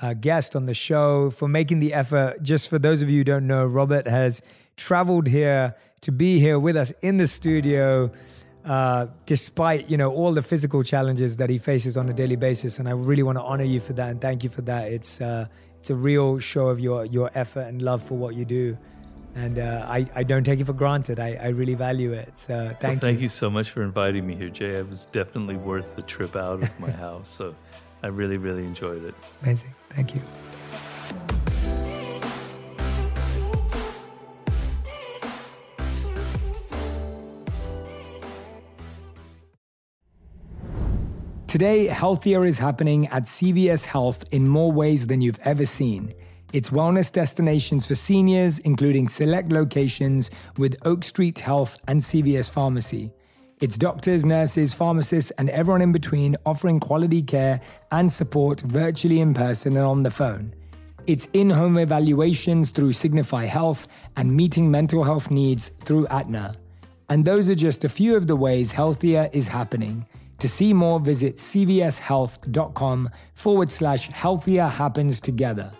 uh, 0.00 0.14
guest 0.14 0.56
on 0.56 0.66
the 0.66 0.74
show, 0.74 1.30
for 1.30 1.48
making 1.48 1.80
the 1.80 1.92
effort. 1.92 2.42
Just 2.42 2.68
for 2.68 2.78
those 2.78 3.02
of 3.02 3.10
you 3.10 3.18
who 3.18 3.24
don't 3.24 3.46
know, 3.46 3.64
Robert 3.64 4.06
has 4.06 4.42
traveled 4.76 5.28
here 5.28 5.74
to 6.00 6.12
be 6.12 6.38
here 6.38 6.58
with 6.58 6.76
us 6.76 6.92
in 7.02 7.18
the 7.18 7.26
studio, 7.26 8.10
uh, 8.64 9.06
despite 9.26 9.88
you 9.90 9.96
know 9.96 10.12
all 10.12 10.32
the 10.32 10.42
physical 10.42 10.82
challenges 10.82 11.36
that 11.36 11.50
he 11.50 11.58
faces 11.58 11.96
on 11.96 12.08
a 12.08 12.12
daily 12.12 12.36
basis. 12.36 12.78
And 12.78 12.88
I 12.88 12.92
really 12.92 13.22
want 13.22 13.38
to 13.38 13.42
honor 13.42 13.64
you 13.64 13.80
for 13.80 13.92
that 13.94 14.10
and 14.10 14.20
thank 14.20 14.42
you 14.44 14.50
for 14.50 14.62
that. 14.62 14.88
It's 14.88 15.20
uh, 15.20 15.46
it's 15.78 15.90
a 15.90 15.94
real 15.94 16.38
show 16.38 16.68
of 16.68 16.80
your 16.80 17.04
your 17.04 17.30
effort 17.34 17.62
and 17.62 17.82
love 17.82 18.02
for 18.02 18.16
what 18.16 18.34
you 18.34 18.44
do. 18.44 18.78
And 19.34 19.60
uh, 19.60 19.86
I, 19.88 20.06
I 20.16 20.22
don't 20.24 20.42
take 20.42 20.58
it 20.58 20.64
for 20.64 20.72
granted. 20.72 21.20
I, 21.20 21.38
I 21.40 21.48
really 21.48 21.74
value 21.74 22.12
it. 22.12 22.36
So 22.36 22.66
thank 22.68 22.82
well, 22.82 22.92
you. 22.92 22.98
thank 22.98 23.20
you 23.20 23.28
so 23.28 23.48
much 23.48 23.70
for 23.70 23.82
inviting 23.82 24.26
me 24.26 24.34
here, 24.34 24.48
Jay. 24.48 24.70
It 24.70 24.88
was 24.88 25.04
definitely 25.04 25.56
worth 25.56 25.94
the 25.94 26.02
trip 26.02 26.34
out 26.34 26.64
of 26.64 26.80
my 26.80 26.90
house. 27.06 27.28
So 27.28 27.54
I 28.02 28.08
really, 28.08 28.38
really 28.38 28.64
enjoyed 28.64 29.04
it. 29.04 29.14
Amazing. 29.42 29.74
Thank 29.90 30.14
you. 30.14 30.22
Today, 41.50 41.88
healthier 41.88 42.44
is 42.44 42.58
happening 42.58 43.08
at 43.08 43.24
CVS 43.24 43.84
Health 43.84 44.24
in 44.30 44.46
more 44.46 44.70
ways 44.70 45.08
than 45.08 45.20
you've 45.20 45.40
ever 45.40 45.66
seen. 45.66 46.14
It's 46.52 46.70
wellness 46.70 47.10
destinations 47.10 47.86
for 47.86 47.96
seniors, 47.96 48.60
including 48.60 49.08
select 49.08 49.50
locations 49.50 50.30
with 50.56 50.76
Oak 50.84 51.02
Street 51.02 51.40
Health 51.40 51.76
and 51.88 52.00
CVS 52.00 52.48
Pharmacy. 52.48 53.12
It's 53.60 53.76
doctors, 53.76 54.24
nurses, 54.24 54.72
pharmacists, 54.72 55.32
and 55.32 55.50
everyone 55.50 55.82
in 55.82 55.92
between 55.92 56.34
offering 56.46 56.80
quality 56.80 57.22
care 57.22 57.60
and 57.92 58.10
support 58.10 58.62
virtually 58.62 59.20
in 59.20 59.34
person 59.34 59.76
and 59.76 59.84
on 59.84 60.02
the 60.02 60.10
phone. 60.10 60.54
It's 61.06 61.28
in 61.34 61.50
home 61.50 61.76
evaluations 61.76 62.70
through 62.70 62.94
Signify 62.94 63.44
Health 63.44 63.86
and 64.16 64.34
meeting 64.34 64.70
mental 64.70 65.04
health 65.04 65.30
needs 65.30 65.72
through 65.84 66.06
Aetna. 66.06 66.56
And 67.10 67.26
those 67.26 67.50
are 67.50 67.54
just 67.54 67.84
a 67.84 67.90
few 67.90 68.16
of 68.16 68.28
the 68.28 68.36
ways 68.36 68.72
healthier 68.72 69.28
is 69.34 69.48
happening. 69.48 70.06
To 70.38 70.48
see 70.48 70.72
more, 70.72 70.98
visit 70.98 71.36
cvshealth.com 71.36 73.10
forward 73.34 73.70
slash 73.70 74.08
healthier 74.08 74.68
happens 74.68 75.20
together. 75.20 75.70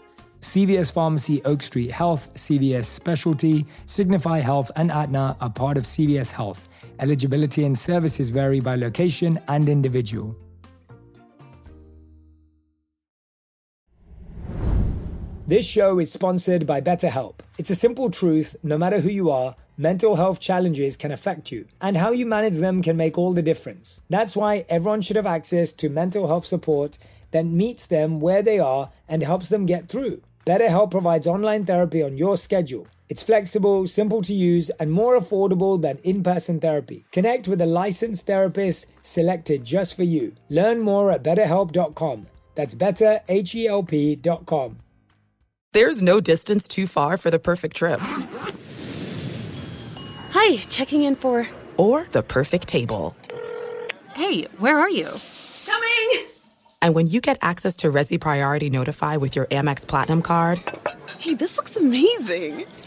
CVS 0.43 0.91
Pharmacy, 0.91 1.43
Oak 1.45 1.63
Street 1.63 1.91
Health, 1.91 2.33
CVS 2.35 2.87
Specialty, 2.87 3.67
Signify 3.87 4.39
Health, 4.39 4.71
and 4.75 4.91
Aetna 4.91 5.37
are 5.41 5.51
part 5.51 5.77
of 5.77 5.85
CVS 5.85 6.31
Health. 6.31 6.70
Eligibility 7.01 7.65
and 7.65 7.79
services 7.79 8.29
vary 8.29 8.61
by 8.61 8.77
location 8.77 9.41
and 9.49 9.71
individual. 9.71 10.37
This 15.47 15.67
show 15.67 15.99
is 15.99 16.13
sponsored 16.13 16.67
by 16.67 16.83
BetterHelp. 16.83 17.41
It's 17.59 17.71
a 17.71 17.75
simple 17.75 18.11
truth 18.11 18.55
no 18.63 18.77
matter 18.77 19.01
who 19.01 19.09
you 19.09 19.31
are, 19.31 19.57
mental 19.79 20.17
health 20.17 20.41
challenges 20.41 20.97
can 20.97 21.11
affect 21.11 21.51
you, 21.51 21.67
and 21.81 21.97
how 21.97 22.13
you 22.13 22.27
manage 22.27 22.57
them 22.57 22.83
can 22.83 22.99
make 22.99 23.17
all 23.17 23.33
the 23.33 23.43
difference. 23.43 24.03
That's 24.11 24.37
why 24.37 24.67
everyone 24.69 25.01
should 25.01 25.17
have 25.17 25.27
access 25.27 25.73
to 25.73 25.89
mental 25.89 26.29
health 26.29 26.45
support 26.45 26.99
that 27.31 27.47
meets 27.47 27.87
them 27.87 28.21
where 28.21 28.43
they 28.43 28.59
are 28.59 28.91
and 29.09 29.23
helps 29.23 29.49
them 29.49 29.65
get 29.65 29.89
through. 29.89 30.23
BetterHelp 30.47 30.91
provides 30.91 31.27
online 31.27 31.65
therapy 31.65 32.03
on 32.03 32.19
your 32.19 32.37
schedule. 32.37 32.87
It's 33.11 33.25
flexible, 33.25 33.89
simple 33.89 34.23
to 34.23 34.33
use, 34.33 34.71
and 34.79 34.93
more 34.93 35.19
affordable 35.19 35.83
than 35.83 35.99
in 36.05 36.23
person 36.23 36.61
therapy. 36.61 37.05
Connect 37.11 37.49
with 37.49 37.61
a 37.61 37.67
licensed 37.67 38.25
therapist 38.25 38.87
selected 39.03 39.65
just 39.65 39.97
for 39.97 40.05
you. 40.05 40.37
Learn 40.49 40.79
more 40.79 41.11
at 41.11 41.25
betterhelp.com. 41.25 42.29
That's 42.55 42.77
betterhelp.com. 42.77 44.79
There's 45.73 46.01
no 46.01 46.21
distance 46.21 46.69
too 46.69 46.87
far 46.87 47.17
for 47.17 47.33
the 47.33 47.41
perfect 47.41 47.77
trip. 47.77 47.99
Hi, 50.31 50.57
checking 50.69 51.03
in 51.03 51.17
for. 51.17 51.49
Or 51.77 52.07
the 52.13 52.23
perfect 52.23 52.69
table. 52.69 53.17
Hey, 54.15 54.45
where 54.59 54.79
are 54.79 54.91
you? 54.91 55.09
Coming! 55.67 56.27
And 56.81 56.95
when 56.95 57.09
you 57.09 57.21
get 57.21 57.39
access 57.43 57.75
to 57.79 57.91
Resy 57.91 58.21
Priority 58.21 58.71
Notify 58.71 59.17
with 59.17 59.35
your 59.35 59.47
Amex 59.47 59.87
Platinum 59.87 60.23
card, 60.23 60.61
Hey, 61.19 61.35
this 61.35 61.57
looks 61.57 61.77
amazing! 61.77 62.67